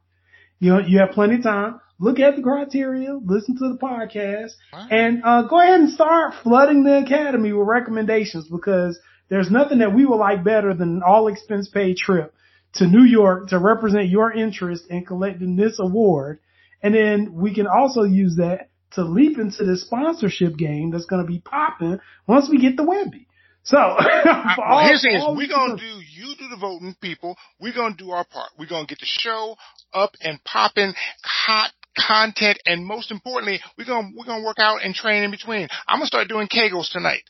You 0.59 0.73
know, 0.73 0.81
you 0.81 0.99
have 0.99 1.11
plenty 1.11 1.37
of 1.37 1.45
time. 1.45 1.81
Look 1.99 2.21
at 2.21 2.37
the 2.37 2.43
criteria, 2.43 3.15
listen 3.15 3.57
to 3.57 3.69
the 3.73 3.79
podcast, 3.79 4.53
and 4.91 5.23
uh, 5.25 5.43
go 5.43 5.61
ahead 5.61 5.81
and 5.81 5.91
start 5.91 6.35
flooding 6.43 6.85
the 6.85 6.99
academy 6.99 7.53
with 7.53 7.67
recommendations 7.67 8.47
because 8.49 8.99
there's 9.29 9.51
nothing 9.51 9.79
that 9.79 9.95
we 9.95 10.05
would 10.05 10.17
like 10.17 10.45
better 10.45 10.75
than 10.75 10.97
an 10.97 11.03
all 11.07 11.29
expense 11.29 11.69
paid 11.69 11.97
trip 11.97 12.35
to 12.75 12.87
New 12.87 13.05
York 13.05 13.49
to 13.49 13.59
represent 13.59 14.09
your 14.09 14.31
interest 14.31 14.85
in 14.91 15.07
collecting 15.07 15.57
this 15.57 15.79
award. 15.79 16.41
And 16.83 16.95
then 16.95 17.33
we 17.33 17.55
can 17.55 17.67
also 17.67 18.03
use 18.03 18.37
that 18.37 18.69
to 18.93 19.03
leap 19.03 19.39
into 19.39 19.65
the 19.65 19.77
sponsorship 19.77 20.57
game 20.57 20.91
that's 20.91 21.07
going 21.07 21.23
to 21.23 21.27
be 21.27 21.41
popping 21.41 21.99
once 22.27 22.49
we 22.51 22.59
get 22.59 22.77
the 22.77 22.85
Webby. 22.85 23.27
So, 23.67 23.79
well, 23.79 24.87
here's 24.87 25.03
the 25.03 25.35
we're 25.37 25.49
gonna 25.49 25.77
do. 25.77 25.83
You 25.83 26.37
do 26.39 26.49
the 26.49 26.57
voting, 26.57 26.95
people. 27.01 27.37
We're 27.59 27.75
gonna 27.75 27.97
do 27.97 28.13
our 28.13 28.25
part. 28.25 28.51
We're 28.57 28.69
gonna 28.69 28.87
get 28.87 29.01
the 29.01 29.07
show 29.07 29.57
up 29.93 30.15
and 30.21 30.39
popping, 30.45 30.95
hot 31.25 31.73
content, 31.97 32.59
and 32.67 32.85
most 32.85 33.11
importantly, 33.11 33.61
we're 33.79 33.85
gonna 33.85 34.09
we're 34.17 34.25
gonna 34.25 34.45
work 34.45 34.59
out 34.59 34.85
and 34.85 34.95
train 34.95 35.23
in 35.23 35.31
between. 35.31 35.69
I'm 35.89 35.99
gonna 35.99 36.07
start 36.07 36.29
doing 36.29 36.49
Kegels 36.49 36.91
tonight 36.91 37.23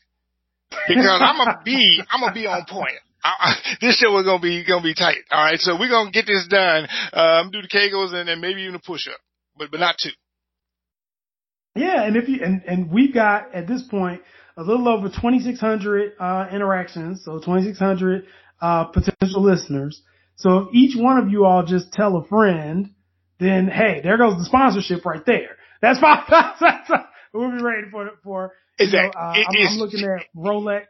because 0.87 1.19
I'm 1.21 1.37
gonna 1.37 1.61
be 1.63 2.01
I'm 2.09 2.21
gonna 2.21 2.33
be 2.33 2.47
on 2.47 2.65
point. 2.67 2.97
I, 3.23 3.55
this 3.81 3.97
show 3.97 4.17
is 4.19 4.25
gonna 4.25 4.41
be 4.41 4.63
gonna 4.65 4.83
be 4.83 4.93
tight. 4.93 5.17
All 5.31 5.43
right, 5.43 5.59
so 5.59 5.77
we're 5.79 5.89
gonna 5.89 6.11
get 6.11 6.25
this 6.25 6.47
done. 6.47 6.87
Um, 7.13 7.51
do 7.51 7.61
the 7.61 7.67
kegels 7.67 8.13
and, 8.13 8.29
and 8.29 8.41
maybe 8.41 8.61
even 8.63 8.75
a 8.75 8.79
push 8.79 9.07
up, 9.07 9.19
but 9.57 9.71
but 9.71 9.79
not 9.79 9.95
two. 10.01 10.11
Yeah, 11.75 12.03
and 12.03 12.15
if 12.15 12.27
you 12.27 12.39
and 12.43 12.63
and 12.65 12.91
we've 12.91 13.13
got 13.13 13.53
at 13.53 13.67
this 13.67 13.83
point 13.83 14.21
a 14.55 14.63
little 14.63 14.87
over 14.87 15.09
2,600 15.09 16.13
uh, 16.19 16.47
interactions, 16.51 17.23
so 17.23 17.37
2,600 17.39 18.25
uh, 18.59 18.85
potential 18.85 19.43
listeners. 19.43 20.01
So 20.35 20.57
if 20.57 20.67
each 20.73 20.95
one 20.97 21.17
of 21.17 21.29
you 21.29 21.45
all 21.45 21.63
just 21.63 21.91
tell 21.93 22.17
a 22.17 22.25
friend, 22.27 22.91
then 23.39 23.67
hey, 23.67 24.01
there 24.03 24.17
goes 24.17 24.37
the 24.37 24.45
sponsorship 24.45 25.05
right 25.05 25.25
there. 25.25 25.57
That's 25.81 25.99
fine. 25.99 26.23
we'll 27.33 27.51
be 27.51 27.63
ready 27.63 27.89
for 27.91 28.09
for. 28.23 28.53
Exactly. 28.79 29.19
Know, 29.19 29.27
uh, 29.27 29.33
I'm, 29.33 29.67
I'm, 29.67 29.77
looking 29.77 30.03
at 30.03 30.25
Rolex. 30.35 30.85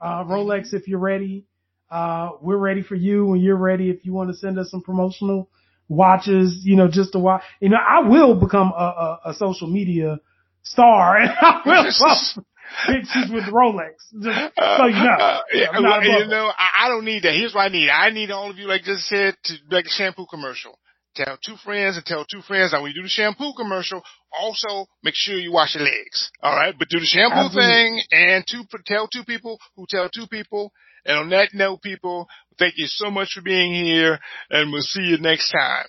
Uh, 0.00 0.24
Rolex, 0.24 0.72
if 0.72 0.88
you're 0.88 0.98
ready. 0.98 1.44
Uh, 1.90 2.30
we're 2.40 2.56
ready 2.56 2.82
for 2.82 2.94
you 2.94 3.26
when 3.26 3.40
you're 3.40 3.56
ready. 3.56 3.90
If 3.90 4.04
you 4.04 4.12
want 4.12 4.30
to 4.30 4.36
send 4.36 4.58
us 4.58 4.70
some 4.70 4.80
promotional 4.80 5.50
watches, 5.88 6.60
you 6.64 6.74
know, 6.74 6.88
just 6.88 7.12
to 7.12 7.18
watch, 7.18 7.42
you 7.60 7.68
know, 7.68 7.76
I 7.76 8.08
will 8.08 8.34
become 8.34 8.72
a, 8.74 9.18
a, 9.26 9.30
a 9.30 9.34
social 9.34 9.68
media 9.68 10.18
star 10.62 11.16
and 11.18 11.30
I 11.30 11.60
will 11.66 11.84
pictures 12.86 13.30
with 13.30 13.44
Rolex. 13.44 13.92
Just 14.20 14.54
so 14.56 14.86
you 14.86 14.94
know. 14.94 15.16
Uh, 15.18 15.40
yeah, 15.52 15.66
well, 15.78 16.02
you 16.02 16.26
know, 16.26 16.50
I, 16.56 16.86
I, 16.86 16.88
don't 16.88 17.04
need 17.04 17.24
that. 17.24 17.34
Here's 17.34 17.54
what 17.54 17.62
I 17.62 17.68
need. 17.68 17.90
I 17.90 18.10
need 18.10 18.30
all 18.30 18.50
of 18.50 18.56
you, 18.56 18.66
like 18.66 18.84
just 18.84 19.06
said, 19.06 19.36
to 19.44 19.54
make 19.70 19.86
a 19.86 19.90
shampoo 19.90 20.26
commercial. 20.30 20.78
Tell 21.14 21.38
two 21.44 21.56
friends 21.64 21.96
and 21.96 22.06
tell 22.06 22.24
two 22.24 22.42
friends. 22.42 22.72
Now, 22.72 22.82
when 22.82 22.92
you 22.92 22.96
do 22.96 23.02
the 23.02 23.08
shampoo 23.08 23.52
commercial, 23.56 24.02
also 24.32 24.86
make 25.02 25.14
sure 25.14 25.36
you 25.36 25.52
wash 25.52 25.74
your 25.74 25.84
legs. 25.84 26.30
All 26.42 26.54
right, 26.54 26.74
but 26.78 26.88
do 26.88 26.98
the 26.98 27.06
shampoo 27.06 27.46
Absolutely. 27.46 27.70
thing 27.70 28.02
and 28.12 28.44
two 28.48 28.62
tell 28.86 29.08
two 29.08 29.24
people 29.24 29.58
who 29.76 29.86
tell 29.88 30.08
two 30.08 30.26
people 30.26 30.72
and 31.04 31.18
on 31.18 31.30
that 31.30 31.50
note, 31.52 31.82
people, 31.82 32.28
thank 32.58 32.74
you 32.76 32.86
so 32.86 33.10
much 33.10 33.32
for 33.34 33.42
being 33.42 33.72
here 33.72 34.18
and 34.50 34.72
we'll 34.72 34.82
see 34.82 35.02
you 35.02 35.18
next 35.18 35.50
time. 35.50 35.86